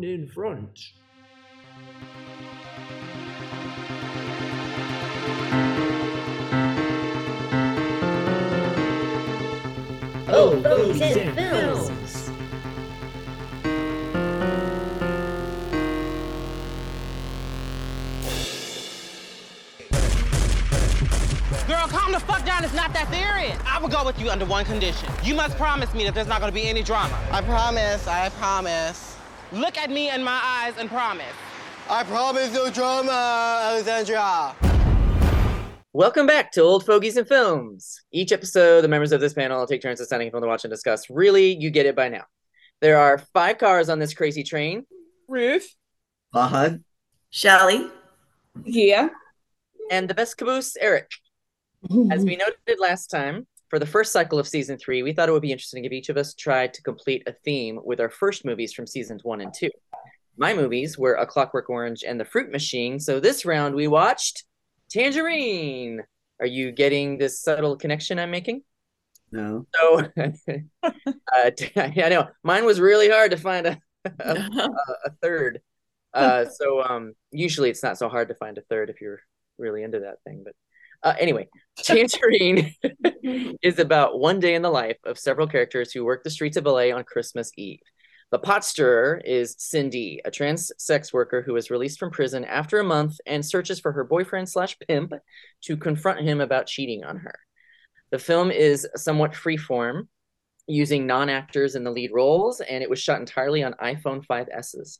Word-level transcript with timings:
one 0.00 0.08
in 0.08 0.26
front. 0.26 0.92
Oh, 10.32 10.60
Fogies 10.62 11.16
and 11.16 11.34
Films. 11.34 12.30
Girl, 21.66 21.88
calm 21.88 22.12
the 22.12 22.20
fuck 22.20 22.44
down. 22.46 22.64
It's 22.64 22.72
not 22.72 22.92
that 22.94 23.08
serious. 23.10 23.58
I 23.66 23.78
will 23.80 23.88
go 23.88 24.04
with 24.04 24.18
you 24.18 24.30
under 24.30 24.46
one 24.46 24.64
condition. 24.64 25.08
You 25.22 25.34
must 25.34 25.56
promise 25.56 25.92
me 25.92 26.04
that 26.04 26.14
there's 26.14 26.28
not 26.28 26.40
gonna 26.40 26.52
be 26.52 26.68
any 26.68 26.82
drama. 26.82 27.18
I 27.30 27.42
promise, 27.42 28.06
I 28.06 28.28
promise. 28.30 29.09
Look 29.52 29.76
at 29.78 29.90
me 29.90 30.10
in 30.10 30.22
my 30.22 30.40
eyes 30.42 30.74
and 30.78 30.88
promise. 30.88 31.26
I 31.88 32.04
promise 32.04 32.52
no 32.52 32.70
drama, 32.70 33.60
Alexandra. 33.64 34.54
Welcome 35.92 36.26
back 36.28 36.52
to 36.52 36.60
Old 36.60 36.86
Fogies 36.86 37.16
and 37.16 37.26
Films. 37.26 38.00
Each 38.12 38.30
episode, 38.30 38.82
the 38.82 38.88
members 38.88 39.10
of 39.10 39.20
this 39.20 39.34
panel 39.34 39.66
take 39.66 39.82
turns 39.82 39.98
deciding 39.98 40.28
a 40.28 40.30
film 40.30 40.42
to 40.42 40.46
watch 40.46 40.62
and 40.64 40.70
discuss. 40.70 41.10
Really, 41.10 41.56
you 41.56 41.70
get 41.70 41.84
it 41.86 41.96
by 41.96 42.08
now. 42.08 42.24
There 42.80 42.96
are 42.96 43.18
five 43.34 43.58
cars 43.58 43.88
on 43.88 43.98
this 43.98 44.14
crazy 44.14 44.44
train. 44.44 44.86
Ruth 45.26 45.74
Fahad. 46.32 46.84
Shelly. 47.30 47.88
Yeah. 48.64 49.08
and 49.90 50.08
the 50.08 50.14
best 50.14 50.38
caboose, 50.38 50.76
Aric. 50.80 51.06
As 52.12 52.24
we 52.24 52.36
noted 52.36 52.78
last 52.78 53.08
time, 53.08 53.46
for 53.70 53.78
the 53.78 53.86
first 53.86 54.12
cycle 54.12 54.38
of 54.38 54.48
season 54.48 54.76
three, 54.76 55.02
we 55.02 55.12
thought 55.12 55.28
it 55.28 55.32
would 55.32 55.40
be 55.40 55.52
interesting 55.52 55.84
if 55.84 55.92
each 55.92 56.08
of 56.08 56.16
us 56.16 56.34
tried 56.34 56.74
to 56.74 56.82
complete 56.82 57.22
a 57.26 57.32
theme 57.44 57.78
with 57.84 58.00
our 58.00 58.10
first 58.10 58.44
movies 58.44 58.72
from 58.72 58.86
seasons 58.86 59.22
one 59.22 59.40
and 59.40 59.54
two. 59.54 59.70
My 60.36 60.52
movies 60.52 60.98
were 60.98 61.14
A 61.14 61.26
Clockwork 61.26 61.70
Orange 61.70 62.02
and 62.02 62.18
The 62.18 62.24
Fruit 62.24 62.50
Machine, 62.50 62.98
so 62.98 63.20
this 63.20 63.44
round 63.44 63.76
we 63.76 63.86
watched 63.86 64.44
Tangerine. 64.90 66.02
Are 66.40 66.46
you 66.46 66.72
getting 66.72 67.16
this 67.16 67.40
subtle 67.40 67.76
connection 67.76 68.18
I'm 68.18 68.30
making? 68.30 68.62
No. 69.30 69.66
So, 69.78 70.00
uh, 70.82 70.90
I 71.76 72.08
know 72.08 72.28
mine 72.42 72.64
was 72.64 72.80
really 72.80 73.08
hard 73.08 73.30
to 73.30 73.36
find 73.36 73.66
a, 73.66 73.78
a, 74.18 74.34
a 75.04 75.10
third. 75.22 75.60
Uh, 76.12 76.46
so 76.46 76.82
um, 76.82 77.12
usually 77.30 77.70
it's 77.70 77.84
not 77.84 77.98
so 77.98 78.08
hard 78.08 78.28
to 78.28 78.34
find 78.34 78.58
a 78.58 78.62
third 78.62 78.90
if 78.90 79.00
you're 79.00 79.20
really 79.58 79.84
into 79.84 80.00
that 80.00 80.16
thing. 80.24 80.42
But 80.44 80.54
uh, 81.02 81.14
anyway, 81.18 81.48
Tangerine 81.78 82.74
is 83.62 83.78
about 83.78 84.18
one 84.18 84.40
day 84.40 84.54
in 84.54 84.62
the 84.62 84.70
life 84.70 84.98
of 85.04 85.18
several 85.18 85.46
characters 85.46 85.92
who 85.92 86.04
work 86.04 86.24
the 86.24 86.30
streets 86.30 86.56
of 86.56 86.66
LA 86.66 86.90
on 86.90 87.04
Christmas 87.04 87.50
Eve. 87.56 87.80
The 88.30 88.38
pot 88.38 88.64
stirrer 88.64 89.20
is 89.24 89.56
Sin-Dee, 89.58 90.22
a 90.24 90.30
trans 90.30 90.70
sex 90.78 91.12
worker 91.12 91.42
who 91.42 91.56
is 91.56 91.70
released 91.70 91.98
from 91.98 92.12
prison 92.12 92.44
after 92.44 92.78
a 92.78 92.84
month 92.84 93.18
and 93.26 93.44
searches 93.44 93.80
for 93.80 93.90
her 93.92 94.04
boyfriend 94.04 94.48
slash 94.48 94.78
pimp 94.86 95.12
to 95.62 95.76
confront 95.76 96.20
him 96.20 96.40
about 96.40 96.68
cheating 96.68 97.02
on 97.02 97.16
her. 97.16 97.34
The 98.12 98.20
film 98.20 98.52
is 98.52 98.86
somewhat 98.94 99.32
freeform, 99.32 100.06
using 100.68 101.06
non-actors 101.06 101.74
in 101.74 101.82
the 101.82 101.90
lead 101.90 102.12
roles, 102.12 102.60
and 102.60 102.82
it 102.82 102.90
was 102.90 103.00
shot 103.00 103.18
entirely 103.18 103.64
on 103.64 103.74
iPhone 103.82 104.24
5Ss. 104.24 104.98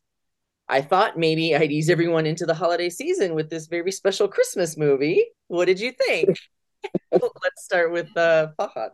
I 0.70 0.80
thought 0.80 1.18
maybe 1.18 1.54
I'd 1.56 1.72
ease 1.72 1.90
everyone 1.90 2.26
into 2.26 2.46
the 2.46 2.54
holiday 2.54 2.88
season 2.90 3.34
with 3.34 3.50
this 3.50 3.66
very 3.66 3.90
special 3.90 4.28
Christmas 4.28 4.76
movie. 4.76 5.26
What 5.48 5.64
did 5.64 5.80
you 5.80 5.92
think? 5.92 6.38
Let's 7.12 7.64
start 7.64 7.90
with 7.92 8.16
uh, 8.16 8.48
Fahad. 8.58 8.90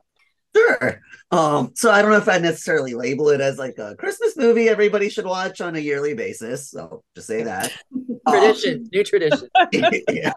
Sure. 0.57 1.03
Um, 1.31 1.73
so 1.75 1.91
I 1.91 2.01
don't 2.01 2.11
know 2.13 2.17
if 2.17 2.29
I'd 2.29 2.41
necessarily 2.41 2.95
label 2.95 3.29
it 3.29 3.43
as 3.43 3.59
like 3.59 3.77
a 3.79 3.95
Christmas 3.97 4.39
movie 4.39 4.71
everybody 4.71 5.11
should 5.11 5.27
watch 5.27 5.61
on 5.61 5.77
a 5.77 5.79
yearly 5.79 6.15
basis. 6.15 6.71
So 6.71 7.03
just 7.15 7.27
say 7.27 7.43
that. 7.43 7.73
Tradition, 8.29 8.89
new 8.91 9.05
tradition. 9.05 9.49
yeah. 10.11 10.33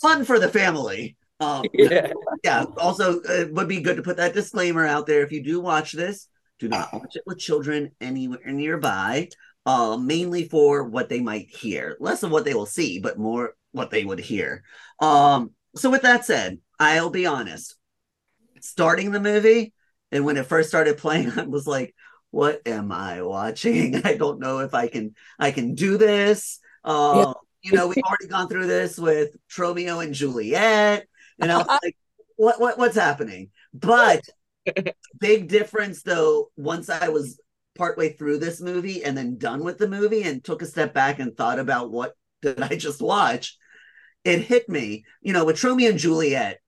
Fun 0.00 0.24
for 0.24 0.38
the 0.38 0.48
family. 0.48 1.16
Um, 1.40 1.64
Yeah. 1.72 2.12
yeah. 2.44 2.64
Also, 2.78 3.20
it 3.20 3.52
would 3.52 3.68
be 3.68 3.80
good 3.80 3.96
to 3.96 4.02
put 4.02 4.16
that 4.18 4.32
disclaimer 4.32 4.86
out 4.86 5.06
there. 5.06 5.22
If 5.22 5.32
you 5.32 5.42
do 5.42 5.60
watch 5.60 5.92
this, 5.92 6.28
do 6.58 6.68
not 6.68 6.92
watch 6.92 7.16
it 7.16 7.22
with 7.26 7.38
children 7.38 7.90
anywhere 8.00 8.40
nearby. 8.46 9.28
Uh, 9.68 9.98
mainly 9.98 10.48
for 10.48 10.84
what 10.84 11.10
they 11.10 11.20
might 11.20 11.50
hear, 11.50 11.94
less 12.00 12.22
of 12.22 12.30
what 12.30 12.46
they 12.46 12.54
will 12.54 12.64
see, 12.64 13.00
but 13.00 13.18
more 13.18 13.54
what 13.72 13.90
they 13.90 14.02
would 14.02 14.18
hear. 14.18 14.62
Um, 14.98 15.50
so 15.76 15.90
with 15.90 16.00
that 16.02 16.24
said, 16.24 16.58
I'll 16.80 17.10
be 17.10 17.26
honest. 17.26 17.76
Starting 18.62 19.10
the 19.10 19.20
movie, 19.20 19.74
and 20.10 20.24
when 20.24 20.38
it 20.38 20.46
first 20.46 20.70
started 20.70 20.96
playing, 20.96 21.30
I 21.38 21.42
was 21.42 21.66
like, 21.66 21.94
"What 22.30 22.66
am 22.66 22.90
I 22.90 23.20
watching? 23.20 23.96
I 24.06 24.14
don't 24.14 24.40
know 24.40 24.60
if 24.60 24.72
I 24.72 24.88
can 24.88 25.14
I 25.38 25.50
can 25.50 25.74
do 25.74 25.98
this." 25.98 26.60
Uh, 26.82 27.34
You 27.62 27.72
know, 27.72 27.88
we've 27.88 28.02
already 28.08 28.26
gone 28.28 28.48
through 28.48 28.68
this 28.68 28.96
with 28.98 29.36
Romeo 29.58 30.00
and 30.00 30.14
Juliet, 30.14 31.06
and 31.40 31.52
I 31.52 31.58
was 31.58 31.66
like, 31.84 31.94
"What 32.36 32.58
what 32.58 32.78
what's 32.78 32.96
happening?" 32.96 33.50
But 33.74 34.22
big 35.18 35.48
difference 35.48 36.02
though. 36.02 36.50
Once 36.56 36.88
I 36.88 37.08
was 37.08 37.38
partway 37.78 38.12
through 38.12 38.38
this 38.38 38.60
movie 38.60 39.04
and 39.04 39.16
then 39.16 39.38
done 39.38 39.64
with 39.64 39.78
the 39.78 39.88
movie 39.88 40.22
and 40.22 40.44
took 40.44 40.60
a 40.60 40.66
step 40.66 40.92
back 40.92 41.18
and 41.18 41.36
thought 41.36 41.58
about 41.58 41.90
what 41.90 42.14
did 42.42 42.60
I 42.60 42.76
just 42.76 43.00
watch, 43.00 43.56
it 44.24 44.40
hit 44.40 44.68
me. 44.68 45.04
You 45.22 45.32
know, 45.32 45.44
with 45.44 45.62
Romeo 45.62 45.90
and 45.90 45.98
Juliet, 45.98 46.58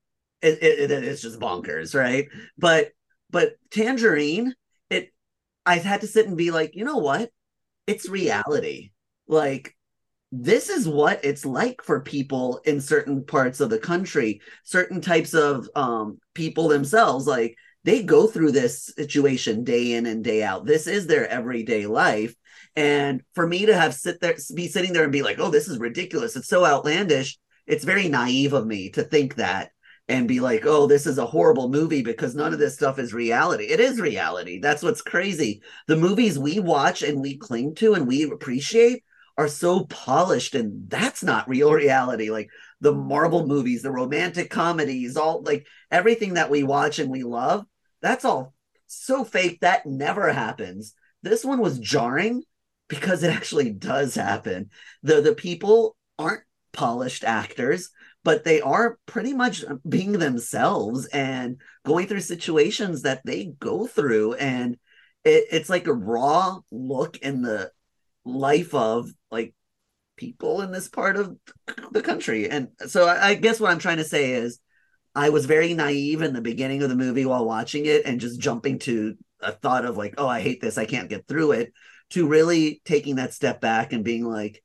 it, 0.41 0.62
it, 0.62 0.91
it 0.91 1.04
is 1.04 1.21
just 1.21 1.41
bonkers, 1.41 1.94
right? 1.94 2.26
But 2.56 2.91
but 3.31 3.53
Tangerine, 3.71 4.54
it 4.88 5.12
I 5.66 5.76
had 5.76 6.00
to 6.00 6.06
sit 6.06 6.26
and 6.26 6.37
be 6.37 6.50
like, 6.50 6.75
you 6.75 6.84
know 6.84 6.98
what? 6.98 7.31
It's 7.87 8.09
reality. 8.09 8.91
Like 9.27 9.77
this 10.32 10.69
is 10.69 10.88
what 10.88 11.25
it's 11.25 11.44
like 11.44 11.82
for 11.82 12.00
people 12.00 12.60
in 12.65 12.81
certain 12.81 13.25
parts 13.25 13.60
of 13.60 13.69
the 13.69 13.78
country, 13.78 14.41
certain 14.65 15.00
types 15.00 15.34
of 15.34 15.69
um 15.75 16.19
people 16.34 16.69
themselves. 16.69 17.27
Like 17.27 17.56
they 17.84 18.02
go 18.02 18.26
through 18.26 18.52
this 18.52 18.92
situation 18.96 19.64
day 19.64 19.92
in 19.92 20.06
and 20.06 20.22
day 20.22 20.42
out. 20.42 20.66
This 20.66 20.86
is 20.86 21.06
their 21.06 21.28
everyday 21.28 21.86
life. 21.86 22.34
And 22.76 23.22
for 23.34 23.46
me 23.46 23.66
to 23.66 23.76
have 23.76 23.94
sit 23.94 24.20
there, 24.20 24.36
be 24.54 24.68
sitting 24.68 24.92
there 24.92 25.04
and 25.04 25.12
be 25.12 25.22
like, 25.22 25.38
oh, 25.41 25.50
this 25.50 25.68
is 25.68 25.78
ridiculous. 25.78 26.36
It's 26.36 26.48
so 26.48 26.64
outlandish. 26.64 27.38
It's 27.66 27.84
very 27.84 28.08
naive 28.08 28.52
of 28.52 28.66
me 28.66 28.91
to 28.91 29.02
think 29.02 29.36
that 29.36 29.70
and 30.08 30.26
be 30.26 30.41
like, 30.41 30.66
oh, 30.66 30.86
this 30.86 31.06
is 31.06 31.18
a 31.18 31.26
horrible 31.26 31.68
movie 31.68 32.02
because 32.02 32.34
none 32.34 32.52
of 32.52 32.58
this 32.58 32.74
stuff 32.74 32.98
is 32.98 33.14
reality. 33.14 33.64
It 33.66 33.78
is 33.78 34.00
reality. 34.00 34.58
That's 34.58 34.82
what's 34.82 35.02
crazy. 35.02 35.62
The 35.86 35.97
movies 35.97 36.38
we 36.38 36.58
watch 36.58 37.02
and 37.02 37.20
we 37.20 37.36
cling 37.36 37.76
to 37.76 37.94
and 37.94 38.08
we 38.08 38.24
appreciate 38.24 39.04
are 39.38 39.48
so 39.48 39.84
polished, 39.86 40.54
and 40.54 40.91
that's 40.91 41.22
not 41.22 41.48
real 41.48 41.72
reality. 41.84 42.30
Like 42.30 42.50
the 42.80 42.92
Marvel 42.92 43.47
movies, 43.47 43.82
the 43.82 43.92
romantic 43.92 44.50
comedies, 44.50 45.16
all 45.16 45.42
like 45.42 45.66
everything 45.91 46.34
that 46.34 46.50
we 46.50 46.64
watch 46.64 46.98
and 46.98 47.10
we 47.10 47.22
love, 47.22 47.64
that's 48.03 48.25
all 48.25 48.55
so 48.91 49.25
fake 49.25 49.61
that 49.61 49.87
never 49.87 50.33
happens. 50.33 50.94
This 51.22 51.44
one 51.44 51.61
was 51.61 51.78
jarring 51.78 52.43
because 52.88 53.22
it 53.22 53.33
actually 53.34 53.71
does 53.71 54.15
happen. 54.15 54.71
The 55.03 55.21
the 55.21 55.34
people 55.34 55.97
aren't 56.19 56.43
polished 56.72 57.25
actors, 57.25 57.91
but 58.25 58.44
they 58.44 58.60
are 58.60 58.99
pretty 59.06 59.33
much 59.33 59.65
being 59.89 60.12
themselves 60.12 61.06
and 61.06 61.60
going 61.84 62.06
through 62.06 62.21
situations 62.21 63.03
that 63.03 63.22
they 63.25 63.53
go 63.59 63.87
through 63.87 64.34
and 64.34 64.77
it, 65.25 65.44
it's 65.53 65.71
like 65.71 65.87
a 65.87 65.93
raw 65.93 66.59
look 66.71 67.19
in 67.19 67.43
the 67.43 67.71
life 68.25 68.75
of 68.75 69.10
like 69.31 69.55
people 70.16 70.62
in 70.62 70.72
this 70.72 70.89
part 70.89 71.16
of 71.16 71.37
the 71.93 72.03
country. 72.03 72.49
And 72.50 72.69
so 72.87 73.06
I, 73.06 73.28
I 73.28 73.34
guess 73.34 73.60
what 73.60 73.71
I'm 73.71 73.78
trying 73.78 73.99
to 73.99 74.05
say 74.05 74.33
is 74.33 74.59
I 75.15 75.31
was 75.31 75.47
very 75.47 75.75
naive 75.75 76.22
in 76.22 76.32
the 76.32 76.41
beginning 76.41 76.82
of 76.82 76.88
the 76.88 76.97
movie 76.97 77.26
while 77.26 77.44
watching 77.44 77.87
it 77.87 78.04
and 78.04 78.21
just 78.21 78.41
jumping 78.41 78.78
to 78.81 79.16
a 79.41 79.53
thought 79.53 79.84
of 79.84 79.97
like, 79.97 80.15
oh, 80.19 80.28
I 80.28 80.41
hate 80.41 80.60
this, 80.60 80.78
I 80.78 80.84
can't 80.84 81.09
get 81.09 81.26
through 81.26 81.53
it, 81.53 81.72
to 82.10 82.26
really 82.26 82.81
taking 82.84 83.16
that 83.16 83.34
step 83.34 83.60
back 83.60 83.92
and 83.92 84.04
being 84.04 84.24
like, 84.24 84.62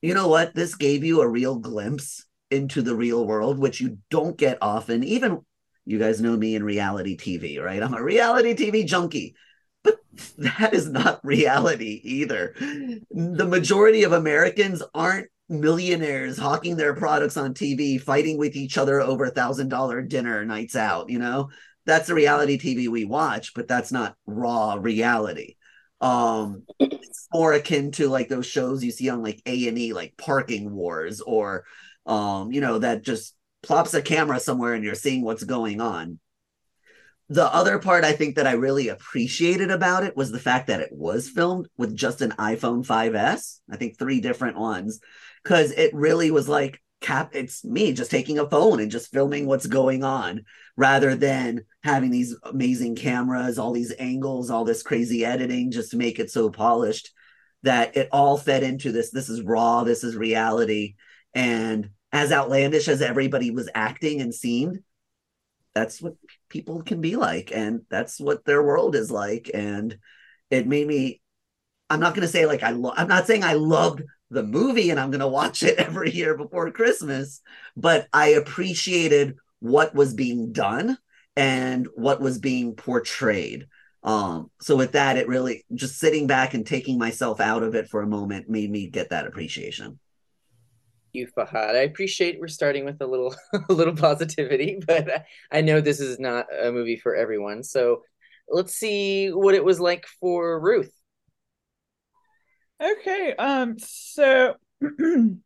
you 0.00 0.14
know 0.14 0.28
what, 0.28 0.54
this 0.54 0.74
gave 0.74 1.04
you 1.04 1.20
a 1.20 1.28
real 1.28 1.56
glimpse 1.56 2.24
into 2.50 2.82
the 2.82 2.94
real 2.94 3.26
world, 3.26 3.58
which 3.58 3.80
you 3.80 3.98
don't 4.10 4.36
get 4.36 4.58
often. 4.62 5.02
Even 5.04 5.40
you 5.84 5.98
guys 5.98 6.20
know 6.20 6.36
me 6.36 6.54
in 6.54 6.64
reality 6.64 7.16
TV, 7.16 7.62
right? 7.62 7.82
I'm 7.82 7.94
a 7.94 8.02
reality 8.02 8.54
TV 8.54 8.86
junkie. 8.86 9.34
But 9.82 9.98
that 10.38 10.74
is 10.74 10.88
not 10.88 11.24
reality 11.24 12.00
either. 12.02 12.54
The 12.58 13.46
majority 13.46 14.04
of 14.04 14.12
Americans 14.12 14.82
aren't 14.94 15.28
millionaires 15.48 16.38
hawking 16.38 16.76
their 16.76 16.94
products 16.94 17.36
on 17.36 17.54
TV, 17.54 17.98
fighting 17.98 18.38
with 18.38 18.56
each 18.56 18.78
other 18.78 19.00
over 19.00 19.24
a 19.24 19.30
thousand 19.30 19.68
dollar 19.68 20.02
dinner 20.02 20.44
nights 20.44 20.76
out. 20.76 21.08
You 21.10 21.18
know, 21.18 21.50
that's 21.84 22.08
the 22.08 22.14
reality 22.14 22.58
TV 22.58 22.88
we 22.88 23.04
watch, 23.04 23.54
but 23.54 23.68
that's 23.68 23.92
not 23.92 24.16
raw 24.26 24.74
reality. 24.80 25.56
Um, 26.00 26.64
it's 26.90 27.28
more 27.32 27.52
akin 27.52 27.92
to 27.92 28.08
like 28.08 28.28
those 28.28 28.46
shows 28.46 28.84
you 28.84 28.90
see 28.90 29.08
on 29.08 29.22
like 29.22 29.40
A 29.46 29.68
and 29.68 29.78
E, 29.78 29.92
like 29.92 30.14
Parking 30.18 30.72
Wars, 30.72 31.20
or 31.20 31.64
um, 32.06 32.52
you 32.52 32.60
know, 32.60 32.78
that 32.78 33.02
just 33.02 33.34
plops 33.62 33.94
a 33.94 34.02
camera 34.02 34.38
somewhere 34.40 34.74
and 34.74 34.84
you're 34.84 34.94
seeing 34.94 35.24
what's 35.24 35.44
going 35.44 35.80
on. 35.80 36.18
the 37.28 37.52
other 37.52 37.78
part 37.78 38.04
I 38.04 38.12
think 38.12 38.36
that 38.36 38.46
I 38.46 38.52
really 38.52 38.88
appreciated 38.88 39.70
about 39.72 40.04
it 40.04 40.16
was 40.16 40.30
the 40.30 40.38
fact 40.38 40.68
that 40.68 40.80
it 40.80 40.90
was 40.92 41.28
filmed 41.28 41.68
with 41.76 41.96
just 41.96 42.20
an 42.20 42.30
iPhone 42.38 42.86
5S. 42.86 43.60
I 43.70 43.76
think 43.76 43.98
three 43.98 44.20
different 44.20 44.56
ones, 44.58 45.00
because 45.46 45.70
it 45.70 45.94
really 45.94 46.32
was 46.32 46.48
like 46.48 46.82
cap. 47.00 47.30
It's 47.32 47.64
me 47.64 47.92
just 47.92 48.10
taking 48.10 48.40
a 48.40 48.50
phone 48.50 48.80
and 48.80 48.90
just 48.90 49.12
filming 49.12 49.46
what's 49.46 49.68
going 49.68 50.02
on, 50.02 50.44
rather 50.76 51.14
than 51.14 51.64
having 51.84 52.10
these 52.10 52.34
amazing 52.42 52.96
cameras, 52.96 53.56
all 53.56 53.72
these 53.72 53.94
angles, 53.96 54.50
all 54.50 54.64
this 54.64 54.82
crazy 54.82 55.24
editing, 55.24 55.70
just 55.70 55.92
to 55.92 55.96
make 55.96 56.18
it 56.18 56.32
so 56.32 56.50
polished 56.50 57.12
that 57.62 57.96
it 57.96 58.08
all 58.10 58.36
fed 58.36 58.64
into 58.64 58.90
this. 58.90 59.12
This 59.12 59.28
is 59.28 59.40
raw. 59.40 59.84
This 59.84 60.02
is 60.02 60.16
reality, 60.16 60.96
and 61.32 61.90
as 62.10 62.32
outlandish 62.32 62.88
as 62.88 63.00
everybody 63.00 63.52
was 63.52 63.68
acting 63.72 64.20
and 64.20 64.34
seemed, 64.34 64.80
that's 65.76 66.02
what 66.02 66.14
people 66.48 66.82
can 66.82 67.00
be 67.00 67.14
like 67.14 67.52
and 67.54 67.82
that's 67.88 68.18
what 68.18 68.44
their 68.44 68.62
world 68.64 68.96
is 68.96 69.10
like 69.10 69.50
and 69.52 69.98
it 70.48 70.66
made 70.66 70.86
me 70.86 71.20
i'm 71.90 72.00
not 72.00 72.14
going 72.14 72.22
to 72.22 72.32
say 72.32 72.46
like 72.46 72.62
i 72.62 72.70
lo- 72.70 72.94
i'm 72.96 73.08
not 73.08 73.26
saying 73.26 73.44
i 73.44 73.52
loved 73.52 74.02
the 74.30 74.42
movie 74.42 74.90
and 74.90 74.98
i'm 74.98 75.10
going 75.10 75.20
to 75.20 75.28
watch 75.28 75.62
it 75.62 75.78
every 75.78 76.10
year 76.10 76.36
before 76.36 76.70
christmas 76.70 77.40
but 77.76 78.06
i 78.12 78.28
appreciated 78.28 79.36
what 79.60 79.94
was 79.94 80.14
being 80.14 80.52
done 80.52 80.98
and 81.36 81.88
what 81.94 82.20
was 82.20 82.38
being 82.38 82.74
portrayed 82.74 83.66
um 84.02 84.50
so 84.60 84.76
with 84.76 84.92
that 84.92 85.16
it 85.16 85.28
really 85.28 85.64
just 85.74 85.98
sitting 85.98 86.26
back 86.26 86.54
and 86.54 86.66
taking 86.66 86.98
myself 86.98 87.40
out 87.40 87.62
of 87.62 87.74
it 87.74 87.88
for 87.88 88.02
a 88.02 88.06
moment 88.06 88.48
made 88.48 88.70
me 88.70 88.88
get 88.88 89.10
that 89.10 89.26
appreciation 89.26 89.98
you, 91.16 91.26
Fahad. 91.36 91.74
I 91.74 91.80
appreciate 91.80 92.38
we're 92.38 92.46
starting 92.46 92.84
with 92.84 93.00
a 93.00 93.06
little 93.06 93.34
a 93.68 93.72
little 93.72 93.96
positivity, 93.96 94.78
but 94.86 95.24
I 95.50 95.62
know 95.62 95.80
this 95.80 95.98
is 95.98 96.20
not 96.20 96.46
a 96.56 96.70
movie 96.70 96.98
for 96.98 97.16
everyone. 97.16 97.64
So 97.64 98.02
let's 98.48 98.74
see 98.74 99.30
what 99.30 99.54
it 99.54 99.64
was 99.64 99.80
like 99.80 100.06
for 100.20 100.60
Ruth. 100.60 100.92
Okay. 102.82 103.34
Um. 103.36 103.78
So 103.78 104.56
when 104.80 105.40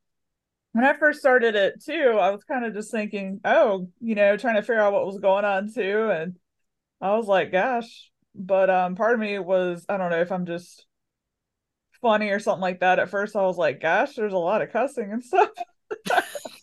I 0.76 0.94
first 0.94 1.20
started 1.20 1.54
it 1.54 1.82
too, 1.84 2.16
I 2.20 2.30
was 2.30 2.44
kind 2.44 2.64
of 2.64 2.74
just 2.74 2.90
thinking, 2.90 3.40
oh, 3.44 3.88
you 4.00 4.14
know, 4.14 4.36
trying 4.36 4.56
to 4.56 4.62
figure 4.62 4.80
out 4.80 4.92
what 4.92 5.06
was 5.06 5.18
going 5.18 5.44
on 5.44 5.72
too, 5.72 6.10
and 6.10 6.36
I 7.00 7.16
was 7.16 7.26
like, 7.26 7.52
gosh. 7.52 8.10
But 8.34 8.70
um, 8.70 8.96
part 8.96 9.14
of 9.14 9.20
me 9.20 9.38
was 9.38 9.86
I 9.88 9.96
don't 9.96 10.10
know 10.10 10.20
if 10.20 10.32
I'm 10.32 10.46
just 10.46 10.86
funny 12.02 12.30
or 12.30 12.38
something 12.38 12.60
like 12.60 12.80
that. 12.80 12.98
At 12.98 13.10
first, 13.10 13.36
I 13.36 13.42
was 13.42 13.56
like, 13.56 13.80
gosh, 13.80 14.14
there's 14.14 14.32
a 14.32 14.38
lot 14.38 14.62
of 14.62 14.70
cussing 14.72 15.12
and 15.12 15.24
stuff. 15.24 15.50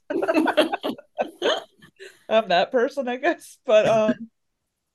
I'm 2.30 2.50
that 2.50 2.72
person, 2.72 3.08
I 3.08 3.18
guess. 3.18 3.58
But 3.66 3.88
um, 3.88 4.30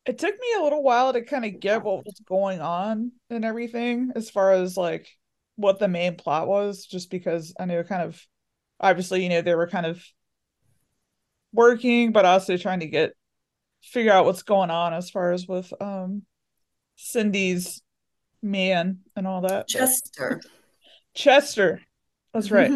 it 0.06 0.18
took 0.18 0.34
me 0.34 0.48
a 0.58 0.62
little 0.62 0.82
while 0.82 1.12
to 1.12 1.22
kind 1.22 1.44
of 1.44 1.60
get 1.60 1.84
what 1.84 2.04
was 2.06 2.20
going 2.26 2.60
on 2.60 3.12
and 3.30 3.44
everything 3.44 4.12
as 4.16 4.30
far 4.30 4.52
as 4.52 4.76
like 4.76 5.08
what 5.62 5.78
the 5.78 5.88
main 5.88 6.16
plot 6.16 6.46
was, 6.46 6.84
just 6.84 7.10
because 7.10 7.54
I 7.58 7.64
knew 7.64 7.82
kind 7.84 8.02
of 8.02 8.20
obviously, 8.80 9.22
you 9.22 9.28
know, 9.28 9.40
they 9.40 9.54
were 9.54 9.68
kind 9.68 9.86
of 9.86 10.04
working, 11.52 12.12
but 12.12 12.24
also 12.24 12.56
trying 12.56 12.80
to 12.80 12.86
get 12.86 13.12
figure 13.82 14.12
out 14.12 14.24
what's 14.24 14.42
going 14.42 14.70
on 14.70 14.94
as 14.94 15.10
far 15.10 15.32
as 15.32 15.46
with 15.46 15.72
um 15.80 16.22
Sin-Dee's 16.96 17.82
man 18.42 19.00
and 19.16 19.26
all 19.26 19.42
that. 19.42 19.68
Chester. 19.68 20.40
Chester. 21.14 21.80
That's 22.32 22.50
right. 22.50 22.70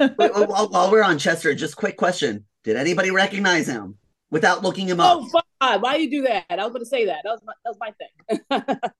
Wait, 0.00 0.16
while, 0.18 0.68
while 0.68 0.90
we're 0.90 1.02
on 1.02 1.18
Chester, 1.18 1.54
just 1.54 1.76
quick 1.76 1.96
question: 1.96 2.46
Did 2.62 2.76
anybody 2.76 3.10
recognize 3.10 3.66
him 3.66 3.96
without 4.30 4.62
looking 4.62 4.88
him 4.88 5.00
up? 5.00 5.18
Oh, 5.20 5.42
fine. 5.60 5.80
Why 5.80 5.96
do 5.96 6.02
you 6.02 6.10
do 6.10 6.22
that? 6.22 6.46
I 6.50 6.64
was 6.64 6.72
going 6.72 6.80
to 6.80 6.86
say 6.86 7.06
that. 7.06 7.20
That 7.24 7.30
was 7.30 7.42
my, 7.44 7.52
that 7.64 7.70
was 7.70 7.78
my 7.80 7.92
thing. 7.92 8.90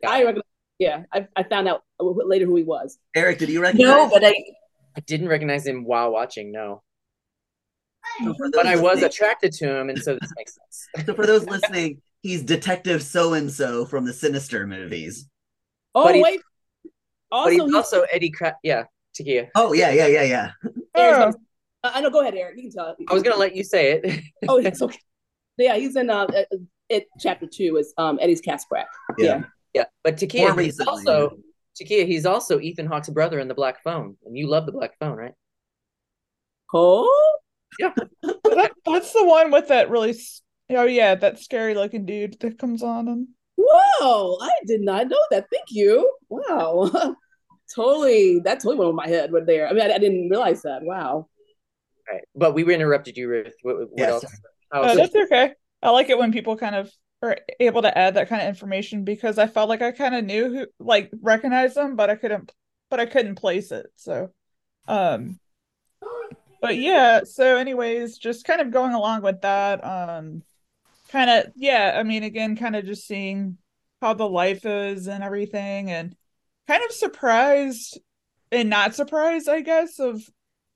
I 0.06 0.24
recognize. 0.24 0.53
Yeah, 0.78 1.04
I, 1.12 1.28
I 1.36 1.42
found 1.44 1.68
out 1.68 1.84
later 2.00 2.46
who 2.46 2.56
he 2.56 2.64
was. 2.64 2.98
Aric, 3.16 3.38
did 3.38 3.48
you 3.48 3.62
recognize? 3.62 3.86
No, 3.86 4.08
but 4.10 4.24
I 4.24 4.34
I 4.96 5.00
didn't 5.00 5.28
recognize 5.28 5.66
him 5.66 5.84
while 5.84 6.10
watching, 6.10 6.52
no. 6.52 6.82
So 8.22 8.34
But 8.52 8.66
I 8.66 8.76
was 8.76 9.02
attracted 9.02 9.52
to 9.54 9.80
him, 9.80 9.88
and 9.88 9.98
so 9.98 10.18
this 10.20 10.32
makes 10.36 10.54
sense. 10.54 10.88
So 11.06 11.14
for 11.14 11.26
those 11.26 11.46
listening, 11.46 12.00
he's 12.22 12.42
Detective 12.42 13.02
So 13.02 13.34
and 13.34 13.50
So 13.50 13.86
from 13.86 14.04
the 14.04 14.12
Sinister 14.12 14.66
movies. 14.66 15.28
Oh 15.94 16.04
But 16.04 16.14
he's- 16.16 16.24
wait. 16.24 16.40
but 17.30 17.36
Also, 17.38 17.50
he's 17.50 17.62
he's, 17.64 17.74
also 17.74 18.02
Eddie 18.12 18.30
Kra- 18.32 18.54
yeah, 18.62 18.84
Takia. 19.18 19.48
Oh 19.54 19.72
yeah, 19.72 19.90
yeah, 19.90 20.06
yeah, 20.06 20.22
yeah. 20.22 20.50
Aric's 20.96 21.36
I 21.82 21.98
I 21.98 22.00
know. 22.00 22.10
Go 22.10 22.20
ahead, 22.20 22.34
Aric. 22.34 22.56
You 22.56 22.62
can 22.62 22.72
tell. 22.72 22.96
I 23.08 23.14
was 23.14 23.22
gonna 23.22 23.36
let 23.36 23.54
you 23.56 23.64
say 23.64 23.92
it. 23.92 24.22
Oh, 24.48 24.58
it's 24.58 24.80
okay. 24.82 24.98
Yeah, 25.56 25.76
he's 25.76 25.96
in 25.96 26.10
uh, 26.10 26.24
uh, 26.24 26.42
it 26.88 27.06
chapter 27.18 27.46
two 27.46 27.76
is 27.76 27.92
um 27.96 28.18
Eddie 28.20 28.36
Kaspbrak. 28.36 28.86
Yeah. 29.18 29.42
Yeah, 29.74 29.84
but 30.02 30.20
More 30.34 30.50
Takia 30.50 30.62
he's 30.62 30.80
also 30.80 31.36
Takia, 31.80 32.06
he's 32.06 32.24
also 32.24 32.60
Ethan 32.60 32.86
Hawke's 32.86 33.10
brother 33.10 33.38
in 33.40 33.48
the 33.48 33.54
Black 33.54 33.82
Phone, 33.82 34.16
and 34.24 34.36
you 34.36 34.48
love 34.48 34.66
the 34.66 34.72
Black 34.72 34.96
Phone, 34.98 35.16
right? 35.16 35.34
Oh, 36.72 37.38
That, 37.82 38.72
that's 38.86 39.12
the 39.12 39.24
one 39.24 39.50
with 39.50 39.68
that 39.68 39.90
really 39.90 40.16
oh 40.70 40.84
yeah, 40.84 41.16
that 41.16 41.40
scary 41.40 41.74
looking 41.74 42.06
dude 42.06 42.38
that 42.40 42.58
comes 42.58 42.82
on 42.82 43.08
and 43.08 43.28
whoa! 43.56 44.38
I 44.40 44.50
did 44.66 44.80
not 44.80 45.08
know 45.08 45.18
that. 45.30 45.46
Thank 45.52 45.66
you. 45.70 46.10
Wow. 46.28 47.16
totally. 47.74 48.40
That 48.40 48.60
totally 48.60 48.76
went 48.76 48.88
over 48.88 48.96
my 48.96 49.08
head 49.08 49.32
right 49.32 49.46
there. 49.46 49.68
I 49.68 49.72
mean, 49.72 49.82
I, 49.82 49.94
I 49.94 49.98
didn't 49.98 50.28
realize 50.28 50.62
that. 50.62 50.82
Wow. 50.82 51.28
Right. 52.10 52.22
But 52.34 52.54
we 52.54 52.62
interrupted 52.72 53.16
you, 53.16 53.28
Ruth. 53.28 53.54
What, 53.62 53.78
what 53.78 53.88
Yes. 53.96 54.10
else? 54.10 54.24
How 54.72 54.82
uh, 54.82 54.86
was 54.86 54.96
that's 54.96 55.14
okay. 55.14 55.52
I 55.82 55.90
like 55.90 56.10
it 56.10 56.18
when 56.18 56.32
people 56.32 56.56
kind 56.56 56.74
of 56.74 56.90
are 57.22 57.38
able 57.60 57.82
to 57.82 57.96
add 57.96 58.14
that 58.14 58.28
kind 58.28 58.42
of 58.42 58.48
information 58.48 59.04
because 59.04 59.38
I 59.38 59.46
felt 59.46 59.68
like 59.68 59.82
I 59.82 59.92
kind 59.92 60.14
of 60.14 60.24
knew 60.24 60.52
who 60.52 60.66
like 60.78 61.10
recognized 61.20 61.76
them, 61.76 61.96
but 61.96 62.10
I 62.10 62.16
couldn't 62.16 62.52
but 62.90 63.00
I 63.00 63.06
couldn't 63.06 63.36
place 63.36 63.72
it. 63.72 63.86
So 63.96 64.30
um 64.88 65.38
but 66.60 66.76
yeah, 66.76 67.24
so 67.24 67.56
anyways, 67.56 68.18
just 68.18 68.46
kind 68.46 68.60
of 68.60 68.70
going 68.70 68.94
along 68.94 69.22
with 69.22 69.42
that, 69.42 69.84
um 69.84 70.42
kind 71.08 71.30
of 71.30 71.52
yeah, 71.56 71.96
I 71.98 72.02
mean 72.02 72.22
again 72.24 72.56
kind 72.56 72.76
of 72.76 72.84
just 72.84 73.06
seeing 73.06 73.58
how 74.00 74.14
the 74.14 74.28
life 74.28 74.66
is 74.66 75.06
and 75.06 75.24
everything 75.24 75.90
and 75.90 76.14
kind 76.66 76.82
of 76.84 76.92
surprised 76.92 77.98
and 78.52 78.70
not 78.70 78.94
surprised, 78.94 79.48
I 79.48 79.60
guess, 79.60 79.98
of 79.98 80.22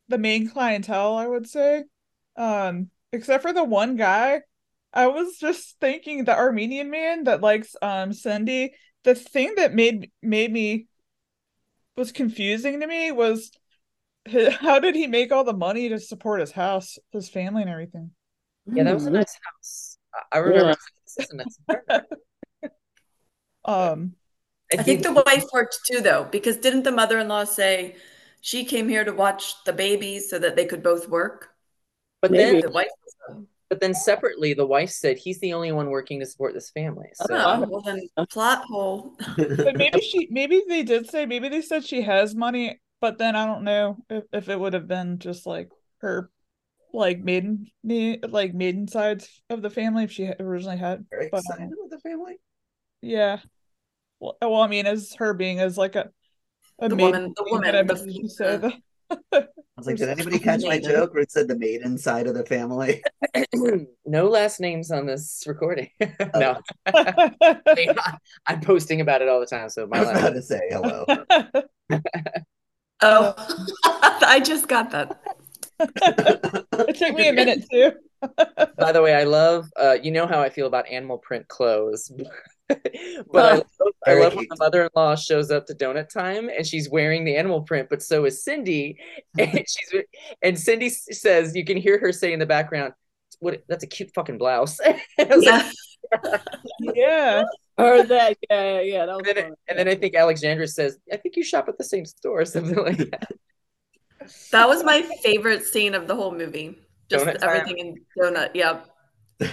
the 0.09 0.19
main 0.19 0.49
clientele, 0.49 1.17
I 1.17 1.27
would 1.27 1.47
say. 1.49 1.85
Um, 2.37 2.91
except 3.13 3.43
for 3.43 3.53
the 3.53 3.65
one 3.65 3.97
guy, 3.97 4.43
I 4.93 5.07
was 5.09 5.37
just 5.39 5.79
thinking 5.81 6.25
the 6.25 6.37
Armenian 6.37 6.91
man 6.91 7.25
that 7.25 7.41
likes 7.41 7.77
um 7.83 8.13
Sin-Dee. 8.13 8.75
The 9.05 9.15
thing 9.15 9.55
that 9.57 9.75
made 9.75 10.11
made 10.23 10.53
me 10.53 10.87
was 11.97 12.13
confusing 12.13 12.81
to 12.81 12.87
me 12.87 13.13
was 13.13 13.51
h- 14.27 14.55
how 14.55 14.79
did 14.79 14.95
he 14.95 15.07
make 15.07 15.33
all 15.33 15.45
the 15.45 15.53
money 15.53 15.89
to 15.89 16.01
support 16.01 16.41
his 16.41 16.53
house, 16.53 16.99
his 17.13 17.29
family, 17.29 17.63
and 17.63 17.71
everything? 17.71 18.11
Yeah, 18.67 18.85
that 18.85 18.95
was 18.95 19.07
a 19.07 19.11
nice 19.11 19.39
house. 19.45 19.99
I- 20.15 20.37
I 20.37 20.39
remember 20.39 20.71
Yeah. 20.71 20.75
this 21.05 21.25
is 21.25 21.31
a 21.31 21.37
nice. 21.37 21.59
Um, 23.65 24.15
I 24.73 24.83
think 24.83 25.03
the 25.03 25.13
wife 25.13 25.45
worked 25.53 25.79
too, 25.87 26.01
though, 26.01 26.25
because 26.25 26.57
didn't 26.57 26.85
the 26.85 26.93
mother-in-law 26.93 27.45
say 27.45 27.97
she 28.41 28.65
came 28.65 28.89
here 28.89 29.05
to 29.05 29.13
watch 29.13 29.63
the 29.65 29.73
babies 29.73 30.31
so 30.31 30.39
that 30.39 30.57
they 30.57 30.65
could 30.65 30.83
both 30.83 31.09
work? 31.09 31.51
but 32.21 32.33
Maybe. 32.33 32.61
then 32.61 32.61
The 32.63 32.71
wife. 32.71 32.89
But 33.69 33.81
then 33.81 33.95
separately 33.95 34.55
the 34.55 34.67
wife 34.67 34.91
said 34.91 35.19
he's 35.19 35.39
the 35.41 35.53
only 35.53 35.73
one 35.73 35.91
working 35.91 36.21
to 36.21 36.27
support 36.27 36.55
this 36.55 36.71
family. 36.71 37.09
So 37.15 37.27
Oh, 37.31 37.67
well 37.69 37.81
then, 37.83 38.01
a 38.17 38.27
plot 38.27 38.65
hole. 38.65 39.15
but 39.37 39.77
maybe 39.77 40.01
she, 40.01 40.29
maybe 40.31 40.63
they 40.69 40.83
did 40.83 41.09
say, 41.11 41.27
maybe 41.27 41.49
they 41.49 41.61
said 41.63 41.85
she 41.85 42.03
has 42.03 42.35
money, 42.35 42.81
but 43.01 43.19
then 43.19 43.37
I 43.37 43.47
don't 43.47 43.65
know 43.65 43.99
if, 44.09 44.25
if 44.33 44.49
it 44.49 44.59
would 44.59 44.73
have 44.75 44.89
been 44.89 45.19
just 45.19 45.47
like 45.47 45.71
her, 45.99 46.31
like 46.93 47.21
maiden, 47.21 47.67
like 48.29 48.55
maiden 48.55 48.89
sides 48.89 49.29
of 49.51 49.61
the 49.63 49.71
family 49.71 50.05
if 50.05 50.13
she 50.13 50.31
originally 50.41 50.79
had. 50.79 51.05
Very 51.11 51.29
But, 51.31 51.41
excited 51.41 51.69
with 51.77 51.91
the 51.91 52.01
family. 52.01 52.37
Yeah. 53.03 53.41
Well, 54.21 54.37
well, 54.41 54.63
I 54.63 54.67
mean, 54.69 54.87
as 54.87 55.15
her 55.19 55.35
being 55.35 55.61
as 55.61 55.77
like 55.79 55.95
a 55.97 56.11
a 56.81 56.89
The 56.89 56.97
maiden 56.97 57.13
woman- 57.13 57.35
the 57.37 57.45
thing 57.45 57.53
woman, 57.53 57.67
that 57.73 57.75
I 57.77 57.83
the- 57.83 58.73
meant 59.11 59.23
to 59.31 59.39
say 59.39 59.39
that. 59.39 59.49
I 59.77 59.81
was 59.81 59.87
like, 59.87 59.97
did 59.97 60.09
anybody 60.09 60.39
catch 60.39 60.63
my 60.63 60.79
joke 60.79 61.15
where 61.15 61.23
it 61.23 61.31
said 61.31 61.49
the 61.49 61.59
maiden 61.59 61.99
side 61.99 62.27
of 62.27 62.35
the 62.35 62.45
family? 62.45 63.03
no 64.07 64.29
last 64.29 64.61
names 64.61 64.91
on 64.91 65.07
this 65.07 65.45
recording. 65.47 65.91
Oh. 66.35 66.39
no, 66.41 66.61
I 66.87 67.63
mean, 67.77 67.95
I'm 68.47 68.61
posting 68.61 69.01
about 69.01 69.23
it 69.23 69.29
all 69.29 69.41
the 69.41 69.47
time. 69.47 69.69
So 69.71 69.85
I 69.85 69.87
my 69.87 70.01
was 70.01 70.09
last 70.09 70.19
about 70.19 70.35
to 70.35 70.43
say 70.43 70.61
hello. 70.71 71.05
Oh, 73.01 73.35
I 74.23 74.41
just 74.41 74.69
got 74.69 74.91
that. 74.91 75.21
it 75.81 76.97
took 76.97 77.15
me 77.15 77.29
a 77.29 77.33
minute 77.33 77.65
too. 77.71 77.93
By 78.79 78.93
the 78.93 79.01
way, 79.03 79.15
I 79.15 79.25
love 79.25 79.69
uh 79.81 79.97
you 80.03 80.11
know 80.11 80.27
how 80.27 80.41
I 80.41 80.51
feel 80.51 80.67
about 80.67 80.89
animal 80.89 81.19
print 81.19 81.47
clothes. 81.49 82.11
but 82.69 82.83
I 83.35 83.55
love, 83.55 83.65
I 84.07 84.15
love 84.15 84.35
when 84.35 84.47
the 84.49 84.57
mother-in-law 84.59 85.17
shows 85.17 85.51
up 85.51 85.67
to 85.67 85.75
donut 85.75 86.09
time 86.09 86.49
and 86.49 86.67
she's 86.67 86.91
wearing 86.91 87.25
the 87.25 87.37
animal 87.37 87.63
print, 87.63 87.89
but 87.89 88.03
so 88.03 88.25
is 88.27 88.45
Sin-Dee. 88.45 88.99
And 89.39 89.65
she's 89.67 90.03
and 90.43 90.59
Sin-Dee 90.59 90.91
says 90.91 91.55
you 91.55 91.65
can 91.65 91.77
hear 91.77 91.99
her 91.99 92.13
say 92.13 92.33
in 92.33 92.39
the 92.39 92.47
background, 92.47 92.93
"What? 93.41 93.63
That's 93.69 93.85
a 93.85 93.87
cute 93.87 94.11
fucking 94.15 94.39
blouse." 94.39 94.81
And 95.19 95.43
like, 95.45 95.73
Yeah. 96.13 96.39
yeah. 96.95 97.43
Heard 97.77 98.09
that. 98.09 98.37
Yeah, 98.51 98.75
yeah, 98.75 98.81
yeah. 98.81 99.07
That 99.07 99.17
was 99.17 99.29
And 99.29 99.37
then, 99.37 99.55
and 99.69 99.79
then 99.79 99.89
I 99.89 99.95
think 99.95 100.15
Alexandra 100.17 100.67
says, 100.67 100.99
"I 101.13 101.17
think 101.17 101.37
you 101.37 101.45
shop 101.45 101.69
at 101.69 101.79
the 101.79 101.85
same 101.85 102.05
store," 102.05 102.41
or 102.41 102.45
something 102.45 102.77
like 102.77 102.99
that. 102.99 103.31
That 104.53 104.69
was 104.69 104.85
my 104.85 105.03
favorite 105.23 105.65
scene 105.65 105.95
of 105.95 106.07
the 106.09 106.15
whole 106.15 106.33
movie. 106.33 106.79
Just 107.11 107.25
Donut 107.25 107.39
time. 107.39 107.49
everything 107.51 107.79
in 107.79 107.97
donut. 108.19 108.51
Yep. 108.55 108.87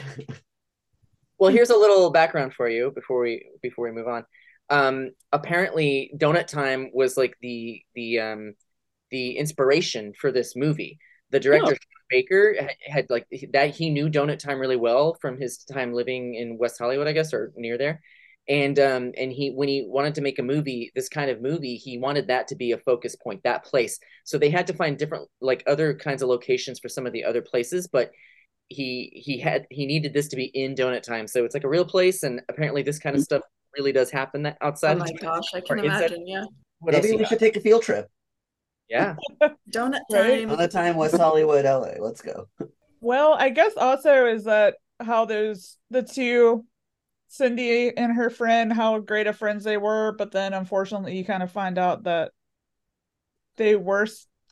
Well, 1.38 1.52
here's 1.52 1.70
a 1.70 1.76
little 1.78 2.12
background 2.12 2.54
for 2.54 2.70
you 2.70 2.92
before 2.96 3.22
we 3.22 3.46
before 3.62 3.86
we 3.86 3.92
move 3.92 4.08
on. 4.08 4.26
Um, 4.70 5.12
apparently, 5.34 6.12
Donut 6.18 6.48
Time 6.48 6.90
was 6.94 7.18
like 7.18 7.36
the 7.42 7.82
the 7.94 8.20
um 8.20 8.54
the 9.12 9.38
inspiration 9.38 10.14
for 10.20 10.32
this 10.32 10.56
movie. 10.56 10.98
The 11.32 11.40
director 11.40 11.74
Oh. 11.74 11.78
Baker 12.10 12.56
had, 12.60 12.76
had 12.86 13.06
like 13.10 13.28
that 13.52 13.76
he 13.76 13.90
knew 13.90 14.10
Donut 14.10 14.40
Time 14.40 14.60
really 14.60 14.76
well 14.78 15.18
from 15.20 15.38
his 15.40 15.58
time 15.66 15.92
living 15.94 16.36
in 16.36 16.58
West 16.58 16.78
Hollywood, 16.80 17.08
I 17.08 17.14
guess, 17.14 17.34
or 17.34 17.52
near 17.56 17.78
there. 17.78 18.02
And 18.48 18.78
um 18.80 19.12
and 19.18 19.32
he 19.32 19.50
when 19.52 19.68
he 19.68 19.86
wanted 19.88 20.16
to 20.16 20.22
make 20.22 20.38
a 20.40 20.44
movie, 20.44 20.92
this 20.96 21.10
kind 21.10 21.32
of 21.32 21.42
movie, 21.42 21.76
he 21.78 21.98
wanted 21.98 22.28
that 22.28 22.48
to 22.50 22.56
be 22.56 22.74
a 22.74 22.78
focus 22.78 23.16
point, 23.16 23.42
that 23.44 23.64
place. 23.66 24.00
So 24.24 24.38
they 24.38 24.50
had 24.52 24.68
to 24.68 24.74
find 24.74 24.98
different 24.98 25.28
like 25.42 25.64
other 25.66 25.96
kinds 25.96 26.22
of 26.22 26.30
locations 26.30 26.80
for 26.80 26.88
some 26.90 27.08
of 27.08 27.14
the 27.14 27.24
other 27.24 27.42
places, 27.42 27.88
but 27.88 28.12
he 28.70 29.12
he 29.16 29.40
had 29.40 29.66
he 29.72 29.86
needed 29.86 30.14
this 30.14 30.28
to 30.30 30.36
be 30.36 30.46
in 30.46 30.74
donut 30.74 31.04
time 31.04 31.28
so 31.28 31.46
it's 31.46 31.54
like 31.54 31.64
a 31.64 31.70
real 31.70 31.86
place 31.86 32.24
and 32.24 32.42
apparently 32.50 32.82
this 32.82 32.98
kind 32.98 33.16
of 33.16 33.22
stuff 33.22 33.44
really 33.78 33.92
does 33.92 34.10
happen 34.10 34.42
that 34.42 34.58
outside 34.60 34.98
Oh 34.98 35.02
of 35.02 35.06
my 35.06 35.12
gosh, 35.22 35.54
I 35.54 35.62
can 35.62 35.80
Or 35.80 35.84
inside- 35.84 35.98
imagine. 36.12 36.28
Yeah. 36.28 36.46
what 36.80 36.96
else 36.96 37.04
Maybe 37.04 37.14
you 37.14 37.18
we 37.20 37.24
got? 37.26 37.30
should 37.30 37.40
take 37.40 37.56
a 37.58 37.60
field 37.62 37.84
trip. 37.84 38.10
yeah 38.90 39.16
Donut 39.72 40.00
Right. 40.12 40.40
time. 40.40 40.50
Another 40.50 40.68
time, 40.68 40.96
West 40.96 41.16
Hollywood, 41.18 41.66
LA. 41.66 41.94
Let's 42.00 42.22
go. 42.22 42.48
Well, 43.02 43.34
I 43.38 43.50
guess 43.50 43.74
also 43.78 44.26
is 44.26 44.46
that 44.46 44.76
how 45.00 45.26
there's 45.26 45.78
the 45.92 46.02
two 46.02 46.66
Sin-Dee 47.28 47.92
and 47.96 48.16
her 48.16 48.30
friend 48.30 48.72
how 48.72 49.00
great 49.00 49.28
of 49.28 49.38
friends 49.38 49.64
they 49.64 49.78
were, 49.78 50.14
but 50.18 50.32
then 50.32 50.54
unfortunately 50.54 51.18
you 51.18 51.26
kind 51.26 51.44
of 51.44 51.52
find 51.52 51.78
out 51.78 52.04
that 52.04 52.32
they 53.58 53.76
were 53.76 54.08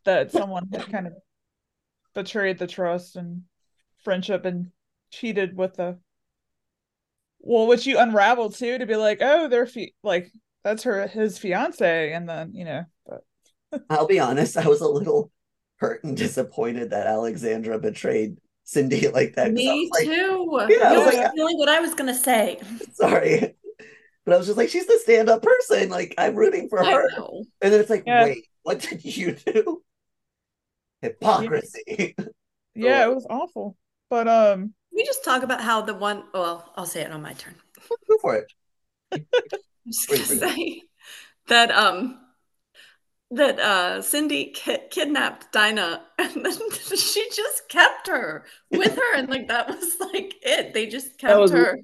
that 0.05 0.31
someone 0.31 0.67
had 0.71 0.91
kind 0.91 1.07
of 1.07 1.13
betrayed 2.13 2.57
the 2.57 2.67
trust 2.67 3.15
and 3.15 3.43
friendship 4.03 4.45
and 4.45 4.71
cheated 5.11 5.55
with 5.55 5.75
the 5.75 5.97
well, 7.39 7.67
which 7.67 7.85
you 7.85 7.99
unravel 7.99 8.49
too 8.49 8.77
to 8.77 8.85
be 8.85 8.95
like, 8.95 9.17
oh, 9.21 9.49
they're 9.49 9.65
fi- 9.65 9.93
like 10.01 10.31
that's 10.63 10.83
her 10.83 11.07
his 11.07 11.37
fiance, 11.37 12.13
and 12.13 12.27
then 12.27 12.53
you 12.53 12.65
know, 12.65 12.83
but 13.05 13.21
I'll 13.89 14.07
be 14.07 14.19
honest, 14.19 14.57
I 14.57 14.67
was 14.67 14.81
a 14.81 14.87
little 14.87 15.31
hurt 15.77 16.03
and 16.03 16.15
disappointed 16.15 16.91
that 16.91 17.07
Alexandra 17.07 17.79
betrayed 17.79 18.37
Sin-Dee 18.73 19.07
like 19.13 19.35
that. 19.35 19.53
Me 19.53 19.67
was 19.67 19.89
like, 19.91 20.05
too. 20.05 20.73
Yeah, 20.79 20.89
I 20.89 20.93
you 20.93 20.99
was 20.99 21.13
were 21.15 21.21
like- 21.21 21.33
feeling 21.33 21.57
what 21.57 21.69
I 21.69 21.79
was 21.79 21.93
gonna 21.93 22.15
say. 22.15 22.59
sorry. 22.93 23.55
But 24.25 24.33
I 24.35 24.37
was 24.37 24.45
just 24.47 24.57
like, 24.57 24.69
she's 24.69 24.87
the 24.87 24.99
stand-up 25.03 25.41
person. 25.43 25.89
Like, 25.89 26.15
I'm 26.17 26.35
rooting 26.35 26.69
for 26.69 26.81
I 26.83 26.91
her. 26.93 27.09
know. 27.17 27.43
And 27.61 27.73
then 27.73 27.81
it's 27.81 27.89
like, 27.89 28.03
Yeah. 28.07 28.23
wait, 28.23 28.47
what 28.63 28.79
did 28.79 29.03
you 29.03 29.33
do? 29.33 29.81
Hypocrisy. 31.01 32.15
yeah, 32.75 33.05
it 33.05 33.13
was 33.13 33.27
awful. 33.29 33.75
But 34.09 34.27
um, 34.27 34.59
Can 34.61 34.73
we 34.95 35.03
just 35.05 35.23
talk 35.25 35.43
about 35.43 35.61
how 35.61 35.81
the 35.81 35.93
one 35.93 36.23
well, 36.33 36.71
I'll 36.77 36.85
say 36.85 37.01
it 37.01 37.11
on 37.11 37.21
my 37.21 37.33
turn. 37.33 37.55
Go 38.09 38.17
for 38.21 38.35
it. 38.35 38.51
I'm 39.11 39.25
just 39.87 40.07
gonna 40.07 40.23
say 40.23 40.83
that 41.47 41.71
um 41.71 42.19
that 43.35 43.59
uh 43.59 44.01
Sin-Dee 44.01 44.51
ki- 44.51 44.87
kidnapped 44.91 45.51
Dinah 45.51 46.05
and 46.19 46.45
then 46.45 46.53
she 46.97 47.29
just 47.35 47.69
kept 47.69 48.07
her 48.07 48.45
with 48.69 48.95
her 48.95 49.15
and 49.17 49.29
like 49.29 49.47
that 49.47 49.67
was 49.67 49.95
like 49.99 50.35
it. 50.41 50.73
They 50.73 50.87
just 50.87 51.17
kept 51.17 51.49
was 51.49 51.51
her. 51.51 51.79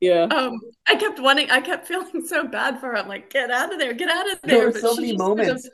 yeah. 0.00 0.30
Um 0.30 0.60
I 0.86 0.96
kept 0.96 1.20
wanting 1.20 1.50
I 1.50 1.60
kept 1.60 1.88
feeling 1.88 2.26
so 2.26 2.46
bad 2.46 2.80
for 2.80 2.88
her. 2.88 2.96
I'm 2.96 3.08
like, 3.08 3.30
get 3.30 3.50
out 3.50 3.72
of 3.72 3.78
there, 3.78 3.94
get 3.94 4.10
out 4.10 4.30
of 4.32 4.38
There 4.42 4.58
there. 4.58 4.66
were 4.66 4.72
But 4.72 4.88
so 4.88 4.94
she 4.96 4.96
many 4.96 5.12
just 5.12 5.16
moments. 5.16 5.70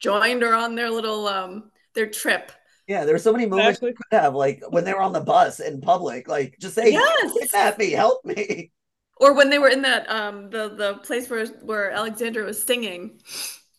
joined 0.00 0.42
her 0.42 0.54
on 0.54 0.74
their 0.76 0.90
little 0.90 1.28
um 1.28 1.70
their 1.94 2.08
trip. 2.10 2.52
Yeah, 2.88 3.04
there 3.04 3.14
were 3.14 3.18
so 3.18 3.32
many 3.32 3.46
moments 3.46 3.80
Exactly. 3.80 3.94
could 3.94 4.06
have, 4.10 4.34
like 4.34 4.62
when 4.68 4.84
they 4.84 4.92
were 4.92 5.00
on 5.02 5.12
the 5.12 5.20
bus 5.20 5.60
in 5.60 5.80
public, 5.80 6.28
like 6.28 6.56
just 6.60 6.74
say, 6.74 7.06
Yes. 7.22 7.32
kidnap 7.40 7.78
me, 7.78 7.90
help 7.92 8.24
me. 8.24 8.72
Or 9.16 9.32
when 9.34 9.50
they 9.50 9.58
were 9.58 9.68
in 9.68 9.82
that 9.82 10.08
um 10.10 10.50
the 10.50 10.68
the 10.74 10.94
place 11.04 11.30
where 11.30 11.46
where 11.46 11.90
Alexandra 11.92 12.44
was 12.44 12.62
singing 12.62 13.20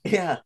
Yeah. 0.03 0.41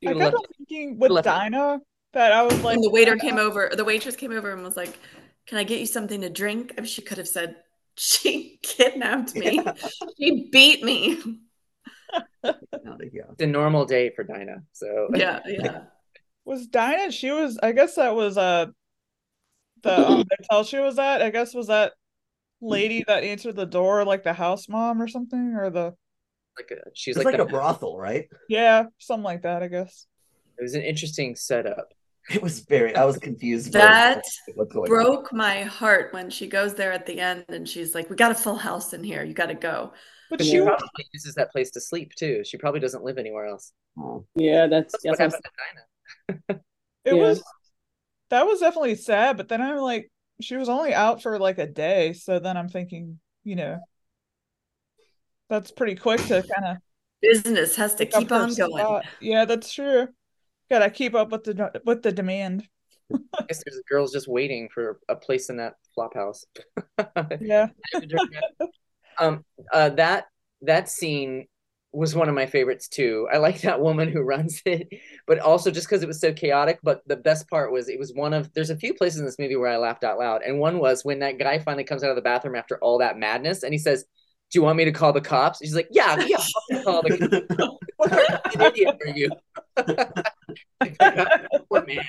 You 0.00 0.10
I 0.10 0.12
would've 0.14 0.22
kept 0.32 0.34
left- 0.34 0.46
on 0.46 0.54
thinking 0.58 0.98
with 0.98 1.10
left 1.10 1.26
it. 1.26 1.30
Dinah 1.30 1.80
that 2.12 2.32
I 2.32 2.42
was 2.42 2.60
like, 2.62 2.74
and 2.76 2.84
the 2.84 2.90
waiter 2.90 3.16
came 3.16 3.38
over 3.38 3.70
the 3.74 3.84
waitress 3.84 4.16
came 4.16 4.32
over 4.32 4.52
and 4.52 4.62
was 4.62 4.76
like 4.76 4.98
can 5.46 5.58
i 5.58 5.64
get 5.64 5.80
you 5.80 5.86
something 5.86 6.20
to 6.22 6.28
drink 6.30 6.72
I 6.76 6.80
mean, 6.80 6.86
she 6.88 7.02
could 7.02 7.18
have 7.18 7.28
said 7.28 7.56
she 7.96 8.58
kidnapped 8.62 9.34
me 9.34 9.56
Yeah. 9.64 9.72
she 10.18 10.48
beat 10.50 10.82
me 10.82 11.18
Out 12.44 12.56
of 13.02 13.12
here. 13.12 13.26
it's 13.32 13.42
a 13.42 13.46
normal 13.46 13.84
day 13.84 14.10
for 14.14 14.22
Dinah 14.24 14.62
so 14.72 15.08
yeah 15.14 15.40
yeah 15.46 15.82
was 16.44 16.68
Dinah. 16.68 17.10
She 17.10 17.32
was. 17.32 17.58
I 17.60 17.72
guess 17.72 17.96
that 17.96 18.14
was 18.14 18.38
uh 18.38 18.66
the 19.82 20.08
um, 20.10 20.24
hotel 20.48 20.62
she 20.64 20.78
was 20.78 20.96
at. 20.98 21.20
I 21.20 21.30
guess 21.30 21.52
was 21.54 21.66
that 21.66 21.92
lady 22.60 23.04
that 23.08 23.24
answered 23.24 23.56
the 23.56 23.66
door, 23.66 24.04
like 24.04 24.22
the 24.22 24.32
house 24.32 24.68
mom 24.68 25.02
or 25.02 25.08
something, 25.08 25.54
or 25.56 25.70
the 25.70 25.94
like 26.58 26.70
a, 26.70 26.82
she's 26.94 27.16
It's 27.16 27.24
like, 27.24 27.32
like, 27.38 27.48
the- 27.48 27.54
a 27.54 27.58
brothel, 27.58 27.98
right? 27.98 28.28
yeah, 28.48 28.84
something 28.98 29.24
like 29.24 29.42
that. 29.42 29.62
I 29.62 29.68
guess. 29.68 30.06
it 30.58 30.62
was 30.62 30.74
an 30.74 30.82
interesting 30.82 31.36
setup 31.36 31.88
It 32.30 32.42
was 32.42 32.60
very. 32.60 32.94
I 32.96 33.04
was 33.04 33.18
confused. 33.18 33.66
for 33.72 33.78
That 33.78 34.22
what's 34.54 34.72
going 34.72 34.90
on. 34.90 34.96
broke 35.04 35.32
my 35.32 35.62
heart 35.62 36.12
when 36.12 36.28
she 36.30 36.46
goes 36.48 36.74
there 36.74 36.92
at 36.92 37.06
the 37.06 37.20
end 37.20 37.44
and 37.48 37.68
she's 37.68 37.94
like 37.94 38.10
we 38.10 38.16
got 38.16 38.32
a 38.32 38.34
full 38.34 38.56
house 38.56 38.92
in 38.92 39.04
here 39.04 39.22
you 39.22 39.32
got 39.34 39.46
to 39.46 39.54
go 39.54 39.92
But 40.30 40.38
But 40.38 40.44
she 40.46 40.52
she 40.52 40.60
was. 40.60 40.66
probably 40.68 41.06
uses 41.12 41.34
that 41.36 41.52
place 41.52 41.70
to 41.72 41.80
sleep 41.80 42.12
too 42.16 42.42
she 42.44 42.56
probably 42.56 42.80
doesn't 42.80 43.04
live 43.04 43.18
anywhere 43.18 43.46
else 43.46 43.72
Oh. 43.98 44.26
Yeah, 44.34 44.66
that's 44.66 44.92
that's 45.04 45.18
that's 45.18 45.18
what 45.18 45.18
what 45.18 45.32
happened 45.32 45.44
to 45.44 46.32
Dinah 46.48 46.60
It 47.04 47.14
Yeah. 47.16 47.22
was. 47.22 47.42
That 48.30 48.44
was 48.46 48.58
definitely 48.60 48.96
sad. 48.96 49.36
But 49.36 49.46
then 49.48 49.62
I'm 49.62 49.76
like, 49.78 50.10
she 50.40 50.56
was 50.56 50.68
only 50.68 50.92
out 50.92 51.22
for 51.22 51.38
like 51.38 51.58
a 51.58 51.66
day, 51.68 52.12
so 52.12 52.40
then 52.40 52.56
I'm 52.56 52.68
thinking, 52.68 53.20
you 53.44 53.54
know, 53.56 53.78
that's 55.48 55.70
pretty 55.70 55.94
quick 55.94 56.20
to 56.22 56.42
kind 56.54 56.76
of 56.76 56.76
business 57.22 57.76
has 57.76 57.94
to 57.96 58.06
keep 58.06 58.30
on 58.32 58.52
going 58.54 59.02
Yeah, 59.20 59.44
that's 59.44 59.72
true. 59.72 60.08
Gotta 60.70 60.90
keep 60.90 61.14
up 61.14 61.30
with 61.30 61.44
the 61.44 61.80
with 61.84 62.02
the 62.02 62.12
demand. 62.12 62.68
I 63.12 63.44
guess 63.46 63.62
there's 63.64 63.80
girls 63.88 64.12
just 64.12 64.26
waiting 64.28 64.68
for 64.72 64.98
a 65.08 65.14
place 65.14 65.48
in 65.48 65.58
that 65.58 65.74
flop 65.94 66.14
house 66.14 66.44
Yeah. 67.40 67.68
um 69.20 69.44
uh 69.72 69.90
that 69.90 70.24
that 70.62 70.88
scene 70.88 71.46
was 71.92 72.14
one 72.14 72.28
of 72.28 72.34
my 72.34 72.46
favorites 72.46 72.88
too 72.88 73.28
i 73.32 73.38
like 73.38 73.60
that 73.62 73.80
woman 73.80 74.10
who 74.10 74.20
runs 74.22 74.60
it 74.66 74.88
but 75.26 75.38
also 75.38 75.70
just 75.70 75.86
because 75.88 76.02
it 76.02 76.08
was 76.08 76.20
so 76.20 76.32
chaotic 76.32 76.78
but 76.82 77.00
the 77.06 77.16
best 77.16 77.48
part 77.48 77.72
was 77.72 77.88
it 77.88 77.98
was 77.98 78.12
one 78.12 78.34
of 78.34 78.52
there's 78.54 78.70
a 78.70 78.76
few 78.76 78.92
places 78.92 79.20
in 79.20 79.24
this 79.24 79.38
movie 79.38 79.56
where 79.56 79.70
i 79.70 79.76
laughed 79.76 80.04
out 80.04 80.18
loud 80.18 80.42
and 80.42 80.58
one 80.58 80.78
was 80.78 81.04
when 81.04 81.20
that 81.20 81.38
guy 81.38 81.58
finally 81.58 81.84
comes 81.84 82.02
out 82.02 82.10
of 82.10 82.16
the 82.16 82.22
bathroom 82.22 82.56
after 82.56 82.76
all 82.78 82.98
that 82.98 83.16
madness 83.16 83.62
and 83.62 83.72
he 83.72 83.78
says 83.78 84.04
do 84.50 84.58
you 84.58 84.62
want 84.62 84.76
me 84.76 84.84
to 84.84 84.92
call 84.92 85.12
the 85.12 85.20
cops? 85.20 85.58
She's 85.58 85.74
like 85.74 85.88
yeah 85.90 86.24
yeah 86.26 86.38
I'll 86.72 86.82
call 86.82 87.02
the 87.02 87.76
what 87.96 88.12
an 88.12 88.60
idiot 88.62 88.96
are 89.04 89.16
you 89.16 89.30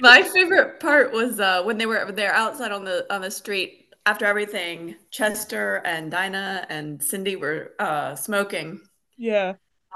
my 0.01 0.24
favorite 0.24 0.79
part 0.79 1.12
was 1.12 1.39
uh 1.39 1.63
when 1.63 1.77
they 1.77 1.86
were 1.86 2.12
they're 2.12 2.34
outside 2.34 2.72
on 2.72 2.84
the 2.84 3.06
on 3.13 3.22
the 3.22 3.32
street 3.32 3.94
after 4.06 4.25
everything 4.25 4.96
chester 5.12 5.82
and 5.86 6.12
dinah 6.12 6.65
and 6.70 7.03
Sin-Dee 7.03 7.36
were 7.36 7.74
uh 7.79 8.15
smoking. 8.15 8.82
Yeah. 9.17 9.53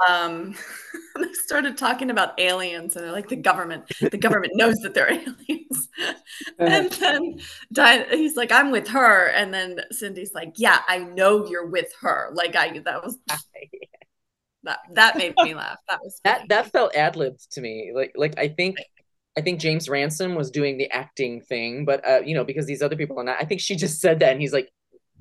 Um 0.08 0.56
they 1.16 1.34
started 1.34 1.78
talking 1.78 2.10
about 2.10 2.40
aliens 2.40 2.96
and 2.96 3.06
they're 3.06 3.12
like 3.12 3.28
the 3.30 3.36
government 3.36 3.92
the 4.00 4.18
government 4.18 4.54
knows 4.56 4.76
that 4.78 4.94
they're 4.94 5.12
aliens. 5.12 5.90
And 6.58 6.92
then 6.92 7.40
Di- 7.72 8.06
he's 8.16 8.36
like 8.36 8.52
i'm 8.52 8.72
with 8.72 8.88
her. 8.90 9.28
And 9.28 9.54
then 9.54 9.82
Sin-Dee's 9.92 10.34
like 10.34 10.54
yeah 10.58 10.80
i 10.88 11.00
know 11.00 11.48
you're 11.48 11.68
with 11.68 11.92
her. 12.02 12.32
Like 12.34 12.56
i 12.56 12.80
that 12.80 13.04
was 13.04 13.18
that 14.64 14.80
that 14.94 15.18
made 15.18 15.34
me 15.44 15.54
laugh. 15.54 15.78
That 15.90 16.00
was 16.04 16.20
that 16.24 16.48
that 16.50 16.72
felt 16.72 16.96
ad 16.96 17.16
libbed 17.16 17.52
to 17.54 17.62
me. 17.62 17.92
Like 17.94 18.14
like 18.16 18.38
I 18.38 18.48
think 18.48 18.78
I 19.38 19.42
think 19.42 19.60
James 19.60 19.88
Ransone 19.88 20.36
was 20.36 20.52
doing 20.52 20.78
the 20.78 20.90
acting 20.92 21.42
thing, 21.42 21.86
but 21.86 22.08
uh, 22.08 22.22
you 22.26 22.36
know, 22.36 22.44
because 22.44 22.66
these 22.66 22.82
other 22.82 22.96
people 22.96 23.20
are 23.20 23.24
not. 23.24 23.38
I 23.40 23.46
think 23.46 23.62
she 23.62 23.76
just 23.76 24.02
said 24.02 24.20
that, 24.20 24.32
and 24.34 24.42
he's 24.42 24.52
like, 24.52 24.70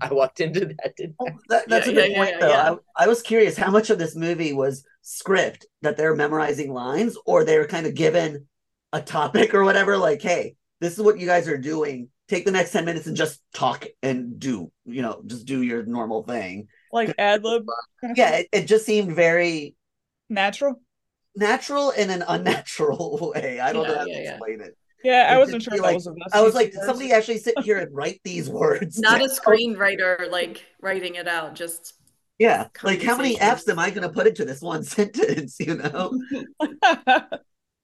I 0.11 0.12
walked 0.12 0.40
into 0.40 0.66
that. 0.66 0.95
Didn't 0.97 1.16
oh, 1.21 1.28
I? 1.28 1.33
That, 1.49 1.69
that's 1.69 1.87
Yeah, 1.87 1.92
a 1.92 1.92
good 1.92 2.11
yeah, 2.12 2.16
point, 2.16 2.30
yeah, 2.30 2.38
though. 2.40 2.49
yeah. 2.49 2.75
I, 2.97 3.04
I 3.04 3.09
was 3.09 3.23
curious 3.23 3.57
how 3.57 3.71
much 3.71 3.90
of 3.90 3.99
this 3.99 4.16
movie 4.16 4.52
was 4.52 4.85
script 5.02 5.66
that 5.83 5.97
they're 5.97 6.14
memorizing 6.14 6.73
lines, 6.73 7.16
or 7.26 7.45
they're 7.45 7.66
kind 7.66 7.87
of 7.87 7.95
given 7.95 8.47
a 8.92 9.00
topic 9.00 9.54
or 9.54 9.64
whatever. 9.64 9.97
Like, 9.97 10.23
hey, 10.23 10.57
this 10.80 10.95
is 10.95 11.02
what 11.04 11.19
you 11.19 11.26
guys 11.26 11.49
are 11.49 11.59
doing. 11.59 12.09
Take 12.28 12.45
the 12.45 12.52
next 12.52 12.73
ten 12.73 12.85
minutes 12.85 13.07
and 13.07 13.16
just 13.16 13.40
talk 13.54 13.87
and 14.02 14.38
do, 14.38 14.71
you 14.85 15.02
know, 15.02 15.23
just 15.26 15.47
do 15.47 15.62
your 15.62 15.85
normal 15.85 16.23
thing. 16.23 16.69
Like 16.92 17.14
ad 17.19 17.45
lib. 17.45 17.66
Yeah, 18.14 18.37
it, 18.38 18.49
it 18.52 18.66
just 18.66 18.87
seemed 18.87 19.14
very 19.14 19.75
Natural. 20.28 20.80
natural 21.37 21.90
in 21.90 22.11
an 22.11 22.23
unnatural 22.26 23.33
way. 23.35 23.61
I 23.61 23.73
don't 23.73 23.87
know 23.87 23.95
how 23.99 24.04
yeah, 24.07 24.16
to 24.16 24.23
yeah. 24.23 24.30
explain 24.30 24.61
it. 24.61 24.76
Yeah, 25.02 25.28
I 25.30 25.38
wasn't 25.38 25.62
sure 25.62 25.78
like- 25.78 25.83
that 25.83 25.95
was. 25.95 26.09
I 26.33 26.42
was 26.42 26.54
like, 26.54 26.73
did 26.73 26.83
somebody 26.83 27.12
actually 27.12 27.38
sit 27.38 27.59
here 27.61 27.78
and 27.78 27.95
write 27.95 28.21
these 28.25 28.49
words? 28.50 28.99
Not 28.99 29.21
a 29.21 29.25
screenwriter 29.40 30.30
like 30.30 30.64
writing 30.80 31.14
it 31.14 31.28
out, 31.28 31.54
just 31.54 31.95
Yeah, 32.38 32.69
like 32.83 33.02
how 33.02 33.16
many 33.16 33.38
F's 33.40 33.69
am 33.69 33.78
I 33.78 33.90
going 33.90 34.02
to 34.02 34.12
put 34.12 34.26
into 34.26 34.45
this 34.45 34.61
one 34.61 34.83
sentence? 34.97 35.57
You 35.59 35.76
know? 35.76 36.12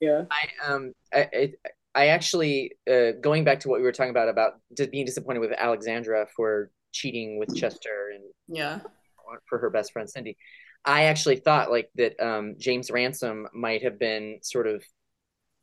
Yeah. 0.00 0.24
I 0.30 0.48
um 0.66 0.92
I 1.12 1.28
I, 1.32 1.52
I 1.94 2.06
actually 2.08 2.72
uh, 2.90 3.12
going 3.22 3.44
back 3.44 3.60
to 3.60 3.68
what 3.68 3.80
we 3.80 3.84
were 3.84 3.92
talking 3.92 4.10
about 4.10 4.28
about 4.28 4.60
just 4.76 4.90
being 4.90 5.06
disappointed 5.06 5.40
with 5.40 5.52
Alexandra 5.52 6.26
for 6.36 6.70
cheating 6.92 7.38
with 7.38 7.56
Chester 7.56 8.10
and 8.14 8.24
yeah. 8.48 8.80
for 9.48 9.58
her 9.58 9.70
best 9.70 9.92
friend 9.92 10.08
Sin-Dee. 10.08 10.36
I 10.84 11.04
actually 11.04 11.36
thought 11.36 11.70
like 11.70 11.88
that 11.96 12.20
um, 12.20 12.56
James 12.58 12.90
Ransone 12.90 13.46
might 13.54 13.82
have 13.82 13.98
been 13.98 14.38
sort 14.42 14.66
of 14.66 14.84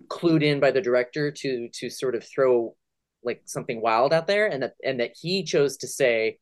clued 0.09 0.43
in 0.43 0.59
by 0.59 0.71
the 0.71 0.81
director 0.81 1.31
to 1.31 1.69
to 1.73 1.89
sort 1.89 2.15
of 2.15 2.25
throw 2.27 2.75
like 3.23 3.41
something 3.45 3.81
wild 3.81 4.13
out 4.13 4.27
there, 4.27 4.47
and 4.47 4.63
that 4.63 4.73
and 4.83 4.99
that 4.99 5.11
he 5.19 5.43
chose 5.43 5.77
to 5.77 5.87
say 5.87 6.39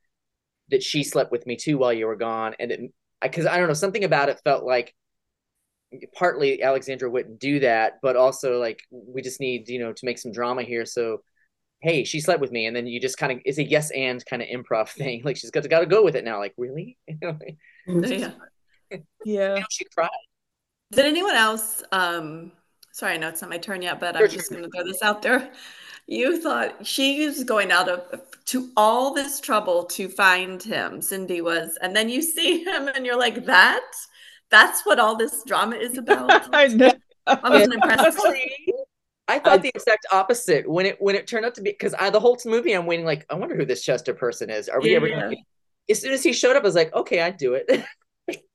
that 0.69 0.83
she 0.83 1.03
slept 1.03 1.31
with 1.31 1.45
me 1.45 1.55
too 1.55 1.77
while 1.77 1.93
you 1.93 2.07
were 2.07 2.15
gone, 2.15 2.55
and 2.59 2.71
it 2.71 2.81
because 3.21 3.45
I 3.45 3.57
don't 3.57 3.67
know 3.67 3.73
something 3.73 4.03
about 4.03 4.29
it 4.29 4.41
felt 4.43 4.63
like 4.65 4.93
partly 6.15 6.61
Alexandra 6.63 7.09
wouldn't 7.09 7.39
do 7.39 7.59
that, 7.59 7.99
but 8.01 8.15
also 8.15 8.59
like 8.59 8.81
we 8.91 9.21
just 9.21 9.39
need 9.39 9.67
you 9.69 9.79
know 9.79 9.93
to 9.93 10.05
make 10.05 10.17
some 10.19 10.31
drama 10.31 10.63
here, 10.63 10.85
so. 10.85 11.23
Hey, 11.83 12.03
she 12.03 12.19
slept 12.19 12.41
with 12.41 12.51
me, 12.51 12.67
and 12.67 12.75
then 12.75 12.85
you 12.85 12.99
just 12.99 13.17
kind 13.17 13.31
of 13.31 13.39
it's 13.43 13.57
a 13.57 13.63
yes 13.63 13.89
and 13.89 14.23
kind 14.27 14.43
of 14.43 14.47
improv 14.49 14.89
thing. 14.91 15.23
Like 15.25 15.35
she's 15.35 15.49
got 15.49 15.63
to 15.63 15.69
got 15.69 15.79
to 15.79 15.87
go 15.87 16.03
with 16.03 16.15
it 16.15 16.23
now. 16.23 16.37
Like 16.37 16.53
really, 16.55 16.95
you 17.07 17.17
know, 17.21 17.37
Yeah. 17.87 18.33
yeah. 19.25 19.63
she 19.71 19.85
cried. 19.85 20.09
Did 20.91 21.05
anyone 21.05 21.35
else 21.35 21.81
um 21.91 22.51
sorry, 22.91 23.13
I 23.13 23.17
know 23.17 23.29
it's 23.29 23.41
not 23.41 23.49
my 23.49 23.57
turn 23.57 23.81
yet, 23.81 23.99
but 23.99 24.15
I'm 24.15 24.29
just 24.29 24.51
gonna 24.51 24.69
throw 24.69 24.83
this 24.83 25.01
out 25.01 25.21
there. 25.21 25.51
You 26.07 26.41
thought 26.41 26.85
she 26.85 27.25
was 27.25 27.43
going 27.43 27.71
out 27.71 27.87
of 27.87 28.21
to 28.45 28.69
all 28.75 29.13
this 29.13 29.39
trouble 29.39 29.85
to 29.85 30.09
find 30.09 30.61
him, 30.61 31.01
Sin-Dee 31.01 31.41
was, 31.41 31.77
and 31.81 31.95
then 31.95 32.09
you 32.09 32.21
see 32.21 32.63
him 32.63 32.87
and 32.89 33.05
you're 33.05 33.19
like, 33.19 33.45
that? 33.45 33.85
That's 34.49 34.85
what 34.85 34.99
all 34.99 35.15
this 35.15 35.43
drama 35.45 35.77
is 35.77 35.97
about. 35.97 36.53
I 36.53 36.67
know. 36.67 36.91
I 37.27 37.49
wasn't 37.49 37.75
impressed. 37.75 38.19
I 39.27 39.39
thought 39.39 39.61
the 39.61 39.71
exact 39.73 40.05
opposite 40.11 40.69
when 40.69 40.85
it 40.85 41.01
when 41.01 41.15
it 41.15 41.25
turned 41.25 41.45
out 41.45 41.55
to 41.55 41.61
be 41.61 41.71
because 41.71 41.95
I 41.97 42.09
the 42.09 42.19
whole 42.19 42.37
movie 42.45 42.73
I'm 42.73 42.85
waiting 42.85 43.05
like 43.05 43.25
I 43.29 43.35
wonder 43.35 43.55
who 43.55 43.65
this 43.65 43.81
Chester 43.81 44.13
person 44.13 44.49
is. 44.49 44.67
Are 44.67 44.81
we 44.81 44.95
ever? 44.95 45.07
Yeah. 45.07 45.21
Gonna, 45.21 45.35
as 45.89 46.01
soon 46.01 46.11
as 46.11 46.23
he 46.23 46.33
showed 46.33 46.55
up, 46.55 46.63
I 46.63 46.65
was 46.65 46.75
like, 46.75 46.93
okay, 46.93 47.21
I'd 47.21 47.37
do 47.37 47.53
it. 47.53 47.69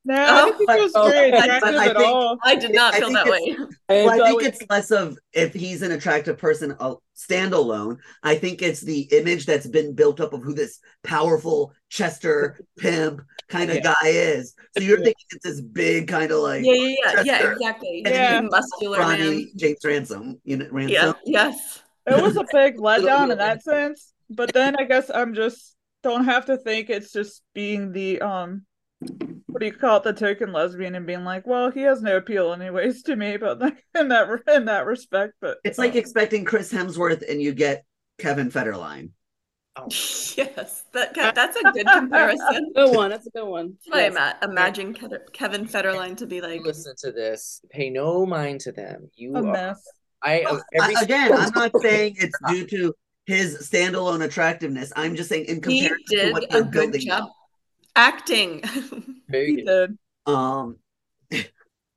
No, 0.04 0.14
I 0.14 0.26
don't 0.40 0.56
think 0.58 0.70
it 0.70 0.80
was 0.82 0.92
Oh, 0.94 1.10
very 1.10 1.30
but- 1.32 1.40
but 1.40 1.44
attractive 1.46 1.74
I 1.80 1.86
at 1.88 1.96
think- 1.96 2.08
all. 2.08 2.38
I 2.44 2.54
did 2.54 2.72
not 2.74 2.94
I 2.94 2.98
feel 3.00 3.12
that 3.12 3.26
way. 3.26 3.38
it's- 3.38 3.68
Well, 3.88 4.10
I 4.22 4.28
think 4.28 4.42
it's 4.44 4.62
less 4.70 4.90
of 4.92 5.18
if 5.32 5.52
he's 5.52 5.82
an 5.82 5.90
attractive 5.92 6.38
person 6.38 6.76
uh, 6.78 6.94
standalone. 7.16 7.96
I 8.22 8.36
think 8.36 8.62
it's 8.62 8.80
the 8.82 9.00
image 9.12 9.46
that's 9.46 9.66
been 9.66 9.94
built 9.94 10.20
up 10.20 10.32
of 10.32 10.42
who 10.42 10.54
this 10.54 10.78
powerful 11.02 11.72
Chester 11.88 12.60
pimp 12.78 13.20
kind 13.48 13.70
of 13.70 13.76
Yeah. 13.76 13.94
guy 14.00 14.08
is. 14.08 14.54
So 14.76 14.82
you're 14.84 14.98
thinking 14.98 15.14
it's 15.30 15.44
this 15.44 15.60
big 15.60 16.06
kind 16.08 16.30
of 16.30 16.38
like 16.40 16.64
Yeah, 16.64 16.74
yeah, 16.74 16.94
yeah, 17.04 17.22
yeah, 17.24 17.52
exactly. 17.52 18.02
And 18.04 18.14
Yeah. 18.14 18.40
Muscular 18.42 18.98
Ronnie 19.00 19.30
man. 19.44 19.46
James 19.56 19.78
Ransone. 19.84 20.40
You 20.44 20.56
know, 20.58 20.68
Ransone. 20.70 20.92
Yeah, 20.92 21.12
yes. 21.24 21.82
It 22.06 22.22
was 22.22 22.36
a 22.36 22.44
big 22.52 22.76
letdown 22.78 23.32
in 23.32 23.38
that 23.38 23.62
sense. 23.64 24.12
But 24.30 24.52
then 24.52 24.76
I 24.78 24.84
guess 24.84 25.10
I'm 25.12 25.34
just 25.34 25.74
don't 26.04 26.24
have 26.26 26.46
to 26.46 26.56
think 26.56 26.90
it's 26.90 27.10
just 27.12 27.42
being 27.54 27.90
the 27.92 28.20
um 28.20 28.62
what 29.56 29.60
do 29.60 29.66
you 29.66 29.72
call 29.72 29.96
it, 29.96 30.02
the 30.04 30.12
token 30.12 30.52
lesbian 30.52 30.94
and 30.96 31.06
being 31.06 31.24
like, 31.24 31.46
well, 31.46 31.70
he 31.70 31.80
has 31.80 32.02
no 32.02 32.18
appeal 32.18 32.52
anyways 32.52 33.02
to 33.04 33.16
me, 33.16 33.38
but 33.38 33.58
like 33.58 33.82
in 33.98 34.08
that 34.08 34.28
in 34.54 34.66
that 34.66 34.84
respect. 34.84 35.32
But 35.40 35.56
It's 35.64 35.78
like 35.78 35.94
uh, 35.94 35.98
expecting 35.98 36.44
Chris 36.44 36.70
Hemsworth 36.70 37.26
and 37.26 37.40
you 37.40 37.54
get 37.54 37.84
Kevin 38.18 38.50
Federline. 38.50 39.10
Yes, 40.36 40.84
that 40.92 41.14
that's 41.14 41.56
a 41.56 41.72
good 41.72 41.86
comparison. 41.86 42.72
good 42.76 42.94
one. 42.94 43.08
That's 43.10 43.26
a 43.26 43.30
good 43.30 43.46
one. 43.46 43.68
That's 43.72 43.86
what 43.88 43.98
I 43.98 44.02
Yes. 44.02 44.12
ima- 44.42 44.50
imagine 44.52 44.92
Ke- 44.94 45.32
Kevin 45.32 45.66
Federline 45.66 46.14
to 46.18 46.26
be 46.26 46.42
like. 46.42 46.60
Listen 46.62 46.94
to 46.98 47.10
this. 47.12 47.62
Pay 47.70 47.88
no 47.88 48.26
mind 48.26 48.60
to 48.60 48.72
them. 48.72 49.10
You 49.14 49.34
a 49.36 49.38
are. 49.38 49.52
mess. 49.52 49.82
I 50.22 50.42
Well, 50.44 50.62
every 50.74 50.96
I- 50.96 51.00
again, 51.02 51.32
I'm 51.32 51.52
not 51.54 51.72
saying 51.80 52.16
it's 52.18 52.38
due 52.50 52.66
to 52.66 52.94
his 53.24 53.68
standalone 53.70 54.22
attractiveness. 54.24 54.92
I'm 54.94 55.16
just 55.16 55.30
saying 55.30 55.46
in 55.46 55.56
He 55.56 55.88
comparison 55.88 56.04
to 56.26 56.32
what 56.32 56.44
a 56.44 56.46
they're 56.50 56.62
good 56.64 56.72
building 56.92 57.00
job 57.08 57.22
up. 57.24 57.32
Acting. 57.96 58.62
very 59.28 59.46
He 59.56 59.62
good. 59.62 59.96
did. 60.26 60.32
Um, 60.34 60.76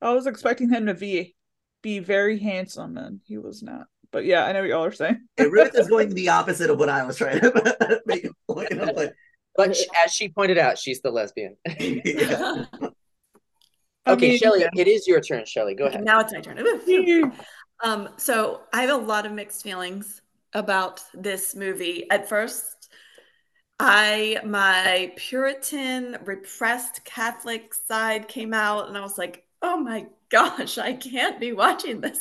I 0.01 0.13
was 0.13 0.25
expecting 0.27 0.69
him 0.69 0.85
to 0.87 0.93
be 0.93 1.35
be 1.81 1.99
very 1.99 2.39
handsome 2.39 2.97
and 2.97 3.19
he 3.25 3.37
was 3.37 3.61
not. 3.63 3.87
But 4.11 4.25
yeah, 4.25 4.45
I 4.45 4.51
know 4.53 4.61
what 4.61 4.69
y'all 4.69 4.85
are 4.85 4.91
saying. 4.91 5.19
yeah, 5.37 5.45
Ruth 5.45 5.75
is 5.75 5.87
going 5.89 6.13
the 6.13 6.29
opposite 6.29 6.69
of 6.69 6.79
what 6.79 6.89
I 6.89 7.03
was 7.05 7.17
trying 7.17 7.39
to 7.41 8.01
make 8.05 8.25
a 8.25 8.31
point 8.53 8.71
of. 8.73 8.95
But 8.95 9.13
But 9.55 9.75
she, 9.75 9.85
as 10.03 10.11
she 10.11 10.29
pointed 10.29 10.57
out, 10.57 10.77
she's 10.79 11.01
the 11.01 11.11
lesbian. 11.11 11.55
yeah. 11.79 12.65
I 14.05 14.13
okay, 14.13 14.29
mean, 14.29 14.37
Shelly, 14.39 14.65
it 14.75 14.87
is 14.87 15.07
your 15.07 15.21
turn. 15.21 15.45
Shelly, 15.45 15.75
go 15.75 15.85
ahead. 15.85 16.03
now 16.03 16.19
it's 16.21 16.33
my 16.33 16.41
turn. 16.41 17.31
Um, 17.83 18.09
so 18.17 18.61
I 18.73 18.81
have 18.81 18.89
a 18.89 19.05
lot 19.05 19.25
of 19.25 19.31
mixed 19.31 19.61
feelings 19.63 20.21
about 20.53 21.01
this 21.13 21.55
movie. 21.55 22.09
At 22.09 22.27
first, 22.27 22.78
I 23.79 24.41
my 24.45 25.13
Puritan 25.15 26.17
repressed 26.25 27.05
Catholic 27.05 27.73
side 27.73 28.27
came 28.27 28.53
out, 28.53 28.87
and 28.87 28.97
I 28.97 29.01
was 29.01 29.17
like, 29.17 29.45
"Oh 29.61 29.77
my 29.77 30.07
gosh, 30.29 30.77
I 30.77 30.93
can't 30.93 31.39
be 31.39 31.53
watching 31.53 32.01
this." 32.01 32.19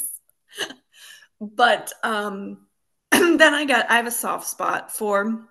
but 1.40 1.92
um, 2.02 2.66
then 3.10 3.54
I 3.54 3.64
got 3.64 3.90
I 3.90 3.96
have 3.96 4.06
a 4.06 4.12
soft 4.12 4.46
spot 4.46 4.94
for 4.94 5.48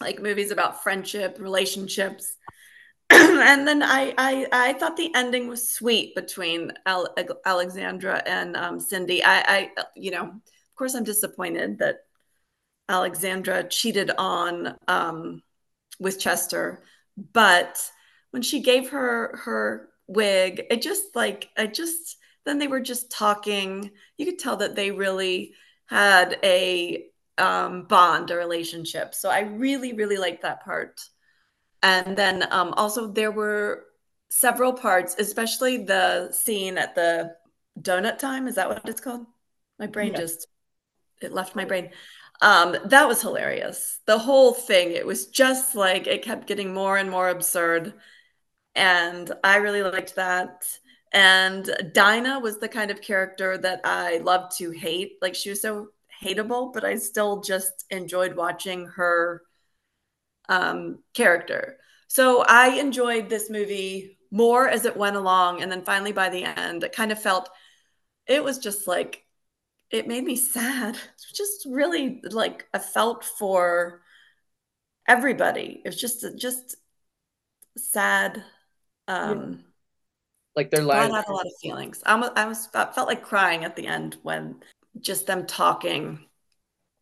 like 0.00 0.20
movies 0.20 0.50
about 0.50 0.82
friendship, 0.82 1.38
relationships. 1.40 2.36
and 3.10 3.66
then 3.66 3.82
I, 3.82 4.14
I 4.16 4.46
I 4.52 4.72
thought 4.74 4.96
the 4.96 5.14
ending 5.14 5.48
was 5.48 5.70
sweet 5.70 6.14
between 6.14 6.72
Al- 6.86 7.14
Alexandra 7.44 8.22
and 8.26 8.56
um, 8.56 8.80
Sin-Dee. 8.80 9.22
I, 9.22 9.40
I 9.40 9.70
you 9.96 10.10
know 10.10 10.22
of 10.22 10.76
course 10.76 10.94
I'm 10.94 11.04
disappointed 11.04 11.78
that 11.78 11.98
Alexandra 12.88 13.64
cheated 13.68 14.10
on 14.18 14.76
um, 14.88 15.42
with 15.98 16.18
Chester, 16.20 16.82
but 17.32 17.78
when 18.30 18.42
she 18.42 18.60
gave 18.60 18.90
her 18.90 19.40
her 19.44 19.88
wig, 20.06 20.64
it 20.70 20.82
just 20.82 21.14
like 21.14 21.48
I 21.56 21.66
just 21.66 22.16
then 22.44 22.58
they 22.58 22.68
were 22.68 22.80
just 22.80 23.10
talking. 23.10 23.90
You 24.18 24.26
could 24.26 24.38
tell 24.38 24.56
that 24.58 24.74
they 24.74 24.90
really 24.90 25.54
had 25.86 26.38
a 26.42 27.04
um, 27.38 27.84
bond, 27.84 28.30
a 28.30 28.36
relationship. 28.36 29.14
So 29.14 29.30
I 29.30 29.40
really 29.40 29.92
really 29.92 30.16
liked 30.18 30.42
that 30.42 30.64
part. 30.64 31.00
And 31.82 32.16
then 32.16 32.46
um, 32.50 32.74
also 32.76 33.08
there 33.08 33.32
were 33.32 33.84
several 34.30 34.72
parts, 34.72 35.16
especially 35.18 35.84
the 35.84 36.32
scene 36.32 36.76
at 36.78 36.94
the 36.94 37.36
donut 37.80 38.18
time. 38.18 38.48
Is 38.48 38.56
that 38.56 38.68
what 38.68 38.88
it's 38.88 39.00
called? 39.00 39.26
My 39.78 39.86
brain 39.86 40.12
Yeah. 40.12 40.20
just 40.20 40.48
it 41.20 41.32
left 41.32 41.54
my 41.54 41.64
brain. 41.64 41.90
Um, 42.44 42.76
that 42.84 43.08
was 43.08 43.22
hilarious. 43.22 44.00
The 44.04 44.18
whole 44.18 44.52
thing, 44.52 44.90
it 44.90 45.06
was 45.06 45.28
just 45.28 45.74
like 45.74 46.06
it 46.06 46.22
kept 46.22 46.46
getting 46.46 46.74
more 46.74 46.98
and 46.98 47.10
more 47.10 47.30
absurd. 47.30 47.94
And 48.74 49.32
I 49.42 49.56
really 49.56 49.82
liked 49.82 50.16
that. 50.16 50.68
And 51.10 51.74
Dinah 51.94 52.40
was 52.40 52.58
the 52.58 52.68
kind 52.68 52.90
of 52.90 53.00
character 53.00 53.56
that 53.56 53.80
I 53.84 54.18
loved 54.18 54.58
to 54.58 54.72
hate. 54.72 55.12
Like 55.22 55.34
she 55.34 55.48
was 55.48 55.62
so 55.62 55.88
hateable, 56.22 56.70
but 56.74 56.84
I 56.84 56.96
still 56.96 57.40
just 57.40 57.86
enjoyed 57.88 58.36
watching 58.36 58.88
her 58.88 59.40
um, 60.50 60.98
character. 61.14 61.78
So 62.08 62.44
I 62.46 62.78
enjoyed 62.78 63.30
this 63.30 63.48
movie 63.48 64.18
more 64.30 64.68
as 64.68 64.84
it 64.84 64.98
went 64.98 65.16
along. 65.16 65.62
And 65.62 65.72
then 65.72 65.82
finally 65.82 66.12
by 66.12 66.28
the 66.28 66.44
end, 66.44 66.84
it 66.84 66.92
kind 66.92 67.10
of 67.10 67.22
felt, 67.22 67.48
it 68.26 68.44
was 68.44 68.58
just 68.58 68.86
like, 68.86 69.23
it 69.90 70.08
made 70.08 70.24
me 70.24 70.36
sad. 70.36 70.96
It's 71.14 71.32
just 71.32 71.66
really 71.68 72.20
like 72.24 72.66
I 72.72 72.78
felt 72.78 73.24
for 73.24 74.02
everybody. 75.06 75.82
It 75.84 75.88
was 75.88 76.00
just, 76.00 76.24
just 76.36 76.76
sad. 77.76 78.42
Um, 79.06 79.64
Like 80.56 80.70
their 80.70 80.84
brought 80.84 81.10
lives. 81.10 81.14
out 81.14 81.28
a 81.28 81.32
lot 81.32 81.46
of 81.46 81.52
feelings. 81.60 82.02
I 82.06 82.14
was, 82.14 82.30
I 82.36 82.46
was, 82.46 82.68
I 82.74 82.86
felt 82.86 83.08
like 83.08 83.22
crying 83.22 83.64
at 83.64 83.76
the 83.76 83.86
end 83.86 84.16
when 84.22 84.62
just 85.00 85.26
them 85.26 85.46
talking. 85.46 86.20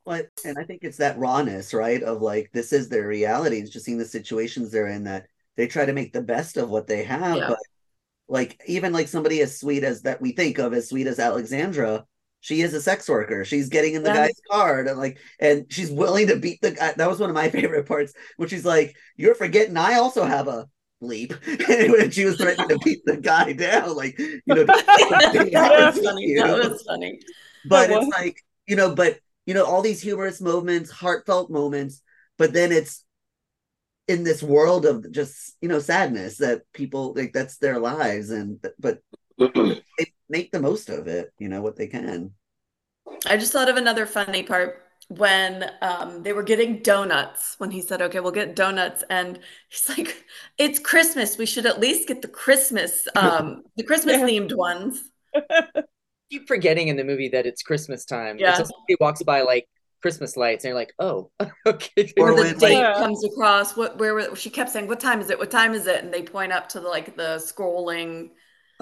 But 0.05 0.31
and 0.45 0.59
I 0.59 0.65
think 0.65 0.83
it's 0.83 0.97
that 0.97 1.19
rawness, 1.19 1.73
right? 1.73 2.03
Of 2.03 2.23
like 2.23 2.51
this 2.53 2.73
is 2.73 2.89
their 2.89 3.07
reality. 3.07 3.59
It's 3.59 3.71
just 3.71 3.85
seeing 3.85 3.99
the 3.99 4.05
situations 4.05 4.71
they're 4.73 4.89
in 4.89 5.05
that 5.05 5.27
they 5.57 5.69
try 5.69 5.85
to 5.85 5.93
make 5.93 6.13
the 6.13 6.23
best 6.23 6.57
of 6.57 6.71
what 6.71 6.87
they 6.89 7.05
have. 7.05 7.37
Yeah. 7.37 7.49
But 7.51 7.59
like 8.27 8.61
even 8.67 8.93
like 8.93 9.07
somebody 9.07 9.43
as 9.43 9.61
sweet 9.61 9.85
as 9.85 10.03
that 10.03 10.21
we 10.21 10.33
think 10.33 10.59
of 10.59 10.73
as 10.73 10.89
sweet 10.89 11.07
as 11.07 11.21
Alexandra, 11.21 12.05
she 12.43 12.61
is 12.61 12.75
a 12.75 12.83
sex 12.83 13.09
worker. 13.09 13.45
She's 13.45 13.69
getting 13.69 13.95
in 13.95 14.03
the 14.03 14.13
guy's 14.13 14.41
car 14.51 14.81
and 14.81 14.99
like 14.99 15.19
and 15.41 15.65
she's 15.73 15.93
willing 15.93 16.27
to 16.27 16.37
beat 16.37 16.61
the 16.61 16.73
guy. 16.73 16.93
That 16.93 17.09
was 17.09 17.21
one 17.21 17.31
of 17.31 17.35
my 17.35 17.49
favorite 17.51 17.87
parts, 17.87 18.13
which 18.37 18.51
she's 18.51 18.65
like, 18.65 18.97
You're 19.17 19.37
forgetting 19.37 19.77
I 19.77 19.95
also 19.95 20.25
have 20.25 20.49
a 20.49 20.69
bleep. 21.01 21.31
and 21.71 21.93
when 21.93 22.11
she 22.11 22.25
was 22.25 22.37
threatening 22.37 22.69
to 22.69 22.79
beat 22.85 23.05
the 23.07 23.17
guy 23.17 23.53
down, 23.53 23.95
like, 23.95 24.19
you 24.19 24.41
know, 24.49 24.65
that 24.65 25.95
was 25.95 26.05
funny. 26.05 26.23
you. 26.27 26.43
That 26.43 26.71
was 26.71 26.83
funny. 26.83 27.21
but 27.65 27.91
it's 27.91 28.09
like 28.09 28.37
you 28.67 28.75
know, 28.75 28.93
but 28.93 29.21
you 29.47 29.55
know, 29.55 29.65
all 29.65 29.81
these 29.81 30.03
humorous 30.03 30.41
moments, 30.41 30.91
heartfelt 30.91 31.49
moments, 31.49 32.03
but 32.39 32.53
then 32.53 32.73
it's 32.73 33.05
in 34.09 34.25
this 34.25 34.43
world 34.43 34.85
of 34.85 35.13
just 35.13 35.57
you 35.61 35.69
know 35.69 35.79
sadness 35.79 36.39
that 36.39 36.63
people 36.73 37.15
like 37.15 37.33
that's 37.33 37.59
their 37.59 37.79
lives 37.79 38.31
and 38.31 38.59
but 38.81 38.99
they 39.99 40.13
make 40.29 40.51
the 40.51 40.61
most 40.61 40.89
of 40.89 41.07
it 41.07 41.33
you 41.39 41.49
know 41.49 41.63
what 41.63 41.77
they 41.77 41.87
can 41.87 42.33
I 43.27 43.37
just 43.37 43.53
thought 43.53 43.69
of 43.69 43.77
another 43.77 44.07
funny 44.07 44.43
part 44.43 44.83
when 45.09 45.71
um, 45.83 46.23
they 46.23 46.33
were 46.33 46.43
getting 46.43 46.79
donuts. 46.83 47.57
When 47.59 47.71
he 47.71 47.81
said, 47.81 48.01
"Okay, 48.03 48.21
we'll 48.21 48.33
get 48.33 48.57
donuts," 48.57 49.05
and 49.11 49.39
he's 49.69 49.89
like, 49.89 50.25
"It's 50.59 50.79
Christmas. 50.79 51.37
We 51.39 51.47
should 51.47 51.67
at 51.67 51.81
least 51.81 52.09
get 52.09 52.23
the 52.23 52.29
Christmas, 52.29 53.07
um, 53.17 53.63
the 53.77 53.83
Christmas 53.83 54.17
themed 54.17 54.57
ones." 54.57 55.03
keep 56.31 56.49
forgetting 56.49 56.89
in 56.89 56.97
the 56.97 57.05
movie 57.05 57.29
that 57.29 57.47
it's 57.47 57.63
Christmas 57.63 58.05
time. 58.05 58.39
Yeah. 58.39 58.51
It's 58.51 58.61
just 58.61 58.73
he 58.89 58.97
walks 59.01 59.23
by 59.23 59.43
like 59.43 59.69
Christmas 60.01 60.37
lights, 60.37 60.65
and 60.65 60.71
you're 60.71 60.79
like, 60.79 60.95
oh, 60.99 61.31
okay. 61.67 62.13
Or 62.19 62.35
the 62.35 62.55
date 62.59 62.79
Yeah. 62.79 62.95
comes 62.95 63.25
across. 63.25 63.77
What? 63.77 63.99
Where? 63.99 64.15
were- 64.15 64.37
She 64.37 64.51
kept 64.51 64.71
saying, 64.71 64.89
"What 64.89 65.01
time 65.01 65.21
is 65.21 65.31
it? 65.31 65.39
What 65.39 65.51
time 65.51 65.75
is 65.75 65.87
it?" 65.87 66.03
And 66.03 66.13
they 66.13 66.23
point 66.23 66.53
up 66.53 66.69
to 66.71 66.81
the, 66.81 66.89
like 66.89 67.17
the 67.17 67.37
scrolling 67.37 68.31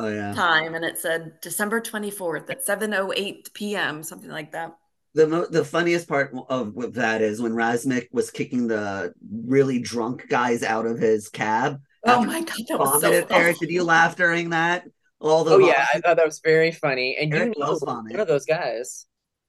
oh 0.05 0.09
yeah 0.09 0.33
time, 0.35 0.75
and 0.75 0.85
it 0.85 0.99
said 0.99 1.41
December 1.41 1.81
twenty 1.81 2.11
fourth 2.11 2.49
at 2.51 2.65
seven 2.65 2.95
oh 2.95 3.13
eight 3.17 3.51
p.m. 3.55 4.03
Something 4.03 4.31
like 4.31 4.53
that. 4.53 4.77
the 5.15 5.27
mo- 5.27 5.47
the 5.51 5.65
funniest 5.65 6.09
part 6.09 6.33
of 6.49 6.75
with 6.75 6.95
that 6.95 7.21
is 7.23 7.41
when 7.41 7.53
Razmik 7.53 8.09
was 8.13 8.31
kicking 8.31 8.69
the 8.69 9.13
really 9.45 9.79
drunk 9.79 10.29
guys 10.29 10.63
out 10.63 10.87
of 10.87 10.99
his 10.99 11.29
cab. 11.29 11.81
Oh 12.05 12.25
my 12.25 12.41
god, 12.43 12.57
that 12.69 12.79
was 12.79 13.01
so. 13.01 13.11
vomited. 13.11 13.29
Aric, 13.29 13.59
did 13.59 13.71
you 13.71 13.85
laugh 13.85 14.17
during 14.17 14.51
that? 14.51 14.87
All 15.21 15.45
the 15.45 15.53
Oh 15.53 15.59
yeah, 15.59 15.87
I 15.93 16.01
thought 16.01 16.17
that 16.17 16.27
was 16.27 16.41
very 16.43 16.73
funny. 16.73 17.17
And 17.21 17.31
you 17.31 17.53
know 17.59 17.79
one 17.83 18.21
of 18.21 18.29
those 18.29 18.47
guys, 18.47 19.07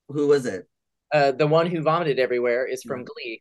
who 0.09 0.27
was 0.27 0.45
it? 0.45 0.67
uh, 1.13 1.31
the 1.31 1.47
one 1.47 1.67
who 1.67 1.81
vomited 1.81 2.19
everywhere, 2.19 2.65
is 2.65 2.83
from 2.83 3.05
Glee. 3.05 3.39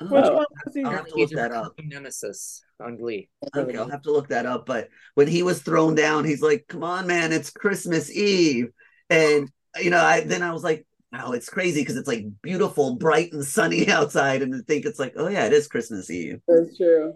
Oh, 0.00 0.06
Which 0.06 0.24
one 0.24 0.46
was 0.64 0.74
he? 0.74 0.84
I'll 0.84 0.90
have 0.92 1.08
to 1.08 1.14
look 1.14 1.30
that 1.30 1.52
up. 1.52 1.72
nemesis 1.82 2.62
on 2.80 2.96
Glee. 2.96 3.28
Okay, 3.54 3.76
I'll 3.76 3.90
have 3.90 4.02
to 4.02 4.12
look 4.12 4.28
that 4.28 4.46
up. 4.46 4.66
But 4.66 4.88
when 5.14 5.28
he 5.28 5.42
was 5.42 5.62
thrown 5.62 5.94
down, 5.94 6.24
he's 6.24 6.42
like, 6.42 6.66
"Come 6.68 6.84
on, 6.84 7.06
man, 7.06 7.32
it's 7.32 7.50
Christmas 7.50 8.10
Eve," 8.10 8.68
and 9.10 9.50
you 9.82 9.90
know, 9.90 10.00
I 10.00 10.20
then 10.20 10.42
I 10.42 10.52
was 10.52 10.64
like, 10.64 10.86
"Wow, 11.12 11.32
it's 11.32 11.48
crazy 11.48 11.80
because 11.82 11.96
it's 11.96 12.08
like 12.08 12.24
beautiful, 12.42 12.96
bright, 12.96 13.32
and 13.32 13.44
sunny 13.44 13.88
outside," 13.90 14.42
and 14.42 14.52
to 14.52 14.62
think 14.62 14.84
it's 14.84 14.98
like, 14.98 15.14
"Oh 15.16 15.28
yeah, 15.28 15.46
it 15.46 15.52
is 15.52 15.68
Christmas 15.68 16.10
Eve." 16.10 16.40
That's 16.48 16.76
true. 16.76 17.14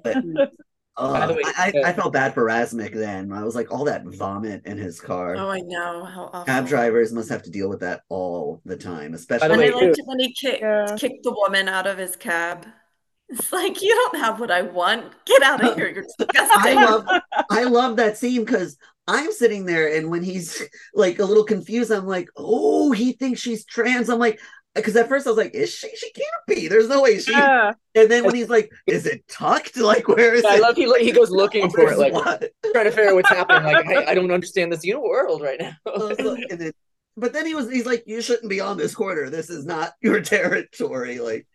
Oh, 0.96 1.12
By 1.12 1.26
way, 1.28 1.42
I, 1.46 1.72
uh, 1.76 1.80
I, 1.84 1.90
I 1.90 1.92
felt 1.94 2.12
bad 2.12 2.34
for 2.34 2.44
Razmik 2.44 2.94
then. 2.94 3.32
I 3.32 3.42
was 3.44 3.54
like, 3.54 3.72
all 3.72 3.84
that 3.84 4.04
vomit 4.04 4.66
in 4.66 4.76
his 4.76 5.00
car. 5.00 5.36
Oh, 5.36 5.48
I 5.48 5.60
know 5.60 6.04
how 6.04 6.24
awful. 6.24 6.44
Cab 6.44 6.66
drivers 6.66 7.12
must 7.12 7.30
have 7.30 7.42
to 7.44 7.50
deal 7.50 7.68
with 7.68 7.80
that 7.80 8.02
all 8.08 8.60
the 8.64 8.76
time, 8.76 9.14
especially. 9.14 9.48
the 9.48 9.52
And 9.54 9.60
way, 9.62 9.70
I 9.72 9.74
liked 9.86 10.00
when 10.04 10.18
he 10.18 10.34
kicked 10.34 10.60
Yeah. 10.60 10.96
kicked 10.96 11.22
the 11.22 11.32
woman 11.32 11.68
out 11.68 11.86
of 11.86 11.96
his 11.98 12.16
cab. 12.16 12.66
It's 13.30 13.52
like 13.52 13.80
you 13.82 13.94
don't 13.94 14.20
have 14.20 14.40
what 14.40 14.50
I 14.50 14.62
want. 14.62 15.04
Get 15.24 15.42
out 15.42 15.64
of 15.64 15.74
here. 15.76 15.88
You're 15.88 16.02
disgusting. 16.04 16.38
I 16.78 16.84
love 16.84 17.22
I 17.50 17.64
love 17.64 17.96
that 17.96 18.18
scene 18.18 18.44
because 18.44 18.76
I'm 19.06 19.32
sitting 19.32 19.64
there 19.66 19.96
and 19.96 20.10
when 20.10 20.22
he's 20.22 20.62
like 20.94 21.18
a 21.18 21.24
little 21.24 21.44
confused, 21.44 21.90
I'm 21.90 22.06
like, 22.06 22.28
oh, 22.36 22.92
he 22.92 23.12
thinks 23.12 23.40
she's 23.40 23.64
trans. 23.64 24.08
I'm 24.08 24.18
like, 24.20 24.38
because 24.74 24.94
at 24.94 25.08
first 25.08 25.26
I 25.26 25.30
was 25.30 25.36
like, 25.36 25.52
is 25.54 25.72
she? 25.74 25.88
She 25.96 26.12
can't 26.12 26.28
be. 26.46 26.68
There's 26.68 26.88
no 26.88 27.02
way 27.02 27.18
she. 27.18 27.32
Yeah. 27.32 27.72
And 27.96 28.08
then 28.08 28.24
when 28.24 28.36
he's 28.36 28.48
like, 28.48 28.70
is 28.86 29.06
it 29.06 29.26
tucked? 29.26 29.76
Like, 29.76 30.06
where 30.06 30.34
is 30.34 30.44
it? 30.44 30.46
I 30.50 30.58
love 30.58 30.76
he 30.76 30.84
he 31.04 31.10
goes 31.12 31.30
looking 31.30 31.68
for 31.70 31.90
it, 31.90 31.98
like 31.98 32.12
what? 32.12 32.50
trying 32.72 32.84
to 32.84 32.90
figure 32.92 33.10
out 33.10 33.16
what's 33.16 33.28
happening. 33.28 33.64
Like 33.64 33.86
I, 33.86 34.12
I 34.12 34.14
don't 34.14 34.30
understand 34.30 34.70
this 34.72 34.84
new 34.84 35.00
world 35.00 35.42
right 35.42 35.58
now. 35.60 35.72
Like- 35.96 36.18
and 36.50 36.60
then- 36.60 36.72
but 37.16 37.32
then 37.32 37.44
he 37.44 37.54
was 37.56 37.68
he's 37.70 37.84
like, 37.86 38.04
you 38.06 38.22
shouldn't 38.22 38.48
be 38.48 38.60
on 38.60 38.76
this 38.78 38.94
corner. 38.94 39.28
This 39.28 39.50
is 39.50 39.66
not 39.66 39.92
your 40.00 40.20
territory. 40.20 41.18
Like, 41.18 41.46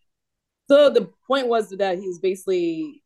So 0.70 0.90
the 0.90 1.10
point 1.28 1.48
was 1.48 1.70
that 1.70 1.98
he's 2.00 2.20
basically 2.20 3.04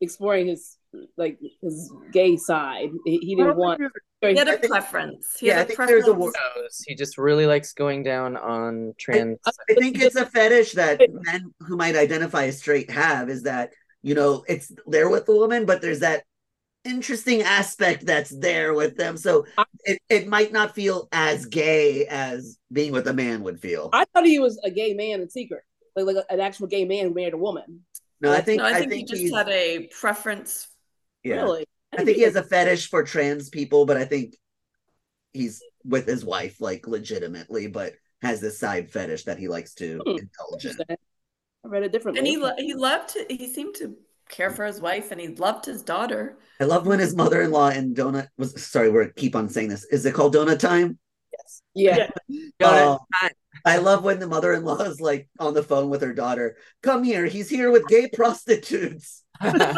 exploring 0.00 0.46
his 0.48 0.76
like 1.16 1.38
his 1.60 1.92
gay 2.12 2.36
side. 2.36 2.90
He, 3.04 3.18
he 3.18 3.34
didn't 3.34 3.56
want. 3.56 3.80
think 3.80 3.92
He 4.22 4.38
had 4.38 4.48
I 4.48 4.52
a 4.54 4.58
think- 4.58 4.70
preference. 4.72 5.36
He 5.38 5.48
yeah, 5.48 5.54
had 5.54 5.62
I 5.62 5.74
think 5.74 5.88
there's 5.88 6.06
a 6.06 6.12
wor- 6.12 6.30
preference. 6.32 6.84
He 6.86 6.94
just 6.94 7.18
really 7.18 7.46
likes 7.46 7.72
going 7.72 8.04
down 8.04 8.36
on 8.36 8.94
trans. 8.98 9.38
I 9.46 9.74
think 9.74 10.00
it's 10.00 10.14
a 10.16 10.26
fetish 10.26 10.72
that 10.72 11.00
men 11.10 11.52
who 11.60 11.76
might 11.76 11.96
identify 11.96 12.44
as 12.44 12.58
straight 12.58 12.90
have 12.90 13.28
is 13.28 13.42
that 13.42 13.70
you 14.02 14.14
know 14.14 14.44
it's 14.48 14.70
they're 14.86 15.10
with 15.10 15.26
the 15.26 15.34
woman, 15.34 15.66
but 15.66 15.82
there's 15.82 16.00
that 16.00 16.22
interesting 16.84 17.40
aspect 17.42 18.04
that's 18.06 18.30
there 18.38 18.74
with 18.74 18.96
them. 18.96 19.16
So 19.16 19.46
it, 19.84 20.00
it 20.10 20.26
might 20.28 20.52
not 20.52 20.74
feel 20.74 21.08
as 21.12 21.46
gay 21.46 22.06
as 22.06 22.58
being 22.70 22.92
with 22.92 23.08
a 23.08 23.12
man 23.14 23.42
would 23.42 23.58
feel. 23.58 23.88
I 23.92 24.04
thought 24.12 24.26
he 24.26 24.38
was 24.38 24.60
a 24.62 24.70
gay 24.70 24.92
man 24.94 25.22
in 25.22 25.30
secret, 25.30 25.62
like 25.96 26.06
like 26.06 26.24
an 26.30 26.40
actual 26.40 26.66
gay 26.66 26.84
man 26.84 27.06
who 27.08 27.14
married 27.14 27.34
a 27.34 27.38
woman. 27.38 27.84
No, 28.20 28.32
I 28.32 28.40
think 28.40 28.60
no, 28.60 28.66
I 28.66 28.70
I 28.70 28.78
think, 28.78 28.90
think, 28.90 29.10
he 29.10 29.16
just 29.24 29.34
had 29.34 29.48
a 29.48 29.88
preference. 30.00 30.68
yeah. 31.22 31.36
Really, 31.36 31.66
I 31.92 32.04
think 32.04 32.16
he 32.16 32.22
has 32.22 32.36
a 32.36 32.42
fetish 32.42 32.88
for 32.90 33.02
trans 33.02 33.48
people, 33.50 33.86
but 33.86 33.96
I 33.96 34.04
think 34.04 34.36
he's 35.32 35.62
with 35.84 36.06
his 36.06 36.24
wife 36.24 36.60
like 36.60 36.86
legitimately, 36.86 37.66
but 37.68 37.94
has 38.22 38.40
this 38.40 38.58
side 38.58 38.90
fetish 38.90 39.24
that 39.24 39.38
he 39.38 39.48
likes 39.48 39.74
to 39.74 40.00
Hmm. 40.04 40.10
indulge 40.10 40.64
in. 40.64 40.70
Interesting. 40.70 40.96
I 41.64 41.68
read 41.68 41.82
it 41.82 41.92
differently. 41.92 42.18
And 42.20 42.26
he 42.26 42.36
lo- 42.36 42.54
he 42.58 42.74
loved 42.74 43.16
he 43.28 43.52
seemed 43.52 43.74
to 43.76 43.96
care 44.28 44.50
for 44.50 44.64
his 44.64 44.80
wife 44.80 45.10
and 45.12 45.20
he 45.20 45.28
loved 45.28 45.66
his 45.66 45.82
daughter. 45.82 46.38
I 46.60 46.64
love 46.64 46.86
when 46.86 46.98
his 46.98 47.14
mother-in-law 47.14 47.70
and 47.70 47.94
Donut 47.96 48.28
was 48.38 48.62
sorry, 48.66 48.90
we're 48.90 49.08
keep 49.10 49.36
on 49.36 49.48
saying 49.48 49.68
this. 49.68 49.84
Is 49.86 50.06
it 50.06 50.14
called 50.14 50.34
Donut 50.34 50.58
Time? 50.58 50.98
Yeah. 51.74 52.10
Oh, 52.62 52.98
I 53.64 53.78
love 53.78 54.04
when 54.04 54.18
the 54.20 54.26
mother-in-law 54.26 54.82
is 54.82 55.00
like 55.00 55.28
on 55.38 55.54
the 55.54 55.62
phone 55.62 55.90
with 55.90 56.02
her 56.02 56.12
daughter. 56.14 56.56
Come 56.82 57.04
here, 57.04 57.26
he's 57.26 57.48
here 57.48 57.70
with 57.70 57.88
gay 57.88 58.08
prostitutes. 58.08 59.22
They're 59.40 59.74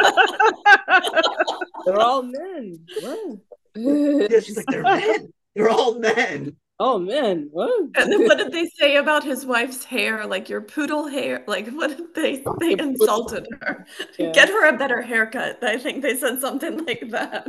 all 2.01 2.23
men. 2.23 2.81
What? 3.01 3.38
Yeah, 3.79 4.40
she's 4.40 4.57
like, 4.57 4.69
they're 4.71 4.87
men. 4.87 5.29
They're 5.55 5.69
all 5.69 5.99
men. 5.99 6.57
oh 6.79 6.99
man, 6.99 7.49
what? 7.51 7.90
And 7.95 8.11
then 8.11 8.25
what 8.25 8.38
did 8.38 8.51
they 8.51 8.64
say 8.79 8.97
about 8.97 9.23
his 9.23 9.45
wife's 9.45 9.85
hair? 9.85 10.27
Like 10.27 10.49
your 10.49 10.62
poodle 10.62 11.07
hair? 11.09 11.45
Like 11.47 11.69
what 11.69 11.95
did 11.97 12.14
they 12.14 12.49
they 12.59 12.77
insulted 12.79 13.47
her? 13.61 13.85
Yeah. 14.19 14.31
Get 14.33 14.49
her 14.49 14.66
a 14.69 14.79
better 14.79 15.03
haircut. 15.03 15.62
I 15.62 15.77
think 15.79 16.01
they 16.03 16.16
said 16.16 16.40
something 16.40 16.85
like 16.87 17.11
that. 17.11 17.49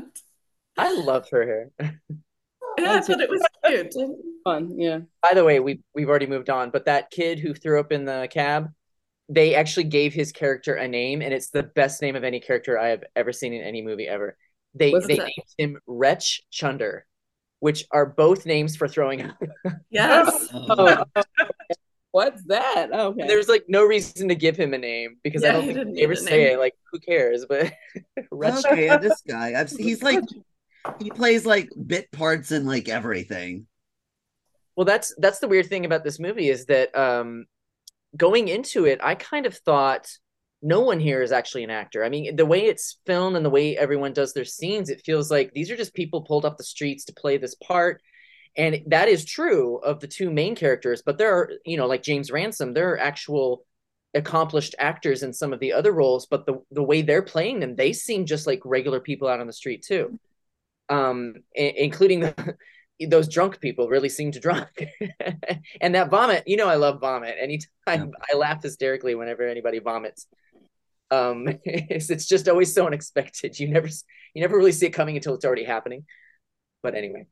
I 0.78 0.94
love 0.94 1.28
her 1.32 1.46
hair. 1.46 1.72
Yeah, 2.80 2.94
I 2.94 3.02
thought 3.02 3.22
it 3.22 3.30
was 3.30 3.42
cute. 3.66 3.94
Fun, 4.44 4.80
yeah. 4.80 5.00
By 5.22 5.34
the 5.34 5.44
way, 5.44 5.60
we 5.60 5.82
we've 5.96 6.10
already 6.10 6.28
moved 6.28 6.50
on, 6.50 6.70
but 6.70 6.86
that 6.86 7.10
kid 7.12 7.40
who 7.40 7.54
threw 7.54 7.80
up 7.80 7.92
in 7.92 8.06
the 8.06 8.28
cab, 8.32 8.70
they 9.30 9.56
actually 9.56 9.86
gave 9.86 10.14
his 10.14 10.32
character 10.32 10.76
a 10.76 10.88
name, 10.88 11.22
and 11.22 11.34
it's 11.34 11.50
the 11.50 11.64
best 11.64 12.02
name 12.02 12.16
of 12.16 12.24
any 12.24 12.40
character 12.40 12.78
I 12.80 12.90
have 12.90 13.04
ever 13.16 13.34
seen 13.34 13.54
in 13.54 13.64
any 13.64 13.82
movie 13.82 14.08
ever. 14.08 14.38
They 14.76 14.92
What's 14.92 15.08
they 15.08 15.18
that? 15.18 15.24
named 15.24 15.48
him 15.58 15.78
Wretch 15.88 16.42
Chunder, 16.52 17.06
which 17.60 17.86
are 17.92 18.06
both 18.06 18.46
names 18.46 18.76
for 18.76 18.88
throwing 18.88 19.24
up. 19.24 19.36
Yes. 19.90 20.50
Oh, 20.54 21.04
oh, 21.16 21.24
what's 22.12 22.44
that? 22.46 22.90
Oh, 22.94 23.08
okay. 23.10 23.28
There's 23.28 23.48
like 23.48 23.66
no 23.68 23.84
reason 23.84 24.28
to 24.30 24.36
give 24.36 24.56
him 24.56 24.74
a 24.74 24.78
name 24.78 25.18
because 25.24 25.44
I 25.44 25.52
don't 25.52 25.66
think 25.66 25.96
they 25.96 26.04
ever 26.04 26.14
need 26.14 26.20
say 26.20 26.44
name. 26.44 26.54
it. 26.54 26.60
Like, 26.60 26.74
who 26.92 27.00
cares? 27.00 27.46
But 27.48 27.74
Wretch 28.32 28.66
Okay, 28.66 28.96
this 28.98 29.22
guy. 29.28 29.60
I've 29.60 29.70
he's 29.72 30.04
like 30.04 30.24
he 31.00 31.10
plays 31.10 31.46
like 31.46 31.70
bit 31.86 32.12
parts 32.12 32.52
in 32.52 32.66
like 32.66 32.90
everything. 32.90 33.68
Well, 34.76 34.86
that's 34.86 35.14
that's 35.18 35.40
the 35.40 35.48
weird 35.48 35.68
thing 35.68 35.86
about 35.86 36.04
this 36.04 36.20
movie 36.20 36.50
is 36.50 36.66
that 36.66 36.96
um, 36.96 37.46
going 38.16 38.48
into 38.48 38.86
it, 38.86 39.00
I 39.02 39.16
kind 39.16 39.46
of 39.46 39.56
thought 39.58 40.08
no 40.62 40.82
one 40.82 41.00
here 41.00 41.22
is 41.22 41.32
actually 41.32 41.64
an 41.64 41.70
actor. 41.70 42.04
I 42.04 42.10
mean, 42.10 42.36
the 42.36 42.46
way 42.46 42.66
it's 42.66 43.00
filmed 43.06 43.36
and 43.36 43.46
the 43.46 43.50
way 43.50 43.78
everyone 43.78 44.14
does 44.14 44.34
their 44.34 44.46
scenes, 44.46 44.90
it 44.90 45.04
feels 45.06 45.30
like 45.30 45.52
these 45.54 45.70
are 45.70 45.78
just 45.78 45.94
people 45.94 46.22
pulled 46.22 46.46
off 46.46 46.58
the 46.58 46.64
streets 46.64 47.06
to 47.06 47.14
play 47.14 47.38
this 47.38 47.56
part. 47.56 48.02
And 48.56 48.82
that 48.88 49.08
is 49.08 49.24
true 49.24 49.78
of 49.78 50.00
the 50.00 50.08
two 50.08 50.32
main 50.32 50.56
characters, 50.56 51.04
but 51.06 51.20
there 51.20 51.36
are, 51.36 51.52
you 51.64 51.78
know, 51.78 51.86
like 51.86 52.02
James 52.02 52.32
Ransone, 52.32 52.74
there 52.74 52.92
are 52.92 53.00
actual 53.00 53.66
accomplished 54.16 54.74
actors 54.80 55.22
in 55.22 55.32
some 55.32 55.54
of 55.54 55.60
the 55.60 55.74
other 55.74 55.92
roles, 55.92 56.26
but 56.26 56.48
the 56.48 56.62
the 56.72 56.84
way 56.84 57.04
they're 57.04 57.22
playing 57.22 57.60
them, 57.60 57.76
they 57.76 57.94
seem 57.94 58.26
just 58.26 58.48
like 58.48 58.62
regular 58.66 59.00
people 59.00 59.28
out 59.28 59.40
on 59.40 59.48
the 59.48 59.54
street 59.54 59.84
too. 59.84 60.20
Um, 60.90 61.36
i- 61.58 61.74
including 61.78 62.22
the 62.22 62.56
those 63.10 63.28
drunk 63.28 63.60
people 63.60 63.90
really 63.90 64.10
seem 64.10 64.32
to 64.32 64.40
drunk. 64.40 64.84
and 65.82 65.94
that 65.96 66.10
vomit, 66.10 66.44
you 66.48 66.58
know, 66.58 66.68
I 66.68 66.76
love 66.76 67.00
vomit. 67.00 67.36
Anytime 67.40 68.12
I 68.34 68.36
laugh 68.36 68.64
hysterically 68.64 69.14
whenever 69.16 69.48
anybody 69.48 69.80
vomits. 69.80 70.28
Um, 71.12 71.48
it's, 71.64 72.10
it's 72.10 72.26
just 72.26 72.48
always 72.50 72.74
so 72.74 72.88
unexpected. 72.88 73.60
You 73.60 73.68
never, 73.70 73.88
you 74.34 74.42
never 74.42 74.58
really 74.58 74.72
see 74.72 74.88
it 74.88 74.92
coming 74.92 75.16
until 75.16 75.36
it's 75.36 75.46
already 75.46 75.64
happening. 75.64 76.06
But 76.82 76.96
anyway, 76.96 77.28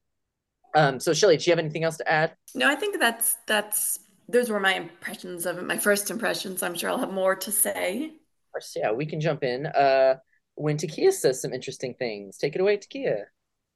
um, 0.75 0.99
so 0.99 1.13
Shelly, 1.13 1.37
do 1.37 1.49
you 1.49 1.51
have 1.51 1.59
anything 1.59 1.83
else 1.83 1.97
to 1.97 2.11
add? 2.11 2.35
No, 2.53 2.69
I 2.69 2.75
think 2.75 2.99
that's 2.99 3.37
that's 3.47 3.99
those 4.27 4.49
were 4.49 4.59
my 4.59 4.73
impressions 4.73 5.45
of 5.45 5.57
it, 5.57 5.63
my 5.63 5.77
first 5.77 6.11
impressions. 6.11 6.63
I'm 6.63 6.75
sure 6.75 6.89
I'll 6.89 6.97
have 6.97 7.13
more 7.13 7.35
to 7.35 7.51
say. 7.51 8.05
Of 8.05 8.51
course, 8.51 8.73
yeah, 8.75 8.91
we 8.91 9.05
can 9.05 9.21
jump 9.21 9.43
in. 9.43 9.67
Uh, 9.67 10.15
when 10.55 10.77
Takia 10.77 11.11
says 11.11 11.41
some 11.41 11.53
interesting 11.53 11.93
things, 11.93 12.37
take 12.37 12.55
it 12.55 12.61
away, 12.61 12.77
Takia. 12.77 13.25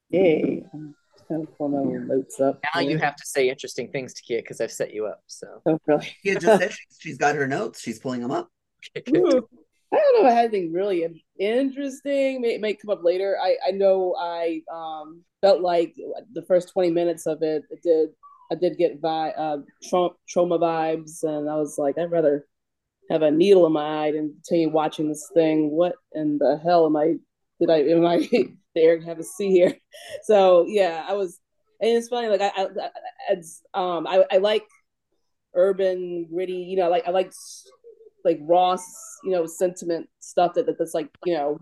Yay. 0.09 0.63
kind 0.71 1.43
of 1.47 1.57
pull 1.57 1.69
my 1.69 1.83
notes 1.83 2.39
up. 2.39 2.59
Now 2.73 2.81
you 2.81 2.97
have 2.97 3.15
to 3.15 3.25
say 3.25 3.49
interesting 3.49 3.91
things 3.91 4.13
Takia 4.13 4.39
because 4.39 4.61
I've 4.61 4.71
set 4.71 4.93
you 4.93 5.05
up. 5.05 5.21
So 5.27 5.61
Oh, 5.65 5.79
really? 5.85 6.07
He 6.23 6.33
just 6.35 6.45
said 6.45 6.71
she's, 6.71 6.97
she's 6.99 7.17
got 7.17 7.35
her 7.35 7.47
notes. 7.47 7.81
She's 7.81 7.99
pulling 7.99 8.21
them 8.21 8.31
up. 8.31 8.49
Ooh. 9.15 9.47
I 9.91 9.95
don't 9.95 10.21
know 10.21 10.29
if 10.29 10.31
I 10.31 10.35
had 10.35 10.53
anything 10.53 10.71
really 10.71 11.05
interesting. 11.39 12.41
May, 12.41 12.55
it 12.55 12.61
may 12.61 12.75
come 12.75 12.91
up 12.91 13.03
later. 13.03 13.37
I, 13.41 13.57
I 13.67 13.71
know 13.71 14.15
I 14.19 14.61
um 14.71 15.23
felt 15.41 15.61
like 15.61 15.95
the 16.33 16.43
first 16.43 16.71
20 16.73 16.91
minutes 16.91 17.25
of 17.25 17.41
it, 17.41 17.63
it 17.71 17.81
did 17.81 18.09
I 18.51 18.55
did 18.55 18.77
get 18.77 18.99
vi- 18.99 19.31
uh, 19.31 19.57
Trump 19.89 20.13
trauma 20.27 20.57
vibes, 20.57 21.23
and 21.23 21.49
I 21.49 21.55
was 21.55 21.77
like, 21.77 21.97
I'd 21.97 22.11
rather 22.11 22.47
have 23.09 23.21
a 23.21 23.31
needle 23.31 23.65
in 23.65 23.73
my 23.73 24.05
eye 24.05 24.11
than 24.11 24.33
continue 24.33 24.69
watching 24.69 25.07
this 25.07 25.29
thing. 25.33 25.71
What 25.71 25.95
in 26.13 26.37
the 26.37 26.59
hell 26.63 26.85
am 26.85 26.95
I? 26.95 27.15
Did 27.59 27.69
I 27.69 27.77
am 27.83 28.05
I 28.05 28.27
there 28.75 29.01
have 29.01 29.19
a 29.19 29.23
C 29.23 29.49
here? 29.51 29.75
So 30.23 30.65
yeah, 30.67 31.05
I 31.07 31.13
was, 31.13 31.39
and 31.81 31.91
it's 31.91 32.07
funny. 32.07 32.29
Like 32.29 32.41
I, 32.41 32.51
I, 32.55 32.67
I 33.29 33.37
um, 33.73 34.07
I, 34.07 34.25
I 34.31 34.37
like 34.37 34.63
urban 35.53 36.27
gritty. 36.31 36.53
You 36.53 36.77
know, 36.77 36.89
like 36.89 37.07
I 37.07 37.11
like 37.11 37.31
like 38.25 38.39
Ross, 38.41 38.83
you 39.23 39.31
know, 39.31 39.45
sentiment 39.45 40.09
stuff 40.19 40.53
that, 40.55 40.65
that 40.65 40.77
that's 40.77 40.93
like, 40.93 41.09
you 41.25 41.33
know, 41.33 41.59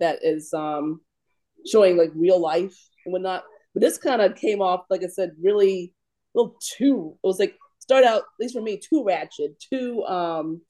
that 0.00 0.20
is 0.22 0.52
um 0.52 1.00
showing 1.66 1.96
like 1.96 2.10
real 2.14 2.40
life 2.40 2.76
and 3.04 3.12
whatnot. 3.12 3.44
But 3.74 3.82
this 3.82 3.98
kind 3.98 4.22
of 4.22 4.36
came 4.36 4.62
off, 4.62 4.84
like 4.90 5.02
I 5.02 5.08
said, 5.08 5.32
really 5.42 5.92
a 6.34 6.38
little 6.38 6.56
too. 6.76 7.16
It 7.22 7.26
was 7.26 7.38
like 7.38 7.54
start 7.78 8.04
out, 8.04 8.18
at 8.18 8.24
least 8.40 8.54
for 8.54 8.62
me, 8.62 8.78
too 8.78 9.04
ratchet, 9.04 9.60
too 9.60 10.02
um, 10.04 10.62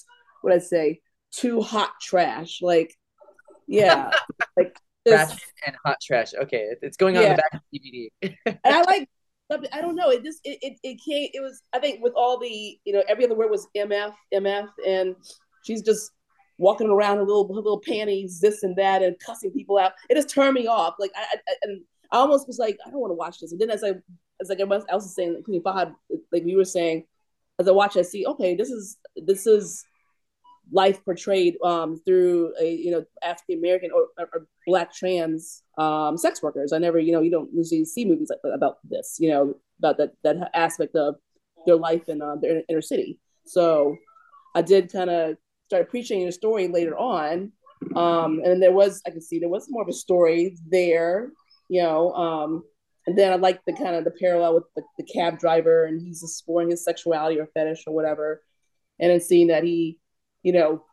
what 0.42 0.52
I 0.52 0.58
say, 0.58 1.00
too 1.32 1.60
hot 1.60 1.92
trash. 2.00 2.60
Like, 2.62 2.94
yeah, 3.66 4.10
like 4.56 4.76
this, 5.04 5.14
Ratchet 5.14 5.40
and 5.66 5.76
hot 5.84 5.96
trash. 6.02 6.32
Okay, 6.34 6.74
it's 6.82 6.96
going 6.96 7.16
on 7.16 7.22
in 7.24 7.30
Yeah. 7.30 7.36
the 7.36 7.42
back 7.42 7.54
of 7.54 7.60
the 7.72 8.10
DVD. 8.22 8.46
and 8.46 8.58
I 8.64 8.82
like. 8.82 9.08
I 9.72 9.80
don't 9.80 9.94
know. 9.94 10.10
It 10.10 10.24
just 10.24 10.40
it, 10.42 10.58
it 10.60 10.78
it 10.82 10.98
came. 11.08 11.30
It 11.32 11.40
was 11.40 11.62
I 11.72 11.78
think 11.78 12.02
with 12.02 12.12
all 12.16 12.36
the 12.36 12.78
you 12.84 12.92
know 12.92 13.04
every 13.08 13.24
other 13.24 13.36
word 13.36 13.48
was 13.48 13.68
mf 13.76 14.12
mf 14.34 14.66
and 14.84 15.14
she's 15.64 15.82
just 15.82 16.10
walking 16.58 16.88
around 16.88 17.18
her 17.18 17.22
little 17.22 17.46
her 17.46 17.54
little 17.54 17.78
panties 17.80 18.40
this 18.40 18.64
and 18.64 18.74
that 18.74 19.02
and 19.04 19.14
cussing 19.24 19.52
people 19.52 19.78
out. 19.78 19.92
It 20.10 20.16
just 20.16 20.30
turned 20.30 20.54
me 20.54 20.66
off. 20.66 20.96
Like 20.98 21.12
I, 21.14 21.22
I 21.36 21.54
and 21.62 21.80
I 22.10 22.16
almost 22.16 22.48
was 22.48 22.58
like 22.58 22.76
I 22.84 22.90
don't 22.90 22.98
want 22.98 23.12
to 23.12 23.14
watch 23.14 23.38
this. 23.38 23.52
And 23.52 23.60
then 23.60 23.70
as 23.70 23.84
I 23.84 23.90
as 24.40 24.48
like 24.48 24.58
everyone 24.58 24.82
else 24.88 25.04
was 25.04 25.14
saying, 25.14 25.36
including 25.36 25.62
Fahad, 25.62 25.94
like 26.32 26.42
we 26.42 26.56
were 26.56 26.64
saying, 26.64 27.04
as 27.60 27.68
I 27.68 27.70
watch, 27.70 27.96
I 27.96 28.02
see 28.02 28.26
okay, 28.26 28.56
this 28.56 28.70
is 28.70 28.96
this 29.16 29.46
is 29.46 29.84
life 30.72 31.04
portrayed 31.04 31.56
um, 31.62 32.00
through 32.04 32.52
a 32.60 32.74
you 32.74 32.90
know 32.90 33.04
African 33.22 33.58
American 33.58 33.90
or, 33.92 34.08
or, 34.18 34.46
black 34.66 34.92
trans 34.92 35.62
um, 35.78 36.16
sex 36.18 36.42
workers. 36.42 36.72
I 36.72 36.78
never 36.78 36.98
you 36.98 37.12
know 37.12 37.20
you 37.20 37.30
don't 37.30 37.50
usually 37.52 37.84
see 37.84 38.04
movies 38.04 38.30
like, 38.30 38.52
about 38.52 38.78
this 38.84 39.16
you 39.20 39.30
know 39.30 39.54
about 39.78 39.98
that 39.98 40.12
that 40.24 40.50
aspect 40.54 40.96
of 40.96 41.16
their 41.66 41.76
life 41.76 42.08
in 42.08 42.20
uh, 42.22 42.36
their 42.36 42.62
inner 42.68 42.82
city. 42.82 43.18
So 43.44 43.96
I 44.54 44.62
did 44.62 44.92
kind 44.92 45.10
of 45.10 45.36
start 45.66 45.82
appreciating 45.82 46.26
the 46.26 46.32
story 46.32 46.68
later 46.68 46.96
on, 46.96 47.52
um, 47.94 48.40
and 48.44 48.62
there 48.62 48.72
was 48.72 49.02
I 49.06 49.10
could 49.10 49.22
see 49.22 49.38
there 49.38 49.48
was 49.48 49.66
more 49.70 49.82
of 49.82 49.88
a 49.88 49.92
story 49.92 50.56
there, 50.68 51.30
you 51.68 51.82
know. 51.82 52.12
Um, 52.12 52.64
and 53.06 53.16
then 53.16 53.32
I 53.32 53.36
like 53.36 53.60
the 53.64 53.72
kind 53.72 53.94
of 53.94 54.02
the 54.02 54.10
parallel 54.10 54.54
with 54.54 54.64
the, 54.74 54.82
the 54.98 55.04
cab 55.04 55.38
driver 55.38 55.84
and 55.84 56.02
he's 56.02 56.24
exploring 56.24 56.70
his 56.70 56.82
sexuality 56.82 57.38
or 57.38 57.46
fetish 57.54 57.84
or 57.86 57.94
whatever, 57.94 58.42
and 58.98 59.12
then 59.12 59.20
seeing 59.20 59.46
that 59.46 59.62
he 59.62 59.98
you 60.46 60.52
know, 60.52 60.84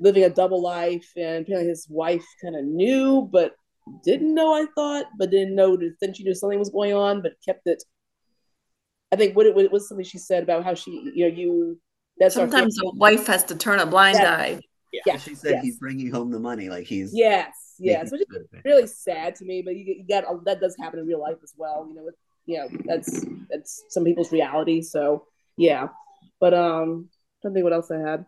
living 0.00 0.24
a 0.24 0.30
double 0.30 0.62
life, 0.62 1.08
and 1.16 1.44
apparently 1.44 1.68
his 1.68 1.86
wife 1.90 2.24
kind 2.42 2.56
of 2.56 2.64
knew, 2.64 3.28
but 3.30 3.52
didn't 4.02 4.34
know. 4.34 4.54
I 4.54 4.64
thought, 4.74 5.04
but 5.18 5.30
didn't 5.30 5.54
know. 5.54 5.76
Then 6.00 6.14
she 6.14 6.24
knew 6.24 6.34
something 6.34 6.58
was 6.58 6.70
going 6.70 6.94
on, 6.94 7.20
but 7.20 7.32
kept 7.44 7.66
it. 7.66 7.84
I 9.12 9.16
think 9.16 9.36
what 9.36 9.44
it 9.44 9.54
was, 9.54 9.68
was 9.70 9.86
something 9.86 10.06
she 10.06 10.16
said 10.16 10.42
about 10.42 10.64
how 10.64 10.72
she, 10.74 10.90
you 11.14 11.28
know, 11.28 11.36
you. 11.36 11.80
That's 12.18 12.36
our 12.36 12.44
Sometimes 12.44 12.78
a 12.80 12.90
wife 12.94 13.26
has 13.26 13.44
to 13.44 13.54
turn 13.54 13.80
a 13.80 13.86
blind 13.86 14.16
Yeah. 14.16 14.32
eye. 14.32 14.60
yeah, 15.06 15.18
She 15.18 15.34
said 15.34 15.52
yes. 15.56 15.64
he's 15.64 15.78
bringing 15.78 16.10
home 16.10 16.30
the 16.30 16.38
money. 16.38 16.70
Like 16.70 16.86
he's 16.86 17.12
Yes, 17.14 17.52
yes, 17.78 18.10
which 18.10 18.22
is 18.22 18.26
good 18.30 18.42
of 18.42 18.48
it. 18.54 18.62
really 18.64 18.86
sad 18.86 19.34
to 19.36 19.44
me. 19.44 19.60
But 19.60 19.76
you, 19.76 19.84
you 19.98 20.04
got 20.08 20.24
that 20.46 20.60
does 20.60 20.74
happen 20.80 21.00
in 21.00 21.06
real 21.06 21.20
life 21.20 21.36
as 21.42 21.52
well. 21.56 21.86
You 21.86 21.94
know, 21.96 22.04
with, 22.04 22.14
you 22.46 22.56
know 22.58 22.68
that's 22.86 23.26
that's 23.50 23.84
some 23.90 24.04
people's 24.04 24.32
reality. 24.32 24.80
So 24.80 25.26
yeah, 25.58 25.88
but 26.40 26.54
um, 26.54 27.10
Don't 27.42 27.52
think 27.52 27.64
what 27.64 27.72
else 27.72 27.90
I 27.90 27.98
had. 27.98 28.26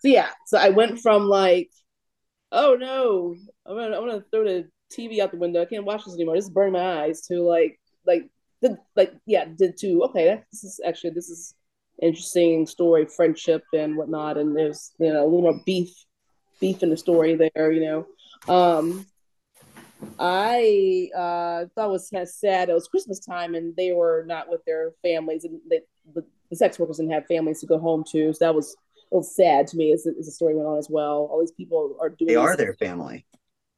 So 0.00 0.08
yeah, 0.08 0.30
so 0.46 0.58
I 0.58 0.70
went 0.70 1.00
from 1.00 1.28
like, 1.28 1.70
oh 2.52 2.76
no, 2.78 3.34
I'm 3.66 3.76
gonna 3.76 3.96
I'm 3.96 4.06
gonna 4.06 4.24
throw 4.30 4.44
the 4.44 4.68
TV 4.92 5.20
out 5.20 5.30
the 5.30 5.38
window. 5.38 5.62
I 5.62 5.66
can't 5.66 5.84
watch 5.84 6.04
this 6.04 6.14
anymore. 6.14 6.36
This 6.36 6.44
is 6.44 6.50
burning 6.50 6.74
my 6.74 7.02
eyes. 7.04 7.22
To 7.28 7.40
like 7.40 7.80
like 8.06 8.28
the 8.64 8.78
like 8.96 9.14
yeah 9.26 9.44
did 9.44 9.76
to 9.76 10.02
okay 10.04 10.40
this 10.50 10.64
is 10.64 10.80
actually 10.86 11.10
this 11.10 11.28
is 11.28 11.54
interesting 12.02 12.66
story 12.66 13.06
friendship 13.06 13.62
and 13.74 13.96
whatnot 13.96 14.38
and 14.38 14.56
there's 14.56 14.92
you 14.98 15.12
know 15.12 15.22
a 15.22 15.24
little 15.24 15.42
more 15.42 15.60
beef 15.66 15.90
beef 16.60 16.82
in 16.82 16.90
the 16.90 16.96
story 16.96 17.36
there 17.36 17.70
you 17.70 17.80
know 17.80 18.06
um 18.52 19.06
i 20.18 21.08
uh 21.14 21.64
thought 21.74 21.88
it 21.88 21.92
was 21.92 22.08
kind 22.10 22.22
of 22.22 22.28
sad 22.28 22.68
it 22.68 22.74
was 22.74 22.88
christmas 22.88 23.20
time 23.20 23.54
and 23.54 23.76
they 23.76 23.92
were 23.92 24.24
not 24.26 24.48
with 24.48 24.64
their 24.64 24.92
families 25.02 25.44
and 25.44 25.60
they, 25.70 25.80
the, 26.14 26.24
the 26.50 26.56
sex 26.56 26.78
workers 26.78 26.96
didn't 26.98 27.12
have 27.12 27.26
families 27.26 27.60
to 27.60 27.66
go 27.66 27.78
home 27.78 28.04
to. 28.12 28.32
So 28.32 28.44
that 28.44 28.54
was 28.54 28.74
a 29.10 29.14
little 29.14 29.22
sad 29.22 29.66
to 29.68 29.76
me 29.76 29.92
as, 29.92 30.06
as 30.06 30.26
the 30.26 30.32
story 30.32 30.54
went 30.54 30.68
on 30.68 30.78
as 30.78 30.88
well. 30.90 31.28
All 31.30 31.40
these 31.40 31.52
people 31.52 31.96
are 32.00 32.08
doing 32.10 32.28
They 32.28 32.36
are 32.36 32.56
this- 32.56 32.58
their 32.64 32.74
family. 32.74 33.24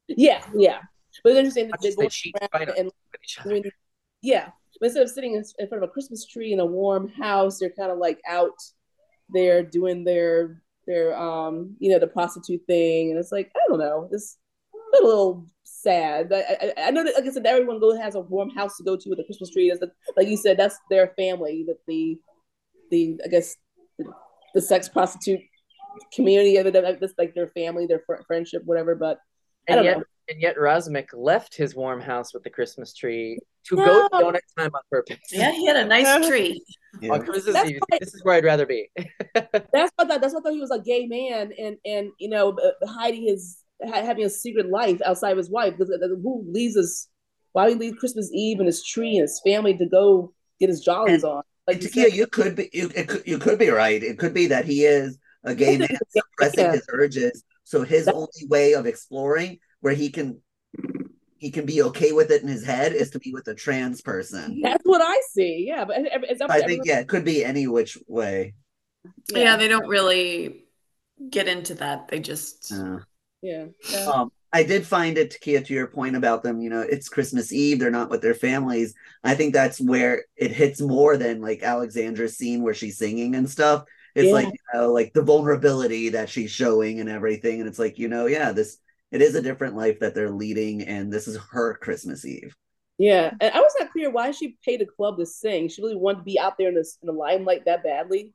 yeah 0.07 0.43
yeah. 0.55 0.79
But 1.23 1.31
it's 1.31 1.37
interesting 1.57 1.69
that 1.69 1.81
they 1.81 1.95
go 1.95 2.57
around 2.59 2.77
and 2.77 2.91
each 3.23 3.39
other. 3.39 3.49
doing 3.49 3.63
these- 3.63 3.71
yeah. 4.21 4.49
But 4.79 4.87
instead 4.87 5.03
of 5.03 5.09
sitting 5.09 5.33
in, 5.33 5.43
in 5.57 5.67
front 5.67 5.83
of 5.83 5.89
a 5.89 5.91
christmas 5.91 6.25
tree 6.25 6.53
in 6.53 6.59
a 6.59 6.65
warm 6.65 7.07
house 7.09 7.57
they're 7.59 7.71
kind 7.71 7.91
of 7.91 7.97
like 7.97 8.19
out 8.27 8.53
there 9.29 9.63
doing 9.63 10.03
their 10.03 10.61
their 10.85 11.17
um 11.17 11.75
you 11.79 11.89
know 11.91 11.99
the 11.99 12.07
prostitute 12.07 12.61
thing. 12.67 13.09
And 13.11 13.19
it's 13.19 13.31
like 13.31 13.51
i 13.55 13.59
don't 13.67 13.79
know. 13.79 14.07
It's 14.11 14.37
a 14.99 15.03
little 15.03 15.45
sad 15.63 16.31
i 16.33 16.73
i, 16.77 16.87
I 16.87 16.91
know 16.91 17.03
that 17.03 17.15
like 17.15 17.25
i 17.25 17.29
said 17.29 17.45
everyone 17.45 17.79
goes 17.79 17.97
has 17.97 18.15
a 18.15 18.19
warm 18.21 18.49
house 18.49 18.77
to 18.77 18.83
go 18.83 18.95
to 18.97 19.09
with 19.09 19.19
a 19.19 19.23
christmas 19.23 19.49
tree 19.51 19.69
that's 19.69 19.79
the, 19.79 19.91
like 20.15 20.27
you 20.27 20.37
said 20.37 20.57
that's 20.57 20.77
their 20.89 21.13
family 21.17 21.65
that 21.67 21.77
the 21.87 22.17
the 22.91 23.19
i 23.23 23.27
guess 23.27 23.55
the, 23.97 24.05
the 24.55 24.61
sex 24.61 24.87
prostitute 24.89 25.41
community 26.13 26.57
of 26.57 26.65
it 26.67 26.73
that's 26.73 27.13
like 27.17 27.33
their 27.35 27.47
family 27.47 27.85
their 27.85 28.01
fr- 28.05 28.21
friendship 28.27 28.61
whatever 28.65 28.95
but 28.95 29.17
I 29.69 29.73
And 29.73 29.77
don't 29.79 29.85
yet, 29.85 29.97
know. 29.97 30.03
and 30.29 30.41
yet, 30.41 30.55
Razmik 30.55 31.07
left 31.13 31.53
his 31.53 31.75
warm 31.75 31.99
house 31.99 32.33
with 32.33 32.43
the 32.43 32.49
Christmas 32.49 32.93
tree 32.93 33.37
to 33.65 33.75
go 33.75 33.83
to 33.83 34.09
No. 34.13 34.21
donut 34.31 34.39
time 34.57 34.71
on 34.73 34.79
purpose. 34.89 35.17
Yeah, 35.29 35.51
he 35.51 35.65
had 35.67 35.75
a 35.75 35.83
nice 35.83 36.25
tree. 36.29 36.63
Yeah. 37.01 37.11
On 37.11 37.21
Christmas 37.25 37.53
Eve. 37.65 37.79
why- 37.89 37.97
This 37.99 38.13
is 38.15 38.23
where 38.23 38.35
I'd 38.35 38.45
rather 38.45 38.65
be. 38.65 38.89
that's 39.33 39.51
what 39.73 39.91
I 39.99 40.05
thought, 40.07 40.21
that's 40.21 40.33
what 40.33 40.39
I 40.39 40.43
thought 40.43 40.53
he 40.53 40.61
was 40.61 40.71
a 40.71 40.79
gay 40.79 41.05
man 41.05 41.51
and 41.59 41.75
and 41.83 42.11
you 42.17 42.29
know 42.29 42.57
uh, 42.57 42.87
hiding 42.87 43.23
his 43.23 43.41
ha- 43.51 43.66
having 43.85 44.25
a 44.25 44.29
secret 44.29 44.69
life 44.69 45.01
outside 45.05 45.31
of 45.31 45.37
his 45.37 45.49
wife 45.49 45.73
because 45.77 45.91
uh, 45.91 46.07
who 46.07 46.43
leaves 46.49 46.75
his 46.75 47.07
why 47.53 47.63
would 47.65 47.73
he 47.73 47.79
leave 47.79 47.97
Christmas 47.97 48.29
Eve 48.33 48.59
and 48.59 48.67
his 48.67 48.83
tree 48.83 49.11
and 49.17 49.21
his 49.21 49.41
family 49.45 49.75
to 49.77 49.85
go 49.85 50.33
get 50.59 50.69
his 50.69 50.81
jollies 50.81 51.23
on 51.23 51.43
like 51.67 51.83
you 51.83 51.89
Takia, 51.89 52.03
said, 52.09 52.13
you 52.13 52.27
could 52.27 52.55
be 52.55 52.69
you, 52.73 52.89
it 52.95 53.07
could, 53.07 53.23
you 53.27 53.37
could 53.37 53.59
be 53.59 53.69
right. 53.69 54.01
It 54.01 54.17
could 54.17 54.33
be 54.33 54.47
that 54.47 54.65
he 54.65 54.85
is 54.85 55.17
a 55.43 55.53
gay 55.53 55.77
man 55.77 55.87
think 55.89 55.99
suppressing 56.09 56.65
yeah. 56.65 56.71
his 56.71 56.85
urges. 56.91 57.43
So 57.65 57.83
his 57.83 58.05
That- 58.05 58.15
only 58.15 58.47
way 58.47 58.73
of 58.73 58.85
exploring 58.85 59.59
where 59.81 59.93
he 59.93 60.09
can 60.09 60.41
he 61.37 61.51
can 61.51 61.65
be 61.65 61.83
okay 61.83 62.13
with 62.13 62.31
it 62.31 62.41
in 62.41 62.47
his 62.47 62.65
head 62.65 62.93
is 62.93 63.11
to 63.11 63.19
be 63.19 63.31
with 63.31 63.47
a 63.47 63.53
trans 63.53 64.01
person. 64.01 64.59
that's 64.63 64.83
what 64.85 65.01
I 65.03 65.21
see 65.29 65.65
yeah 65.67 65.85
but 65.85 65.97
it's 65.99 66.41
up 66.41 66.47
to 66.47 66.53
I 66.53 66.61
think 66.61 66.83
yeah, 66.85 66.99
it 66.99 67.07
could 67.07 67.25
be 67.25 67.43
any 67.45 67.67
which 67.67 67.97
way. 68.07 68.55
Yeah. 69.31 69.55
they 69.57 69.67
don't 69.67 69.87
really 69.87 70.63
get 71.29 71.47
into 71.47 71.75
that. 71.75 72.07
They 72.07 72.19
just 72.19 72.71
Uh, 72.71 72.99
yeah 73.41 73.65
yeah. 73.89 74.05
um, 74.05 74.29
I 74.53 74.63
did 74.63 74.87
find 74.87 75.17
it, 75.17 75.31
Takia, 75.31 75.65
to 75.65 75.73
your 75.73 75.87
point 75.87 76.15
about 76.15 76.41
them. 76.41 76.61
You 76.61 76.69
know, 76.69 76.79
it's 76.81 77.09
Christmas 77.09 77.51
Eve; 77.51 77.79
they're 77.79 77.91
not 77.91 78.09
with 78.09 78.21
their 78.21 78.33
families. 78.33 78.93
I 79.23 79.35
think 79.35 79.53
that's 79.53 79.79
where 79.79 80.23
it 80.37 80.51
hits 80.51 80.79
more 80.81 81.17
than 81.17 81.41
like 81.41 81.63
Alexandra's 81.63 82.37
scene 82.37 82.63
where 82.63 82.73
she's 82.73 82.97
singing 82.97 83.35
and 83.35 83.49
stuff. 83.49 83.83
It's 84.15 84.27
Yeah. 84.27 84.33
like 84.33 84.47
you 84.47 84.59
know, 84.73 84.93
like 84.93 85.11
the 85.13 85.21
vulnerability 85.21 86.09
that 86.09 86.29
she's 86.29 86.49
showing 86.51 86.99
and 87.01 87.09
everything, 87.09 87.59
and 87.59 87.67
it's 87.69 87.79
like 87.79 87.99
you 87.99 88.07
know, 88.07 88.25
yeah, 88.27 88.53
this 88.53 88.77
it 89.11 89.21
is 89.21 89.35
a 89.35 89.41
different 89.41 89.75
life 89.75 89.99
that 89.99 90.15
they're 90.15 90.31
leading, 90.31 90.81
and 90.83 91.11
this 91.11 91.27
is 91.27 91.37
her 91.51 91.77
Christmas 91.77 92.25
Eve. 92.25 92.55
Yeah, 92.97 93.31
and 93.39 93.53
I 93.53 93.59
was 93.59 93.73
not 93.79 93.91
clear 93.91 94.09
why 94.09 94.31
she 94.31 94.57
paid 94.65 94.81
a 94.81 94.85
club 94.85 95.17
to 95.19 95.25
sing. 95.25 95.69
She 95.69 95.81
really 95.83 95.95
wanted 95.95 96.19
to 96.19 96.23
be 96.23 96.39
out 96.39 96.57
there 96.57 96.69
in 96.69 96.75
the 96.75 96.87
in 97.01 97.07
the 97.07 97.11
limelight 97.13 97.65
that 97.65 97.83
badly. 97.83 98.33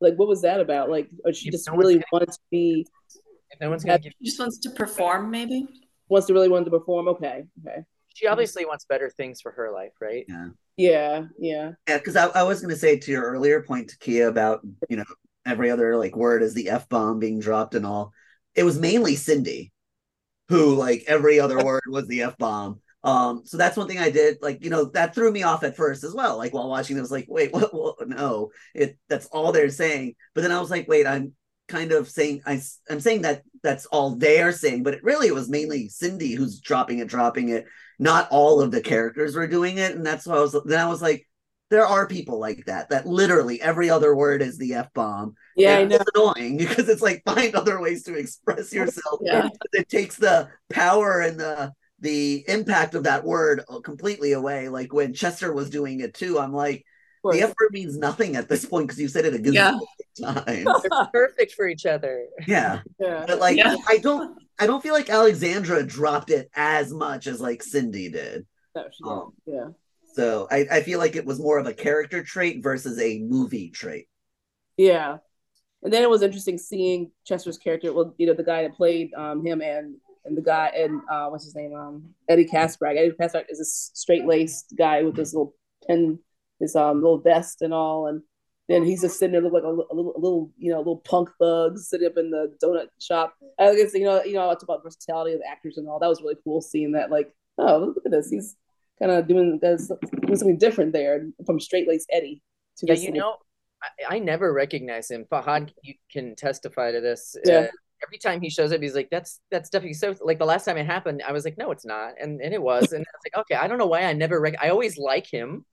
Like, 0.00 0.16
what 0.16 0.28
was 0.28 0.42
that 0.42 0.60
about? 0.60 0.90
Like, 0.90 1.10
or 1.24 1.32
she 1.32 1.50
just 1.50 1.70
really 1.70 2.02
wanted 2.10 2.32
to 2.32 2.38
be 2.50 2.86
If 3.14 3.19
no 3.60 3.70
one's 3.70 3.84
gonna 3.84 3.98
give, 3.98 4.12
he 4.18 4.26
just 4.26 4.38
wants 4.38 4.58
to 4.58 4.70
perform, 4.70 5.30
maybe. 5.30 5.66
wants 6.08 6.26
to 6.26 6.32
really 6.32 6.48
want 6.48 6.64
to 6.64 6.70
perform. 6.70 7.08
Okay, 7.08 7.44
okay, 7.66 7.84
she 8.14 8.26
obviously 8.26 8.64
wants 8.64 8.84
better 8.84 9.10
things 9.10 9.40
for 9.40 9.52
her 9.52 9.70
life, 9.70 9.92
right? 10.00 10.24
Yeah, 10.28 10.48
yeah, 10.76 11.24
yeah, 11.38 11.70
yeah. 11.88 11.98
Because 11.98 12.16
I, 12.16 12.26
I 12.28 12.42
was 12.42 12.60
going 12.60 12.74
to 12.74 12.80
say 12.80 12.98
to 12.98 13.10
your 13.10 13.22
earlier 13.22 13.62
point, 13.62 13.92
Takia, 13.92 14.28
about 14.28 14.60
you 14.88 14.96
know 14.96 15.04
every 15.46 15.70
other 15.70 15.96
like 15.96 16.16
word 16.16 16.42
is 16.42 16.54
the 16.54 16.70
f 16.70 16.88
bomb 16.88 17.18
being 17.18 17.40
dropped 17.40 17.74
and 17.74 17.86
all. 17.86 18.12
It 18.54 18.64
was 18.64 18.78
mainly 18.78 19.14
Sin-Dee, 19.16 19.72
who 20.48 20.74
like 20.74 21.04
every 21.06 21.40
other 21.40 21.58
word 21.64 21.82
was 21.88 22.06
the 22.08 22.22
f 22.22 22.36
bomb. 22.38 22.80
Um, 23.02 23.42
so 23.46 23.56
that's 23.56 23.76
one 23.76 23.88
thing 23.88 23.98
I 23.98 24.10
did. 24.10 24.38
Like, 24.42 24.62
you 24.62 24.70
know, 24.70 24.84
that 24.86 25.14
threw 25.14 25.32
me 25.32 25.42
off 25.42 25.64
at 25.64 25.76
first 25.76 26.04
as 26.04 26.12
well. 26.12 26.36
Like 26.36 26.52
while 26.52 26.68
watching, 26.68 26.98
it 26.98 27.00
was 27.00 27.10
like, 27.10 27.26
wait, 27.28 27.52
what? 27.52 27.72
what 27.72 28.08
no, 28.08 28.50
it 28.74 28.98
that's 29.08 29.26
all 29.26 29.52
they're 29.52 29.70
saying. 29.70 30.14
But 30.34 30.42
then 30.42 30.52
I 30.52 30.60
was 30.60 30.70
like, 30.70 30.88
wait, 30.88 31.06
I'm 31.06 31.32
kind 31.70 31.92
of 31.92 32.10
saying 32.10 32.42
I, 32.44 32.60
I'm 32.90 33.00
saying 33.00 33.22
that 33.22 33.42
that's 33.62 33.86
all 33.86 34.16
they're 34.16 34.52
saying, 34.52 34.82
but 34.82 34.94
it 34.94 35.04
really 35.04 35.30
was 35.30 35.48
mainly 35.48 35.88
Sin-Dee 35.88 36.34
who's 36.34 36.60
dropping 36.60 36.98
it, 36.98 37.08
dropping 37.08 37.50
it. 37.50 37.66
Not 37.98 38.28
all 38.30 38.60
of 38.60 38.70
the 38.70 38.80
characters 38.80 39.36
were 39.36 39.46
doing 39.46 39.78
it, 39.78 39.94
and 39.94 40.04
that's 40.04 40.26
why 40.26 40.36
I 40.36 40.40
was. 40.40 40.56
Then 40.64 40.80
I 40.80 40.88
was 40.88 41.02
like, 41.02 41.26
there 41.70 41.86
are 41.86 42.06
people 42.06 42.40
like 42.40 42.64
that 42.66 42.90
that 42.90 43.06
literally 43.06 43.62
every 43.62 43.88
other 43.88 44.14
word 44.14 44.42
is 44.42 44.58
the 44.58 44.74
f 44.74 44.92
bomb. 44.92 45.34
Yeah, 45.56 45.78
I 45.78 45.84
know. 45.84 45.96
it's 45.96 46.10
annoying 46.14 46.56
because 46.58 46.88
it's 46.88 47.02
like 47.02 47.22
find 47.24 47.54
other 47.54 47.80
ways 47.80 48.02
to 48.04 48.14
express 48.14 48.72
yourself. 48.72 49.20
Yeah. 49.22 49.48
It 49.72 49.88
takes 49.88 50.16
the 50.16 50.48
power 50.70 51.20
and 51.20 51.38
the 51.38 51.72
the 52.00 52.44
impact 52.48 52.94
of 52.94 53.04
that 53.04 53.24
word 53.24 53.62
completely 53.84 54.32
away. 54.32 54.68
Like 54.68 54.92
when 54.92 55.14
Chester 55.14 55.52
was 55.52 55.70
doing 55.70 56.00
it 56.00 56.14
too, 56.14 56.38
I'm 56.38 56.52
like, 56.52 56.84
the 57.22 57.30
course. 57.30 57.42
F 57.42 57.54
word 57.60 57.72
means 57.72 57.96
nothing 57.96 58.36
at 58.36 58.48
this 58.48 58.64
point 58.64 58.86
because 58.86 59.00
you 59.00 59.08
said 59.08 59.24
it 59.24 59.34
a 59.34 59.38
good 59.38 59.54
Yeah. 59.54 59.78
time. 60.20 60.44
They're 60.64 61.08
perfect 61.12 61.52
for 61.54 61.68
each 61.68 61.86
other. 61.86 62.26
yeah. 62.46 62.80
Yeah. 62.98 63.24
But 63.26 63.38
like 63.40 63.56
Yeah. 63.56 63.76
I 63.88 63.98
don't 63.98 64.38
I 64.58 64.66
don't 64.66 64.82
feel 64.82 64.94
like 64.94 65.08
Alexandra 65.10 65.82
dropped 65.84 66.30
it 66.30 66.50
as 66.54 66.92
much 66.92 67.26
as 67.26 67.40
like 67.40 67.62
Sin-Dee 67.62 68.10
did. 68.10 68.46
No, 68.74 68.84
she 68.92 69.04
Um, 69.04 69.32
didn't. 69.46 69.56
yeah. 69.58 69.68
So 70.14 70.48
I, 70.50 70.66
I 70.70 70.82
feel 70.82 70.98
like 70.98 71.16
it 71.16 71.24
was 71.24 71.38
more 71.38 71.58
of 71.58 71.66
a 71.66 71.72
character 71.72 72.22
trait 72.22 72.62
versus 72.62 73.00
a 73.00 73.20
movie 73.20 73.70
trait. 73.70 74.08
Yeah. 74.76 75.18
And 75.82 75.92
then 75.92 76.02
it 76.02 76.10
was 76.10 76.20
interesting 76.22 76.58
seeing 76.58 77.10
Chester's 77.24 77.56
character, 77.56 77.92
well, 77.92 78.14
you 78.18 78.26
know, 78.26 78.34
the 78.34 78.42
guy 78.44 78.62
that 78.64 78.74
played 78.76 79.14
um, 79.14 79.44
him 79.46 79.62
and 79.62 79.96
and 80.26 80.36
the 80.36 80.42
guy 80.42 80.66
and 80.76 81.00
uh, 81.10 81.28
what's 81.28 81.44
his 81.44 81.54
name? 81.54 81.72
Um, 81.74 82.10
Eddie 82.28 82.44
Kaspbrak. 82.44 82.98
Eddie 82.98 83.12
Kaspbrak 83.18 83.44
is 83.48 83.60
a 83.60 83.64
straight 83.64 84.26
laced 84.26 84.74
guy 84.76 85.02
with 85.02 85.16
this 85.16 85.32
little 85.32 85.54
pin, 85.86 86.18
his 86.60 86.76
um 86.76 86.96
little 87.02 87.18
vest 87.18 87.62
and 87.62 87.74
all, 87.74 88.06
and 88.06 88.22
then 88.68 88.84
he's 88.84 89.00
just 89.00 89.18
sitting 89.18 89.32
there 89.32 89.42
look 89.42 89.52
like 89.52 89.64
a, 89.64 89.66
a 89.66 89.94
little, 89.94 90.12
a 90.14 90.20
little, 90.20 90.52
you 90.56 90.70
know, 90.70 90.78
little 90.78 90.98
punk 90.98 91.28
thug 91.40 91.76
sitting 91.78 92.06
up 92.06 92.16
in 92.16 92.30
the 92.30 92.54
donut 92.62 92.86
shop. 93.00 93.34
I 93.58 93.74
guess 93.74 93.94
you 93.94 94.04
know, 94.04 94.22
you 94.22 94.34
know, 94.34 94.48
I 94.48 94.52
talked 94.52 94.62
about 94.62 94.84
versatility 94.84 95.32
of 95.32 95.40
the 95.40 95.48
actors 95.48 95.76
and 95.76 95.88
all. 95.88 95.98
That 95.98 96.08
was 96.08 96.22
really 96.22 96.36
cool 96.44 96.60
seeing 96.60 96.92
that. 96.92 97.10
Like, 97.10 97.34
oh, 97.58 97.92
look 97.96 98.04
at 98.04 98.12
this. 98.12 98.30
He's 98.30 98.56
kind 99.00 99.10
of 99.10 99.26
doing, 99.26 99.58
doing 99.58 99.78
something 100.36 100.58
different 100.58 100.92
there 100.92 101.26
from 101.46 101.58
straight 101.58 101.88
laced 101.88 102.08
Eddie. 102.12 102.42
To 102.78 102.86
Yeah, 102.86 102.94
you 102.94 103.12
know, 103.12 103.36
I, 103.82 104.16
I 104.16 104.18
never 104.18 104.52
recognize 104.52 105.10
him. 105.10 105.26
Fahad, 105.30 105.72
you 105.82 105.94
can 106.12 106.36
testify 106.36 106.92
to 106.92 107.00
this. 107.00 107.34
Yeah. 107.44 107.58
Uh, 107.58 107.66
every 108.02 108.18
time 108.18 108.40
he 108.40 108.50
shows 108.50 108.72
up, 108.72 108.80
he's 108.80 108.94
like, 108.94 109.08
"That's 109.10 109.40
that's 109.50 109.70
Duffy." 109.70 109.92
So, 109.92 110.14
like 110.20 110.38
the 110.38 110.44
last 110.44 110.64
time 110.64 110.76
it 110.76 110.86
happened, 110.86 111.22
I 111.26 111.32
was 111.32 111.44
like, 111.44 111.58
"No, 111.58 111.70
it's 111.70 111.84
not," 111.84 112.14
and 112.20 112.40
and 112.40 112.54
it 112.54 112.62
was, 112.62 112.92
and 112.92 113.00
I 113.00 113.10
was 113.12 113.22
like, 113.24 113.40
"Okay, 113.42 113.54
I 113.54 113.66
don't 113.66 113.78
know 113.78 113.86
why 113.86 114.04
I 114.04 114.12
never. 114.12 114.40
Rec- 114.40 114.62
I 114.62 114.70
always 114.70 114.98
like 114.98 115.26
him, 115.26 115.64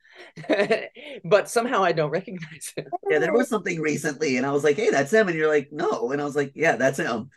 but 1.25 1.49
somehow 1.49 1.83
I 1.83 1.91
don't 1.91 2.09
recognize 2.11 2.73
him." 2.75 2.85
Yeah, 3.09 3.19
there 3.19 3.33
was 3.33 3.49
something 3.49 3.79
recently, 3.81 4.37
and 4.37 4.45
I 4.45 4.51
was 4.51 4.63
like, 4.63 4.75
"Hey, 4.75 4.89
that's 4.89 5.11
him," 5.11 5.27
and 5.27 5.37
you're 5.37 5.47
like, 5.47 5.69
"No," 5.71 6.11
and 6.11 6.21
I 6.21 6.25
was 6.25 6.35
like, 6.35 6.51
"Yeah, 6.55 6.75
that's 6.75 6.97
him." 6.99 7.29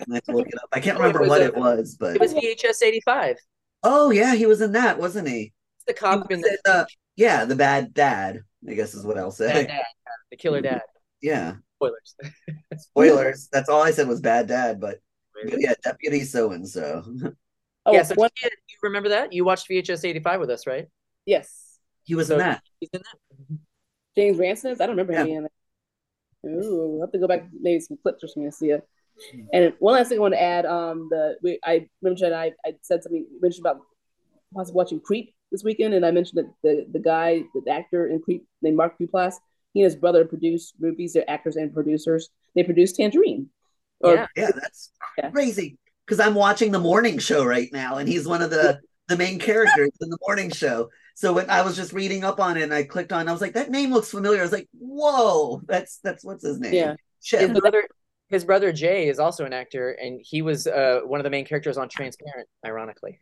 And 0.00 0.08
I 0.10 0.14
had 0.16 0.24
to 0.24 0.32
look 0.32 0.48
it 0.48 0.54
up. 0.62 0.68
I 0.72 0.80
can't 0.80 0.96
Oh, 0.98 1.02
it 1.02 1.06
remember 1.08 1.28
what 1.28 1.42
a- 1.42 1.46
it 1.46 1.56
was, 1.56 1.96
but 1.98 2.16
It 2.16 2.20
was 2.20 2.32
VHS 2.34 2.82
eighty 2.82 3.00
five. 3.04 3.36
oh 3.82 4.10
yeah, 4.10 4.34
he 4.34 4.46
was 4.46 4.60
in 4.60 4.72
that, 4.72 4.98
wasn't 4.98 5.28
he? 5.28 5.52
It's 5.76 5.84
the 5.86 5.94
cop 5.94 6.30
in 6.30 6.38
He 6.38 6.44
the, 6.44 6.58
uh, 6.70 6.84
yeah, 7.16 7.44
the 7.44 7.56
bad 7.56 7.92
dad. 7.94 8.40
I 8.68 8.74
guess 8.74 8.94
is 8.94 9.04
what 9.04 9.18
I'll 9.18 9.26
bad 9.30 9.34
say. 9.34 9.66
dad, 9.66 9.82
the 10.30 10.36
killer 10.36 10.60
dad. 10.60 10.82
Yeah, 11.20 11.54
Spoilers. 11.76 12.14
spoilers. 12.78 13.48
That's 13.52 13.68
all 13.68 13.82
I 13.82 13.90
said 13.90 14.08
was 14.08 14.20
bad 14.20 14.46
dad, 14.48 14.80
but 14.80 15.00
but 15.44 15.60
yeah, 15.60 15.74
deputy 15.84 16.24
so 16.24 16.52
and 16.52 16.66
so. 16.68 17.04
Oh, 17.84 17.92
yeah, 17.92 18.02
so 18.02 18.14
one- 18.16 18.30
you, 18.42 18.48
you 18.68 18.76
remember 18.82 19.10
that? 19.10 19.32
You 19.32 19.44
watched 19.44 19.68
VHS 19.68 20.04
eighty 20.04 20.20
five 20.20 20.40
with 20.40 20.50
us, 20.50 20.66
right? 20.66 20.88
yes. 21.26 21.62
He 22.06 22.14
was 22.14 22.28
So- 22.28 22.34
in 22.34 22.38
that. 22.40 22.62
He's 22.80 22.88
in 22.92 23.02
that. 23.02 23.58
James 24.16 24.38
Ransone 24.38 24.72
is? 24.72 24.80
I 24.80 24.86
don't 24.86 24.96
remember 24.96 25.12
him 25.12 25.18
Yeah. 25.18 25.24
being 25.24 25.36
in 25.36 25.42
there. 25.42 26.64
Ooh, 26.64 26.94
I'll 26.94 27.00
have 27.02 27.12
to 27.12 27.18
go 27.18 27.26
back 27.26 27.44
maybe 27.52 27.80
some 27.80 27.98
clips 27.98 28.22
or 28.24 28.28
something 28.28 28.50
to 28.50 28.56
see 28.56 28.70
it. 28.70 28.86
And 29.52 29.74
one 29.78 29.94
last 29.94 30.08
thing 30.08 30.18
I 30.18 30.20
want 30.20 30.34
to 30.34 30.42
add, 30.42 30.64
um, 30.66 31.08
the 31.10 31.36
we 31.42 31.58
I 31.64 31.88
mentioned 32.02 32.34
I, 32.34 32.52
I 32.64 32.74
said 32.82 33.02
something 33.02 33.26
mentioned 33.40 33.66
about 33.66 33.80
possibly 34.54 34.76
watching 34.76 35.00
Creep 35.00 35.34
this 35.50 35.64
weekend, 35.64 35.94
and 35.94 36.04
I 36.06 36.10
mentioned 36.12 36.38
that 36.38 36.52
the 36.62 36.86
the 36.92 36.98
guy, 36.98 37.42
the 37.54 37.70
actor 37.70 38.06
in 38.08 38.20
Creep 38.20 38.46
named 38.62 38.76
Mark 38.76 38.98
Duplass, 38.98 39.34
he 39.72 39.80
and 39.80 39.86
his 39.86 39.96
brother 39.96 40.24
produced 40.24 40.74
movies. 40.78 41.14
They're 41.14 41.28
actors 41.28 41.56
and 41.56 41.72
producers. 41.72 42.28
They 42.54 42.62
produced 42.62 42.96
Tangerine. 42.96 43.50
Or 44.00 44.14
Yeah. 44.14 44.26
Yeah, 44.36 44.50
that's 44.54 44.92
crazy. 45.32 45.78
Because 46.06 46.20
I'm 46.20 46.34
watching 46.34 46.70
the 46.70 46.78
morning 46.78 47.18
show 47.18 47.44
right 47.44 47.70
now, 47.72 47.96
and 47.96 48.08
he's 48.08 48.28
one 48.28 48.42
of 48.42 48.50
the 48.50 48.80
the 49.08 49.16
main 49.16 49.38
characters 49.38 49.90
in 50.00 50.10
the 50.10 50.18
morning 50.26 50.50
show. 50.50 50.90
So 51.14 51.32
when 51.32 51.48
I 51.48 51.62
was 51.62 51.76
just 51.76 51.92
reading 51.92 52.24
up 52.24 52.40
on 52.40 52.56
it, 52.56 52.62
and 52.62 52.74
I 52.74 52.82
clicked 52.82 53.12
on, 53.12 53.28
I 53.28 53.32
was 53.32 53.40
like, 53.40 53.54
that 53.54 53.70
name 53.70 53.90
looks 53.92 54.10
familiar. 54.10 54.40
I 54.40 54.42
was 54.42 54.52
like, 54.52 54.68
whoa, 54.78 55.62
that's 55.66 55.98
that's 56.02 56.24
what's 56.24 56.44
his 56.44 56.58
name? 56.60 56.74
Yeah. 56.74 56.94
His 57.22 57.58
brother, 57.58 57.88
his 58.28 58.44
brother 58.44 58.72
Jay 58.72 59.08
is 59.08 59.18
also 59.18 59.44
an 59.44 59.52
actor, 59.52 59.92
and 59.92 60.20
he 60.22 60.42
was 60.42 60.66
uh, 60.66 61.00
one 61.04 61.18
of 61.20 61.24
the 61.24 61.30
main 61.30 61.44
characters 61.44 61.78
on 61.78 61.88
Transparent. 61.88 62.48
Ironically, 62.64 63.18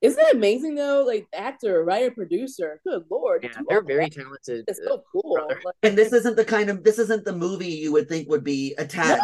Isn't 0.00 0.18
it 0.26 0.34
amazing 0.34 0.74
though? 0.74 1.04
Like 1.06 1.26
actor, 1.32 1.84
writer, 1.84 2.10
producer. 2.10 2.80
Good 2.86 3.04
lord. 3.10 3.44
yeah, 3.44 3.50
you 3.58 3.66
they're 3.68 3.82
very 3.82 4.06
that. 4.06 4.14
talented. 4.14 4.64
It's 4.66 4.80
so 4.84 5.02
cool. 5.12 5.38
Like, 5.64 5.74
And 5.82 5.96
this 5.96 6.12
isn't 6.12 6.36
the 6.36 6.44
kind 6.44 6.68
of 6.68 6.82
this 6.82 6.98
isn't 6.98 7.24
the 7.24 7.32
movie 7.34 7.68
you 7.68 7.92
would 7.92 8.08
think 8.08 8.28
would 8.28 8.44
be 8.44 8.74
no, 8.76 8.84
attached. 8.84 9.22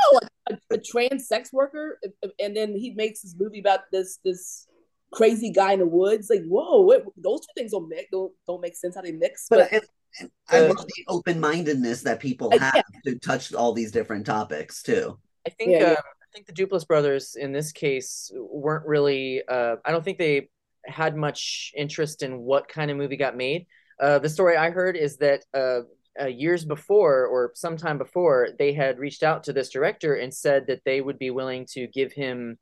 a, 0.51 0.59
a 0.71 0.79
trans 0.79 1.27
sex 1.27 1.53
worker, 1.53 1.99
and 2.39 2.57
then 2.57 2.77
he 2.77 2.91
makes 2.95 3.23
this 3.23 3.35
movie 3.39 3.59
about 3.59 3.81
this 3.91 4.21
this 4.25 4.69
crazy 5.12 5.51
guy 5.51 5.73
in 5.73 5.81
the 5.81 5.87
woods. 5.87 6.29
Like, 6.31 6.45
whoa, 6.45 6.83
what, 6.83 7.05
those 7.16 7.40
two 7.40 7.53
things 7.57 7.73
don't 7.73 7.88
make 7.88 8.11
don't, 8.11 8.33
don't 8.47 8.61
make 8.61 8.77
sense 8.77 8.97
how 8.97 9.03
they 9.03 9.12
mix. 9.12 9.47
But 9.49 9.71
But, 9.71 9.73
and, 9.73 9.83
and 10.21 10.31
I 10.49 10.59
Uh, 10.61 10.69
love 10.75 10.87
the 10.87 11.05
open 11.09 11.40
mindedness 11.40 12.03
that 12.03 12.21
people 12.21 12.49
Uh, 12.53 12.59
have 12.59 12.75
yeah. 12.75 13.12
to 13.12 13.19
touch 13.19 13.55
all 13.55 13.73
these 13.73 13.92
different 13.92 14.27
topics 14.27 14.83
too. 14.83 15.19
I 15.47 15.51
think 15.51 15.71
Yeah, 15.73 15.79
yeah. 15.79 15.90
um, 15.90 15.97
I 15.97 16.27
think 16.35 16.47
the 16.47 16.53
Duplass 16.53 16.87
brothers 16.87 17.37
in 17.37 17.53
this 17.53 17.73
case 17.73 18.31
weren't 18.35 18.87
really. 18.87 19.42
Uh, 19.47 19.77
I 19.85 19.92
don't 19.92 20.05
think 20.05 20.19
they 20.19 20.51
had 20.85 21.16
much 21.16 21.73
interest 21.77 22.23
in 22.23 22.38
what 22.38 22.69
kind 22.69 22.90
of 22.90 22.97
movie 22.97 23.16
got 23.16 23.37
made. 23.37 23.66
Uh, 24.01 24.19
the 24.19 24.29
story 24.29 24.57
I 24.57 24.71
heard 24.71 24.97
is 24.97 25.16
that 25.19 25.45
uh, 25.55 25.81
uh, 26.21 26.27
years 26.27 26.64
before 26.64 27.27
or 27.27 27.53
sometime 27.55 27.99
before, 27.99 28.49
they 28.59 28.73
had 28.73 28.99
reached 28.99 29.23
out 29.23 29.45
to 29.45 29.53
this 29.53 29.71
director 29.71 30.14
and 30.14 30.33
said 30.33 30.66
that 30.66 30.83
they 30.85 31.01
would 31.01 31.19
be 31.19 31.31
willing 31.31 31.66
to 31.71 31.87
give 31.87 32.12
him 32.12 32.59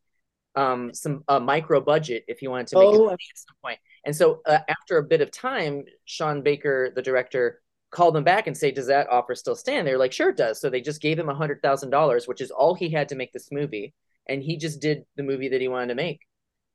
um, 0.56 0.92
some 0.94 1.24
a 1.28 1.40
micro 1.40 1.80
budget 1.80 2.24
if 2.28 2.38
he 2.38 2.48
wanted 2.48 2.68
to 2.68 2.76
make 2.76 2.92
a 2.92 2.96
Oh, 2.96 2.98
movie 2.98 3.24
at 3.32 3.38
some 3.38 3.56
point. 3.62 3.78
And 4.04 4.14
so 4.14 4.40
uh, 4.46 4.58
after 4.68 4.98
a 4.98 5.02
bit 5.02 5.20
of 5.20 5.30
time, 5.30 5.84
Sean 6.04 6.42
Baker, 6.42 6.92
the 6.94 7.02
director, 7.02 7.60
called 7.90 8.14
them 8.14 8.24
back 8.24 8.46
and 8.46 8.56
say, 8.56 8.70
"Does 8.70 8.86
that 8.88 9.08
offer 9.10 9.34
still 9.34 9.56
stand?" 9.56 9.86
They're 9.86 9.98
like, 9.98 10.12
"Sure, 10.12 10.30
it 10.30 10.36
does." 10.36 10.60
So 10.60 10.70
they 10.70 10.80
just 10.80 11.00
gave 11.02 11.18
him 11.18 11.28
a 11.28 11.34
hundred 11.34 11.62
thousand 11.62 11.90
dollars, 11.90 12.28
which 12.28 12.40
is 12.40 12.50
all 12.50 12.74
he 12.74 12.90
had 12.90 13.08
to 13.10 13.14
make 13.16 13.32
this 13.32 13.50
movie, 13.52 13.94
and 14.28 14.42
he 14.42 14.56
just 14.56 14.80
did 14.80 15.04
the 15.16 15.22
movie 15.22 15.48
that 15.48 15.60
he 15.60 15.68
wanted 15.68 15.88
to 15.88 15.94
make. 15.94 16.20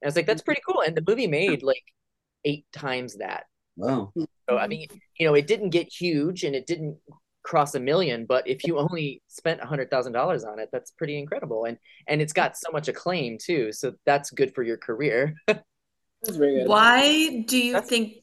And 0.02 0.08
I 0.08 0.10
was 0.10 0.16
like, 0.16 0.28
"That's 0.28 0.42
pretty 0.44 0.62
cool." 0.68 0.82
And 0.82 0.96
the 0.96 1.04
movie 1.08 1.28
made 1.28 1.64
like 1.64 1.84
eight 2.46 2.66
times 2.74 3.18
that. 3.18 3.46
Wow. 3.76 4.14
So 4.50 4.58
I 4.58 4.68
mean, 4.68 4.88
you 5.20 5.28
know, 5.28 5.36
it 5.36 5.48
didn't 5.48 5.70
get 5.70 5.92
huge 5.92 6.44
and 6.44 6.56
it 6.56 6.66
didn't 6.68 6.98
cross 7.50 7.74
a 7.76 7.80
million, 7.80 8.26
but 8.26 8.48
if 8.48 8.64
you 8.66 8.78
only 8.78 9.22
spent 9.28 9.60
a 9.62 9.66
hundred 9.66 9.90
thousand 9.90 10.14
dollars 10.14 10.44
on 10.44 10.60
it, 10.60 10.70
that's 10.72 10.92
pretty 10.92 11.18
incredible. 11.18 11.66
And 11.66 11.78
and 12.08 12.22
it's 12.22 12.34
got 12.34 12.56
so 12.56 12.70
much 12.72 12.88
acclaim 12.88 13.38
too, 13.42 13.72
so 13.72 13.94
that's 14.06 14.30
good 14.30 14.54
for 14.54 14.62
your 14.64 14.78
career. 14.78 15.34
it's 15.48 16.38
very 16.38 16.60
good. 16.60 16.68
Why 16.68 17.44
do 17.48 17.58
you 17.58 17.74
That's- 17.74 17.90
think? 17.90 18.14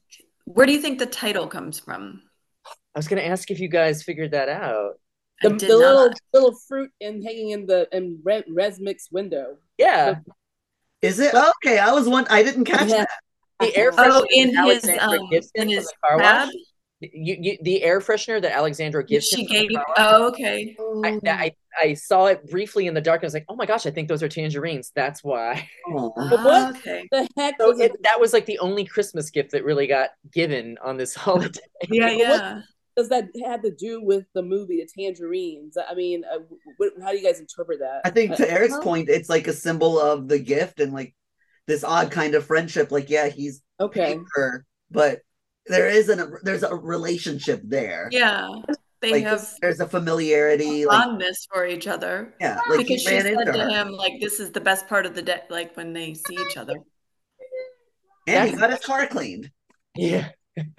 Where 0.44 0.64
do 0.66 0.72
you 0.72 0.80
think 0.80 1.00
the 1.00 1.06
title 1.06 1.48
comes 1.48 1.80
from? 1.80 2.22
I 2.94 2.98
was 3.00 3.08
gonna 3.08 3.22
ask 3.22 3.50
if 3.50 3.58
you 3.58 3.68
guys 3.68 4.02
figured 4.04 4.30
that 4.30 4.48
out. 4.48 4.92
I 5.42 5.48
The, 5.48 5.56
did 5.56 5.68
the 5.70 5.76
little 5.76 6.06
not. 6.06 6.18
little 6.32 6.54
fruit 6.68 6.90
and 7.00 7.22
hanging 7.22 7.50
in 7.50 7.66
the 7.66 7.88
in 7.92 8.20
Red 8.22 8.44
Razmik's 8.48 9.10
window. 9.10 9.58
Yeah, 9.76 10.20
Is 11.02 11.18
it 11.18 11.34
okay? 11.34 11.78
I 11.80 11.90
was 11.92 12.08
one. 12.08 12.26
I 12.30 12.42
didn't 12.44 12.64
catch 12.64 12.88
Yeah. 12.88 13.04
that. 13.04 13.08
the 13.60 13.76
air 13.76 13.90
Oh, 13.92 13.96
freshener 13.96 14.26
in 14.30 14.48
his 14.48 14.56
Alexandra 14.58 15.18
um, 15.20 15.30
gives 15.30 15.50
him 15.54 15.62
in 15.64 15.68
his 15.70 15.92
car 16.04 16.18
wash. 16.18 16.50
You, 17.00 17.36
you, 17.38 17.58
the 17.60 17.82
air 17.82 18.00
freshener 18.00 18.40
that 18.40 18.56
Alexandra 18.56 19.04
gives 19.04 19.30
him. 19.30 19.40
She 19.40 19.46
from 19.46 19.56
gave. 19.56 19.70
car 19.74 19.84
wash, 19.88 19.96
Oh, 19.98 20.28
okay. 20.28 20.76
I, 21.04 21.20
I 21.30 21.52
I 21.78 21.92
saw 21.94 22.24
it 22.26 22.48
briefly 22.50 22.86
in 22.86 22.94
the 22.94 23.02
dark. 23.02 23.20
and 23.20 23.26
I 23.26 23.28
was 23.28 23.34
like, 23.34 23.44
oh 23.50 23.54
my 23.56 23.66
gosh, 23.66 23.84
I 23.84 23.90
think 23.90 24.08
those 24.08 24.22
are 24.22 24.28
tangerines. 24.30 24.92
That's 24.94 25.22
why. 25.22 25.68
Oh. 25.88 26.10
But 26.16 26.42
what? 26.42 26.76
Okay. 26.76 27.06
The 27.12 27.28
heck 27.36 27.56
So 27.60 27.78
it? 27.78 27.90
it, 27.92 28.02
that 28.04 28.18
was 28.18 28.32
like 28.32 28.46
the 28.46 28.58
only 28.60 28.84
Christmas 28.86 29.28
gift 29.28 29.50
that 29.52 29.62
really 29.62 29.86
got 29.86 30.10
given 30.32 30.78
on 30.82 30.96
this 30.96 31.14
holiday. 31.24 31.60
Yeah, 31.90 32.06
But 32.08 32.12
what- 32.12 32.18
yeah. 32.18 32.60
Does 32.96 33.10
that 33.10 33.26
have 33.44 33.60
to 33.60 33.70
do 33.72 34.02
with 34.02 34.24
the 34.34 34.42
movie, 34.42 34.78
the 34.82 34.88
Tangerines? 35.02 35.76
I 35.76 35.94
mean, 35.94 36.24
uh, 36.24 36.38
what, 36.78 36.92
how 37.02 37.10
do 37.10 37.18
you 37.18 37.22
guys 37.22 37.40
interpret 37.40 37.80
that? 37.80 38.00
I 38.06 38.08
think 38.10 38.34
to 38.36 38.50
Aric's 38.50 38.72
Well- 38.72 38.80
point, 38.82 39.10
it's 39.10 39.28
like 39.28 39.46
a 39.48 39.52
symbol 39.52 40.00
of 40.00 40.28
the 40.28 40.38
gift 40.38 40.80
and 40.80 40.94
like 40.94 41.14
this 41.66 41.84
odd 41.84 42.10
kind 42.10 42.34
of 42.34 42.46
friendship. 42.46 42.90
Like, 42.90 43.10
yeah, 43.10 43.28
he's 43.28 43.60
okay. 43.78 44.00
paying 44.06 44.24
her, 44.36 44.64
but 44.90 45.20
there 45.68 45.88
is 45.88 46.08
an 46.08 46.34
there's 46.42 46.62
a 46.62 46.74
relationship 46.74 47.60
there. 47.64 48.08
Yeah. 48.12 48.48
They 49.02 49.10
Like 49.12 49.24
have 49.24 49.46
there's 49.60 49.80
a 49.80 49.86
familiarity. 49.86 50.86
Like, 50.86 51.04
fondness 51.04 51.46
for 51.52 51.66
each 51.66 51.86
other. 51.86 52.34
yeah, 52.40 52.58
like 52.70 52.78
because 52.78 53.02
he 53.02 53.08
she 53.08 53.14
ran 53.14 53.22
said 53.24 53.52
to 53.52 53.58
her. 53.58 53.68
him, 53.68 53.90
like, 53.92 54.14
this 54.22 54.40
is 54.40 54.52
the 54.52 54.60
best 54.60 54.88
part 54.88 55.04
of 55.04 55.14
the 55.14 55.20
day, 55.22 55.42
like 55.50 55.76
when 55.76 55.92
they 55.92 56.14
see 56.14 56.34
each 56.48 56.56
other. 56.56 56.74
And 58.26 58.50
he 58.50 58.56
got 58.56 58.70
his 58.70 58.80
car 58.80 59.06
cleaned. 59.06 59.50
Yeah. 59.94 60.28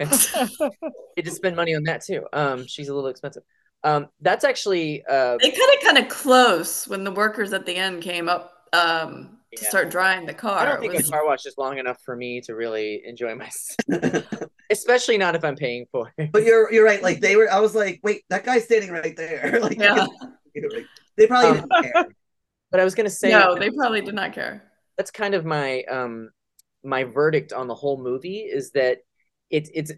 He 1.16 1.22
just 1.22 1.36
spend 1.36 1.56
money 1.56 1.74
on 1.74 1.84
that 1.84 2.04
too. 2.04 2.26
Um, 2.32 2.66
she's 2.66 2.88
a 2.88 2.94
little 2.94 3.08
expensive. 3.10 3.42
Um, 3.84 4.08
that's 4.20 4.44
actually 4.44 5.04
uh, 5.08 5.36
They 5.40 5.50
cut 5.50 5.58
it 5.60 5.84
kind 5.84 5.98
of 5.98 6.08
close 6.08 6.86
when 6.88 7.04
the 7.04 7.12
workers 7.12 7.52
at 7.52 7.66
the 7.66 7.74
end 7.76 8.02
came 8.02 8.28
up 8.28 8.52
um, 8.72 9.38
to 9.56 9.62
Yeah. 9.62 9.68
start 9.68 9.90
drying 9.90 10.26
the 10.26 10.34
car. 10.34 10.58
I 10.58 10.64
don't 10.66 10.80
think 10.80 10.92
was- 10.94 11.08
a 11.08 11.12
car 11.12 11.24
wash 11.24 11.46
is 11.46 11.54
long 11.56 11.78
enough 11.78 11.98
for 12.04 12.14
me 12.16 12.40
to 12.42 12.54
really 12.56 13.02
enjoy 13.04 13.34
myself, 13.36 13.78
especially 14.70 15.18
not 15.18 15.34
if 15.34 15.44
I'm 15.44 15.56
paying 15.56 15.86
for 15.92 16.12
it. 16.18 16.30
But 16.32 16.44
you're 16.44 16.72
you're 16.72 16.84
right. 16.84 17.02
Like 17.02 17.20
they 17.20 17.36
were, 17.36 17.50
I 17.50 17.60
was 17.60 17.74
like, 17.74 18.00
wait, 18.02 18.22
that 18.30 18.44
guy's 18.44 18.64
standing 18.64 18.90
right 18.90 19.16
there. 19.16 19.58
like, 19.62 19.78
Yeah. 19.78 20.06
they 21.16 21.26
probably 21.26 21.60
Um, 21.60 21.68
didn't 21.68 21.92
care. 21.92 22.06
But 22.70 22.80
I 22.80 22.84
was 22.84 22.94
gonna 22.94 23.08
say 23.08 23.30
no, 23.30 23.54
they 23.58 23.70
probably 23.70 24.02
did 24.02 24.14
not 24.14 24.34
care. 24.34 24.70
that's 24.98 25.10
kind 25.10 25.34
of 25.34 25.46
my 25.46 25.82
um 25.84 26.28
my 26.84 27.04
verdict 27.04 27.52
on 27.54 27.66
the 27.66 27.74
whole 27.74 28.02
movie 28.02 28.40
is 28.40 28.72
that 28.72 28.98
it's 29.48 29.70
it's 29.72 29.90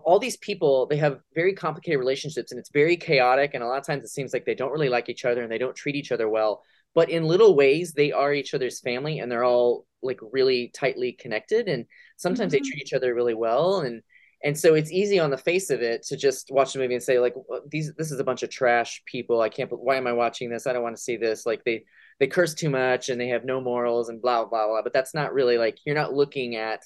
all 0.00 0.18
these 0.18 0.38
people 0.38 0.86
they 0.86 0.96
have 0.96 1.20
very 1.34 1.52
complicated 1.52 1.98
relationships 1.98 2.50
and 2.52 2.58
it's 2.58 2.70
very 2.70 2.96
chaotic 2.96 3.50
and 3.52 3.62
a 3.62 3.66
lot 3.66 3.78
of 3.78 3.86
times 3.86 4.02
it 4.02 4.08
seems 4.08 4.32
like 4.32 4.46
they 4.46 4.54
don't 4.54 4.72
really 4.72 4.88
like 4.88 5.10
each 5.10 5.26
other 5.26 5.42
and 5.42 5.52
they 5.52 5.58
don't 5.58 5.76
treat 5.76 5.94
each 5.94 6.10
other 6.12 6.28
well 6.28 6.62
but 6.94 7.10
in 7.10 7.24
little 7.24 7.54
ways 7.54 7.92
they 7.92 8.10
are 8.12 8.32
each 8.32 8.54
other's 8.54 8.80
family 8.80 9.18
and 9.18 9.30
they're 9.30 9.44
all 9.44 9.84
like 10.02 10.18
really 10.32 10.68
tightly 10.74 11.12
connected 11.12 11.68
and 11.68 11.84
sometimes 12.20 12.50
Mhm. 12.52 12.56
they 12.56 12.60
treat 12.68 12.82
each 12.82 12.92
other 12.92 13.14
really 13.14 13.34
well 13.34 13.80
and 13.80 14.02
and 14.42 14.58
so 14.58 14.74
it's 14.74 14.90
easy 14.90 15.18
on 15.18 15.28
the 15.30 15.36
face 15.36 15.68
of 15.68 15.82
it 15.82 16.02
to 16.04 16.16
just 16.16 16.50
watch 16.50 16.72
the 16.72 16.78
movie 16.78 16.94
and 16.94 17.02
say 17.02 17.18
like 17.18 17.34
these 17.70 17.92
this 17.98 18.10
is 18.10 18.20
a 18.20 18.24
bunch 18.24 18.42
of 18.42 18.48
trash 18.48 19.02
people. 19.04 19.42
I 19.42 19.50
can't 19.50 19.70
why 19.70 19.96
am 19.96 20.06
i 20.06 20.14
watching 20.14 20.48
this? 20.48 20.66
I 20.66 20.72
don't 20.72 20.82
want 20.82 20.96
to 20.96 21.02
see 21.02 21.18
this. 21.18 21.44
Like 21.44 21.62
they 21.64 21.84
they 22.20 22.26
curse 22.26 22.54
too 22.54 22.70
much 22.70 23.10
and 23.10 23.20
they 23.20 23.28
have 23.28 23.44
no 23.44 23.60
morals 23.60 24.08
and 24.08 24.22
blah 24.22 24.46
blah 24.46 24.66
blah. 24.66 24.80
But 24.82 24.94
that's 24.94 25.12
not 25.12 25.34
really 25.34 25.58
like 25.58 25.76
you're 25.84 25.94
not 26.02 26.14
looking 26.14 26.56
at 26.56 26.80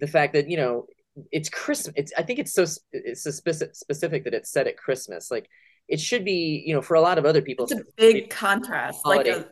the 0.00 0.06
fact 0.06 0.34
that 0.34 0.50
you 0.50 0.58
know 0.58 0.86
it's 1.32 1.48
christmas 1.48 1.94
it's 1.96 2.12
i 2.18 2.22
think 2.22 2.38
it's 2.38 2.52
so 2.52 2.64
it's 2.92 3.22
so 3.22 3.30
specific, 3.30 3.74
specific 3.74 4.24
that 4.24 4.34
it's 4.34 4.50
set 4.50 4.66
at 4.66 4.76
christmas. 4.76 5.30
Like 5.30 5.48
it 5.88 5.98
should 5.98 6.26
be 6.26 6.62
you 6.66 6.74
know 6.74 6.82
for 6.82 6.92
a 6.94 7.00
lot 7.00 7.16
of 7.16 7.24
other 7.24 7.40
people 7.40 7.64
It's 7.64 7.80
a 7.80 7.84
big 7.96 8.28
contrast. 8.28 9.00
Like 9.06 9.26
a, 9.26 9.46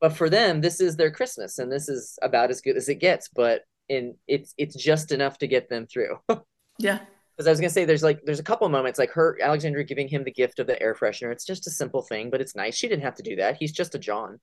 but 0.00 0.12
for 0.12 0.30
them 0.30 0.60
this 0.60 0.80
is 0.80 0.94
their 0.94 1.10
christmas 1.10 1.58
and 1.58 1.72
this 1.72 1.88
is 1.88 2.16
about 2.22 2.50
as 2.50 2.60
good 2.60 2.76
as 2.76 2.88
it 2.88 3.00
gets. 3.00 3.28
But 3.28 3.62
in 3.88 4.14
it's 4.26 4.54
it's 4.58 4.74
just 4.74 5.12
enough 5.12 5.38
to 5.38 5.46
get 5.46 5.68
them 5.68 5.86
through 5.86 6.18
yeah. 6.78 7.00
because 7.36 7.46
I 7.46 7.50
was 7.50 7.60
gonna 7.60 7.70
say 7.70 7.84
there's 7.84 8.02
like 8.02 8.20
there's 8.24 8.40
a 8.40 8.44
couple 8.44 8.68
moments 8.68 8.98
like 8.98 9.10
her 9.10 9.38
Alexandra 9.42 9.84
giving 9.84 10.08
him 10.08 10.24
the 10.24 10.30
gift 10.32 10.58
of 10.58 10.66
the 10.66 10.80
air 10.82 10.94
freshener. 10.94 11.30
It's 11.32 11.44
just 11.44 11.66
a 11.66 11.70
simple 11.70 12.02
thing, 12.02 12.30
but 12.30 12.40
it's 12.40 12.56
nice. 12.56 12.74
She 12.76 12.88
didn't 12.88 13.02
have 13.04 13.16
to 13.16 13.22
do 13.22 13.36
that. 13.36 13.56
He's 13.58 13.72
just 13.72 13.94
a 13.94 13.98
John. 13.98 14.40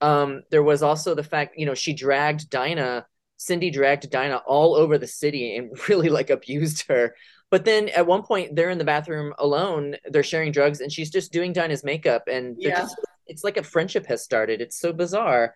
Um, 0.00 0.42
there 0.50 0.62
was 0.62 0.82
also 0.82 1.14
the 1.14 1.22
fact, 1.22 1.54
you 1.56 1.66
know, 1.66 1.74
she 1.74 1.92
dragged 1.94 2.50
Dinah, 2.50 3.06
Sin-Dee 3.36 3.70
dragged 3.70 4.10
Dinah 4.10 4.42
all 4.46 4.74
over 4.74 4.98
the 4.98 5.06
city 5.06 5.56
and 5.56 5.70
really 5.88 6.08
like 6.08 6.30
abused 6.30 6.86
her. 6.88 7.14
But 7.50 7.64
then 7.64 7.88
at 7.90 8.06
one 8.06 8.22
point 8.22 8.56
they're 8.56 8.70
in 8.70 8.78
the 8.78 8.84
bathroom 8.84 9.32
alone, 9.38 9.96
they're 10.10 10.22
sharing 10.22 10.50
drugs, 10.52 10.80
and 10.80 10.90
she's 10.90 11.10
just 11.10 11.32
doing 11.32 11.52
Dinah's 11.52 11.84
makeup, 11.84 12.24
and 12.28 12.56
Yeah. 12.58 12.80
just 12.80 12.96
it's 13.26 13.44
like 13.44 13.56
a 13.56 13.62
friendship 13.62 14.06
has 14.06 14.22
started. 14.24 14.60
It's 14.60 14.78
so 14.78 14.92
bizarre. 14.92 15.54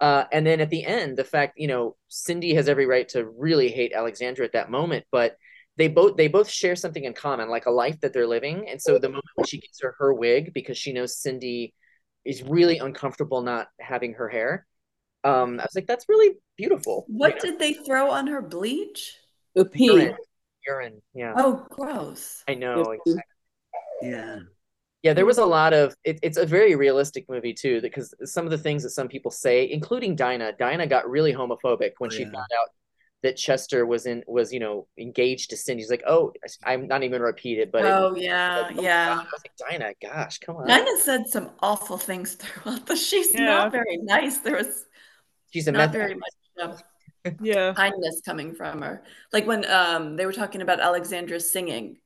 Uh, 0.00 0.24
and 0.30 0.46
then 0.46 0.60
at 0.60 0.70
the 0.70 0.84
end, 0.84 1.16
the 1.16 1.24
fact, 1.24 1.54
you 1.56 1.68
know, 1.68 1.96
Sin-Dee 2.08 2.54
has 2.54 2.68
every 2.68 2.86
right 2.86 3.08
to 3.10 3.26
really 3.26 3.68
hate 3.68 3.92
Alexandra 3.94 4.44
at 4.44 4.52
that 4.52 4.70
moment, 4.70 5.06
but 5.10 5.36
they 5.76 5.88
both 5.88 6.16
they 6.16 6.28
both 6.28 6.48
share 6.48 6.76
something 6.76 7.04
in 7.04 7.12
common, 7.12 7.48
like 7.48 7.66
a 7.66 7.70
life 7.70 8.00
that 8.00 8.12
they're 8.12 8.26
living. 8.26 8.68
And 8.68 8.80
so 8.80 8.98
the 8.98 9.08
moment 9.08 9.24
when 9.34 9.46
she 9.46 9.58
gives 9.58 9.80
her 9.80 9.94
her 9.98 10.12
wig 10.12 10.52
because 10.52 10.76
she 10.78 10.92
knows 10.92 11.18
Sin-Dee 11.18 11.72
is 12.24 12.42
really 12.42 12.78
uncomfortable 12.78 13.42
not 13.42 13.68
having 13.80 14.14
her 14.14 14.28
hair, 14.28 14.66
um, 15.24 15.60
I 15.60 15.64
was 15.64 15.74
like, 15.74 15.86
that's 15.86 16.08
really 16.08 16.36
beautiful. 16.56 17.04
What 17.08 17.42
you 17.42 17.50
know? 17.50 17.58
did 17.58 17.58
they 17.58 17.72
throw 17.84 18.10
on 18.10 18.26
her 18.26 18.42
bleach? 18.42 19.16
The 19.54 19.64
pee. 19.64 19.86
urine? 19.86 20.16
Urine. 20.66 21.02
Yeah, 21.14 21.34
Oh, 21.36 21.66
gross. 21.70 22.42
I 22.48 22.54
know. 22.54 22.94
Yes. 23.06 23.16
Yeah. 24.02 24.38
Yeah, 25.06 25.12
there 25.12 25.24
was 25.24 25.38
a 25.38 25.46
lot 25.46 25.72
of 25.72 25.94
it, 26.02 26.18
it's 26.20 26.36
a 26.36 26.44
very 26.44 26.74
realistic 26.74 27.26
movie 27.28 27.54
too, 27.54 27.80
because 27.80 28.12
some 28.24 28.44
of 28.44 28.50
the 28.50 28.58
things 28.58 28.82
that 28.82 28.90
some 28.90 29.06
people 29.06 29.30
say, 29.30 29.70
including 29.70 30.16
Dinah, 30.16 30.54
Dinah 30.58 30.88
got 30.88 31.08
really 31.08 31.32
homophobic 31.32 31.92
when 31.98 32.10
Oh, 32.10 32.14
she 32.14 32.24
found 32.24 32.34
out 32.60 32.70
that 33.22 33.36
Chester 33.36 33.86
was 33.86 34.06
in 34.06 34.24
was 34.26 34.52
you 34.52 34.58
know 34.58 34.88
engaged 34.98 35.50
to 35.50 35.56
Sin-Dee. 35.56 35.84
She's 35.84 35.90
like, 35.90 36.02
oh, 36.08 36.32
I'm 36.64 36.88
not 36.88 37.04
even 37.04 37.22
repeat 37.22 37.60
it, 37.60 37.70
but 37.70 37.84
it- 37.84 37.94
oh, 37.94 38.16
yeah, 38.16 38.64
like, 38.66 38.76
oh, 38.76 38.82
yeah. 38.82 39.14
God. 39.14 39.18
I 39.20 39.28
was 39.32 39.44
like, 39.44 39.70
Dinah, 39.70 39.94
gosh, 40.02 40.38
come 40.40 40.56
on. 40.56 40.66
Nina 40.66 41.00
said 41.00 41.28
some 41.28 41.50
awful 41.60 41.98
things 41.98 42.34
throughout 42.40 42.86
the. 42.86 42.96
She's 42.96 43.32
Yeah. 43.32 43.44
not 43.44 43.70
very 43.70 43.98
nice. 43.98 44.38
There 44.38 44.56
was 44.56 44.86
She's 45.52 45.68
a 45.68 45.72
not 45.72 45.92
very 45.92 46.16
much 46.16 46.32
uh, 46.60 46.76
Yeah. 47.40 47.74
kindness 47.74 48.22
coming 48.24 48.54
from 48.54 48.82
her. 48.82 49.02
Like 49.32 49.46
when 49.46 49.64
um 49.70 50.16
they 50.16 50.26
were 50.26 50.32
talking 50.32 50.62
about 50.62 50.80
Alexandra 50.80 51.38
singing, 51.40 51.98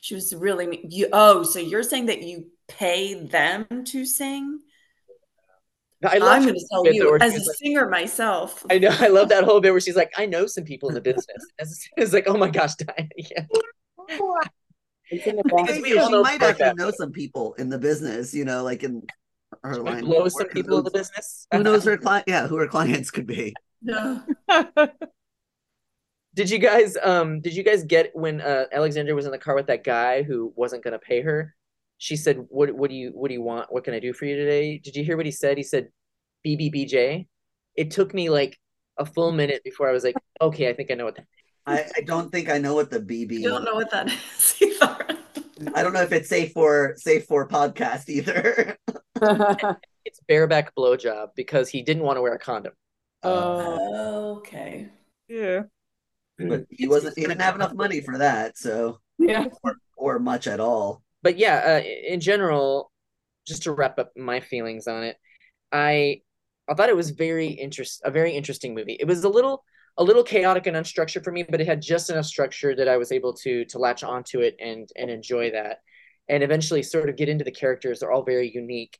she 0.00 0.14
was 0.14 0.34
really 0.34 0.66
mean. 0.66 0.86
You 0.90 1.08
oh, 1.12 1.42
so 1.42 1.58
you're 1.58 1.82
saying 1.82 2.06
that 2.06 2.22
you 2.22 2.46
pay 2.68 3.14
them 3.14 3.66
to 3.86 4.04
sing? 4.04 4.60
I 6.04 6.18
love 6.18 6.36
I'm 6.36 6.42
going 6.42 6.54
to 6.54 6.66
tell 6.70 6.92
you 6.92 7.16
as 7.20 7.34
a 7.34 7.38
like- 7.38 7.56
singer 7.56 7.88
myself. 7.88 8.64
I 8.70 8.78
know. 8.78 8.94
I 9.00 9.08
love 9.08 9.30
that 9.30 9.42
whole 9.42 9.60
bit 9.60 9.72
where 9.72 9.80
she's 9.80 9.96
like, 9.96 10.12
I 10.16 10.26
know 10.26 10.46
some 10.46 10.62
people 10.64 10.88
in 10.90 10.94
the 10.94 11.00
business. 11.00 11.26
It's, 11.58 11.88
it's 11.96 12.12
like, 12.12 12.24
oh 12.28 12.36
my 12.36 12.50
gosh, 12.50 12.74
Dinah. 12.76 13.08
Yeah. 13.16 13.44
It's 15.10 15.26
in 15.26 15.36
Because 15.42 15.80
we 15.82 15.98
all 15.98 16.08
she 16.10 16.22
might 16.22 16.40
actually 16.42 16.64
that. 16.66 16.76
know 16.76 16.90
some 16.92 17.10
people 17.12 17.54
in 17.54 17.68
the 17.68 17.78
business, 17.78 18.32
you 18.34 18.44
know, 18.44 18.62
like 18.62 18.84
in 18.84 19.02
her 19.64 19.74
She 19.74 19.80
line. 19.80 19.98
of 20.00 20.04
blow 20.04 20.28
some 20.28 20.44
work. 20.44 20.52
people 20.52 20.78
in 20.78 20.84
the 20.84 20.90
business. 20.90 21.46
Who 21.52 21.62
knows 21.62 21.84
her 21.84 21.96
client? 22.04 22.24
Yeah, 22.28 22.46
who 22.46 22.56
her 22.58 22.68
clients 22.68 23.10
could 23.10 23.26
be. 23.26 23.54
No. 23.82 24.22
Did 26.38 26.50
you 26.50 26.60
guys 26.60 26.96
um 27.02 27.40
did 27.40 27.56
you 27.56 27.64
guys 27.64 27.82
get 27.82 28.14
when 28.14 28.40
uh 28.40 28.66
Alexandra 28.70 29.12
was 29.12 29.26
in 29.26 29.32
the 29.32 29.38
car 29.38 29.56
with 29.56 29.66
that 29.66 29.82
guy 29.82 30.22
who 30.22 30.52
wasn't 30.54 30.84
gonna 30.84 31.00
pay 31.00 31.20
her? 31.20 31.56
She 31.96 32.14
said, 32.14 32.46
What 32.48 32.70
what 32.70 32.90
do 32.90 32.94
you 32.94 33.10
what 33.12 33.26
do 33.26 33.34
you 33.34 33.42
want? 33.42 33.72
What 33.72 33.82
can 33.82 33.92
I 33.92 33.98
do 33.98 34.12
for 34.12 34.24
you 34.24 34.36
today? 34.36 34.78
Did 34.78 34.94
you 34.94 35.02
hear 35.02 35.16
what 35.16 35.26
he 35.26 35.32
said? 35.32 35.56
He 35.56 35.64
said 35.64 35.88
BBBJ. 36.46 37.26
It 37.74 37.90
took 37.90 38.14
me 38.14 38.30
like 38.30 38.56
a 38.96 39.04
full 39.04 39.32
minute 39.32 39.64
before 39.64 39.88
I 39.88 39.92
was 39.92 40.04
like, 40.04 40.14
okay, 40.40 40.68
I 40.68 40.74
think 40.74 40.92
I 40.92 40.94
know 40.94 41.06
what 41.06 41.16
that 41.16 41.26
I, 41.66 41.84
I 41.96 42.00
don't 42.02 42.30
think 42.30 42.48
I 42.48 42.58
know 42.58 42.76
what 42.76 42.90
the 42.90 43.00
BB. 43.00 43.40
I 43.40 43.48
don't 43.48 43.64
know 43.64 43.74
what 43.74 43.90
that 43.90 44.06
is 44.06 44.54
either. 44.62 45.18
I 45.74 45.82
don't 45.82 45.92
know 45.92 46.02
if 46.02 46.12
it's 46.12 46.28
safe 46.28 46.52
for 46.52 46.94
safe 46.98 47.24
for 47.24 47.48
podcast 47.48 48.08
either. 48.08 48.78
it's 50.04 50.20
bareback 50.28 50.72
blowjob 50.76 51.30
because 51.34 51.68
he 51.68 51.82
didn't 51.82 52.04
want 52.04 52.16
to 52.16 52.22
wear 52.22 52.34
a 52.34 52.38
condom. 52.38 52.74
Oh, 53.24 54.36
okay. 54.36 54.86
yeah. 55.26 55.62
But 56.38 56.64
he 56.70 56.86
wasn't. 56.86 57.16
He 57.16 57.22
didn't 57.22 57.40
have 57.40 57.54
enough 57.54 57.74
money 57.74 58.00
for 58.00 58.18
that, 58.18 58.58
so 58.58 59.00
yeah. 59.18 59.46
or 59.96 60.18
much 60.18 60.46
at 60.46 60.60
all. 60.60 61.02
but 61.22 61.38
yeah, 61.38 61.80
uh, 61.82 61.86
in 62.08 62.20
general, 62.20 62.92
just 63.46 63.64
to 63.64 63.72
wrap 63.72 63.98
up 63.98 64.12
my 64.16 64.40
feelings 64.40 64.86
on 64.86 65.02
it, 65.04 65.16
I 65.72 66.22
I 66.68 66.74
thought 66.74 66.88
it 66.88 66.96
was 66.96 67.10
very 67.10 67.48
interest 67.48 68.02
a 68.04 68.10
very 68.10 68.32
interesting 68.32 68.74
movie. 68.74 68.96
It 68.98 69.06
was 69.06 69.24
a 69.24 69.28
little 69.28 69.64
a 69.96 70.04
little 70.04 70.22
chaotic 70.22 70.66
and 70.66 70.76
unstructured 70.76 71.24
for 71.24 71.32
me, 71.32 71.42
but 71.42 71.60
it 71.60 71.66
had 71.66 71.82
just 71.82 72.10
enough 72.10 72.26
structure 72.26 72.74
that 72.76 72.88
I 72.88 72.96
was 72.96 73.12
able 73.12 73.34
to 73.34 73.64
to 73.66 73.78
latch 73.78 74.04
onto 74.04 74.40
it 74.40 74.56
and 74.60 74.88
and 74.96 75.10
enjoy 75.10 75.50
that, 75.52 75.78
and 76.28 76.42
eventually 76.42 76.82
sort 76.82 77.08
of 77.08 77.16
get 77.16 77.28
into 77.28 77.44
the 77.44 77.50
characters. 77.50 78.00
They're 78.00 78.12
all 78.12 78.24
very 78.24 78.50
unique. 78.54 78.98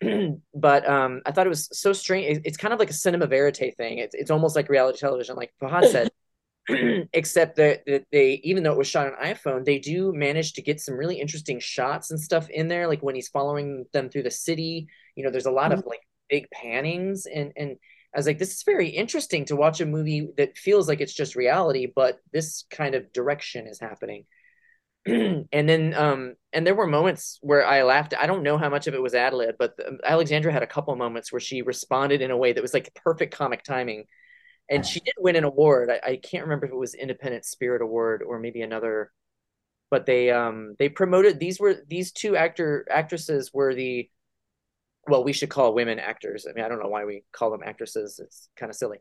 but 0.54 0.88
um, 0.88 1.22
I 1.24 1.32
thought 1.32 1.46
it 1.46 1.50
was 1.50 1.68
so 1.72 1.92
strange. 1.94 2.40
It's 2.44 2.58
kind 2.58 2.74
of 2.74 2.78
like 2.78 2.90
a 2.90 2.94
cinema 2.94 3.26
verite 3.26 3.76
thing. 3.76 3.98
It's 3.98 4.14
it's 4.14 4.30
almost 4.30 4.54
like 4.56 4.68
reality 4.68 4.98
television, 4.98 5.36
like 5.36 5.52
Fahad 5.60 5.90
said. 5.90 6.10
except 7.12 7.56
that, 7.56 7.84
that 7.86 8.04
they 8.10 8.40
even 8.42 8.62
though 8.62 8.72
it 8.72 8.78
was 8.78 8.88
shot 8.88 9.06
on 9.06 9.26
iphone 9.26 9.64
they 9.64 9.78
do 9.78 10.12
manage 10.12 10.54
to 10.54 10.62
get 10.62 10.80
some 10.80 10.96
really 10.96 11.20
interesting 11.20 11.60
shots 11.60 12.10
and 12.10 12.20
stuff 12.20 12.50
in 12.50 12.66
there 12.66 12.88
like 12.88 13.02
when 13.02 13.14
he's 13.14 13.28
following 13.28 13.84
them 13.92 14.08
through 14.08 14.24
the 14.24 14.30
city 14.30 14.88
you 15.14 15.22
know 15.22 15.30
there's 15.30 15.46
a 15.46 15.50
lot 15.50 15.72
of 15.72 15.84
like 15.86 16.00
big 16.28 16.46
pannings 16.50 17.26
and 17.32 17.52
and 17.56 17.76
i 18.14 18.18
was 18.18 18.26
like 18.26 18.38
this 18.38 18.52
is 18.52 18.64
very 18.64 18.88
interesting 18.88 19.44
to 19.44 19.54
watch 19.54 19.80
a 19.80 19.86
movie 19.86 20.28
that 20.36 20.58
feels 20.58 20.88
like 20.88 21.00
it's 21.00 21.14
just 21.14 21.36
reality 21.36 21.86
but 21.86 22.18
this 22.32 22.64
kind 22.70 22.94
of 22.94 23.12
direction 23.12 23.66
is 23.66 23.80
happening. 23.80 24.24
And 25.06 25.68
then 25.68 25.94
um 25.94 26.34
and 26.52 26.66
there 26.66 26.74
were 26.74 26.88
moments 26.88 27.38
where 27.40 27.64
i 27.64 27.84
laughed. 27.84 28.12
I 28.18 28.26
don't 28.26 28.42
know 28.42 28.58
how 28.58 28.68
much 28.68 28.88
of 28.88 28.94
it 28.94 29.00
was 29.00 29.14
ad 29.14 29.34
lib 29.34 29.54
but 29.56 29.76
the, 29.76 29.98
alexandra 30.02 30.52
had 30.52 30.64
a 30.64 30.66
couple 30.66 30.96
moments 30.96 31.30
where 31.30 31.38
she 31.38 31.62
responded 31.62 32.22
in 32.22 32.32
a 32.32 32.36
way 32.36 32.52
that 32.52 32.60
was 32.60 32.74
like 32.74 32.92
perfect 33.04 33.32
comic 33.32 33.62
timing 33.62 34.06
and 34.68 34.84
she 34.84 35.00
did 35.00 35.14
win 35.18 35.36
an 35.36 35.44
award. 35.44 35.90
I, 35.90 36.12
I 36.12 36.16
can't 36.16 36.44
remember 36.44 36.66
if 36.66 36.72
it 36.72 36.76
was 36.76 36.94
Independent 36.94 37.44
Spirit 37.44 37.82
Award 37.82 38.22
or 38.22 38.38
maybe 38.38 38.62
another, 38.62 39.12
but 39.90 40.06
they 40.06 40.30
um 40.30 40.74
they 40.78 40.88
promoted 40.88 41.38
these 41.38 41.60
were 41.60 41.76
these 41.88 42.12
two 42.12 42.36
actor 42.36 42.86
actresses 42.90 43.52
were 43.52 43.74
the 43.74 44.10
well 45.08 45.24
we 45.24 45.32
should 45.32 45.50
call 45.50 45.74
women 45.74 45.98
actors. 45.98 46.46
I 46.48 46.52
mean 46.52 46.64
I 46.64 46.68
don't 46.68 46.82
know 46.82 46.88
why 46.88 47.04
we 47.04 47.24
call 47.32 47.50
them 47.50 47.62
actresses. 47.64 48.18
It's 48.22 48.48
kind 48.56 48.70
of 48.70 48.76
silly, 48.76 48.98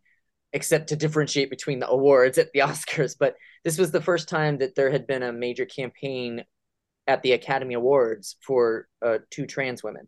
except 0.54 0.90
to 0.90 0.96
differentiate 0.96 1.50
between 1.50 1.80
the 1.80 1.90
awards 1.90 2.38
at 2.38 2.52
the 2.54 2.60
Oscars. 2.62 3.16
But 3.20 3.36
this 3.64 3.78
was 3.78 3.92
the 3.92 4.02
first 4.02 4.30
time 4.30 4.60
that 4.60 4.76
there 4.76 4.92
had 4.92 5.08
been 5.08 5.24
a 5.24 5.34
major 5.34 5.66
campaign 5.66 6.44
at 7.08 7.22
the 7.24 7.34
Academy 7.34 7.76
Awards 7.76 8.36
for 8.42 8.88
uh, 9.04 9.20
two 9.30 9.46
trans 9.46 9.84
women. 9.84 10.08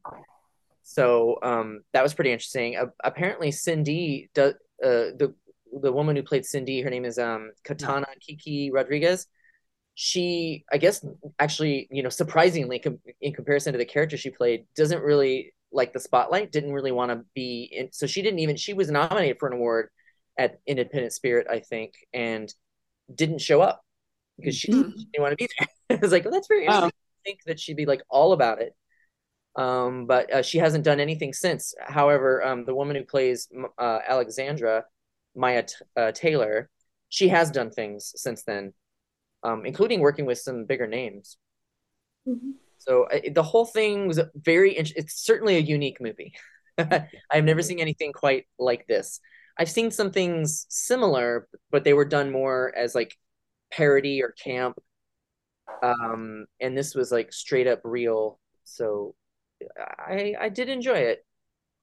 So 0.84 1.38
um, 1.44 1.82
that 1.94 2.02
was 2.02 2.14
pretty 2.14 2.32
interesting. 2.32 2.76
Uh, 2.76 2.88
apparently, 3.04 3.52
Sin-Dee 3.52 4.30
does 4.34 4.54
uh, 4.84 5.14
the 5.18 5.36
the 5.82 5.92
woman 5.92 6.16
who 6.16 6.24
played 6.24 6.46
Sin-Dee, 6.46 6.82
her 6.82 6.90
name 6.90 7.06
is 7.06 7.18
um 7.20 7.52
Kitana 7.68 8.06
Kiki 8.20 8.72
Rodriguez. 8.72 9.28
She, 9.96 10.64
I 10.72 10.78
guess, 10.78 11.04
actually, 11.40 11.88
you 11.90 12.04
know, 12.04 12.10
surprisingly, 12.10 12.78
com- 12.80 13.00
in 13.20 13.34
comparison 13.34 13.74
to 13.74 13.80
the 13.80 13.86
character 13.86 14.16
she 14.16 14.30
played, 14.30 14.66
doesn't 14.76 15.02
really 15.02 15.54
like 15.72 15.92
the 15.92 16.00
spotlight. 16.00 16.52
Didn't 16.52 16.72
really 16.74 16.92
want 16.92 17.12
to 17.12 17.26
be 17.34 17.64
in. 17.72 17.92
So 17.92 18.06
she 18.06 18.22
didn't 18.22 18.40
even. 18.40 18.56
She 18.58 18.74
was 18.74 18.92
nominated 18.92 19.40
for 19.40 19.48
an 19.48 19.54
award 19.54 19.90
at 20.38 20.60
Independent 20.68 21.14
Spirit, 21.14 21.48
I 21.50 21.60
think, 21.62 21.94
and 22.14 22.54
didn't 23.14 23.42
show 23.42 23.60
up 23.62 23.82
because 24.38 24.56
she, 24.56 24.72
Mhm. 24.72 24.94
she 24.96 25.06
didn't 25.06 25.22
want 25.24 25.32
to 25.32 25.36
be 25.38 25.48
there. 25.58 25.68
I 25.98 26.00
was 26.00 26.12
like, 26.12 26.26
well, 26.26 26.34
that's 26.34 26.48
very 26.48 26.66
interesting. 26.66 26.92
I 26.92 27.22
think 27.26 27.40
that 27.48 27.60
she'd 27.60 27.76
be 27.78 27.88
like 27.88 28.04
all 28.10 28.34
about 28.34 28.62
it. 28.62 28.76
Um, 29.56 30.06
but 30.06 30.32
uh, 30.32 30.42
she 30.44 30.60
hasn't 30.60 30.84
done 30.84 31.00
anything 31.00 31.34
since. 31.34 31.74
However, 31.82 32.46
um, 32.46 32.66
the 32.66 32.76
woman 32.76 32.96
who 32.96 33.04
plays 33.04 33.48
uh, 33.80 34.00
Alexandra, 34.08 34.86
Mya 35.38 35.64
T- 35.64 35.76
uh, 35.96 36.12
Taylor, 36.14 36.70
she 37.10 37.30
has 37.30 37.52
done 37.52 37.72
things 37.72 38.14
since 38.18 38.44
then, 38.44 38.74
um, 39.44 39.66
including 39.66 40.02
working 40.02 40.26
with 40.26 40.40
some 40.40 40.66
bigger 40.66 40.88
names. 40.88 41.38
So 42.80 43.04
uh, 43.06 43.20
the 43.34 43.44
whole 43.44 43.66
thing 43.66 44.08
was 44.08 44.20
very. 44.36 44.78
int- 44.78 44.94
It's 44.96 45.24
certainly 45.24 45.58
a 45.58 45.60
unique 45.62 46.00
movie. 46.02 46.34
I've 46.78 47.44
never 47.44 47.62
seen 47.62 47.80
anything 47.80 48.14
quite 48.14 48.46
like 48.60 48.88
this. 48.88 49.20
I've 49.58 49.70
seen 49.70 49.92
some 49.92 50.12
things 50.12 50.66
similar, 50.70 51.48
but 51.72 51.84
they 51.84 51.94
were 51.94 52.06
done 52.06 52.32
more 52.32 52.74
as 52.76 52.94
like 52.94 53.16
parody 53.72 54.22
or 54.22 54.32
camp. 54.32 54.78
Um, 55.84 56.46
and 56.60 56.78
this 56.78 56.96
was 56.96 57.12
like 57.12 57.34
straight 57.34 57.68
up 57.68 57.82
real. 57.84 58.40
So 58.64 59.16
I 59.78 60.36
I 60.40 60.50
did 60.50 60.70
enjoy 60.70 60.98
it. 61.00 61.26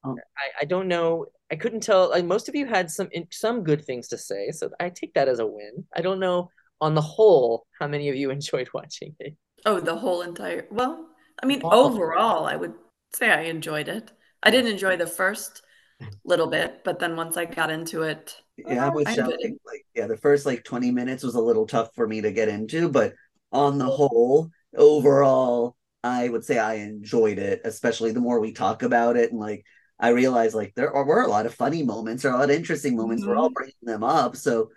Oh. 0.05 0.17
I, 0.37 0.63
I 0.63 0.65
don't 0.65 0.89
know. 0.89 1.27
I 1.51 1.57
couldn't 1.57 1.81
tell. 1.83 2.11
Like 2.11 2.25
most 2.25 2.49
of 2.49 2.55
you 2.55 2.67
had 2.67 2.91
some 2.91 3.09
some 3.31 3.63
good 3.65 3.85
things 3.85 4.09
to 4.09 4.19
say, 4.19 4.51
so 4.51 4.71
I 4.81 4.91
take 4.91 5.15
that 5.15 5.29
as 5.29 5.39
a 5.39 5.47
win. 5.47 5.85
I 5.97 6.01
don't 6.01 6.21
know 6.21 6.51
on 6.81 6.95
the 6.95 7.01
whole 7.03 7.67
how 7.79 7.87
many 7.87 8.09
of 8.09 8.17
you 8.17 8.31
enjoyed 8.33 8.69
watching 8.75 9.15
it. 9.21 9.37
Oh, 9.67 9.81
the 9.81 9.97
whole 9.97 10.23
entire. 10.23 10.67
Well, 10.71 11.09
I 11.43 11.47
mean, 11.47 11.63
Wow. 11.63 11.71
overall, 11.71 12.45
I 12.47 12.57
would 12.57 12.75
say 13.15 13.31
I 13.31 13.43
enjoyed 13.43 13.89
it. 13.89 14.11
I 14.43 14.51
didn't 14.51 14.73
enjoy 14.73 14.97
the 14.97 15.07
first 15.07 15.63
little 16.25 16.49
bit, 16.49 16.83
but 16.85 16.99
then 16.99 17.17
once 17.17 17.37
I 17.37 17.47
got 17.47 17.71
into 17.71 18.03
it, 18.03 18.37
Yeah, 18.57 18.87
I'm 18.87 18.95
with 18.95 19.09
I 19.09 19.15
Shelley. 19.15 19.57
Like, 19.67 19.85
yeah, 19.95 20.07
the 20.07 20.17
first 20.17 20.47
like 20.47 20.65
20 20.65 20.91
minutes 20.91 21.23
was 21.25 21.35
a 21.35 21.41
little 21.41 21.67
tough 21.67 21.91
for 21.95 22.07
me 22.07 22.21
to 22.21 22.33
get 22.33 22.49
into, 22.49 22.89
but 22.89 23.15
on 23.53 23.79
the 23.79 23.87
whole, 23.87 24.51
overall, 24.77 25.77
I 26.03 26.29
would 26.29 26.45
say 26.45 26.59
I 26.59 26.75
enjoyed 26.75 27.39
it, 27.39 27.63
especially 27.65 28.13
the 28.13 28.21
more 28.21 28.41
we 28.41 28.53
talk 28.53 28.83
about 28.83 29.17
it. 29.17 29.31
And 29.31 29.41
like, 29.41 29.65
I 30.01 30.09
realized 30.11 30.55
like 30.55 30.75
there 30.75 30.93
are, 30.93 31.05
were 31.05 31.23
a 31.23 31.29
lot 31.29 31.47
of 31.47 31.55
funny 31.55 31.83
moments, 31.83 32.25
or 32.25 32.31
a 32.31 32.33
lot 32.39 32.51
of 32.51 32.57
interesting 32.57 32.97
moments. 32.97 33.25
We're 33.27 33.37
all 33.37 33.51
bringing 33.51 33.75
them 33.83 34.03
up. 34.05 34.37
So 34.37 34.71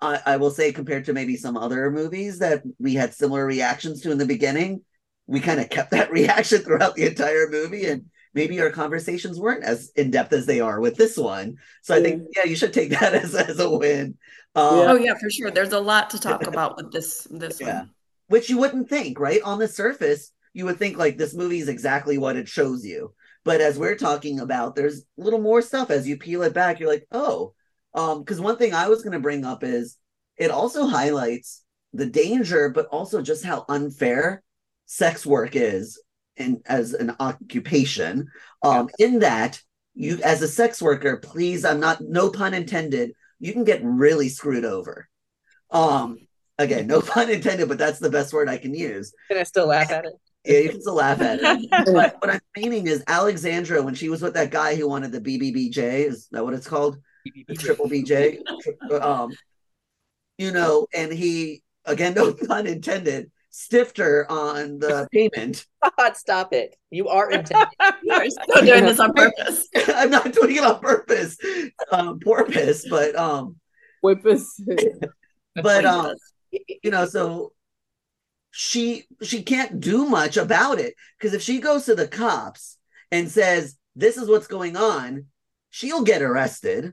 I, 0.00 0.20
I 0.24 0.36
will 0.36 0.50
say, 0.50 0.72
compared 0.72 1.06
to 1.06 1.12
maybe 1.12 1.36
some 1.36 1.56
other 1.56 1.90
movies 1.90 2.38
that 2.38 2.62
we 2.78 2.94
had 2.94 3.14
similar 3.14 3.44
reactions 3.44 4.00
to 4.02 4.10
in 4.12 4.18
the 4.18 4.26
beginning, 4.26 4.82
we 5.26 5.40
kind 5.40 5.60
of 5.60 5.70
kept 5.70 5.90
that 5.92 6.10
reaction 6.12 6.60
throughout 6.62 6.94
the 6.94 7.06
entire 7.06 7.48
movie. 7.50 7.86
And 7.86 8.06
maybe 8.34 8.60
our 8.60 8.70
conversations 8.70 9.38
weren't 9.40 9.64
as 9.64 9.90
in 9.96 10.10
depth 10.10 10.32
as 10.32 10.46
they 10.46 10.60
are 10.60 10.80
with 10.80 10.96
this 10.96 11.16
one. 11.16 11.56
So 11.82 11.94
I 11.94 12.00
think, 12.02 12.22
yeah, 12.36 12.44
you 12.44 12.56
should 12.56 12.72
take 12.72 12.90
that 13.00 13.14
as, 13.14 13.34
as 13.34 13.58
a 13.58 13.70
win. 13.70 14.16
Um, 14.54 14.88
oh 14.88 14.96
yeah, 14.96 15.14
for 15.20 15.30
sure. 15.30 15.50
There's 15.50 15.72
a 15.72 15.80
lot 15.80 16.10
to 16.10 16.18
talk 16.20 16.46
about 16.46 16.76
with 16.76 16.92
this 16.92 17.26
this 17.30 17.60
Yeah. 17.60 17.80
one. 17.80 17.90
which 18.28 18.48
you 18.50 18.58
wouldn't 18.58 18.88
think, 18.88 19.18
right? 19.20 19.42
On 19.42 19.58
the 19.58 19.68
surface, 19.68 20.32
you 20.52 20.64
would 20.66 20.78
think 20.78 20.96
like 20.96 21.16
this 21.18 21.34
movie 21.34 21.58
is 21.60 21.68
exactly 21.68 22.18
what 22.18 22.36
it 22.36 22.48
shows 22.48 22.84
you. 22.84 23.14
But 23.48 23.62
as 23.62 23.78
we're 23.78 23.96
talking 23.96 24.40
about, 24.40 24.76
there's 24.76 24.98
a 24.98 25.22
little 25.22 25.40
more 25.40 25.62
stuff 25.62 25.90
as 25.90 26.06
you 26.06 26.18
peel 26.18 26.42
it 26.42 26.52
back. 26.52 26.78
You're 26.78 26.90
like, 26.90 27.06
oh, 27.12 27.54
um, 27.94 28.18
because 28.18 28.42
one 28.42 28.58
thing 28.58 28.74
I 28.74 28.88
was 28.88 29.00
going 29.00 29.14
to 29.14 29.20
bring 29.20 29.46
up 29.46 29.64
is 29.64 29.96
it 30.36 30.50
also 30.50 30.86
highlights 30.86 31.64
the 31.94 32.04
danger, 32.04 32.68
but 32.68 32.88
also 32.88 33.22
just 33.22 33.46
how 33.46 33.64
unfair 33.70 34.42
sex 34.84 35.24
work 35.24 35.56
is 35.56 35.98
in 36.36 36.60
as 36.66 36.92
an 36.92 37.16
occupation. 37.20 38.28
Um, 38.62 38.90
in 38.98 39.20
that 39.20 39.62
you, 39.94 40.18
as 40.22 40.42
a 40.42 40.48
sex 40.48 40.82
worker, 40.82 41.16
please, 41.16 41.64
I'm 41.64 41.80
not, 41.80 42.02
no 42.02 42.28
pun 42.28 42.52
intended, 42.52 43.12
you 43.38 43.54
can 43.54 43.64
get 43.64 43.80
really 43.82 44.28
screwed 44.28 44.66
over. 44.66 45.08
Um, 45.70 46.18
again, 46.58 46.86
no 46.86 47.00
pun 47.14 47.30
intended, 47.30 47.70
but 47.70 47.78
that's 47.78 47.98
the 47.98 48.10
best 48.10 48.34
word 48.34 48.50
I 48.50 48.58
can 48.58 48.74
use. 48.74 49.10
Can 49.30 49.38
I 49.38 49.44
still 49.44 49.68
laugh 49.68 49.90
at 49.90 50.04
it? 50.04 50.12
Yeah, 50.48 50.60
you 50.60 50.70
can 50.70 50.80
still 50.80 50.94
laugh 50.94 51.20
at 51.20 51.40
it. 51.42 51.70
but 51.92 52.16
what 52.20 52.30
I'm 52.30 52.40
meaning 52.56 52.86
is 52.86 53.04
Alexandra, 53.06 53.82
when 53.82 53.94
she 53.94 54.08
was 54.08 54.22
with 54.22 54.34
that 54.34 54.50
guy 54.50 54.74
who 54.74 54.88
wanted 54.88 55.12
the 55.12 55.20
BBBJ, 55.20 55.76
is 56.06 56.28
that 56.32 56.42
what 56.42 56.54
it's 56.54 56.66
called? 56.66 56.98
The 57.46 57.54
triple 57.54 57.86
BJ. 57.86 58.38
Um, 58.90 59.30
you 60.38 60.52
know, 60.52 60.86
and 60.94 61.12
he 61.12 61.62
again, 61.84 62.14
no 62.16 62.32
pun 62.32 62.66
intended, 62.66 63.30
stiffed 63.50 63.98
her 63.98 64.26
on 64.30 64.78
the 64.78 65.06
payment. 65.12 65.66
God, 65.98 66.16
stop 66.16 66.54
it! 66.54 66.76
You 66.90 67.08
are 67.08 67.30
intending. 67.30 67.66
You're 68.02 68.30
still 68.30 68.64
doing 68.64 68.84
this 68.86 69.00
on 69.00 69.12
purpose. 69.12 69.68
I'm 69.88 70.10
not 70.10 70.32
doing 70.32 70.56
it 70.56 70.64
on 70.64 70.80
purpose, 70.80 71.36
um, 71.92 72.20
porpoise, 72.20 72.86
but 72.88 73.14
um, 73.16 73.56
Whippus. 74.02 74.46
but 75.56 75.84
um, 75.84 76.14
you 76.82 76.90
know, 76.90 77.04
so 77.04 77.52
she 78.60 79.04
she 79.22 79.44
can't 79.44 79.78
do 79.78 80.04
much 80.04 80.36
about 80.36 80.80
it. 80.80 80.94
Because 81.16 81.32
if 81.32 81.42
she 81.42 81.60
goes 81.60 81.84
to 81.84 81.94
the 81.94 82.08
cops 82.08 82.76
and 83.12 83.30
says 83.30 83.76
this 83.94 84.16
is 84.16 84.28
what's 84.28 84.48
going 84.48 84.76
on, 84.76 85.26
she'll 85.70 86.02
get 86.02 86.22
arrested, 86.22 86.92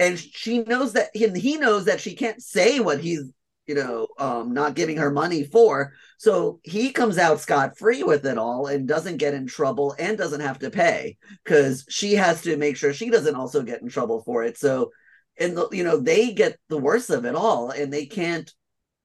and 0.00 0.18
she 0.18 0.58
knows 0.64 0.94
that 0.94 1.10
and 1.14 1.36
he 1.36 1.56
knows 1.56 1.84
that 1.84 2.00
she 2.00 2.16
can't 2.16 2.42
say 2.42 2.80
what 2.80 2.98
he's 2.98 3.30
you 3.68 3.76
know 3.76 4.08
um 4.18 4.52
not 4.54 4.74
giving 4.74 4.96
her 4.96 5.12
money 5.12 5.44
for. 5.44 5.92
So 6.18 6.58
he 6.64 6.90
comes 6.90 7.16
out 7.16 7.38
scot 7.38 7.78
free 7.78 8.02
with 8.02 8.26
it 8.26 8.36
all 8.36 8.66
and 8.66 8.88
doesn't 8.88 9.18
get 9.18 9.34
in 9.34 9.46
trouble 9.46 9.94
and 10.00 10.18
doesn't 10.18 10.40
have 10.40 10.58
to 10.58 10.70
pay. 10.70 11.16
Because 11.44 11.86
she 11.88 12.14
has 12.14 12.42
to 12.42 12.56
make 12.56 12.76
sure 12.76 12.92
she 12.92 13.08
doesn't 13.08 13.36
also 13.36 13.62
get 13.62 13.82
in 13.82 13.88
trouble 13.88 14.24
for 14.24 14.42
it. 14.42 14.58
So 14.58 14.90
and 15.38 15.56
the, 15.56 15.68
you 15.70 15.84
know 15.84 15.98
they 15.98 16.32
get 16.32 16.58
the 16.68 16.78
worst 16.78 17.08
of 17.10 17.24
it 17.24 17.36
all 17.36 17.70
and 17.70 17.92
they 17.92 18.06
can't 18.06 18.52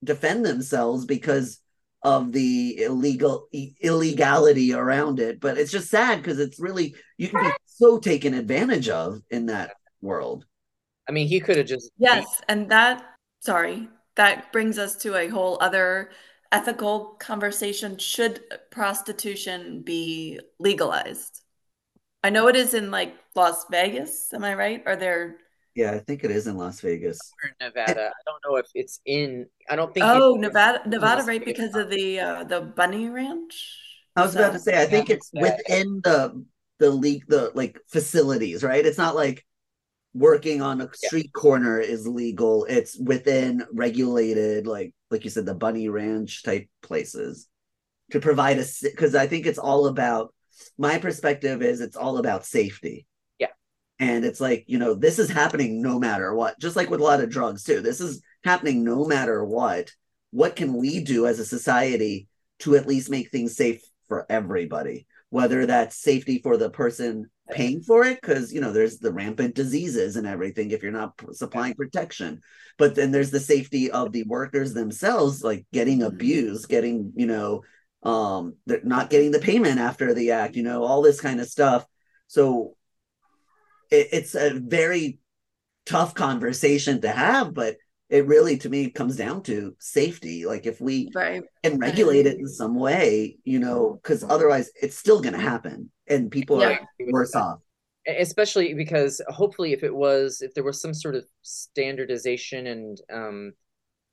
defend 0.04 0.44
themselves 0.44 1.06
because 1.06 1.60
of 2.04 2.32
the 2.32 2.84
illegal 2.84 3.48
illegality 3.82 4.74
around 4.74 5.20
it 5.20 5.40
but 5.40 5.58
it's 5.58 5.72
just 5.72 5.90
sad 5.90 6.22
because 6.22 6.40
it's 6.40 6.60
really 6.60 6.96
you 7.18 7.28
can 7.28 7.44
be 7.44 7.52
so 7.66 7.98
taken 7.98 8.34
advantage 8.34 8.88
of 8.88 9.22
in 9.32 9.48
that 9.48 9.72
world 10.02 10.46
I 11.08 11.12
mean, 11.12 11.28
he 11.28 11.40
could 11.40 11.58
have 11.58 11.68
just 11.68 11.92
Yes, 11.98 12.42
and 12.48 12.70
that 12.70 13.04
sorry, 13.40 13.88
that 14.16 14.52
brings 14.52 14.78
us 14.78 14.96
to 14.98 15.16
a 15.16 15.30
whole 15.30 15.58
other 15.62 16.12
ethical 16.52 17.16
conversation. 17.20 17.98
Should 17.98 18.42
prostitution 18.72 19.82
be 19.82 20.40
legalized? 20.60 21.42
I 22.24 22.30
know 22.30 22.48
it 22.48 22.56
is 22.56 22.74
in 22.74 22.92
like 22.92 23.16
Las 23.36 23.66
Vegas, 23.72 24.34
am 24.34 24.44
I 24.44 24.56
right? 24.56 24.84
Are 24.86 24.96
there 24.96 25.38
yeah 25.78 25.92
i 25.92 26.00
think 26.00 26.24
it 26.24 26.32
is 26.32 26.48
in 26.48 26.58
las 26.58 26.82
vegas 26.82 27.20
in 27.44 27.52
Nevada. 27.68 28.06
I 28.20 28.22
don't 28.28 28.42
know 28.46 28.56
if 28.64 28.68
it's 28.74 29.00
in. 29.06 29.46
I 29.70 29.76
don't 29.78 29.94
think. 29.94 30.06
Oh, 30.06 30.36
it- 30.36 30.42
Nevada 30.42 30.78
Nevada 30.94 31.20
Las 31.22 31.28
right 31.28 31.40
Vegas. 31.46 31.54
because 31.54 31.76
of 31.82 31.90
the 31.90 32.20
uh 32.20 32.44
the 32.44 32.62
bunny 32.62 33.06
ranch? 33.10 33.56
I 34.16 34.22
was 34.24 34.32
Is 34.32 34.36
about 34.38 34.54
to 34.54 34.60
say, 34.60 34.82
I 34.82 34.88
think 34.94 35.10
Yeah. 35.10 35.16
it's 35.16 35.30
within 35.34 36.02
the 36.04 36.44
the 36.80 36.90
league, 36.90 37.26
the 37.28 37.52
like 37.54 37.80
facilities, 37.88 38.64
right? 38.64 38.86
It's 38.86 38.98
not 39.06 39.16
like 39.16 39.46
working 40.14 40.62
on 40.62 40.82
a 40.82 40.90
street 40.94 41.32
corner 41.34 41.80
is 41.80 42.08
legal. 42.08 42.66
It's 42.66 42.98
within 42.98 43.64
regulated, 43.72 44.66
like 44.68 44.94
like 45.12 45.24
you 45.24 45.30
said, 45.30 45.46
the 45.46 45.56
bunny 45.56 45.88
ranch 45.90 46.44
type 46.44 46.68
places 46.82 47.48
to 48.12 48.20
provide 48.20 48.58
a 48.60 48.66
because 48.82 49.14
I 49.16 49.28
think 49.28 49.46
it's 49.46 49.60
all 49.70 49.86
about 49.88 50.34
my 50.78 50.98
perspective 50.98 51.62
is 51.62 51.82
it's 51.82 51.98
all 51.98 52.18
about 52.18 52.46
safety. 52.46 53.06
And 54.00 54.24
it's 54.26 54.40
like, 54.40 54.66
you 54.68 54.78
know, 54.78 54.94
this 54.94 55.18
is 55.20 55.30
happening 55.30 55.82
no 55.82 55.98
matter 56.00 56.34
what, 56.34 56.60
just 56.60 56.76
like 56.76 56.90
with 56.90 57.00
a 57.00 57.04
lot 57.04 57.22
of 57.22 57.30
drugs 57.30 57.64
too. 57.64 57.82
This 57.82 58.00
is 58.00 58.22
happening 58.44 58.84
no 58.84 59.06
matter 59.06 59.44
what. 59.44 59.92
What 60.32 60.56
can 60.56 60.74
we 60.74 61.02
do 61.04 61.26
as 61.26 61.40
a 61.40 61.46
society 61.46 62.28
to 62.60 62.76
at 62.76 62.88
least 62.88 63.10
make 63.10 63.32
things 63.32 63.56
safe 63.56 63.82
for 64.08 64.26
everybody? 64.30 65.08
Whether 65.30 65.66
that's 65.66 65.98
safety 65.98 66.40
for 66.44 66.58
the 66.58 66.70
person 66.70 67.30
paying 67.50 67.82
for 67.82 68.04
it, 68.04 68.20
because, 68.22 68.54
you 68.54 68.62
know, 68.62 68.72
there's 68.72 69.00
the 69.00 69.12
rampant 69.12 69.56
diseases 69.56 70.16
and 70.16 70.28
everything 70.28 70.72
if 70.72 70.84
you're 70.84 70.92
not 70.92 71.20
supplying 71.32 71.74
protection. 71.74 72.42
But 72.78 72.94
then 72.94 73.12
there's 73.12 73.32
the 73.32 73.40
safety 73.40 73.90
of 73.90 74.12
the 74.12 74.24
workers 74.24 74.74
themselves, 74.74 75.44
like 75.44 75.66
getting 75.74 76.00
Mhm. 76.00 76.08
abused, 76.08 76.70
getting, 76.70 77.14
you 77.16 77.26
know, 77.26 77.64
um 78.04 78.56
they're 78.68 78.84
not 78.84 79.10
getting 79.10 79.32
the 79.32 79.40
payment 79.40 79.80
after 79.80 80.14
the 80.14 80.30
act 80.30 80.56
you 80.56 80.62
know 80.62 80.84
all 80.84 81.02
this 81.02 81.20
kind 81.20 81.42
of 81.42 81.48
stuff 81.48 81.84
so 82.28 82.77
it, 83.92 84.08
it's 84.12 84.36
a 84.36 84.60
very 84.60 85.20
tough 85.86 86.14
conversation 86.14 87.02
to 87.02 87.10
have 87.10 87.54
but 87.54 87.78
it 88.10 88.26
really 88.26 88.58
to 88.58 88.70
me 88.70 88.90
comes 88.90 89.16
down 89.16 89.42
to 89.44 89.76
safety 89.80 90.46
like 90.46 90.66
if 90.66 90.82
we 90.82 91.12
Right. 91.14 91.44
can 91.64 91.80
regulate 91.80 92.26
it 92.26 92.38
in 92.40 92.48
some 92.48 92.76
way 92.76 93.38
you 93.44 93.60
know 93.60 94.00
because 94.02 94.24
otherwise 94.24 94.70
it's 94.82 94.98
still 94.98 95.22
going 95.22 95.34
to 95.34 95.40
happen 95.42 95.90
and 96.08 96.32
people 96.32 96.60
Yeah. 96.60 96.80
are 96.80 96.88
worse 97.12 97.36
off 97.36 97.60
especially 98.08 98.74
because 98.74 99.22
hopefully 99.28 99.74
if 99.74 99.84
it 99.84 99.94
was 99.94 100.42
if 100.42 100.54
there 100.54 100.64
was 100.64 100.82
some 100.82 100.94
sort 100.94 101.16
of 101.16 101.26
standardization 101.42 102.68
and 102.68 103.02
um 103.12 103.54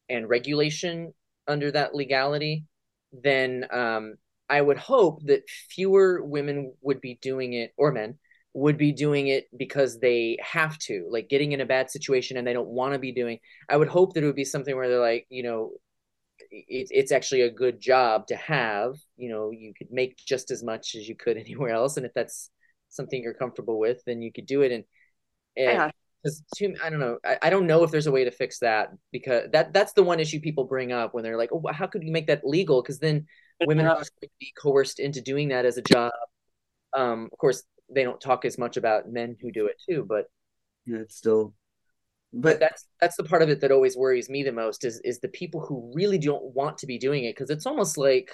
and 0.08 0.28
regulation 0.28 1.12
under 1.48 1.70
that 1.70 1.94
legality 1.94 2.64
then 3.12 3.66
um 3.72 4.14
i 4.48 4.60
would 4.60 4.78
hope 4.78 5.20
that 5.24 5.48
fewer 5.70 6.24
women 6.24 6.72
would 6.82 7.00
be 7.00 7.18
doing 7.22 7.52
it 7.54 7.72
or 7.76 7.92
men 7.92 8.18
would 8.54 8.78
be 8.78 8.92
doing 8.92 9.26
it 9.26 9.46
because 9.56 9.98
they 9.98 10.38
have 10.40 10.78
to 10.78 11.06
like 11.10 11.28
getting 11.28 11.52
in 11.52 11.60
a 11.60 11.66
bad 11.66 11.90
situation 11.90 12.36
and 12.36 12.46
they 12.46 12.52
don't 12.52 12.68
want 12.68 12.92
to 12.92 12.98
be 12.98 13.12
doing 13.12 13.38
i 13.68 13.76
would 13.76 13.88
hope 13.88 14.14
that 14.14 14.22
it 14.22 14.26
would 14.26 14.36
be 14.36 14.44
something 14.44 14.76
where 14.76 14.88
they're 14.88 15.00
like 15.00 15.26
you 15.28 15.42
know 15.42 15.72
it, 16.50 16.88
it's 16.90 17.12
actually 17.12 17.42
a 17.42 17.50
good 17.50 17.80
job 17.80 18.26
to 18.26 18.36
have 18.36 18.94
you 19.16 19.28
know 19.28 19.50
you 19.50 19.74
could 19.76 19.90
make 19.90 20.16
just 20.16 20.50
as 20.50 20.62
much 20.62 20.94
as 20.94 21.08
you 21.08 21.16
could 21.16 21.36
anywhere 21.46 21.70
else 21.70 21.96
and 21.96 22.06
if 22.06 22.14
that's 22.14 22.50
something 22.94 23.22
you're 23.22 23.34
comfortable 23.34 23.78
with, 23.78 24.02
then 24.06 24.22
you 24.22 24.32
could 24.32 24.46
do 24.46 24.62
it. 24.62 24.72
And, 24.72 24.84
and 25.56 25.92
because 26.22 26.42
to 26.56 26.74
I 26.82 26.90
don't 26.90 27.00
know, 27.00 27.18
I, 27.24 27.38
I 27.42 27.50
don't 27.50 27.66
know 27.66 27.82
if 27.82 27.90
there's 27.90 28.06
a 28.06 28.12
way 28.12 28.24
to 28.24 28.30
fix 28.30 28.60
that 28.60 28.90
because 29.12 29.50
that 29.52 29.72
that's 29.72 29.92
the 29.92 30.02
one 30.02 30.20
issue 30.20 30.40
people 30.40 30.64
bring 30.64 30.92
up 30.92 31.12
when 31.12 31.22
they're 31.22 31.36
like, 31.36 31.50
oh, 31.52 31.62
how 31.72 31.86
could 31.86 32.02
you 32.02 32.12
make 32.12 32.28
that 32.28 32.46
legal? 32.46 32.82
Because 32.82 32.98
then 32.98 33.26
women 33.66 33.86
are 33.86 33.94
going 33.94 34.04
to 34.22 34.28
be 34.40 34.52
coerced 34.58 35.00
into 35.00 35.20
doing 35.20 35.48
that 35.48 35.66
as 35.66 35.76
a 35.76 35.82
job. 35.82 36.12
Um, 36.94 37.28
of 37.30 37.38
course, 37.38 37.62
they 37.90 38.04
don't 38.04 38.20
talk 38.20 38.44
as 38.44 38.58
much 38.58 38.76
about 38.76 39.10
men 39.10 39.36
who 39.40 39.50
do 39.50 39.66
it 39.66 39.80
too, 39.88 40.04
but 40.08 40.26
yeah, 40.86 40.98
it's 40.98 41.16
still. 41.16 41.54
But, 42.32 42.42
but 42.42 42.60
that's 42.60 42.86
that's 43.00 43.16
the 43.16 43.24
part 43.24 43.42
of 43.42 43.48
it 43.48 43.60
that 43.60 43.70
always 43.70 43.96
worries 43.96 44.28
me 44.28 44.42
the 44.42 44.52
most 44.52 44.84
is 44.84 45.00
is 45.04 45.20
the 45.20 45.28
people 45.28 45.60
who 45.60 45.92
really 45.94 46.18
don't 46.18 46.44
want 46.54 46.78
to 46.78 46.86
be 46.86 46.98
doing 46.98 47.24
it 47.24 47.34
because 47.36 47.50
it's 47.50 47.66
almost 47.66 47.96
like 47.96 48.30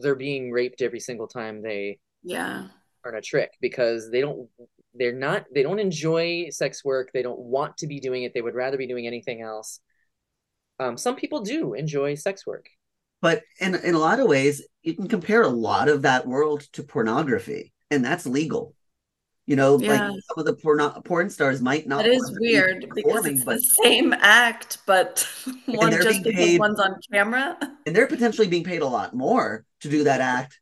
they're 0.00 0.14
being 0.14 0.50
raped 0.50 0.80
every 0.80 1.00
single 1.00 1.28
time 1.28 1.62
they 1.62 1.98
yeah. 2.22 2.68
are 3.04 3.14
a 3.14 3.20
trick 3.20 3.50
because 3.60 4.10
they 4.10 4.22
don't 4.22 4.48
they're 4.94 5.12
not 5.12 5.44
they 5.54 5.62
don't 5.62 5.78
enjoy 5.78 6.48
sex 6.50 6.82
work 6.84 7.10
they 7.12 7.22
don't 7.22 7.38
want 7.38 7.76
to 7.76 7.86
be 7.86 8.00
doing 8.00 8.24
it 8.24 8.32
they 8.34 8.40
would 8.40 8.54
rather 8.54 8.78
be 8.78 8.86
doing 8.86 9.06
anything 9.06 9.42
else. 9.42 9.80
Um, 10.78 10.96
some 10.96 11.14
people 11.14 11.42
do 11.42 11.74
enjoy 11.74 12.14
sex 12.14 12.46
work. 12.46 12.66
But 13.20 13.42
in, 13.60 13.74
in 13.74 13.94
a 13.94 13.98
lot 13.98 14.18
of 14.18 14.28
ways 14.28 14.66
you 14.82 14.94
can 14.94 15.08
compare 15.08 15.42
a 15.42 15.48
lot 15.48 15.88
of 15.88 16.02
that 16.02 16.26
world 16.26 16.62
to 16.72 16.82
pornography 16.82 17.74
and 17.90 18.04
that's 18.04 18.26
legal. 18.26 18.74
You 19.50 19.56
know 19.56 19.80
yeah. 19.80 20.10
like 20.10 20.20
some 20.28 20.38
of 20.38 20.44
the 20.44 20.54
porn 20.54 20.78
porn 21.02 21.28
stars 21.28 21.60
might 21.60 21.88
not 21.88 22.06
it 22.06 22.12
is 22.12 22.38
weird 22.38 22.86
because 22.94 23.26
it's 23.26 23.42
but, 23.42 23.56
the 23.56 23.62
same 23.82 24.12
act 24.12 24.78
but 24.86 25.26
one 25.66 25.90
just 25.90 26.22
because 26.22 26.38
paid, 26.38 26.60
one's 26.60 26.78
on 26.78 26.94
camera. 27.12 27.58
And 27.86 27.96
they're 27.96 28.06
potentially 28.06 28.46
being 28.46 28.62
paid 28.62 28.82
a 28.82 28.86
lot 28.86 29.12
more 29.12 29.64
to 29.80 29.88
do 29.88 30.04
that 30.04 30.20
act 30.20 30.60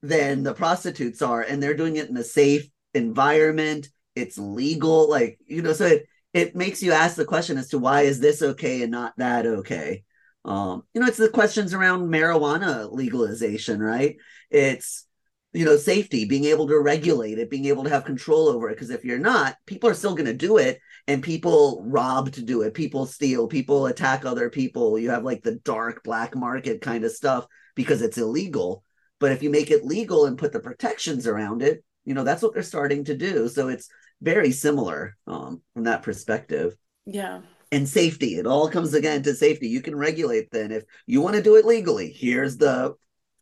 than 0.00 0.42
the 0.42 0.54
prostitutes 0.54 1.20
are 1.20 1.42
and 1.42 1.62
they're 1.62 1.76
doing 1.76 1.96
it 1.96 2.08
in 2.08 2.16
a 2.16 2.24
safe 2.24 2.70
environment. 2.94 3.88
It's 4.16 4.38
legal 4.38 5.10
like 5.10 5.38
you 5.46 5.60
know 5.60 5.74
so 5.74 5.84
it 5.84 6.06
it 6.32 6.56
makes 6.56 6.82
you 6.82 6.92
ask 6.92 7.16
the 7.16 7.26
question 7.26 7.58
as 7.58 7.68
to 7.68 7.78
why 7.78 8.02
is 8.02 8.18
this 8.18 8.40
okay 8.40 8.80
and 8.80 8.92
not 8.92 9.12
that 9.18 9.44
okay? 9.44 10.04
Um 10.46 10.84
you 10.94 11.02
know 11.02 11.06
it's 11.06 11.18
the 11.18 11.28
questions 11.28 11.74
around 11.74 12.08
marijuana 12.08 12.90
legalization 12.90 13.78
right? 13.80 14.16
It's 14.48 15.04
you 15.52 15.64
know 15.64 15.76
safety 15.76 16.24
being 16.24 16.44
able 16.44 16.66
to 16.68 16.78
regulate 16.78 17.38
it 17.38 17.50
being 17.50 17.66
able 17.66 17.84
to 17.84 17.90
have 17.90 18.04
control 18.04 18.48
over 18.48 18.68
it 18.68 18.74
because 18.74 18.90
if 18.90 19.04
you're 19.04 19.18
not 19.18 19.56
people 19.66 19.90
are 19.90 19.94
still 19.94 20.14
going 20.14 20.26
to 20.26 20.32
do 20.32 20.58
it 20.58 20.80
and 21.08 21.22
people 21.22 21.82
rob 21.86 22.30
to 22.30 22.42
do 22.42 22.62
it 22.62 22.72
people 22.72 23.04
steal 23.04 23.48
people 23.48 23.86
attack 23.86 24.24
other 24.24 24.48
people 24.48 24.98
you 24.98 25.10
have 25.10 25.24
like 25.24 25.42
the 25.42 25.56
dark 25.64 26.04
black 26.04 26.36
market 26.36 26.80
kind 26.80 27.04
of 27.04 27.10
stuff 27.10 27.46
because 27.74 28.00
it's 28.00 28.18
illegal 28.18 28.84
but 29.20 29.32
if 29.32 29.42
you 29.42 29.50
make 29.50 29.70
it 29.70 29.84
legal 29.84 30.24
and 30.24 30.36
put 30.36 30.50
the 30.50 30.60
protections 30.60 31.28
around 31.28 31.62
it, 31.62 31.84
you 32.04 32.14
know, 32.14 32.24
that's 32.24 32.42
what 32.42 32.54
they're 32.54 32.62
starting 32.62 33.04
to 33.04 33.16
do. 33.16 33.48
So 33.48 33.68
it's 33.68 33.88
very 34.20 34.50
similar 34.50 35.16
um, 35.26 35.60
from 35.74 35.84
that 35.84 36.02
perspective. 36.02 36.74
Yeah. 37.06 37.42
And 37.70 37.88
safety. 37.88 38.36
It 38.36 38.46
all 38.46 38.68
comes 38.68 38.94
again 38.94 39.22
to 39.22 39.34
safety. 39.34 39.68
You 39.68 39.82
can 39.82 39.94
regulate 39.94 40.50
then. 40.50 40.72
If 40.72 40.84
you 41.06 41.20
want 41.20 41.36
to 41.36 41.42
do 41.42 41.56
it 41.56 41.66
legally, 41.66 42.10
here's 42.10 42.56
the 42.56 42.94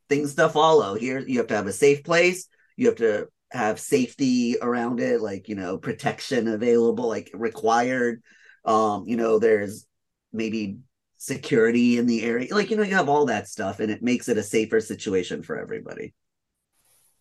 things 0.08 0.34
to 0.34 0.48
follow. 0.48 0.94
Here, 0.94 1.18
you 1.20 1.38
have 1.38 1.48
to 1.48 1.56
have 1.56 1.66
a 1.66 1.72
safe 1.72 2.04
place. 2.04 2.48
You 2.76 2.86
have 2.86 2.96
to 2.96 3.28
have 3.50 3.80
safety 3.80 4.56
around 4.60 5.00
it, 5.00 5.20
like, 5.20 5.48
you 5.48 5.54
know, 5.54 5.78
protection 5.78 6.48
available, 6.48 7.08
like 7.08 7.30
required. 7.34 8.22
Um, 8.64 9.04
you 9.06 9.16
know, 9.16 9.38
there's 9.38 9.86
maybe 10.32 10.78
security 11.16 11.98
in 11.98 12.06
the 12.06 12.22
area. 12.22 12.54
Like, 12.54 12.70
you 12.70 12.76
know, 12.76 12.82
you 12.82 12.94
have 12.94 13.08
all 13.08 13.26
that 13.26 13.48
stuff 13.48 13.80
and 13.80 13.90
it 13.90 14.02
makes 14.02 14.28
it 14.28 14.38
a 14.38 14.42
safer 14.42 14.80
situation 14.80 15.42
for 15.42 15.58
everybody. 15.58 16.14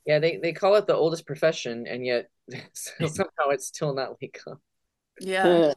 Yeah, 0.06 0.20
they, 0.20 0.38
they 0.38 0.54
call 0.54 0.76
it 0.76 0.88
the 0.88 0.96
oldest 0.96 1.26
profession, 1.26 1.86
and 1.86 2.06
yet 2.06 2.30
somehow 2.74 3.50
it's 3.50 3.68
still 3.68 3.94
not 3.94 4.22
legal. 4.22 4.62
Yeah. 5.20 5.74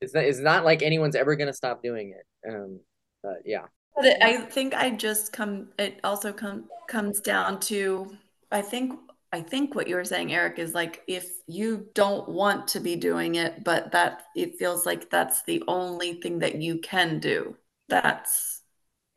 It's 0.00 0.14
not, 0.14 0.24
it's 0.24 0.38
not 0.38 0.64
like 0.64 0.82
anyone's 0.82 1.16
ever 1.16 1.34
going 1.34 1.48
to 1.48 1.52
stop 1.52 1.82
doing 1.82 2.14
it. 2.16 2.48
Um, 2.48 2.80
but 3.22 3.38
yeah. 3.44 3.66
But 3.96 4.22
I 4.22 4.38
think 4.38 4.74
I 4.74 4.90
just 4.90 5.32
come, 5.32 5.68
it 5.78 6.00
also 6.04 6.32
come, 6.32 6.64
comes 6.88 7.20
down 7.20 7.60
to, 7.60 8.16
I 8.50 8.62
think 8.62 8.98
I 9.32 9.40
think 9.40 9.74
what 9.74 9.86
you 9.86 9.94
were 9.94 10.04
saying, 10.04 10.28
Aric, 10.28 10.58
is 10.58 10.74
like 10.74 11.02
if 11.06 11.30
you 11.46 11.86
don't 11.94 12.28
want 12.28 12.66
to 12.68 12.80
be 12.80 12.96
doing 12.96 13.36
it, 13.36 13.62
but 13.62 13.92
that 13.92 14.24
it 14.34 14.58
feels 14.58 14.84
like 14.84 15.08
that's 15.08 15.42
the 15.42 15.62
only 15.68 16.14
thing 16.14 16.40
that 16.40 16.56
you 16.56 16.78
can 16.78 17.20
do. 17.20 17.56
That's 17.88 18.62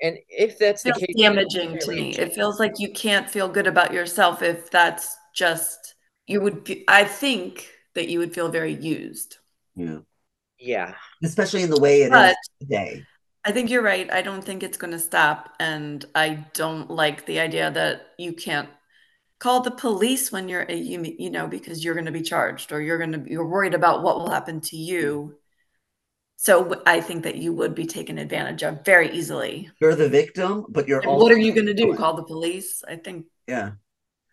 and 0.02 0.18
if 0.30 0.60
that's 0.60 0.84
the 0.84 0.94
case, 0.94 1.16
damaging 1.18 1.80
to 1.80 1.92
me. 1.92 2.16
It 2.16 2.36
feels 2.36 2.60
like 2.60 2.74
you 2.78 2.92
can't 2.92 3.28
feel 3.28 3.50
good 3.50 3.66
about 3.66 3.92
yourself 3.92 4.44
if 4.44 4.70
that's 4.70 5.18
just 5.34 5.96
you 6.28 6.42
would. 6.42 6.72
I 6.88 7.06
think 7.06 7.70
that 7.96 8.08
you 8.08 8.20
would 8.20 8.36
feel 8.36 8.50
very 8.50 8.74
used. 8.74 9.38
Yeah. 9.76 10.00
Yeah. 10.60 10.94
Especially 11.24 11.64
in 11.64 11.72
the 11.72 11.80
way 11.80 12.04
it 12.04 12.12
but, 12.12 12.32
is 12.32 12.50
today. 12.60 13.04
I 13.46 13.52
think 13.52 13.70
you're 13.70 13.84
right. 13.84 14.12
I 14.12 14.22
don't 14.22 14.44
think 14.44 14.64
it's 14.64 14.78
going 14.78 14.94
to 14.94 15.00
stop. 15.00 15.54
And 15.60 16.06
I 16.16 16.46
don't 16.54 16.90
like 16.90 17.26
the 17.26 17.40
idea 17.40 17.72
that 17.72 18.08
you 18.18 18.34
can't 18.34 18.70
call 19.40 19.60
the 19.60 19.72
police 19.72 20.32
when 20.32 20.48
you're 20.48 20.64
uh, 20.64 20.74
a 20.74 20.76
you, 20.76 21.30
know 21.30 21.48
because 21.48 21.84
you're 21.84 21.96
going 21.96 22.06
to 22.06 22.12
be 22.12 22.22
charged 22.22 22.72
or 22.72 22.80
you're 22.80 22.98
going 22.98 23.12
to 23.12 23.30
you're 23.30 23.46
worried 23.46 23.74
about 23.74 24.02
what 24.02 24.18
will 24.18 24.30
happen 24.30 24.62
to 24.62 24.78
you. 24.78 25.36
So 26.38 26.82
i 26.86 27.00
think 27.00 27.24
that 27.24 27.36
you 27.36 27.54
would 27.54 27.76
be 27.76 27.86
taken 27.86 28.18
advantage 28.18 28.64
of 28.64 28.86
very 28.86 29.12
easily. 29.12 29.70
You're 29.82 29.96
the 29.96 30.10
victim 30.10 30.66
but 30.70 30.88
you're 30.88 31.02
what 31.02 31.32
are 31.32 31.38
you 31.38 31.54
going 31.54 31.68
to 31.68 31.74
do? 31.74 31.94
call 31.94 32.16
the 32.16 32.24
police? 32.24 32.84
I 32.88 32.96
think 32.96 33.26
yeah. 33.48 33.72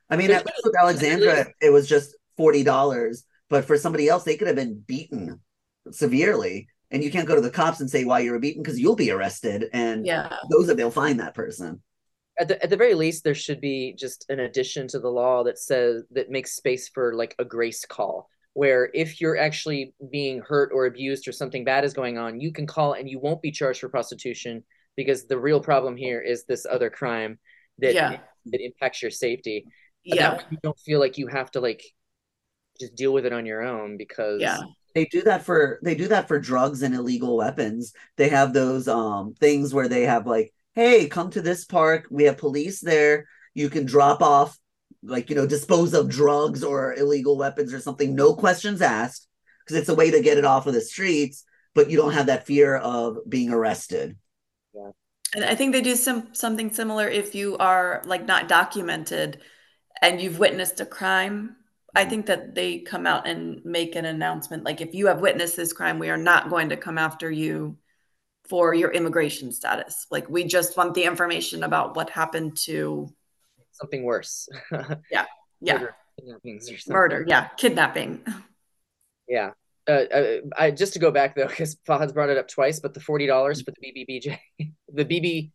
I 0.09 0.17
mean 0.17 0.31
at 0.31 0.47
least 0.47 0.61
with 0.63 0.77
alexandra 0.81 1.47
it 1.61 1.71
was 1.71 1.89
just 1.89 2.15
$40 2.39 3.23
but 3.49 3.65
for 3.65 3.77
somebody 3.77 4.09
else 4.09 4.23
they 4.23 4.37
could 4.37 4.47
have 4.47 4.57
been 4.57 4.81
beaten 4.87 5.41
severely 5.91 6.69
and 6.91 7.03
you 7.03 7.11
can't 7.11 7.28
go 7.28 7.34
to 7.34 7.41
the 7.41 7.51
cops 7.51 7.80
and 7.80 7.91
say 7.91 8.05
why 8.05 8.20
you 8.20 8.32
were 8.32 8.38
beaten 8.38 8.62
because 8.62 8.78
you'll 8.78 8.97
be 8.97 9.11
arrested 9.11 9.66
and 9.72 10.07
yeah. 10.07 10.36
those 10.51 10.66
that 10.66 10.76
they'll 10.76 10.91
find 10.91 11.20
that 11.20 11.34
person. 11.34 11.82
At 12.38 12.49
the, 12.49 12.62
at 12.62 12.70
the 12.70 12.76
very 12.76 12.95
least 12.95 13.22
there 13.24 13.34
should 13.34 13.61
be 13.61 13.95
just 13.99 14.26
an 14.28 14.41
addition 14.41 14.88
to 14.88 14.99
the 14.99 15.11
law 15.11 15.45
that 15.45 15.59
says 15.59 16.05
that 16.12 16.30
makes 16.30 16.57
space 16.57 16.88
for 16.88 17.14
like 17.14 17.34
a 17.38 17.45
grace 17.45 17.84
call 17.84 18.28
where 18.55 18.91
if 18.95 19.20
you're 19.20 19.36
actually 19.36 19.95
being 20.11 20.41
hurt 20.41 20.70
or 20.74 20.86
abused 20.86 21.28
or 21.28 21.32
something 21.32 21.64
bad 21.64 21.84
is 21.84 21.93
going 21.93 22.18
on 22.18 22.41
you 22.41 22.53
can 22.53 22.66
call 22.66 22.95
and 22.95 23.09
you 23.09 23.18
won't 23.18 23.43
be 23.43 23.51
charged 23.51 23.80
for 23.80 23.88
prostitution 23.88 24.64
because 24.97 25.26
the 25.26 25.38
real 25.38 25.61
problem 25.61 25.97
here 25.97 26.20
is 26.20 26.45
this 26.45 26.66
other 26.68 26.91
crime 26.91 27.38
that 27.78 27.95
yeah. 27.95 28.18
that 28.47 28.64
impacts 28.64 29.03
your 29.03 29.11
safety. 29.11 29.66
Yeah. 30.03 30.41
you 30.51 30.59
don't 30.62 30.78
feel 30.78 30.99
like 30.99 31.18
you 31.18 31.26
have 31.26 31.51
to 31.53 31.61
like 31.61 31.82
just 32.80 32.95
deal 32.95 33.12
with 33.12 33.26
it 33.26 33.32
on 33.32 33.45
your 33.45 33.62
own 33.62 33.99
because 33.99 34.41
yeah 34.41 34.61
they 34.95 35.05
do 35.07 35.22
that 35.22 35.45
for 35.45 35.78
they 35.82 35.95
do 35.95 36.09
that 36.09 36.28
for 36.28 36.38
drugs 36.38 36.82
and 36.82 36.95
illegal 36.95 37.36
weapons 37.36 37.93
they 38.16 38.28
have 38.28 38.53
those 38.53 38.88
um 38.88 39.34
things 39.34 39.72
where 39.72 39.88
they 39.88 40.03
have 40.03 40.26
like 40.26 40.53
hey, 40.74 41.09
come 41.09 41.30
to 41.30 41.43
this 41.43 41.64
park. 41.64 42.07
We 42.11 42.24
have 42.24 42.38
police 42.38 42.80
there. 42.80 43.26
You 43.55 43.68
can 43.70 43.84
drop 43.84 44.22
off, 44.22 44.57
like, 45.03 45.28
you 45.30 45.36
know, 45.36 45.47
dispose 45.47 45.95
of 45.95 46.09
drugs 46.09 46.62
or 46.62 46.95
illegal 46.95 47.36
weapons 47.36 47.74
or 47.74 47.80
something. 47.80 48.14
No 48.14 48.34
questions 48.34 48.80
asked, 48.80 49.28
because 49.61 49.76
it's 49.76 49.88
a 49.88 49.95
way 49.95 50.11
to 50.11 50.22
get 50.22 50.38
it 50.38 50.45
off 50.45 50.66
of 50.66 50.74
the 50.74 50.80
streets, 50.80 51.45
but 51.74 51.91
you 51.91 51.97
don't 51.97 52.12
have 52.12 52.26
that 52.26 52.47
fear 52.47 52.76
of 52.76 53.18
being 53.28 53.51
arrested. 53.51 54.16
Yeah. 54.74 54.91
And 55.34 55.45
I 55.45 55.55
think 55.55 55.72
they 55.72 55.82
do 55.82 55.97
some 55.97 56.28
something 56.32 56.72
similar 56.72 57.09
if 57.09 57.34
you 57.34 57.57
are 57.59 58.03
like 58.05 58.26
not 58.26 58.49
documented 58.49 59.41
and 60.03 60.20
you've 60.20 60.41
witnessed 60.41 60.80
a 60.80 60.86
crime. 60.86 61.57
I 61.95 62.05
think 62.05 62.26
that 62.26 62.55
they 62.55 62.78
come 62.78 63.07
out 63.07 63.26
and 63.26 63.64
make 63.64 63.97
an 63.97 64.05
announcement 64.05 64.64
like 64.64 64.80
if 64.80 64.95
you 64.95 65.09
have 65.09 65.20
witnessed 65.20 65.57
this 65.57 65.72
crime, 65.72 65.99
we 65.99 66.11
are 66.11 66.16
not 66.16 66.51
going 66.51 66.68
to 66.68 66.76
come 66.76 66.99
after 66.99 67.30
you 67.30 67.76
for 68.49 68.74
your 68.74 68.91
immigration 68.91 69.53
status. 69.53 70.07
Like 70.11 70.28
we 70.28 70.45
just 70.45 70.76
want 70.76 70.95
the 70.95 71.05
information 71.05 71.62
about 71.62 71.97
what 71.97 72.11
happened 72.11 72.57
to 72.59 73.09
something 73.72 74.03
worse. 74.03 74.49
yeah. 75.11 75.26
Yeah. 75.61 75.78
Murder, 75.78 75.95
Murder, 76.88 77.24
yeah, 77.26 77.49
kidnapping. 77.57 78.22
Yeah. 79.28 79.51
Uh, 79.88 79.93
uh, 79.93 80.36
I 80.57 80.70
just 80.70 80.93
to 80.93 80.99
go 80.99 81.11
back 81.11 81.34
though, 81.34 81.47
because 81.47 81.76
Fahad's 81.88 82.12
brought 82.12 82.28
it 82.28 82.36
up 82.36 82.49
twice, 82.49 82.80
but 82.80 82.95
the 82.95 83.01
forty 83.01 83.26
dollars 83.26 83.62
for 83.62 83.72
the 83.72 84.07
BBBJ, 84.07 84.38
the 84.93 85.05
BBBJ, 85.05 85.51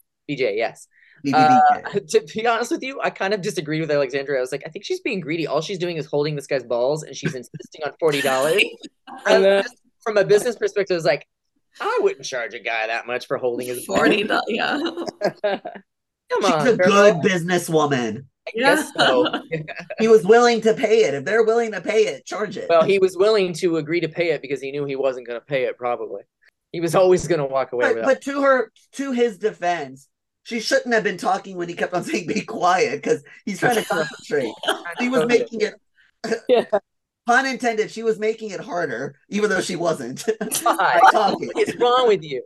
yes. 0.57 0.87
Uh, 1.33 1.59
to 2.09 2.25
be 2.33 2.47
honest 2.47 2.71
with 2.71 2.83
you, 2.83 2.99
I 3.01 3.09
kind 3.09 3.33
of 3.33 3.41
disagreed 3.41 3.81
with 3.81 3.91
Alexandria. 3.91 4.39
I 4.39 4.41
was 4.41 4.51
like, 4.51 4.63
I 4.65 4.69
think 4.69 4.85
she's 4.85 4.99
being 5.01 5.19
greedy. 5.19 5.47
All 5.47 5.61
she's 5.61 5.77
doing 5.77 5.97
is 5.97 6.05
holding 6.05 6.35
this 6.35 6.47
guy's 6.47 6.63
balls, 6.63 7.03
and 7.03 7.15
she's 7.15 7.35
insisting 7.35 7.83
on 7.85 7.93
forty 7.99 8.21
dollars. 8.21 8.63
from 10.01 10.17
a 10.17 10.23
business 10.23 10.55
perspective, 10.55 10.95
I 10.95 10.97
was 10.97 11.05
like, 11.05 11.27
I 11.79 11.99
wouldn't 12.01 12.25
charge 12.25 12.53
a 12.53 12.59
guy 12.59 12.87
that 12.87 13.07
much 13.07 13.27
for 13.27 13.37
holding 13.37 13.67
his 13.67 13.85
forty 13.85 14.23
dollars. 14.23 14.43
Yeah, 14.47 14.77
come 15.43 16.45
on, 16.45 16.65
she's 16.65 16.73
a 16.73 16.77
girl. 16.77 16.87
good 16.87 17.15
businesswoman. 17.17 18.25
I 18.47 18.51
yeah. 18.53 18.75
guess 18.75 18.91
so. 18.95 19.41
he 19.99 20.07
was 20.07 20.23
willing 20.23 20.61
to 20.61 20.75
pay 20.75 21.05
it. 21.05 21.15
If 21.15 21.25
they're 21.25 21.43
willing 21.43 21.71
to 21.71 21.81
pay 21.81 22.05
it, 22.05 22.27
charge 22.27 22.57
it. 22.57 22.67
Well, 22.69 22.83
he 22.83 22.99
was 22.99 23.17
willing 23.17 23.53
to 23.53 23.77
agree 23.77 23.99
to 24.01 24.07
pay 24.07 24.29
it 24.29 24.41
because 24.43 24.61
he 24.61 24.71
knew 24.71 24.85
he 24.85 24.95
wasn't 24.95 25.25
going 25.25 25.39
to 25.39 25.45
pay 25.45 25.63
it. 25.63 25.79
Probably, 25.79 26.21
he 26.71 26.79
was 26.79 26.93
always 26.93 27.27
going 27.27 27.39
to 27.39 27.45
walk 27.45 27.71
away. 27.71 27.95
But, 27.95 28.03
but 28.03 28.21
to 28.21 28.43
her, 28.43 28.71
to 28.93 29.13
his 29.13 29.39
defense, 29.39 30.07
she 30.45 30.59
shouldn't 30.59 30.93
have 30.93 31.03
been 31.03 31.17
talking 31.17 31.57
when 31.57 31.67
he 31.67 31.73
kept 31.73 31.93
on 31.93 32.03
saying 32.03 32.27
"be 32.27 32.41
quiet" 32.41 33.01
because 33.01 33.23
he's 33.45 33.59
trying 33.59 33.75
to 33.75 33.83
concentrate. 33.89 34.53
he 34.99 35.09
was 35.09 35.25
making 35.25 35.61
it. 35.61 35.73
Yeah. 36.49 36.65
Pun 37.27 37.45
intended. 37.45 37.91
She 37.91 38.01
was 38.01 38.17
making 38.17 38.49
it 38.51 38.59
harder, 38.59 39.15
even 39.29 39.49
though 39.49 39.61
she 39.61 39.75
wasn't. 39.75 40.25
talking. 40.51 41.49
What's 41.53 41.75
wrong 41.75 42.07
with 42.07 42.23
you? 42.23 42.43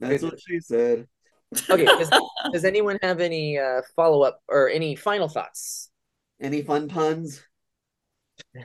That's 0.00 0.22
what 0.22 0.40
she 0.40 0.60
said. 0.60 1.06
Okay. 1.68 1.84
Does, 1.84 2.10
does 2.52 2.64
anyone 2.64 2.98
have 3.02 3.20
any 3.20 3.58
uh, 3.58 3.82
follow 3.96 4.22
up 4.22 4.40
or 4.48 4.70
any 4.70 4.96
final 4.96 5.28
thoughts? 5.28 5.90
Any 6.40 6.62
fun 6.62 6.88
puns? 6.88 7.42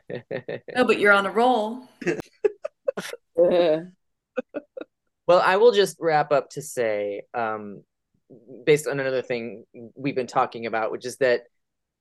no, 0.10 0.86
but 0.86 1.00
you're 1.00 1.12
on 1.14 1.26
a 1.26 1.32
roll. 1.32 1.90
Well, 5.28 5.40
I 5.40 5.58
will 5.58 5.72
just 5.72 5.98
wrap 6.00 6.32
up 6.32 6.50
to 6.52 6.62
say, 6.62 7.22
um, 7.34 7.84
based 8.66 8.88
on 8.88 9.00
another 9.00 9.22
thing 9.22 9.66
we've 9.96 10.16
been 10.16 10.28
talking 10.28 10.66
about, 10.66 10.92
which 10.92 11.06
is 11.06 11.18
that 11.18 11.44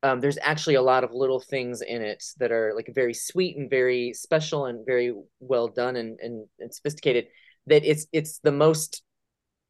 um, 0.02 0.20
there's 0.20 0.38
actually 0.42 0.74
a 0.74 0.82
lot 0.82 1.04
of 1.04 1.12
little 1.12 1.38
things 1.38 1.80
in 1.80 2.02
it 2.02 2.24
that 2.38 2.50
are 2.50 2.72
like 2.74 2.90
very 2.92 3.14
sweet 3.14 3.56
and 3.56 3.70
very 3.70 4.12
special 4.14 4.66
and 4.66 4.84
very 4.84 5.14
well 5.38 5.68
done 5.68 5.96
and, 5.96 6.18
and, 6.20 6.46
and 6.58 6.74
sophisticated. 6.74 7.26
That 7.68 7.84
it's 7.84 8.06
it's 8.12 8.40
the 8.40 8.50
most 8.50 9.02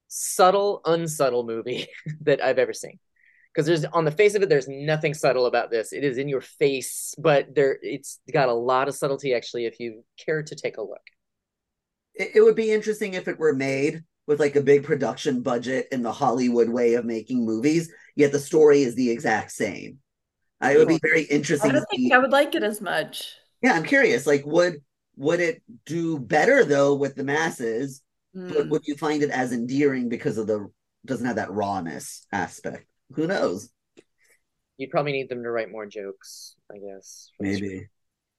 subtle, 0.09 0.81
unsubtle 0.87 1.45
movie 1.45 1.87
that 2.23 2.43
I've 2.43 2.59
ever 2.59 2.73
seen. 2.73 2.99
Because 3.53 3.67
there's 3.67 3.85
on 3.85 4.07
the 4.07 4.11
face 4.11 4.35
of 4.35 4.43
it, 4.43 4.49
there's 4.49 4.69
nothing 4.69 5.13
subtle 5.13 5.45
about 5.45 5.71
this. 5.71 5.93
It 5.93 6.05
is 6.05 6.17
in 6.17 6.27
your 6.27 6.41
face, 6.41 7.15
but 7.19 7.55
there 7.55 7.77
it's 7.83 8.19
got 8.33 8.49
a 8.49 8.55
lot 8.55 8.89
of 8.89 8.95
subtlety 8.95 9.35
actually 9.35 9.67
if 9.67 9.79
you 9.79 10.05
care 10.17 10.43
to 10.43 10.55
take 10.55 10.79
a 10.79 10.83
look 10.83 11.03
it, 12.15 12.33
it 12.37 12.41
would 12.43 12.57
be 12.57 12.73
interesting 12.73 13.15
if 13.15 13.29
it 13.29 13.39
were 13.39 13.55
made 13.55 14.03
with 14.27 14.41
like 14.41 14.57
a 14.57 14.63
big 14.63 14.85
production 14.85 15.43
budget 15.43 15.89
in 15.93 16.03
the 16.03 16.13
Hollywood 16.13 16.69
way 16.69 16.95
of 16.95 17.05
making 17.05 17.45
movies, 17.45 17.93
yet 18.15 18.33
the 18.33 18.39
story 18.39 18.83
is 18.83 18.95
the 18.95 19.11
exact 19.11 19.51
same. 19.51 19.99
I 20.61 20.77
would 20.77 20.89
be 20.89 21.01
very 21.03 21.23
interesting. 21.25 21.73
I 21.73 21.75
don't 21.75 21.87
think 21.91 22.03
see. 22.03 22.13
I 22.13 22.19
would 22.19 22.31
like 22.31 22.55
it 22.55 22.63
as 22.63 22.81
much. 22.81 23.35
Yeah, 23.63 23.73
I'm 23.73 23.83
curious. 23.83 24.27
Like, 24.27 24.47
would 24.47 24.77
would 25.17 25.41
it 25.41 25.63
do 25.87 26.19
better 26.19 26.65
though 26.65 26.95
with 26.95 27.17
the 27.17 27.25
masses? 27.25 28.03
Mm. 28.35 28.53
But 28.53 28.69
would 28.69 28.87
you 28.87 28.97
find 28.97 29.23
it 29.23 29.31
as 29.31 29.53
endearing 29.53 30.09
because 30.09 30.39
of 30.39 30.47
the 30.47 30.71
doesn't 31.05 31.27
have 31.27 31.37
that 31.37 31.51
rawness 31.51 32.27
aspect? 32.33 32.87
Who 33.15 33.27
knows? 33.27 33.71
You'd 34.77 34.91
probably 34.91 35.13
need 35.13 35.29
them 35.29 35.43
to 35.43 35.51
write 35.51 35.71
more 35.71 35.87
jokes, 35.87 36.55
I 36.71 36.79
guess. 36.79 37.31
Maybe. 37.41 37.89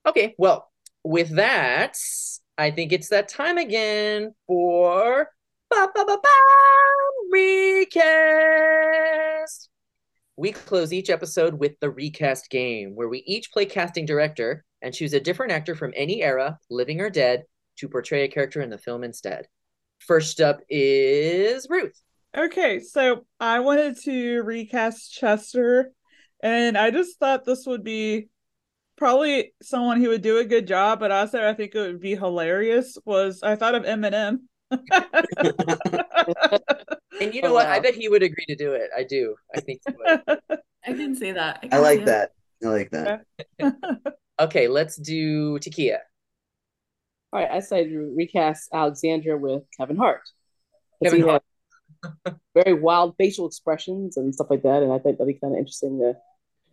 Okay, 0.06 0.34
well, 0.38 0.72
with 1.04 1.36
that, 1.36 1.98
I 2.58 2.72
think 2.72 2.92
it's 2.92 3.10
that 3.10 3.30
time 3.30 3.58
again 3.58 4.34
for 4.46 5.28
ba, 5.72 5.90
ba, 5.94 6.06
ba, 6.06 6.18
ba, 6.22 6.30
recast. 7.32 8.10
We 10.36 10.52
close 10.52 10.94
each 10.94 11.10
episode 11.10 11.56
with 11.56 11.80
the 11.80 11.90
recast 11.90 12.52
game, 12.52 12.96
where 12.96 13.10
we 13.10 13.24
each 13.26 13.52
play 13.52 13.66
casting 13.66 14.06
director 14.06 14.64
and 14.84 14.94
choose 14.94 15.14
a 15.14 15.20
different 15.20 15.52
actor 15.52 15.74
from 15.74 15.94
any 15.96 16.22
era, 16.22 16.60
living 16.70 17.02
or 17.02 17.10
dead, 17.10 17.44
to 17.78 17.90
portray 17.90 18.24
a 18.24 18.28
character 18.28 18.62
in 18.62 18.70
the 18.70 18.78
film 18.78 19.04
instead. 19.04 19.48
First 20.00 20.40
up 20.40 20.62
is 20.70 21.66
Ruth. 21.70 22.00
Okay, 22.38 22.80
so 22.80 23.26
I 23.40 23.62
wanted 23.62 23.98
to 24.04 24.42
recast 24.42 25.12
Chester, 25.12 25.92
and 26.44 26.78
I 26.78 26.92
just 26.92 27.18
thought 27.18 27.46
this 27.46 27.66
would 27.66 27.84
be 27.84 28.30
probably 29.04 29.52
someone 29.62 30.00
who 30.00 30.08
would 30.08 30.22
do 30.22 30.38
a 30.38 30.46
good 30.46 30.66
job, 30.66 31.02
but 31.02 31.12
also 31.12 31.46
I 31.46 31.54
think 31.54 31.76
it 31.76 31.80
would 31.80 32.00
be 32.00 32.16
hilarious. 32.16 32.98
Was 33.04 33.44
I 33.44 33.58
thought 33.58 33.76
of 33.76 33.84
Eminem. 33.84 34.44
and 34.72 34.82
you 37.34 37.42
know 37.42 37.50
oh, 37.50 37.54
what? 37.54 37.66
Wow. 37.68 37.74
I 37.74 37.82
bet 37.82 37.96
he 37.96 38.08
would 38.08 38.24
agree 38.24 38.46
to 38.48 38.56
do 38.56 38.72
it. 38.72 38.92
I 38.98 39.04
do. 39.04 39.36
I 39.54 39.60
think 39.60 39.82
I 40.10 40.94
can 40.94 41.18
see 41.18 41.34
that. 41.34 41.66
I, 41.70 41.76
I 41.76 41.80
like 41.80 42.06
that. 42.06 42.32
That. 42.62 42.70
I 42.70 42.72
like 42.72 42.92
that. 42.92 43.26
okay, 44.40 44.70
let's 44.70 44.96
do 44.96 45.60
Takia. 45.60 45.98
All 47.34 47.42
right, 47.42 47.52
I 47.52 47.60
say 47.60 47.86
recast 47.86 48.70
Alexandra 48.74 49.38
with 49.38 49.64
Kevin 49.78 49.98
Hart. 49.98 50.22
Kevin 51.04 51.24
Hart. 51.24 51.44
very 52.56 52.74
wild 52.74 53.16
facial 53.18 53.48
expressions 53.48 54.16
and 54.16 54.34
stuff 54.34 54.48
like 54.50 54.64
that, 54.64 54.82
and 54.82 54.94
I 54.94 55.00
think 55.00 55.18
that'd 55.18 55.28
be 55.28 55.38
kind 55.38 55.56
of 55.56 55.60
interesting 55.60 56.00
to 56.00 56.14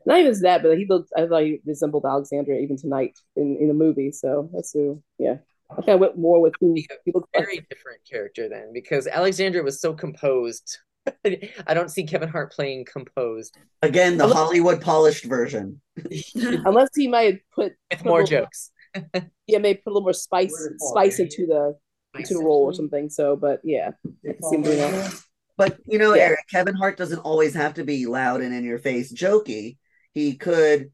not 0.06 0.18
even 0.18 0.40
that, 0.42 0.62
but 0.62 0.78
he 0.78 0.86
looked. 0.88 1.10
I 1.16 1.26
thought 1.26 1.42
he 1.42 1.60
resembled 1.64 2.04
Alexandria 2.06 2.60
even 2.60 2.76
tonight 2.76 3.18
in 3.36 3.56
in 3.60 3.68
the 3.68 3.74
movie. 3.74 4.12
So 4.12 4.50
that's 4.52 4.72
who. 4.72 5.02
Yeah, 5.18 5.36
I 5.70 5.76
kind 5.76 5.90
of 5.90 6.00
went 6.00 6.18
more 6.18 6.40
with 6.40 6.54
who 6.60 6.74
he 6.74 6.86
looked. 7.12 7.28
Very 7.34 7.56
like. 7.56 7.68
different 7.68 8.00
character 8.10 8.48
then, 8.48 8.72
because 8.72 9.06
Alexandria 9.06 9.62
was 9.62 9.80
so 9.80 9.92
composed. 9.92 10.78
I 11.24 11.74
don't 11.74 11.90
see 11.90 12.04
Kevin 12.04 12.28
Hart 12.28 12.52
playing 12.52 12.86
composed. 12.90 13.56
Again, 13.82 14.16
the 14.16 14.24
Unless, 14.24 14.38
Hollywood 14.38 14.80
polished 14.80 15.24
version. 15.24 15.80
Unless 16.34 16.90
he 16.94 17.08
might 17.08 17.40
put 17.54 17.72
with 17.90 18.04
more 18.04 18.22
jokes. 18.22 18.70
yeah, 19.46 19.58
maybe 19.58 19.80
put 19.84 19.90
a 19.90 19.92
little 19.92 20.02
more 20.02 20.12
spice 20.12 20.54
spice 20.78 21.18
into 21.18 21.46
the 21.46 21.76
into 22.18 22.34
the 22.34 22.42
role 22.42 22.64
or 22.64 22.74
something. 22.74 23.10
So, 23.10 23.36
but 23.36 23.60
yeah, 23.64 23.90
I 24.28 24.32
can 24.32 24.64
see 24.64 24.76
him. 24.76 25.10
But 25.58 25.78
you 25.86 25.98
know, 25.98 26.14
yeah. 26.14 26.30
Aric, 26.30 26.36
Kevin 26.50 26.74
Hart 26.74 26.96
doesn't 26.96 27.18
always 27.18 27.52
have 27.54 27.74
to 27.74 27.84
be 27.84 28.06
loud 28.06 28.40
and 28.40 28.54
in 28.54 28.64
your 28.64 28.78
face, 28.78 29.12
jokey 29.12 29.76
he 30.12 30.36
could, 30.36 30.90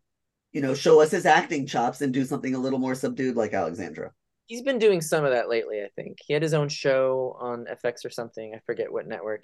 you 0.52 0.60
know, 0.60 0.74
show 0.74 1.00
us 1.00 1.10
his 1.10 1.26
acting 1.26 1.66
chops 1.66 2.00
and 2.00 2.12
do 2.12 2.24
something 2.24 2.54
a 2.54 2.58
little 2.58 2.78
more 2.78 2.94
subdued 2.94 3.36
like 3.36 3.54
Alexandra. 3.54 4.12
He's 4.46 4.62
been 4.62 4.78
doing 4.78 5.00
some 5.00 5.24
of 5.24 5.32
that 5.32 5.48
lately, 5.48 5.80
I 5.82 5.88
think. 5.96 6.18
He 6.24 6.32
had 6.32 6.42
his 6.42 6.54
own 6.54 6.68
show 6.68 7.36
on 7.40 7.66
FX 7.84 8.04
or 8.04 8.10
something, 8.10 8.54
I 8.54 8.60
forget 8.64 8.92
what 8.92 9.08
network, 9.08 9.42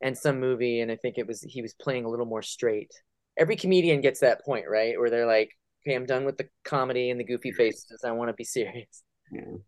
and 0.00 0.16
some 0.16 0.40
movie, 0.40 0.80
and 0.80 0.90
I 0.90 0.96
think 0.96 1.18
it 1.18 1.26
was 1.26 1.40
he 1.42 1.62
was 1.62 1.74
playing 1.74 2.04
a 2.04 2.08
little 2.08 2.26
more 2.26 2.42
straight. 2.42 2.92
Every 3.38 3.56
comedian 3.56 4.00
gets 4.00 4.20
that 4.20 4.44
point, 4.44 4.64
right? 4.68 4.98
Where 4.98 5.08
they're 5.08 5.26
like, 5.26 5.52
okay, 5.86 5.94
I'm 5.94 6.06
done 6.06 6.24
with 6.24 6.36
the 6.36 6.48
comedy 6.64 7.10
and 7.10 7.20
the 7.20 7.24
goofy 7.24 7.52
faces. 7.52 8.02
I 8.04 8.10
want 8.12 8.28
to 8.28 8.34
be 8.34 8.44
serious. 8.44 9.02
Yeah. 9.30 9.58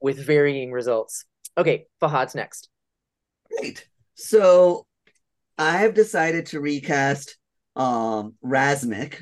With 0.00 0.24
varying 0.24 0.70
results. 0.72 1.24
Okay, 1.58 1.86
Fahad's 2.00 2.34
next. 2.34 2.68
Great. 3.58 3.86
So 4.14 4.86
I 5.58 5.78
have 5.78 5.94
decided 5.94 6.46
to 6.46 6.60
recast 6.60 7.36
um 7.76 8.34
Razmik 8.44 9.18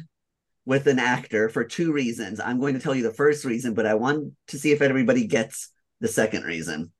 with 0.64 0.86
an 0.86 0.98
actor 0.98 1.48
for 1.48 1.64
two 1.64 1.92
reasons. 1.92 2.40
I'm 2.40 2.60
going 2.60 2.74
to 2.74 2.80
tell 2.80 2.94
you 2.94 3.02
the 3.02 3.12
first 3.12 3.44
reason, 3.44 3.74
but 3.74 3.86
I 3.86 3.94
want 3.94 4.32
to 4.48 4.58
see 4.58 4.72
if 4.72 4.82
everybody 4.82 5.26
gets 5.26 5.70
the 6.00 6.08
second 6.08 6.44
reason. 6.44 6.92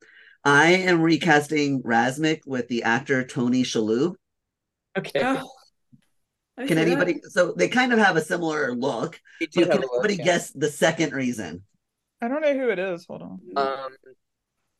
I 0.44 0.72
am 0.72 1.02
recasting 1.02 1.82
Razmik 1.82 2.40
with 2.46 2.68
the 2.68 2.84
actor 2.84 3.24
Tony 3.24 3.62
Shalhoub. 3.62 4.14
Okay. 4.96 5.20
Oh, 5.22 5.46
can 6.66 6.78
anybody? 6.78 7.14
That. 7.14 7.30
So 7.30 7.52
they 7.56 7.68
kind 7.68 7.92
of 7.92 7.98
have 7.98 8.16
a 8.16 8.20
similar 8.20 8.74
look. 8.74 9.20
But 9.38 9.52
can 9.52 9.64
anybody 9.64 9.86
look, 9.92 10.18
yeah. 10.18 10.24
guess 10.24 10.50
the 10.50 10.68
second 10.68 11.12
reason? 11.12 11.62
I 12.22 12.28
don't 12.28 12.42
know 12.42 12.54
who 12.54 12.70
it 12.70 12.78
is. 12.78 13.06
Hold 13.06 13.22
on. 13.22 13.40
Um, 13.56 13.88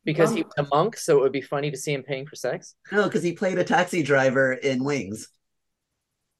because 0.04 0.32
he 0.32 0.42
was 0.42 0.52
a 0.58 0.66
monk, 0.74 0.96
so 0.96 1.18
it 1.18 1.22
would 1.22 1.32
be 1.32 1.40
funny 1.40 1.70
to 1.70 1.76
see 1.76 1.92
him 1.92 2.02
paying 2.02 2.26
for 2.26 2.36
sex. 2.36 2.74
No, 2.90 3.04
because 3.04 3.22
he 3.22 3.32
played 3.32 3.58
a 3.58 3.64
taxi 3.64 4.02
driver 4.02 4.52
in 4.52 4.82
Wings. 4.82 5.28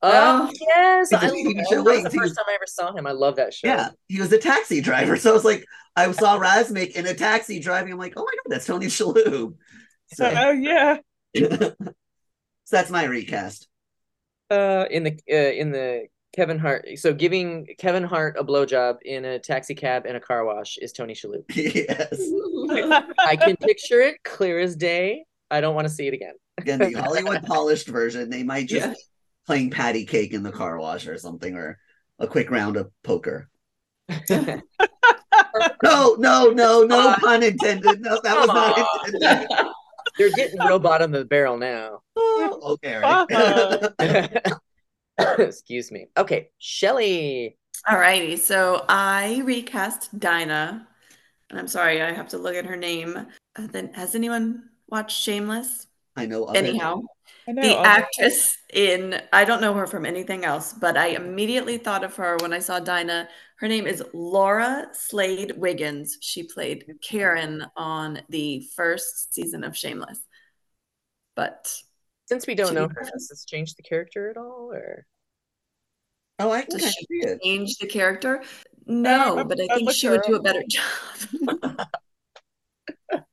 Oh 0.03 0.51
yes, 0.59 1.13
I 1.13 1.27
love, 1.27 1.37
show. 1.71 1.85
That 1.85 1.85
was 1.85 2.05
the 2.05 2.11
first 2.11 2.37
time 2.37 2.47
I 2.49 2.55
ever 2.55 2.67
saw 2.67 2.95
him. 2.95 3.07
I 3.07 3.13
love 3.13 3.37
that 3.37 3.53
show. 3.53 3.69
Yeah, 3.69 3.91
he 4.09 4.19
was 4.21 4.33
a 4.33 4.39
taxi 4.39 4.81
driver. 4.81 5.17
So 5.21 5.31
I 5.31 5.35
was 5.35 5.45
like, 5.45 5.65
I 5.95 6.11
saw 6.13 6.39
Razmik 6.39 6.93
in 6.93 7.07
a 7.07 7.13
taxi 7.13 7.61
driving. 7.61 7.93
I'm 7.93 7.99
like, 7.99 8.15
oh 8.17 8.25
my 8.25 8.31
god, 8.31 8.55
that's 8.55 8.67
Tony 8.67 8.87
Shalhoub. 8.87 9.55
So, 10.15 10.35
oh 10.37 10.51
yeah. 10.53 10.99
so 11.37 11.75
that's 12.71 12.91
my 12.91 13.05
recast. 13.05 13.69
Uh, 14.51 14.87
in 14.91 15.05
the 15.05 15.19
uh, 15.31 15.35
in 15.35 15.71
the 15.71 16.07
Kevin 16.35 16.59
Hart. 16.59 16.87
So 16.97 17.13
giving 17.13 17.67
Kevin 17.79 18.05
Hart 18.05 18.37
a 18.39 18.45
blowjob 18.45 19.03
in 19.05 19.27
a 19.27 19.39
taxi 19.39 19.75
cab 19.75 20.07
in 20.07 20.17
a 20.17 20.21
car 20.21 20.47
wash 20.47 20.79
is 20.79 20.93
Tony 20.93 21.13
Shalhoub. 21.13 21.45
Yes. 21.55 22.19
I 23.19 23.37
can 23.37 23.57
picture 23.57 24.01
it 24.01 24.23
clear 24.25 24.61
as 24.61 24.77
day. 24.77 25.25
I 25.51 25.61
don't 25.61 25.75
want 25.75 25.89
to 25.89 25.93
see 25.93 26.07
it 26.07 26.15
again. 26.15 26.35
Again, 26.57 26.79
the 26.79 26.93
Hollywood 26.93 27.43
polished 27.43 27.89
version. 27.89 28.31
They 28.31 28.45
might 28.45 28.69
just 28.69 28.89
yeah 28.89 28.95
playing 29.47 29.71
patty 29.71 30.07
cake 30.07 30.33
in 30.33 30.43
the 30.43 30.53
car 30.53 30.79
wash 30.79 31.07
or 31.07 31.19
something, 31.19 31.55
or 31.57 31.79
a 32.19 32.27
quick 32.27 32.51
round 32.51 32.77
of 32.77 32.91
poker. 33.03 33.49
no, 34.31 34.61
no, 35.83 36.51
no, 36.51 36.83
no 36.85 37.09
uh, 37.11 37.19
pun 37.19 37.43
intended. 37.43 38.01
No, 38.01 38.21
that 38.23 38.39
was 38.39 38.49
not 38.49 39.09
intended. 39.09 39.49
They're 40.19 40.31
getting 40.33 40.61
real 40.61 40.79
bottom 40.79 41.15
of 41.15 41.21
the 41.21 41.25
barrel 41.25 41.57
now. 41.57 42.03
Oh, 42.17 42.77
okay, 42.85 42.97
all 42.97 43.27
right. 43.31 44.47
Excuse 45.39 45.93
me. 45.93 46.09
Okay, 46.17 46.51
Shelly. 46.59 47.57
Alrighty, 47.89 48.39
so 48.39 48.85
I 48.89 49.43
recast 49.45 50.19
Dinah, 50.19 50.87
and 51.49 51.59
I'm 51.59 51.69
sorry, 51.69 52.03
I 52.03 52.13
have 52.13 52.29
to 52.29 52.39
look 52.39 52.55
at 52.55 52.67
her 52.67 52.77
name. 52.77 53.17
Uh, 53.17 53.67
then, 53.67 53.93
has 53.95 54.15
anyone 54.15 54.65
watched 54.89 55.23
Shameless? 55.23 55.87
I 56.17 56.27
know. 56.27 56.47
Anyhow, 56.47 57.01
I 57.01 57.20
know. 57.49 57.63
the 57.63 57.71
I'll- 57.77 57.85
actress 57.85 58.57
in 58.73 59.21
I 59.33 59.45
don't 59.45 59.61
know 59.61 59.75
her 59.75 59.87
from 59.87 60.07
anything 60.07 60.45
else, 60.45 60.73
but 60.73 60.97
I 60.97 61.09
immediately 61.09 61.79
thought 61.79 62.05
of 62.05 62.15
her 62.17 62.37
when 62.41 62.53
I 62.53 62.59
saw 62.61 62.79
Dinah. 62.81 63.29
Her 63.59 63.69
name 63.69 63.87
is 63.87 64.03
Laura 64.15 64.89
Slade 64.93 65.53
Wiggins. 65.57 66.17
She 66.21 66.45
played 66.45 66.85
Karen 67.03 67.67
on 67.77 68.23
the 68.29 68.67
first 68.75 69.35
season 69.35 69.65
of 69.65 69.77
Shameless. 69.77 70.21
But 71.37 71.73
Since 72.27 72.47
we 72.47 72.55
don't 72.55 72.75
know 72.75 72.89
her, 72.89 73.09
does 73.13 73.29
this 73.29 73.45
change 73.45 73.75
the 73.75 73.83
character 73.83 74.31
at 74.31 74.37
all? 74.37 74.71
Or 74.73 75.07
Oh, 76.39 76.51
I 76.51 76.63
can 76.63 76.79
Does 76.79 76.91
she 76.95 77.07
see 77.23 77.35
change 77.45 77.77
the 77.79 77.87
character? 77.87 78.41
Eh, 78.41 78.47
no, 78.87 79.39
I- 79.39 79.43
but 79.43 79.61
I 79.61 79.65
I 79.71 79.75
think 79.77 79.93
she 79.93 80.07
her 80.07 80.13
would 80.15 80.23
do 80.27 80.37
a 80.37 80.43
better 80.43 80.63
job. 80.69 81.87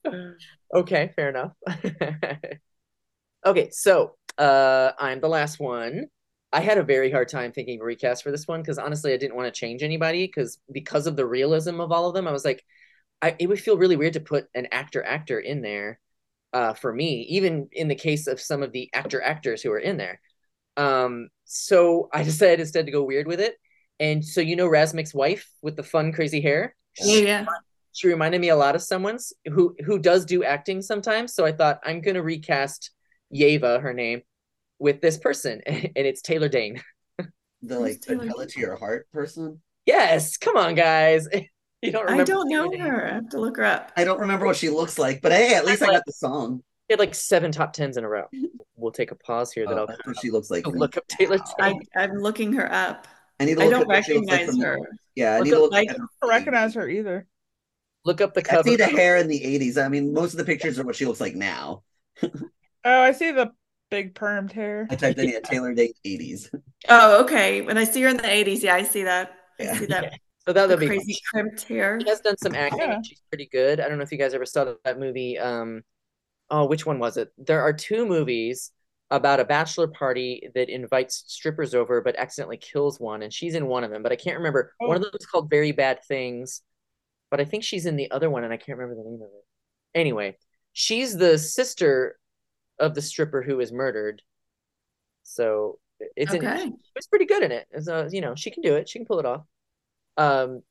okay, 0.76 1.14
fair 1.16 1.30
enough. 1.30 1.54
okay, 3.48 3.70
so 3.72 4.16
uh 4.38 4.92
I'm 5.00 5.20
the 5.20 5.30
last 5.30 5.60
one. 5.60 6.08
I 6.54 6.62
had 6.62 6.78
a 6.78 6.84
very 6.84 7.12
hard 7.12 7.28
time 7.30 7.52
thinking 7.52 7.80
of 7.80 7.82
a 7.82 7.86
recast 7.86 8.24
for 8.24 8.32
this 8.32 8.48
one 8.48 8.62
because 8.62 8.78
honestly 8.78 9.14
I 9.14 9.18
didn't 9.18 9.36
want 9.36 9.54
to 9.54 9.60
change 9.60 9.84
anybody 9.84 10.26
because 10.28 10.60
because 10.72 11.08
of 11.08 11.16
the 11.16 11.26
realism 11.26 11.80
of 11.82 11.92
all 11.92 12.08
of 12.08 12.14
them, 12.14 12.28
I 12.28 12.32
was 12.32 12.46
like, 12.46 12.64
I 13.22 13.36
it 13.40 13.48
would 13.48 13.60
feel 13.60 13.78
really 13.78 13.96
weird 13.98 14.14
to 14.14 14.20
put 14.22 14.48
an 14.56 14.68
actor 14.72 15.04
actor 15.04 15.40
in 15.40 15.62
there 15.62 16.00
uh 16.54 16.74
for 16.74 16.94
me, 16.94 17.22
even 17.30 17.70
in 17.72 17.88
the 17.88 17.96
case 17.96 18.28
of 18.28 18.40
some 18.42 18.64
of 18.64 18.72
the 18.72 18.90
actor 18.94 19.22
actors 19.22 19.62
who 19.62 19.72
are 19.72 19.80
in 19.80 19.98
there. 19.98 20.22
Um 20.78 21.30
so 21.46 22.10
I 22.14 22.24
decided 22.32 22.60
instead 22.62 22.86
to 22.86 22.92
go 22.92 23.04
weird 23.04 23.28
with 23.28 23.40
it. 23.40 23.56
And 24.00 24.24
so 24.24 24.42
you 24.42 24.56
know 24.56 24.70
Razmik's 24.70 25.14
wife 25.14 25.50
with 25.62 25.76
the 25.76 25.84
fun 25.84 26.12
crazy 26.14 26.42
hair? 26.42 26.76
yeah, 27.00 27.20
yeah. 27.22 27.46
she 27.94 28.08
reminded 28.08 28.42
me 28.42 28.50
a 28.50 28.56
lot 28.56 28.76
of 28.76 28.82
someone's 28.84 29.34
who 29.46 29.76
who 29.86 30.00
does 30.00 30.26
do 30.26 30.44
acting 30.44 30.82
sometimes. 30.82 31.34
So 31.34 31.46
I 31.46 31.52
thought 31.52 31.80
I'm 31.84 32.02
gonna 32.02 32.24
recast 32.24 32.92
Yeva, 33.34 33.82
her 33.82 33.94
name, 33.94 34.22
with 34.80 35.02
this 35.02 35.18
person, 35.18 35.62
and 35.66 35.92
it's 35.96 36.22
Taylor 36.22 36.50
Dayne. 36.50 36.82
The 37.64 37.80
like 37.80 38.00
the 38.02 38.10
Taylor 38.10 38.28
tell 38.28 38.40
it 38.42 38.50
to 38.50 38.60
your 38.60 38.76
heart 38.76 39.08
person. 39.12 39.62
Yes, 39.88 40.38
come 40.38 40.58
on, 40.58 40.76
guys. 40.76 41.28
You 41.82 41.92
don't 41.92 42.06
remember? 42.06 42.22
I 42.22 42.26
don't 42.26 42.50
know 42.50 42.64
Taylor 42.72 42.78
Dayne? 42.78 42.86
her. 42.88 43.06
I 43.08 43.14
have 43.16 43.30
to 43.30 43.40
look 43.40 43.58
her 43.58 43.64
up. 43.64 43.92
I 43.96 44.04
don't 44.04 44.20
remember 44.20 44.46
what 44.48 44.56
she 44.56 44.70
looks 44.70 44.98
like, 44.98 45.22
but 45.22 45.32
hey, 45.32 45.54
at 45.56 45.64
least 45.66 45.84
I 45.84 45.88
got 45.88 46.04
the 46.08 46.14
song. 46.14 46.64
She 46.90 46.94
had 46.94 47.00
like 47.00 47.14
seven 47.14 47.52
top 47.52 47.72
tens 47.74 47.98
in 47.98 48.04
a 48.04 48.10
row. 48.10 48.26
We'll 48.76 48.92
take 48.92 49.12
a 49.12 49.16
pause 49.16 49.52
here. 49.52 49.66
That 49.68 49.74
Oh, 49.74 49.82
I'll 49.82 49.88
that's 49.88 50.06
what 50.06 50.18
she 50.20 50.32
looks 50.32 50.50
like. 50.50 50.66
look 50.66 50.98
up 50.98 51.08
Taylor 51.08 51.38
I, 51.60 51.76
I'm 51.96 52.14
looking 52.14 52.54
her 52.54 52.72
up. 52.72 53.08
I 53.40 53.46
need 53.46 53.58
to 53.58 53.64
I 53.64 53.70
don't 53.70 53.82
up 53.82 53.88
what 53.88 53.96
like 53.98 54.08
recognize 54.08 54.60
her. 54.60 54.80
Yeah, 55.16 55.34
I 55.34 55.38
Look 55.38 55.46
need 55.46 55.52
to 55.52 55.56
up, 55.58 55.62
look 55.64 55.72
like. 55.72 55.90
I 55.92 55.94
don't 55.94 56.10
recognize 56.30 56.74
her 56.74 56.88
either. 56.90 57.28
Look 58.06 58.22
up 58.22 58.34
the 58.34 58.42
cover. 58.42 58.70
I 58.70 58.72
see 58.72 58.76
the 58.76 58.88
hair 58.88 59.18
in 59.18 59.28
the 59.28 59.40
80s. 59.40 59.84
I 59.84 59.88
mean, 59.90 60.14
most 60.14 60.34
of 60.34 60.38
the 60.38 60.46
pictures 60.46 60.80
are 60.80 60.84
what 60.84 60.96
she 60.96 61.06
looks 61.06 61.22
like 61.22 61.36
now. 61.36 61.84
Oh, 62.88 63.02
I 63.02 63.12
see 63.12 63.32
the 63.32 63.52
big 63.90 64.16
permed 64.16 64.52
hair. 64.54 64.88
I 64.90 64.96
typed 64.96 65.20
in 65.20 65.30
yeah, 65.30 65.40
Taylor 65.44 65.74
Dayne 65.74 65.94
80s. 66.06 66.50
Oh, 66.90 67.24
okay. 67.24 67.62
When 67.62 67.78
I 67.78 67.84
see 67.84 68.02
her 68.04 68.10
in 68.10 68.18
the 68.18 68.30
80s, 68.30 68.64
yeah, 68.64 68.76
I 68.76 68.84
see 68.84 69.04
that. 69.04 69.32
I 69.60 69.64
Yeah. 69.64 69.80
see 69.80 69.86
that 69.88 70.14
So 70.48 70.54
that 70.54 70.68
the 70.68 70.76
would 70.76 70.80
be. 70.80 70.88
crazy 70.88 71.20
crimped 71.30 71.64
hair. 71.64 72.00
She 72.02 72.10
has 72.10 72.22
done 72.22 72.38
some 72.38 72.56
acting. 72.56 72.80
Yeah. 72.80 73.02
She's 73.02 73.22
pretty 73.30 73.48
good. 73.52 73.80
I 73.82 73.90
don't 73.90 73.98
know 73.98 74.04
if 74.04 74.12
you 74.12 74.18
guys 74.18 74.34
ever 74.34 74.46
saw 74.46 74.76
that 74.86 75.00
movie. 75.00 75.38
Um, 75.38 75.84
oh, 76.50 76.66
which 76.66 76.86
one 76.86 77.00
was 77.00 77.18
it? 77.18 77.32
There 77.38 77.62
are 77.62 77.74
two 77.74 78.06
movies 78.06 78.72
about 79.10 79.40
a 79.40 79.46
bachelor 79.46 79.88
party 79.88 80.50
that 80.56 80.70
invites 80.70 81.24
strippers 81.28 81.76
over 81.76 82.02
but 82.02 82.16
accidentally 82.18 82.58
kills 82.58 83.00
one, 83.00 83.24
and 83.24 83.34
she's 83.34 83.56
in 83.56 83.68
one 83.68 83.84
of 83.84 83.92
them. 83.92 84.04
But 84.04 84.12
I 84.14 84.16
can't 84.18 84.38
remember. 84.38 84.74
One 84.80 84.98
of 84.98 85.02
Oh. 85.02 85.06
them 85.06 85.14
is 85.20 85.26
called 85.26 85.50
Very 85.50 85.72
Bad 85.74 86.04
Things, 86.06 86.62
but 87.32 87.40
I 87.42 87.46
think 87.46 87.64
she's 87.64 87.86
in 87.86 87.96
the 87.98 88.12
other 88.12 88.30
one, 88.30 88.44
and 88.44 88.54
I 88.54 88.58
can't 88.58 88.78
remember 88.78 89.02
the 89.02 89.10
name 89.10 89.22
of 89.22 89.30
it. 89.30 89.46
Anyway, 89.96 90.38
she's 90.74 91.18
the 91.18 91.38
sister 91.38 92.18
of 92.80 92.94
the 92.96 93.02
stripper 93.02 93.42
who 93.42 93.60
is 93.60 93.72
murdered. 93.72 94.22
So 95.24 95.80
it's 96.16 96.34
Okay. 96.34 96.58
she 96.66 96.92
was 96.96 97.08
pretty 97.08 97.26
good 97.26 97.44
in 97.44 97.52
it. 97.52 97.68
So 97.82 98.08
you 98.12 98.22
know, 98.22 98.36
she 98.36 98.52
can 98.52 98.64
do 98.64 98.76
it. 98.76 98.88
She 98.90 99.00
can 99.00 99.06
pull 99.06 99.20
it 99.20 99.26
off. 99.26 99.46
Um, 100.18 100.62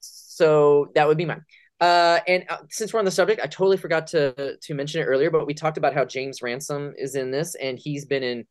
so 0.00 0.90
that 0.94 1.06
would 1.06 1.18
be 1.18 1.24
mine. 1.26 1.44
Uh, 1.80 2.20
and 2.28 2.44
uh, 2.50 2.58
since 2.68 2.92
we're 2.92 2.98
on 2.98 3.04
the 3.06 3.10
subject, 3.10 3.40
I 3.42 3.46
totally 3.46 3.76
forgot 3.78 4.08
to 4.08 4.56
to 4.56 4.74
mention 4.74 5.00
it 5.00 5.06
earlier, 5.06 5.30
but 5.30 5.46
we 5.46 5.54
talked 5.54 5.78
about 5.78 5.94
how 5.94 6.04
James 6.04 6.42
Ransone 6.42 6.94
is 6.98 7.14
in 7.14 7.30
this, 7.30 7.54
and 7.54 7.78
he's 7.78 8.04
been 8.04 8.22
in 8.22 8.46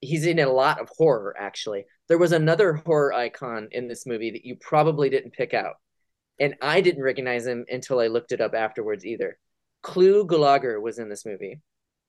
he's 0.00 0.26
in 0.26 0.38
a 0.40 0.50
lot 0.50 0.80
of 0.80 0.88
horror. 0.96 1.36
Actually, 1.38 1.84
there 2.08 2.18
was 2.18 2.32
another 2.32 2.74
horror 2.74 3.12
icon 3.12 3.68
in 3.70 3.86
this 3.88 4.06
movie 4.06 4.32
that 4.32 4.44
you 4.44 4.56
probably 4.56 5.08
didn't 5.08 5.32
pick 5.34 5.54
out, 5.54 5.74
and 6.40 6.56
I 6.60 6.80
didn't 6.80 7.02
recognize 7.04 7.46
him 7.46 7.64
until 7.68 8.00
I 8.00 8.08
looked 8.08 8.32
it 8.32 8.40
up 8.40 8.54
afterwards 8.54 9.06
either. 9.06 9.38
Clu 9.82 10.26
Gulager 10.26 10.80
was 10.80 10.98
in 10.98 11.08
this 11.08 11.24
movie. 11.24 11.60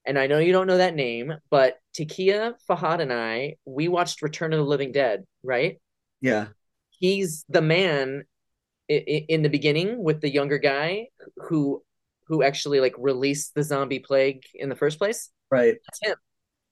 And 0.05 0.19
I 0.19 0.27
know 0.27 0.39
you 0.39 0.51
don't 0.51 0.67
know 0.67 0.77
that 0.77 0.95
name, 0.95 1.33
but 1.49 1.77
Takia 1.97 2.53
Fahad 2.69 2.99
and 3.01 3.11
I, 3.11 3.55
we 3.65 3.87
watched 3.87 4.21
Return 4.21 4.53
of 4.53 4.57
the 4.59 4.65
Living 4.65 4.91
Dead, 4.91 5.25
right? 5.43 5.79
Yeah. 6.21 6.47
He's 6.91 7.43
the 7.49 7.61
man 7.61 8.23
i- 8.89 8.93
i- 9.07 9.25
in 9.29 9.41
the 9.41 9.49
beginning 9.49 10.03
with 10.03 10.21
the 10.21 10.29
younger 10.29 10.57
guy 10.57 11.07
who 11.37 11.81
who 12.27 12.41
actually 12.41 12.79
like 12.79 12.95
released 12.97 13.53
the 13.53 13.61
zombie 13.63 13.99
plague 13.99 14.41
in 14.55 14.67
the 14.69 14.75
first 14.75 14.97
place. 14.97 15.29
Right. 15.51 15.75
That's 15.85 15.99
him. 16.11 16.17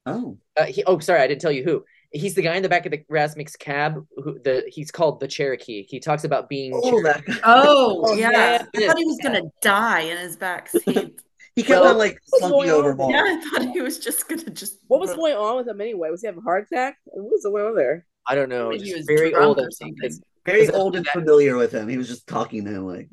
Oh. 0.08 0.38
Uh, 0.58 0.66
he, 0.66 0.84
oh, 0.86 0.98
sorry, 1.00 1.22
I 1.22 1.28
didn't 1.28 1.42
tell 1.42 1.52
you 1.52 1.64
who. 1.64 1.86
He's 2.12 2.34
the 2.36 2.42
guy 2.42 2.56
in 2.56 2.64
the 2.64 2.70
back 2.70 2.86
of 2.86 2.92
the 2.92 3.00
Razmik's 3.12 3.56
cab. 3.56 4.04
Who 4.18 4.40
the 4.40 4.64
he's 4.68 4.90
called 4.92 5.20
the 5.20 5.28
Cherokee. 5.28 5.86
He 5.88 6.00
talks 6.00 6.24
about 6.24 6.50
being. 6.50 6.72
Oh, 6.76 7.02
that. 7.04 7.24
Oh, 7.44 8.02
Oh, 8.08 8.14
yeah. 8.14 8.66
yeah. 8.74 8.84
I 8.84 8.88
thought 8.88 8.98
he 8.98 9.06
was 9.06 9.20
going 9.22 9.42
to 9.44 9.50
die 9.62 10.02
in 10.02 10.18
his 10.18 10.36
back 10.36 10.70
seat. 10.70 11.20
He 11.56 11.62
kept 11.64 11.82
Well, 11.82 11.92
on 11.92 11.98
like 11.98 12.18
what's 12.30 12.46
slunking 12.46 12.70
over 12.70 13.00
on? 13.02 13.10
yeah, 13.12 13.24
I 13.26 13.42
thought 13.60 13.72
he 13.74 13.82
was 13.82 14.00
just 14.00 14.28
going 14.28 14.42
to 14.44 14.50
just. 14.50 14.80
What 14.88 15.00
was 15.00 15.14
going 15.14 15.36
on 15.36 15.58
with 15.58 15.68
him 15.68 15.80
anyway? 15.82 16.10
Was 16.10 16.22
he 16.22 16.28
having 16.28 16.40
a 16.40 16.44
heart 16.44 16.68
attack? 16.72 16.98
What 17.06 17.32
was 17.32 17.44
going 17.44 17.64
on 17.66 17.76
there? 17.76 18.06
I 18.28 18.36
don't 18.36 18.50
know. 18.50 18.70
Maybe 18.70 18.86
he 18.86 18.94
was 18.96 19.06
very 19.06 19.36
old. 19.36 19.60
or 19.60 19.70
I 19.82 20.10
Very 20.46 20.62
Is 20.62 20.68
that- 20.68 20.76
old 20.76 20.96
and 20.96 21.06
familiar 21.08 21.56
with 21.56 21.72
him. 21.72 21.88
He 21.88 21.98
was 21.98 22.08
just 22.08 22.26
talking 22.28 22.66
to 22.66 22.72
him 22.72 22.88
like 22.88 23.10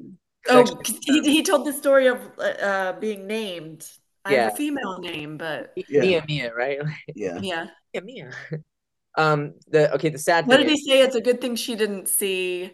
Oh, 0.49 0.65
he, 1.05 1.21
he 1.23 1.43
told 1.43 1.67
the 1.67 1.73
story 1.73 2.07
of 2.07 2.19
uh, 2.39 2.95
being 2.99 3.27
named. 3.27 3.87
I 4.25 4.35
have 4.35 4.53
a 4.55 4.57
female 4.57 4.99
name, 4.99 5.37
but 5.37 5.73
Yeah. 5.89 6.01
Mia 6.01 6.25
Mia, 6.27 6.55
right? 6.55 6.79
yeah. 7.15 7.39
yeah. 7.43 7.67
Mia 7.93 8.03
Mia. 8.03 8.31
Um. 9.19 9.55
The 9.69 9.93
okay. 9.97 10.09
The 10.09 10.19
sad 10.19 10.45
thing. 10.45 10.49
What 10.49 10.59
thing 10.61 10.69
did 10.69 10.79
he 10.79 10.81
is 10.81 10.87
say? 10.87 11.03
It's 11.03 11.17
a 11.17 11.21
good 11.21 11.41
thing 11.41 11.57
she 11.57 11.75
didn't 11.75 12.09
see. 12.09 12.71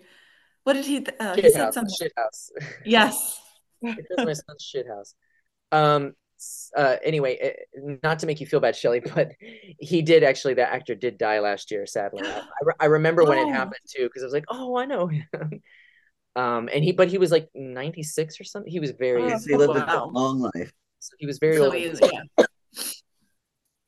What 0.64 0.74
did 0.74 0.84
he? 0.84 1.04
Uh, 1.18 1.34
he 1.34 1.40
shit 1.40 1.54
said 1.54 1.72
something. 1.72 1.94
Shit 1.98 2.12
house. 2.14 2.50
Yes. 2.84 3.40
It 3.80 4.04
does 4.14 4.26
my 4.26 4.32
son's 4.34 4.62
shit 4.62 4.86
house. 4.86 5.14
Um. 5.72 6.12
Uh. 6.76 6.96
Anyway, 7.02 7.36
eh, 7.40 7.52
not 8.02 8.18
to 8.20 8.26
make 8.26 8.40
you 8.40 8.46
feel 8.46 8.60
bad, 8.60 8.76
Shelly, 8.76 9.00
but 9.14 9.32
he 9.78 10.02
did 10.02 10.22
actually. 10.24 10.54
That 10.54 10.72
actor 10.72 10.94
did 10.94 11.18
die 11.18 11.40
last 11.40 11.70
year. 11.70 11.86
Sadly, 11.86 12.22
I, 12.26 12.38
I, 12.38 12.42
re- 12.64 12.74
I 12.80 12.84
remember 12.86 13.24
when 13.24 13.38
it 13.38 13.46
Oh. 13.48 13.52
happened 13.52 13.80
too, 13.88 14.04
because 14.04 14.22
I 14.22 14.26
was 14.26 14.32
like, 14.34 14.44
oh, 14.48 14.76
I 14.76 14.84
know 14.86 15.06
him. 15.06 15.24
Um. 16.36 16.68
And 16.70 16.84
he, 16.84 16.92
but 16.92 17.08
he 17.08 17.16
was 17.16 17.30
like 17.30 17.48
ninety 17.54 18.02
six 18.02 18.38
or 18.38 18.44
something. 18.44 18.70
He 18.70 18.78
was 18.78 18.90
very. 18.90 19.22
Oh, 19.22 19.38
He 19.38 19.56
lived 19.56 19.74
a 19.74 20.04
long 20.04 20.40
life. 20.40 20.70
So 20.98 21.14
he 21.18 21.24
was 21.26 21.38
very 21.38 21.56
So 21.56 21.64
old. 21.66 21.74
he 21.74 21.84
is, 21.84 21.98
yeah. 22.02 22.44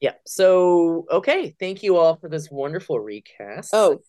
Yeah. 0.01 0.13
So 0.27 1.05
okay, 1.11 1.55
thank 1.61 1.83
you 1.83 1.97
all 1.99 2.17
for 2.17 2.29
this 2.31 2.51
wonderful 2.51 2.99
recast. 3.01 3.71
Oh, 3.75 4.01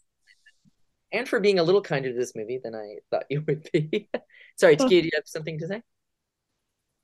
and 1.11 1.27
for 1.27 1.39
being 1.41 1.59
a 1.59 1.63
little 1.63 1.81
kinder 1.81 2.09
to 2.13 2.15
this 2.17 2.33
movie 2.35 2.59
than 2.63 2.75
I 2.75 2.97
thought 3.11 3.25
you 3.29 3.43
would 3.45 3.67
be. 3.73 4.07
Sorry, 4.57 4.77
Takia, 4.77 4.87
do 5.01 5.05
you 5.05 5.09
have 5.15 5.23
something 5.25 5.59
to 5.59 5.67
say? 5.67 5.81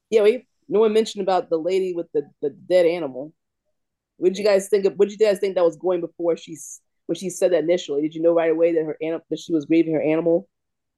yeah. 0.09 0.21
We 0.21 0.47
no 0.67 0.79
one 0.79 0.93
mentioned 0.93 1.21
about 1.21 1.49
the 1.49 1.57
lady 1.57 1.93
with 1.93 2.07
the, 2.13 2.29
the 2.41 2.49
dead 2.49 2.85
animal. 2.85 3.33
What 4.17 4.29
did 4.29 4.37
you 4.37 4.43
guys 4.45 4.69
think 4.69 4.85
of? 4.85 4.93
What 4.95 5.09
did 5.09 5.19
you 5.19 5.25
guys 5.25 5.39
think 5.39 5.55
that 5.55 5.63
was 5.63 5.77
going 5.77 6.01
before 6.01 6.37
she's 6.37 6.81
when 7.05 7.15
she 7.15 7.29
said 7.29 7.51
that 7.51 7.63
initially? 7.63 8.01
Did 8.01 8.15
you 8.15 8.21
know 8.21 8.33
right 8.33 8.51
away 8.51 8.73
that 8.73 8.83
her 8.83 8.97
animal 9.01 9.25
that 9.29 9.39
she 9.39 9.53
was 9.53 9.65
grieving 9.65 9.93
her 9.93 10.01
animal, 10.01 10.47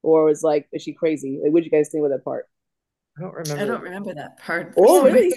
or 0.04 0.26
was 0.26 0.44
like 0.44 0.68
is 0.72 0.84
she 0.84 0.94
crazy? 0.94 1.40
Like, 1.44 1.52
what 1.52 1.64
did 1.64 1.72
you 1.72 1.78
guys 1.78 1.90
think 1.90 2.04
of 2.04 2.12
that 2.12 2.24
part? 2.24 2.46
I 3.18 3.22
don't 3.22 3.34
remember. 3.34 3.62
I 3.62 3.66
don't 3.66 3.82
remember 3.82 4.14
that 4.14 4.38
part. 4.40 4.74
Oh, 4.78 5.04
really? 5.04 5.34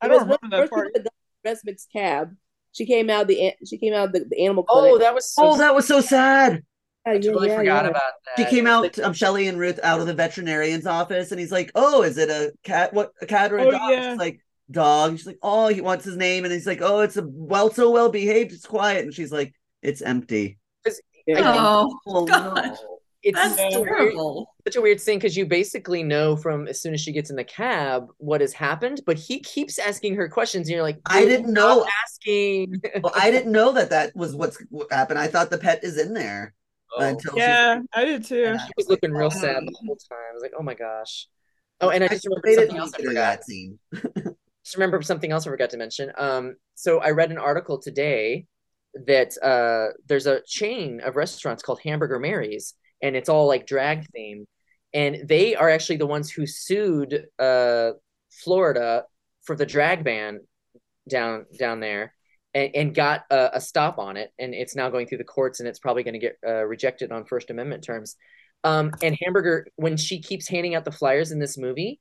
I 0.00 0.08
don't 0.08 0.22
remember 0.22 0.48
that 0.50 0.70
part. 0.70 0.70
first 0.70 0.94
people 0.94 1.10
got 1.44 1.56
Razmik's 1.56 1.86
cab. 1.92 2.36
She 2.72 2.86
came 2.86 3.10
out 3.10 3.26
the 3.26 3.48
an- 3.48 3.66
she 3.66 3.78
came 3.78 3.94
out 3.94 4.12
the, 4.12 4.24
the 4.28 4.44
animal 4.44 4.64
oh, 4.68 4.72
clinic. 4.72 4.92
Oh, 4.92 4.98
that 4.98 5.14
was 5.14 5.32
so. 5.32 5.42
Oh, 5.44 5.58
that 5.58 5.74
was 5.74 5.86
so 5.86 6.00
sad. 6.00 6.62
Yeah, 7.06 7.12
I 7.12 7.14
yeah, 7.14 7.20
totally 7.20 7.48
yeah, 7.48 7.56
forgot 7.56 7.84
yeah. 7.84 7.90
about 7.90 8.02
She 8.36 8.44
came 8.44 8.66
out, 8.66 8.98
um, 8.98 9.12
Shelly 9.12 9.48
and 9.48 9.58
Ruth, 9.58 9.78
out 9.82 10.00
of 10.00 10.06
the 10.06 10.14
veterinarian's 10.14 10.86
office, 10.86 11.30
and 11.30 11.40
he's 11.40 11.52
like, 11.52 11.70
"Oh, 11.74 12.02
is 12.02 12.18
it 12.18 12.30
a 12.30 12.52
cat? 12.64 12.92
What 12.92 13.12
a 13.20 13.26
cat 13.26 13.52
or 13.52 13.58
a 13.58 13.66
Oh, 13.66 13.70
dog?" 13.70 13.90
yeah. 13.92 14.10
She's 14.10 14.18
like, 14.18 14.40
"Dog." 14.70 15.16
She's 15.18 15.26
like, 15.26 15.38
"Oh, 15.42 15.68
he 15.68 15.80
wants 15.80 16.04
his 16.04 16.16
name," 16.16 16.44
and 16.44 16.52
he's 16.52 16.66
like, 16.66 16.80
"Oh, 16.82 17.00
it's 17.00 17.16
a 17.16 17.22
well, 17.26 17.70
so 17.70 17.90
well 17.90 18.10
behaved. 18.10 18.52
It's 18.52 18.66
quiet." 18.66 19.04
And 19.04 19.14
she's 19.14 19.32
like, 19.32 19.54
"It's 19.82 20.02
empty." 20.02 20.58
Yeah. 21.26 21.54
Oh, 21.56 21.98
Oh 22.06 22.24
God. 22.26 22.54
no! 22.64 22.76
it's 23.22 23.40
That's 23.40 23.58
Yeah. 23.58 23.82
terrible. 23.82 24.54
such 24.66 24.76
a 24.76 24.80
weird 24.80 25.00
thing 25.00 25.18
because 25.18 25.36
you 25.36 25.46
basically 25.46 26.02
know 26.04 26.36
from 26.36 26.68
as 26.68 26.80
soon 26.80 26.94
as 26.94 27.00
she 27.00 27.12
gets 27.12 27.30
in 27.30 27.36
the 27.36 27.44
cab 27.44 28.08
what 28.18 28.40
has 28.40 28.52
happened, 28.52 29.00
but 29.06 29.16
he 29.18 29.40
keeps 29.40 29.78
asking 29.78 30.14
her 30.16 30.28
questions, 30.28 30.68
and 30.68 30.74
you're 30.74 30.82
like, 30.82 30.98
I 31.06 31.24
didn't 31.24 31.52
know. 31.52 31.86
asking. 32.04 32.80
Well, 33.02 33.12
I 33.16 33.30
didn't 33.30 33.50
know 33.58 33.72
that 33.72 33.90
that 33.90 34.14
was 34.14 34.34
what's 34.34 34.58
what 34.70 34.92
happened. 34.92 35.18
I 35.18 35.26
thought 35.28 35.50
the 35.50 35.58
pet 35.58 35.82
is 35.84 35.98
in 35.98 36.12
there. 36.12 36.54
Until 37.04 37.32
she- 37.34 37.38
Yeah, 37.40 37.80
I 37.94 38.04
did 38.04 38.24
too. 38.24 38.44
And 38.44 38.60
She 38.60 38.68
was 38.76 38.88
looking 38.88 39.12
real 39.12 39.30
sad 39.30 39.56
Um, 39.56 39.66
the 39.66 39.76
whole 39.86 39.96
time. 39.96 40.18
I 40.30 40.34
was 40.34 40.42
like, 40.42 40.52
oh 40.58 40.62
my 40.62 40.74
gosh. 40.74 41.28
Oh, 41.80 41.90
and 41.90 42.02
I 42.02 42.08
just 42.08 42.26
remembered 42.26 42.54
something 42.54 42.76
else 42.78 42.92
I 42.94 42.98
need 42.98 43.02
to 43.02 43.02
do 43.02 43.08
forgot. 43.08 43.20
that 43.38 43.44
scene. 43.44 43.78
Just 44.64 44.76
remember 44.76 45.00
something 45.02 45.30
else 45.30 45.46
I 45.46 45.50
forgot 45.50 45.70
to 45.70 45.76
mention. 45.76 46.10
Um, 46.18 46.56
so 46.74 46.98
I 46.98 47.10
read 47.10 47.30
an 47.30 47.38
article 47.38 47.78
today 47.80 48.46
that 49.06 49.36
uh, 49.40 49.92
there's 50.08 50.26
a 50.26 50.40
chain 50.44 51.00
of 51.04 51.14
restaurants 51.14 51.62
called 51.62 51.78
Hamburger 51.84 52.18
Mary's, 52.18 52.74
and 53.00 53.14
it's 53.14 53.28
all 53.28 53.46
like 53.46 53.64
drag 53.68 54.08
theme, 54.08 54.44
and 54.92 55.28
they 55.28 55.54
are 55.54 55.70
actually 55.70 55.98
the 55.98 56.06
ones 56.06 56.32
who 56.32 56.46
sued 56.48 57.26
uh, 57.38 57.90
Florida 58.42 59.04
for 59.44 59.54
the 59.54 59.66
drag 59.66 60.02
ban 60.02 60.40
down 61.08 61.46
down 61.56 61.78
there, 61.78 62.12
and, 62.56 62.70
and 62.74 62.94
got 62.94 63.24
a, 63.30 63.50
a 63.54 63.60
stop 63.60 63.98
on 63.98 64.16
it, 64.16 64.32
and 64.38 64.54
it's 64.54 64.74
now 64.74 64.88
going 64.88 65.06
through 65.06 65.18
the 65.18 65.24
courts, 65.24 65.60
and 65.60 65.68
it's 65.68 65.78
probably 65.78 66.02
going 66.02 66.14
to 66.14 66.20
get 66.20 66.38
uh, 66.46 66.64
rejected 66.64 67.12
on 67.12 67.26
First 67.26 67.50
Amendment 67.50 67.84
terms. 67.84 68.16
Um, 68.64 68.92
and 69.02 69.16
Hamburger, 69.22 69.68
when 69.76 69.98
she 69.98 70.20
keeps 70.20 70.48
handing 70.48 70.74
out 70.74 70.86
the 70.86 70.90
flyers 70.90 71.30
in 71.30 71.38
this 71.38 71.58
movie, 71.58 72.00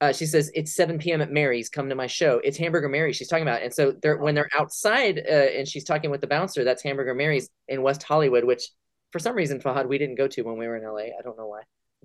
uh, 0.00 0.12
she 0.12 0.26
says 0.26 0.50
it's 0.54 0.74
7 0.74 0.98
p.m. 0.98 1.20
at 1.20 1.32
Mary's. 1.32 1.68
Come 1.68 1.88
to 1.88 1.96
my 1.96 2.06
show. 2.06 2.40
It's 2.44 2.56
Hamburger 2.56 2.88
Mary 2.88 3.12
she's 3.12 3.26
talking 3.26 3.42
about. 3.42 3.62
And 3.62 3.74
so 3.74 3.92
they're 4.00 4.16
when 4.16 4.36
they're 4.36 4.48
outside 4.56 5.18
uh, 5.18 5.32
and 5.32 5.66
she's 5.66 5.82
talking 5.82 6.10
with 6.10 6.20
the 6.20 6.28
bouncer, 6.28 6.62
that's 6.62 6.84
Hamburger 6.84 7.14
Mary's 7.14 7.50
in 7.66 7.82
West 7.82 8.04
Hollywood, 8.04 8.44
which 8.44 8.70
for 9.10 9.18
some 9.18 9.34
reason 9.34 9.60
Fahad 9.60 9.88
we 9.88 9.98
didn't 9.98 10.14
go 10.14 10.28
to 10.28 10.42
when 10.42 10.56
we 10.56 10.68
were 10.68 10.76
in 10.76 10.84
LA. 10.84 11.16
I 11.18 11.22
don't 11.24 11.36
know 11.36 11.48
why, 11.48 11.62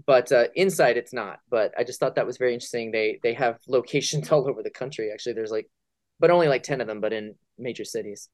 but 0.07 0.31
uh, 0.31 0.45
inside 0.55 0.97
it's 0.97 1.13
not. 1.13 1.39
But 1.51 1.71
I 1.77 1.83
just 1.83 1.99
thought 1.99 2.15
that 2.15 2.25
was 2.25 2.37
very 2.37 2.55
interesting. 2.55 2.91
They 2.91 3.19
they 3.21 3.33
have 3.33 3.59
locations 3.67 4.31
all 4.31 4.49
over 4.49 4.63
the 4.63 4.71
country. 4.71 5.11
Actually, 5.11 5.33
there's 5.33 5.51
like, 5.51 5.69
but 6.23 6.31
only 6.31 6.47
like 6.47 6.63
10 6.63 6.79
of 6.79 6.87
them, 6.87 7.01
but 7.01 7.11
in 7.11 7.35
major 7.57 7.83
cities. 7.83 8.29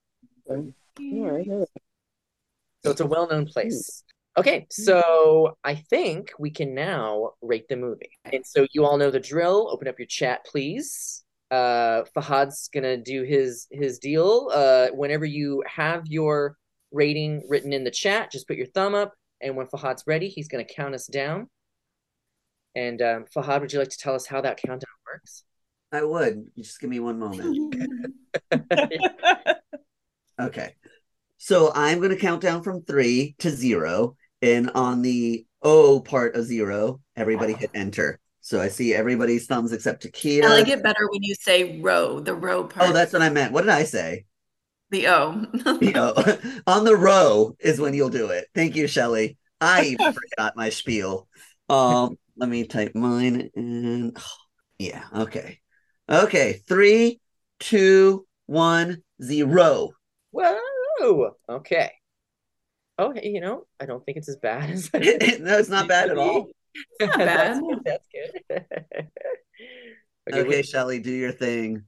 So 2.83 2.91
it's 2.91 3.01
a 3.01 3.05
well-known 3.07 3.47
place. 3.47 4.03
Okay, 4.37 4.67
so 4.69 5.57
I 5.63 5.73
think 5.73 6.31
we 6.37 6.51
can 6.51 6.75
now 6.75 7.31
rate 7.41 7.67
the 7.67 7.77
movie. 7.77 8.11
And 8.31 8.45
so 8.45 8.67
you 8.73 8.85
all 8.85 8.99
know 8.99 9.09
the 9.09 9.19
drill. 9.19 9.69
Open 9.71 9.87
up 9.87 9.97
your 9.97 10.05
chat, 10.05 10.45
please. 10.45 11.23
Uh, 11.49 12.03
Fahad's 12.15 12.69
gonna 12.71 12.95
do 12.95 13.23
his 13.23 13.65
his 13.71 13.97
deal. 13.97 14.51
Uh, 14.53 14.89
whenever 14.89 15.25
you 15.25 15.63
have 15.65 16.05
your 16.05 16.57
rating 16.91 17.41
written 17.49 17.73
in 17.73 17.83
the 17.83 17.89
chat, 17.89 18.31
just 18.31 18.47
put 18.47 18.57
your 18.57 18.67
thumb 18.67 18.93
up. 18.93 19.15
And 19.41 19.55
when 19.55 19.65
Fahad's 19.65 20.03
ready, 20.05 20.29
he's 20.29 20.47
gonna 20.47 20.63
count 20.63 20.93
us 20.93 21.07
down. 21.07 21.49
And 22.75 23.01
um, 23.01 23.25
Fahad, 23.35 23.61
would 23.61 23.73
you 23.73 23.79
like 23.79 23.89
to 23.89 23.97
tell 23.97 24.13
us 24.13 24.27
how 24.27 24.41
that 24.41 24.57
countdown 24.57 24.93
works? 25.11 25.43
I 25.91 26.03
would. 26.03 26.45
You 26.55 26.63
just 26.63 26.79
give 26.79 26.89
me 26.89 26.99
one 26.99 27.19
moment. 27.19 27.75
Okay. 30.39 30.73
So 31.37 31.69
I'm 31.75 31.97
going 31.97 32.11
to 32.11 32.15
count 32.15 32.41
down 32.41 32.63
from 32.63 32.81
three 32.83 33.35
to 33.39 33.49
zero. 33.49 34.15
And 34.41 34.69
on 34.69 35.01
the 35.01 35.45
O 35.61 35.99
part 35.99 36.37
of 36.37 36.45
zero, 36.45 37.01
everybody 37.17 37.51
hit 37.51 37.71
enter. 37.73 38.21
So 38.39 38.61
I 38.61 38.69
see 38.69 38.93
everybody's 38.93 39.47
thumbs 39.47 39.73
except 39.73 40.03
Takia. 40.03 40.45
I 40.45 40.47
like 40.47 40.69
it 40.69 40.81
better 40.81 41.09
when 41.11 41.23
you 41.23 41.35
say 41.35 41.81
row, 41.81 42.21
the 42.21 42.33
row 42.33 42.63
part. 42.63 42.89
Oh, 42.89 42.93
that's 42.93 43.11
what 43.11 43.21
I 43.21 43.29
meant. 43.29 43.51
What 43.51 43.63
did 43.63 43.71
I 43.71 43.83
say? 43.83 44.23
the 44.91 45.07
O. 45.07 45.45
You 45.81 45.91
know, 45.93 46.13
on 46.67 46.83
the 46.83 46.95
row 46.95 47.55
is 47.59 47.79
when 47.79 47.93
you'll 47.93 48.09
do 48.09 48.29
it. 48.29 48.47
Thank 48.55 48.75
you, 48.75 48.87
Shelly. 48.87 49.37
I 49.61 49.83
even 49.83 50.13
forgot 50.13 50.55
my 50.55 50.69
spiel. 50.69 51.27
Um, 51.67 52.17
let 52.37 52.49
me 52.49 52.65
type 52.65 52.95
mine 52.95 53.49
in. 53.55 54.13
yeah, 54.79 55.03
okay. 55.13 55.59
Okay, 56.09 56.53
three, 56.67 57.19
two, 57.59 58.25
one, 58.47 59.03
zero. 59.21 59.91
Whoa! 60.31 61.35
Okay. 61.47 61.91
Okay, 62.97 63.29
you 63.29 63.39
know, 63.39 63.65
I 63.79 63.85
don't 63.85 64.03
think 64.05 64.17
it's 64.17 64.27
as 64.27 64.35
bad 64.37 64.69
as 64.71 64.89
no, 64.93 65.57
it's 65.57 65.69
not 65.69 65.87
bad 65.87 66.09
at 66.09 66.17
all. 66.17 66.49
Not 67.01 67.17
That's 67.17 67.25
bad. 67.25 67.61
good. 67.61 67.79
That's 67.85 68.07
good. 68.13 68.31
okay, 70.29 70.41
Okay, 70.41 70.43
wait, 70.43 70.67
Shelly, 70.67 70.99
do 70.99 71.11
your 71.11 71.31
thing. 71.31 71.85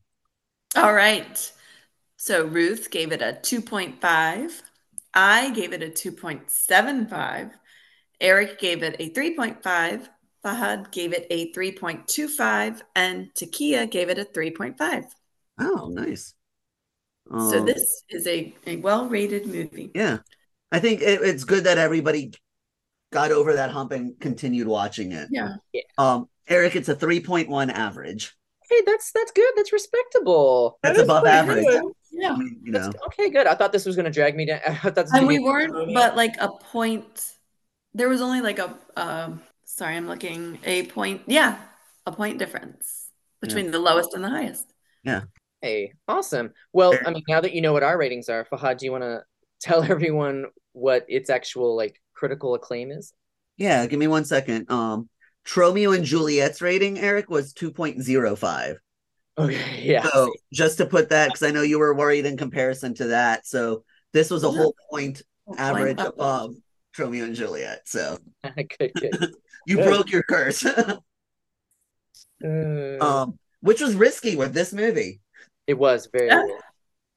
All 0.75 0.93
right. 0.93 1.51
So 2.17 2.45
Ruth 2.45 2.91
gave 2.91 3.11
it 3.11 3.21
a 3.21 3.39
2.5. 3.41 4.61
I 5.13 5.51
gave 5.51 5.73
it 5.73 5.83
a 5.83 5.89
2.75. 5.89 7.57
Aric 8.21 8.59
gave 8.59 8.83
it 8.83 8.95
a 8.99 9.09
3.5. 9.09 10.09
Fahad 10.43 10.91
gave 10.91 11.13
it 11.13 11.27
a 11.29 11.51
3.25. 11.53 12.81
And 12.95 13.33
Takia 13.33 13.89
gave 13.89 14.09
it 14.09 14.17
a 14.19 14.25
3.5. 14.25 15.05
Oh, 15.59 15.89
nice. 15.91 16.33
So 17.37 17.59
Um, 17.59 17.65
this 17.65 18.03
is 18.09 18.27
a, 18.27 18.53
a 18.67 18.77
well 18.77 19.07
rated 19.07 19.45
movie. 19.47 19.91
yeah, 19.93 20.19
I 20.71 20.79
think 20.79 21.01
it, 21.01 21.21
it's 21.21 21.43
good 21.43 21.63
that 21.65 21.77
everybody 21.77 22.33
got 23.11 23.31
over 23.31 23.53
that 23.53 23.71
hump 23.71 23.91
and 23.91 24.19
continued 24.19 24.67
watching 24.67 25.11
it. 25.11 25.29
Yeah. 25.31 25.55
Um, 25.97 26.27
Aric, 26.49 26.75
it's 26.75 26.89
a 26.89 26.95
3.1 26.95 27.69
average. 27.71 28.33
hey, 28.69 28.81
that's 28.85 29.11
that's 29.11 29.31
good. 29.31 29.51
That's 29.55 29.71
respectable. 29.73 30.79
That's 30.83 30.97
That 30.97 31.03
is 31.03 31.09
above 31.09 31.25
average. 31.25 31.65
good. 31.65 31.83
Yeah. 32.11 32.33
I 32.33 32.37
mean, 32.37 32.59
you 32.63 32.71
know, 32.71 32.91
okay, 33.07 33.29
good. 33.29 33.47
I 33.47 33.55
thought 33.55 33.71
this 33.71 33.85
was 33.85 33.95
going 33.95 34.05
to 34.05 34.11
drag 34.11 34.35
me 34.35 34.45
down. 34.45 34.59
I 34.67 34.73
thought 34.75 34.95
this 34.95 35.05
was 35.05 35.13
And 35.13 35.27
we 35.27 35.39
weren't, 35.39 35.93
but 35.93 36.15
like 36.15 36.35
a 36.39 36.49
point, 36.49 37.33
there 37.93 38.09
was 38.09 38.21
only 38.21 38.41
like 38.41 38.59
a, 38.59 38.77
um, 38.95 39.41
sorry, 39.75 39.95
I'm 39.95 40.07
looking, 40.07 40.59
a 40.63 40.85
point, 40.87 41.21
yeah, 41.27 41.57
a 42.05 42.11
point 42.11 42.37
difference 42.37 43.09
between 43.41 43.71
the 43.71 43.79
lowest 43.79 44.13
and 44.13 44.23
the 44.23 44.29
highest. 44.29 44.71
Yeah. 45.03 45.21
Hey, 45.61 45.93
awesome. 46.07 46.51
Well, 46.73 46.97
I 47.05 47.11
mean, 47.11 47.23
now 47.27 47.41
that 47.41 47.53
you 47.53 47.61
know 47.61 47.73
what 47.73 47.83
our 47.83 47.97
ratings 47.97 48.29
are, 48.29 48.45
Fahad, 48.51 48.77
do 48.77 48.85
you 48.85 48.91
want 48.91 49.03
to 49.03 49.23
tell 49.61 49.83
everyone 49.89 50.45
what 50.73 51.05
its 51.07 51.29
actual 51.29 51.75
like 51.75 52.01
critical 52.13 52.53
acclaim 52.55 52.91
is? 52.91 53.13
yeah. 53.57 53.85
Give 53.85 53.99
me 53.99 54.07
one 54.07 54.25
second. 54.25 54.71
Um, 54.71 55.09
Tromeo 55.45 55.95
and 55.95 56.05
Juliet's 56.05 56.61
rating, 56.61 56.97
Aric, 56.97 57.29
was 57.29 57.53
2.05. 57.53 58.75
Okay, 59.37 59.81
yeah. 59.83 60.03
So 60.03 60.33
just 60.51 60.77
to 60.77 60.85
put 60.85 61.09
that, 61.09 61.27
because 61.27 61.43
I 61.43 61.51
know 61.51 61.61
you 61.61 61.79
were 61.79 61.93
worried 61.93 62.25
in 62.25 62.37
comparison 62.37 62.93
to 62.95 63.07
that. 63.07 63.47
So 63.47 63.83
this 64.13 64.29
was 64.29 64.43
a 64.43 64.51
whole 64.51 64.75
point 64.91 65.21
A 65.47 65.49
point 65.49 65.59
average 65.59 65.99
above 65.99 66.55
Tromeo 66.95 67.23
and 67.23 67.35
Juliet. 67.35 67.81
So 67.85 68.17
good, 68.55 68.91
good. 68.95 69.33
you 69.67 69.77
Good. 69.77 69.85
broke 69.85 70.11
your 70.11 70.23
curse. 70.23 70.65
Uh, 70.65 70.97
um, 72.99 73.37
which 73.61 73.81
was 73.81 73.95
risky 73.95 74.35
with 74.35 74.53
this 74.53 74.73
movie. 74.73 75.21
it 75.67 75.75
was 75.75 76.09
very. 76.11 76.27
Yeah. 76.27 76.43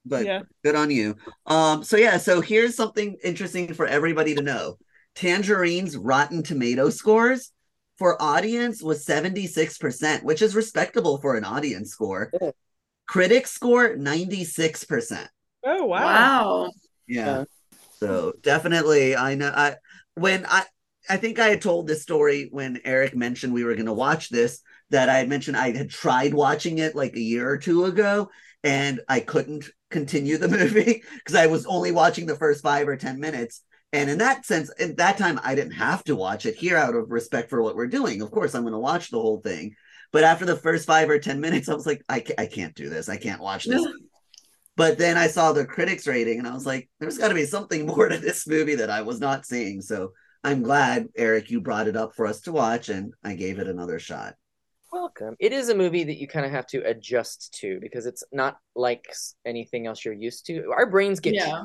but 0.05 0.25
Yeah. 0.25 0.41
good 0.63 0.75
on 0.75 0.91
you. 0.91 1.15
Um, 1.45 1.83
so 1.83 1.97
yeah, 1.97 2.17
so 2.17 2.41
here's 2.41 2.75
something 2.75 3.17
interesting 3.23 3.73
for 3.73 3.87
everybody 3.87 4.35
to 4.35 4.41
know. 4.41 4.77
Tangerine's 5.15 5.97
Rotten 5.97 6.43
Tomato 6.43 6.89
scores 6.89 7.51
for 7.97 8.21
audience 8.21 8.83
was 8.83 9.05
76%, 9.05 10.23
which 10.23 10.41
is 10.41 10.55
respectable 10.55 11.17
for 11.19 11.35
an 11.35 11.45
audience 11.45 11.89
score. 11.91 12.29
Yeah. 12.39 12.51
Critic 13.07 13.47
score 13.47 13.95
96%. 13.95 15.27
Oh 15.65 15.85
wow. 15.85 16.03
Wow. 16.05 16.71
Yeah. 17.07 17.45
So 17.99 18.33
definitely 18.41 19.15
I 19.15 19.35
know 19.35 19.51
I 19.55 19.75
when 20.15 20.45
I 20.45 20.65
I 21.09 21.17
think 21.17 21.39
I 21.39 21.49
had 21.49 21.61
told 21.61 21.87
this 21.87 22.01
story 22.01 22.49
when 22.51 22.77
Aric 22.77 23.15
mentioned 23.15 23.53
we 23.53 23.63
were 23.63 23.75
going 23.75 23.85
to 23.85 23.93
watch 23.93 24.29
this 24.29 24.61
that 24.89 25.09
I 25.09 25.17
had 25.17 25.29
mentioned 25.29 25.57
I 25.57 25.75
had 25.75 25.89
tried 25.89 26.33
watching 26.33 26.79
it 26.79 26.95
like 26.95 27.15
a 27.15 27.21
year 27.21 27.49
or 27.49 27.57
two 27.57 27.85
ago 27.85 28.29
and 28.63 29.01
I 29.07 29.19
couldn't 29.19 29.69
continue 29.91 30.37
the 30.37 30.47
movie 30.59 31.03
because 31.15 31.35
I 31.35 31.47
was 31.47 31.65
only 31.65 31.91
watching 31.91 32.25
the 32.25 32.35
first 32.35 32.63
5 32.63 32.87
or 32.87 32.97
10 32.97 33.19
minutes. 33.19 33.61
And 33.93 34.09
in 34.09 34.17
that 34.17 34.45
sense 34.45 34.71
at 34.79 34.97
that 34.97 35.17
time 35.17 35.39
I 35.43 35.55
didn't 35.55 35.73
have 35.73 36.03
to 36.05 36.15
watch 36.15 36.45
it 36.45 36.55
here 36.55 36.77
out 36.77 36.95
of 36.95 37.11
respect 37.11 37.49
for 37.49 37.61
what 37.61 37.75
we're 37.75 37.87
doing. 37.87 38.21
Of 38.21 38.31
course 38.31 38.55
I'm 38.55 38.63
going 38.63 38.73
to 38.73 38.79
watch 38.79 39.09
the 39.09 39.21
whole 39.21 39.41
thing. 39.41 39.75
But 40.11 40.23
after 40.23 40.45
the 40.45 40.55
first 40.55 40.87
5 40.87 41.09
or 41.09 41.19
10 41.19 41.39
minutes 41.39 41.69
I 41.69 41.75
was 41.75 41.85
like 41.85 42.03
I, 42.09 42.19
ca- 42.21 42.35
I 42.37 42.47
can't 42.47 42.75
do 42.75 42.89
this. 42.89 43.09
I 43.09 43.17
can't 43.17 43.41
watch 43.41 43.65
this 43.65 43.85
but 44.75 44.97
then 44.97 45.17
I 45.17 45.27
saw 45.27 45.51
the 45.53 45.65
critics 45.65 46.07
rating 46.07 46.39
and 46.39 46.47
I 46.47 46.53
was 46.53 46.65
like, 46.65 46.89
there's 46.99 47.17
got 47.17 47.29
to 47.29 47.33
be 47.35 47.45
something 47.45 47.85
more 47.87 48.07
to 48.09 48.17
this 48.17 48.47
movie 48.47 48.75
that 48.75 48.89
I 48.89 49.01
was 49.01 49.19
not 49.19 49.45
seeing. 49.45 49.81
So 49.81 50.11
I'm 50.43 50.61
glad, 50.63 51.07
Aric, 51.17 51.49
you 51.49 51.61
brought 51.61 51.87
it 51.87 51.95
up 51.95 52.15
for 52.15 52.27
us 52.27 52.41
to 52.41 52.51
watch 52.51 52.89
and 52.89 53.13
I 53.23 53.35
gave 53.35 53.59
it 53.59 53.67
another 53.67 53.99
shot. 53.99 54.35
Welcome. 54.91 55.35
It 55.39 55.51
is 55.51 55.69
a 55.69 55.75
movie 55.75 56.03
that 56.05 56.17
you 56.17 56.27
kind 56.27 56.45
of 56.45 56.51
have 56.51 56.67
to 56.67 56.81
adjust 56.87 57.53
to 57.61 57.79
because 57.81 58.05
it's 58.05 58.23
not 58.31 58.57
like 58.75 59.05
anything 59.45 59.87
else 59.87 60.05
you're 60.05 60.13
used 60.13 60.45
to. 60.47 60.71
Our 60.71 60.89
brains 60.89 61.19
get 61.19 61.33
Yeah. 61.33 61.63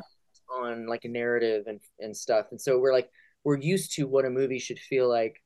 on 0.53 0.87
like 0.89 1.05
a 1.05 1.09
narrative 1.09 1.65
and 1.67 1.81
and 2.01 2.17
stuff, 2.17 2.47
and 2.51 2.61
so 2.61 2.79
we're 2.81 2.93
like 2.93 3.09
we're 3.45 3.59
used 3.59 3.93
to 3.97 4.09
what 4.09 4.25
a 4.25 4.31
movie 4.31 4.59
should 4.59 4.81
feel 4.81 5.09
like. 5.09 5.37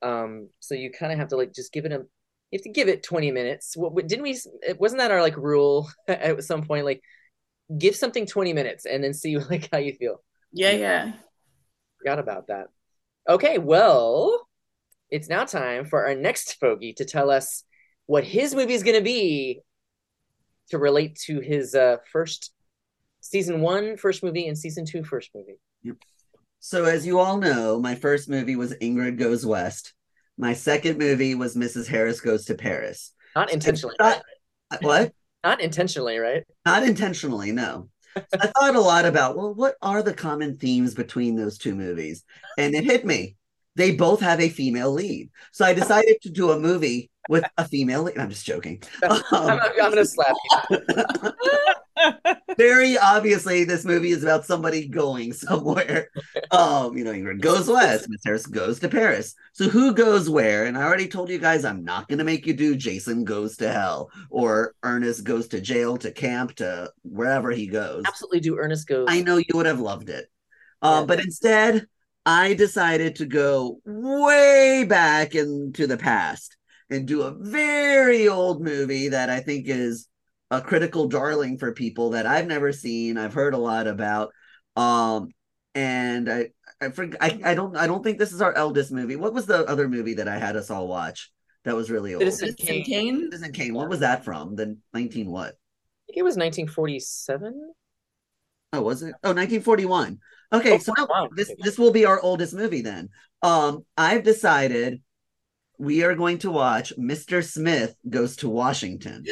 Um, 0.00 0.48
so 0.60 0.74
you 0.74 0.90
kind 0.90 1.12
of 1.12 1.18
have 1.18 1.28
to 1.28 1.36
like 1.36 1.52
just 1.52 1.72
give 1.72 1.84
it 1.84 1.92
a. 1.92 2.06
You 2.50 2.58
have 2.58 2.64
to 2.64 2.70
give 2.70 2.88
it 2.88 3.02
20 3.02 3.30
minutes. 3.30 3.76
What 3.76 3.92
what- 3.92 4.06
didn't 4.08 4.22
we? 4.22 4.38
Wasn't 4.78 4.98
that 4.98 5.10
our 5.10 5.22
like 5.22 5.36
rule 5.36 5.90
at 6.08 6.42
some 6.44 6.62
point? 6.62 6.84
Like, 6.84 7.02
give 7.76 7.94
something 7.96 8.26
20 8.26 8.52
minutes 8.52 8.86
and 8.86 9.02
then 9.02 9.14
see 9.14 9.38
like 9.50 9.68
how 9.70 9.78
you 9.78 9.94
feel. 9.94 10.22
Yeah, 10.52 10.72
yeah. 10.72 11.12
Forgot 11.98 12.18
about 12.18 12.46
that. 12.46 12.68
Okay, 13.28 13.58
well, 13.58 14.46
it's 15.10 15.28
now 15.28 15.44
time 15.44 15.84
for 15.84 16.06
our 16.06 16.14
next 16.14 16.58
fogey 16.60 16.94
to 16.94 17.04
tell 17.04 17.30
us 17.30 17.64
what 18.06 18.24
his 18.24 18.54
movie 18.54 18.72
is 18.72 18.82
going 18.82 18.96
to 18.96 19.02
be 19.02 19.60
to 20.70 20.78
relate 20.78 21.18
to 21.26 21.40
his 21.40 21.74
uh, 21.74 21.96
first 22.10 22.52
season 23.20 23.60
one 23.60 23.96
first 23.96 24.22
movie 24.22 24.46
and 24.48 24.56
season 24.56 24.86
two 24.86 25.04
first 25.04 25.30
movie. 25.34 25.58
Yep. 25.82 25.96
So, 26.60 26.84
as 26.84 27.06
you 27.06 27.20
all 27.20 27.36
know, 27.36 27.78
my 27.78 27.94
first 27.94 28.28
movie 28.28 28.56
was 28.56 28.74
Ingrid 28.74 29.18
Goes 29.18 29.44
West. 29.46 29.92
My 30.38 30.54
second 30.54 30.98
movie 30.98 31.34
was 31.34 31.56
Mrs. 31.56 31.88
Harris 31.88 32.20
Goes 32.20 32.44
to 32.46 32.54
Paris. 32.54 33.12
Not 33.34 33.52
intentionally. 33.52 33.96
Not- 33.98 34.16
right? 34.16 34.22
Uh, 34.70 34.78
what? 34.82 35.12
Not 35.44 35.60
intentionally, 35.60 36.18
right? 36.18 36.44
Not 36.64 36.82
intentionally, 36.84 37.52
no. 37.52 37.88
So 38.16 38.24
I 38.40 38.46
thought 38.48 38.74
a 38.74 38.80
lot 38.80 39.04
about, 39.04 39.36
well, 39.36 39.54
what 39.54 39.76
are 39.82 40.02
the 40.02 40.14
common 40.14 40.56
themes 40.56 40.94
between 40.94 41.36
those 41.36 41.58
two 41.58 41.74
movies? 41.74 42.24
And 42.56 42.74
it 42.74 42.84
hit 42.84 43.04
me. 43.04 43.36
They 43.76 43.92
both 43.92 44.20
have 44.20 44.40
a 44.40 44.48
female 44.48 44.90
lead. 44.90 45.30
So 45.52 45.64
I 45.64 45.72
decided 45.72 46.16
to 46.22 46.30
do 46.30 46.50
a 46.50 46.58
movie 46.58 47.10
with 47.28 47.44
a 47.56 47.66
female. 47.68 48.08
I'm 48.18 48.30
just 48.30 48.44
joking. 48.46 48.82
I'm, 49.02 49.22
Um, 49.32 49.60
I'm 49.60 49.76
gonna 49.76 50.04
slap 50.04 50.34
you. 50.70 50.78
very 52.56 52.96
obviously 52.98 53.64
this 53.64 53.84
movie 53.84 54.10
is 54.10 54.22
about 54.22 54.44
somebody 54.44 54.86
going 54.88 55.32
somewhere 55.32 56.08
um 56.52 56.96
you 56.96 57.04
know 57.04 57.12
ingrid 57.12 57.40
goes 57.40 57.68
west 57.68 58.06
miss 58.08 58.20
harris 58.24 58.46
goes 58.46 58.78
to 58.78 58.88
paris 58.88 59.34
so 59.52 59.68
who 59.68 59.92
goes 59.92 60.30
where 60.30 60.64
and 60.66 60.78
i 60.78 60.82
already 60.84 61.08
told 61.08 61.28
you 61.28 61.38
guys 61.38 61.64
i'm 61.64 61.84
not 61.84 62.06
going 62.08 62.18
to 62.18 62.24
make 62.24 62.46
you 62.46 62.54
do 62.54 62.76
jason 62.76 63.24
goes 63.24 63.56
to 63.56 63.70
hell 63.70 64.10
or 64.30 64.74
ernest 64.84 65.24
goes 65.24 65.48
to 65.48 65.60
jail 65.60 65.96
to 65.96 66.12
camp 66.12 66.54
to 66.54 66.90
wherever 67.02 67.50
he 67.50 67.66
goes 67.66 68.04
Absolutely 68.06 68.40
do 68.40 68.56
Ernest 68.58 68.86
goes. 68.86 69.06
i 69.10 69.20
know 69.20 69.36
you 69.36 69.46
would 69.54 69.66
have 69.66 69.80
loved 69.80 70.08
it 70.08 70.30
um 70.82 71.00
Yeah. 71.00 71.06
but 71.06 71.20
instead 71.20 71.86
i 72.24 72.54
decided 72.54 73.16
to 73.16 73.26
go 73.26 73.80
way 73.84 74.84
back 74.84 75.34
into 75.34 75.86
the 75.88 75.96
past 75.96 76.56
and 76.90 77.06
do 77.06 77.22
a 77.22 77.30
very 77.30 78.28
old 78.28 78.62
movie 78.62 79.08
that 79.08 79.30
i 79.30 79.40
think 79.40 79.66
is 79.68 80.08
a 80.50 80.60
critical 80.60 81.08
darling 81.08 81.58
for 81.58 81.72
people 81.72 82.10
that 82.10 82.26
I've 82.26 82.46
never 82.46 82.72
seen. 82.72 83.18
I've 83.18 83.34
heard 83.34 83.54
a 83.54 83.58
lot 83.58 83.86
about. 83.86 84.32
Um, 84.76 85.28
and 85.74 86.30
I, 86.30 86.50
I, 86.80 86.88
forg 86.88 87.16
I, 87.20 87.38
I 87.44 87.54
don't, 87.54 87.76
I 87.76 87.86
don't 87.86 88.02
think 88.02 88.18
this 88.18 88.32
is 88.32 88.40
our 88.40 88.54
eldest 88.54 88.90
movie. 88.90 89.16
What 89.16 89.34
was 89.34 89.46
the 89.46 89.66
other 89.68 89.88
movie 89.88 90.14
that 90.14 90.28
I 90.28 90.38
had 90.38 90.56
us 90.56 90.70
all 90.70 90.88
watch 90.88 91.30
that 91.64 91.76
was 91.76 91.90
really 91.90 92.14
old? 92.14 92.22
Citizen 92.22 92.56
Citizen 92.56 92.66
Kane. 92.66 92.84
Kane. 92.84 93.20
Citizen 93.24 93.52
Kane. 93.52 93.74
What 93.74 93.88
was 93.90 94.00
that 94.00 94.24
from? 94.24 94.56
The 94.56 94.78
nineteen 94.94 95.30
what? 95.30 95.48
I 95.48 96.06
think 96.06 96.16
it 96.16 96.22
was 96.22 96.36
1947. 96.36 97.72
Oh, 98.72 98.82
was 98.82 99.02
it? 99.02 99.14
Oh, 99.22 99.34
1941. 99.34 100.18
Okay, 100.50 100.74
Oh, 100.74 100.78
so 100.78 100.94
wow. 100.96 101.28
this 101.34 101.52
this 101.58 101.78
will 101.78 101.92
be 101.92 102.06
our 102.06 102.20
oldest 102.20 102.54
movie 102.54 102.80
then. 102.80 103.10
Um, 103.42 103.84
I've 103.98 104.22
decided 104.22 105.02
we 105.78 106.02
are 106.04 106.14
going 106.14 106.38
to 106.38 106.50
watch 106.50 106.92
Mr. 106.98 107.44
Smith 107.44 107.94
Goes 108.08 108.36
to 108.36 108.48
Washington. 108.48 109.24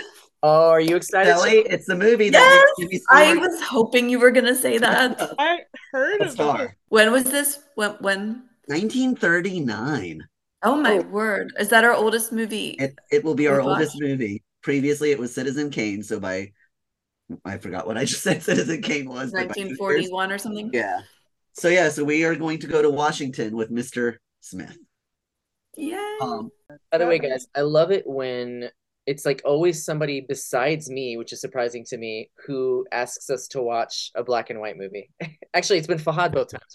Oh, 0.42 0.70
are 0.70 0.80
you 0.80 0.97
excited? 0.97 1.30
Shelly, 1.30 1.59
it's 1.68 1.86
the 1.86 1.97
movie 1.97 2.26
Yes, 2.26 2.32
that 2.78 2.86
makes 2.88 3.05
I 3.11 3.34
was 3.34 3.61
hoping 3.62 4.09
you 4.09 4.20
were 4.20 4.30
gonna 4.30 4.55
say 4.55 4.78
that. 4.86 5.34
I 5.38 5.61
heard 5.92 6.20
a 6.22 6.42
of 6.42 6.61
it. 6.61 6.70
when 6.88 7.11
was 7.11 7.24
this? 7.24 7.59
When? 7.74 7.92
When? 8.01 8.44
1939. 8.66 10.22
Oh 10.62 10.76
my 10.76 10.99
Oh. 10.99 11.03
word! 11.03 11.53
Is 11.59 11.68
that 11.68 11.84
our 11.84 11.92
oldest 11.94 12.32
movie? 12.32 12.70
It 12.78 12.94
it 13.11 13.24
will 13.24 13.34
be 13.34 13.47
our 13.49 13.59
We've 13.59 13.66
oldest 13.66 14.01
movie. 14.01 14.42
Previously, 14.62 15.11
it 15.11 15.18
was 15.18 15.34
Citizen 15.34 15.70
Kane. 15.70 16.03
So 16.03 16.18
by 16.20 16.53
I 17.44 17.59
forgot 17.59 17.86
what 17.86 17.97
I 17.99 18.05
just 18.05 18.22
said. 18.26 18.42
Citizen 18.42 18.82
Kane 18.82 19.09
was 19.09 19.32
but 19.32 19.49
by 19.49 19.55
two 19.55 19.61
years- 19.61 19.78
1941 19.78 20.32
or 20.32 20.38
something. 20.38 20.70
Yeah. 20.72 21.01
So 21.55 21.68
yeah, 21.68 21.88
so 21.88 22.05
we 22.05 22.24
are 22.24 22.34
going 22.36 22.59
to 22.61 22.66
go 22.66 22.82
to 22.82 22.90
Washington 22.90 23.57
with 23.57 23.70
Mr. 23.70 24.16
Smith. 24.40 24.76
Yay! 25.76 26.16
Um, 26.20 26.50
By 26.90 26.98
the 26.98 27.06
way, 27.06 27.18
guys, 27.18 27.46
I 27.54 27.60
love 27.62 27.90
it 27.90 28.04
when 28.06 28.70
it's 29.06 29.24
like 29.24 29.40
always 29.44 29.84
somebody 29.84 30.20
besides 30.28 30.90
me, 30.90 31.16
which 31.16 31.32
is 31.32 31.40
surprising 31.40 31.84
to 31.84 31.96
me, 31.96 32.30
who 32.46 32.84
asks 32.90 33.30
us 33.30 33.46
to 33.48 33.62
watch 33.62 34.10
a 34.16 34.24
black 34.24 34.50
and 34.50 34.60
white 34.60 34.76
movie. 34.76 35.10
Actually, 35.54 35.78
it's 35.78 35.86
been 35.86 35.98
Fahad 35.98 36.32
both 36.32 36.48
times, 36.50 36.74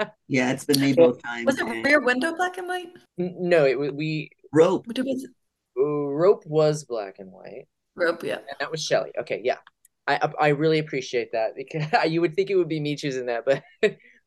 right? 0.00 0.08
yeah, 0.28 0.52
it's 0.52 0.64
been 0.64 0.80
me 0.80 0.92
both 0.92 1.22
times. 1.22 1.46
was 1.46 1.58
it 1.58 1.66
and 1.66 1.84
Rear 1.84 2.00
Window 2.00 2.34
black 2.34 2.58
and 2.58 2.66
white? 2.66 2.88
N- 3.18 3.36
No, 3.38 3.66
it 3.66 3.78
wa- 3.78 3.90
we 3.92 4.30
Rope. 4.52 4.86
What 4.86 4.98
was 4.98 5.24
it? 5.24 5.30
Rope 5.76 6.44
was 6.46 6.84
black 6.84 7.16
and 7.20 7.30
white, 7.30 7.66
Rope, 7.94 8.22
yeah. 8.24 8.36
and 8.36 8.56
that 8.58 8.70
was 8.70 8.84
Shelley. 8.84 9.12
Okay, 9.20 9.40
yeah, 9.44 9.58
I 10.08 10.16
I 10.16 10.46
I 10.46 10.48
really 10.48 10.78
appreciate 10.80 11.30
that 11.32 11.54
because 11.54 11.84
you 12.10 12.20
would 12.20 12.34
think 12.34 12.50
it 12.50 12.56
would 12.56 12.68
be 12.68 12.80
me 12.80 12.96
choosing 12.96 13.26
that, 13.26 13.44
but 13.46 13.62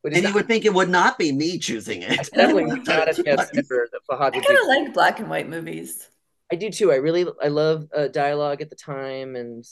but 0.04 0.12
it's 0.12 0.18
And 0.18 0.22
you 0.24 0.28
not. 0.28 0.34
would 0.34 0.46
think 0.46 0.66
it 0.66 0.74
would 0.74 0.90
not 0.90 1.18
be 1.18 1.32
me 1.32 1.58
choosing 1.58 2.02
it. 2.02 2.12
It's 2.12 2.28
definitely 2.28 2.66
not 2.86 3.08
a 3.18 3.22
guess 3.22 3.50
ever 3.56 3.88
that 3.90 4.00
Fahad 4.08 4.36
I 4.36 4.40
kind 4.40 4.58
of 4.58 4.66
like 4.68 4.94
black 4.94 5.18
and 5.18 5.30
white 5.30 5.48
movies. 5.48 6.08
I 6.52 6.56
do 6.56 6.70
too. 6.70 6.92
I 6.92 6.96
really 6.96 7.26
I 7.42 7.48
love 7.48 7.88
uh, 7.96 8.08
dialogue 8.08 8.60
at 8.60 8.68
the 8.68 8.76
time 8.76 9.34
and 9.34 9.64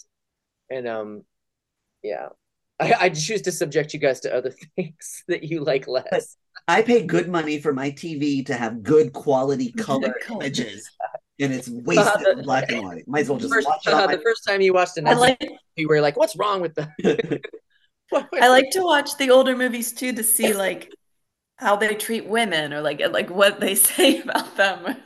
and 0.71 0.89
um 0.89 1.25
yeah. 2.03 2.31
I, 2.81 2.95
I 2.99 3.09
choose 3.11 3.43
to 3.43 3.53
subject 3.53 3.93
you 3.95 4.01
guys 4.01 4.21
to 4.21 4.35
other 4.35 4.53
things 4.77 5.23
that 5.29 5.45
you 5.45 5.63
like 5.63 5.87
less. 5.87 6.37
I 6.67 6.83
pay 6.83 7.05
good 7.05 7.29
money 7.29 7.61
for 7.61 7.73
my 7.75 7.91
TV 7.91 8.45
to 8.47 8.55
have 8.55 8.83
good 8.83 9.13
quality 9.13 9.71
color 9.73 10.15
color. 10.27 10.43
images, 10.45 10.91
and 11.39 11.53
it's 11.53 11.69
wasted 11.69 12.39
in 12.39 12.43
black 12.43 12.73
and 12.73 12.83
white. 12.83 13.07
Might 13.07 13.21
as 13.21 13.29
well 13.29 13.39
just 13.39 13.53
First, 13.53 13.69
watch 13.69 13.87
it 13.87 13.93
uh, 13.93 14.03
on 14.05 14.11
the 14.11 14.19
first 14.19 14.45
time 14.47 14.63
you 14.63 14.73
watched 14.73 14.97
an 14.97 15.07
I 15.07 15.13
like 15.13 15.47
you 15.77 15.89
were 15.89 16.01
like, 16.01 16.17
"What's 16.17 16.37
wrong 16.37 16.61
with 16.61 16.75
the?" 16.75 17.41
my. 18.13 18.27
I 18.35 18.49
like 18.49 18.71
to 18.73 18.83
watch 18.83 19.17
the 19.19 19.31
older 19.31 19.57
movies 19.57 19.93
too 19.93 20.13
to 20.13 20.23
see 20.23 20.53
like 20.55 20.93
how 21.57 21.77
they 21.77 21.95
treat 21.95 22.27
women 22.27 22.73
or 22.73 22.81
like 22.81 23.01
like 23.11 23.31
what 23.31 23.61
they 23.61 23.75
say 23.89 24.21
about 24.21 24.57
them. 24.57 24.97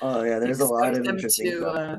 oh 0.00 0.22
yeah, 0.22 0.38
there's 0.38 0.60
a 0.60 0.66
lot 0.66 0.90
of 0.94 1.04
them 1.04 1.14
interesting 1.16 1.50
to, 1.52 1.58
stuff. 1.60 1.98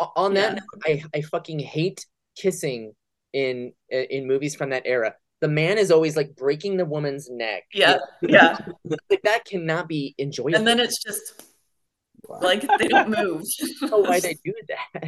uh, 0.00 0.06
On 0.16 0.34
that 0.34 0.52
Yeah. 0.54 0.58
note, 0.60 0.82
I 0.84 1.18
I 1.18 1.20
fucking 1.22 1.58
hate 1.60 2.04
kissing 2.36 2.92
in 3.32 3.72
in 3.90 4.26
movies 4.26 4.54
from 4.54 4.70
that 4.70 4.82
era. 4.86 5.14
The 5.40 5.48
man 5.48 5.76
is 5.78 5.90
always 5.90 6.16
like 6.16 6.34
breaking 6.34 6.76
the 6.78 6.84
woman's 6.86 7.28
neck. 7.30 7.64
yeah, 7.74 7.98
yeah. 8.22 8.56
like 9.10 9.22
that 9.24 9.44
cannot 9.44 9.86
be 9.88 10.14
enjoyable. 10.18 10.56
And 10.56 10.66
then 10.66 10.80
it's 10.80 11.02
just 11.02 11.42
like 12.40 12.62
they 12.78 12.88
don't 12.88 13.10
move. 13.10 13.42
I 13.62 13.66
don't 13.80 13.90
know 13.90 13.98
why 13.98 14.20
they 14.20 14.34
do 14.44 14.52
that. 14.68 15.04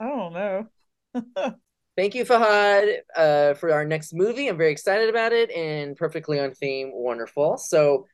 I 0.00 0.06
don't 0.06 0.32
know. 0.32 0.68
Thank 1.96 2.16
you, 2.16 2.24
Fahad, 2.24 2.96
uh, 3.16 3.54
for 3.54 3.72
our 3.72 3.84
next 3.84 4.14
movie. 4.14 4.48
I'm 4.48 4.56
very 4.56 4.72
excited 4.72 5.08
about 5.08 5.32
it 5.32 5.50
and 5.52 5.96
perfectly 5.96 6.40
on 6.40 6.52
theme. 6.52 6.90
Wonderful. 6.92 7.56
So 7.56 8.06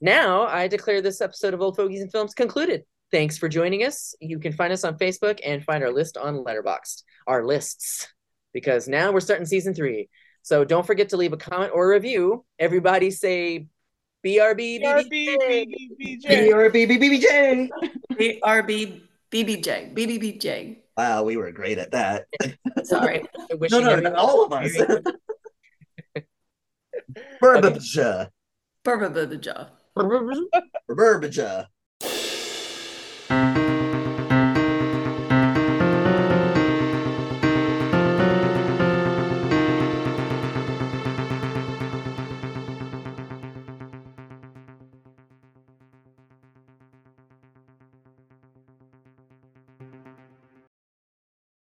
now 0.00 0.46
I 0.46 0.68
declare 0.68 1.02
this 1.02 1.20
episode 1.20 1.52
of 1.52 1.60
Old 1.60 1.76
Fogies 1.76 2.00
and 2.00 2.10
Films 2.10 2.32
concluded. 2.32 2.84
Thanks 3.10 3.36
for 3.36 3.48
joining 3.48 3.84
us. 3.84 4.14
You 4.20 4.38
can 4.38 4.52
find 4.52 4.72
us 4.72 4.84
on 4.84 4.96
Facebook 4.96 5.40
and 5.44 5.62
find 5.62 5.84
our 5.84 5.92
list 5.92 6.16
on 6.16 6.44
Letterboxd, 6.44 7.02
our 7.26 7.44
lists, 7.44 8.08
because 8.54 8.88
now 8.88 9.12
we're 9.12 9.20
starting 9.20 9.46
season 9.46 9.74
three. 9.74 10.08
So 10.42 10.64
don't 10.64 10.86
forget 10.86 11.10
to 11.10 11.16
leave 11.16 11.32
a 11.34 11.36
comment 11.36 11.72
or 11.74 11.84
a 11.84 11.94
review. 11.94 12.44
Everybody 12.58 13.10
say 13.10 13.66
BRB. 14.24 14.82
BRB, 14.82 15.36
BRB, 16.26 16.88
BBBJ. 16.88 17.68
RB 18.42 19.00
BBJ 19.30 19.94
BBBJ. 19.94 20.76
Wow, 20.96 21.24
we 21.24 21.36
were 21.36 21.52
great 21.52 21.78
at 21.78 21.90
that. 21.92 22.26
Sorry. 22.84 23.22
I 23.50 23.54
wish 23.54 23.70
No, 23.70 23.78
you 23.80 24.00
no, 24.00 24.14
all 24.14 24.44
of 24.44 24.52
us. 24.52 24.72
Burbage. 27.40 27.98
Burbababajah. 28.84 29.70
Burbage. 30.88 31.66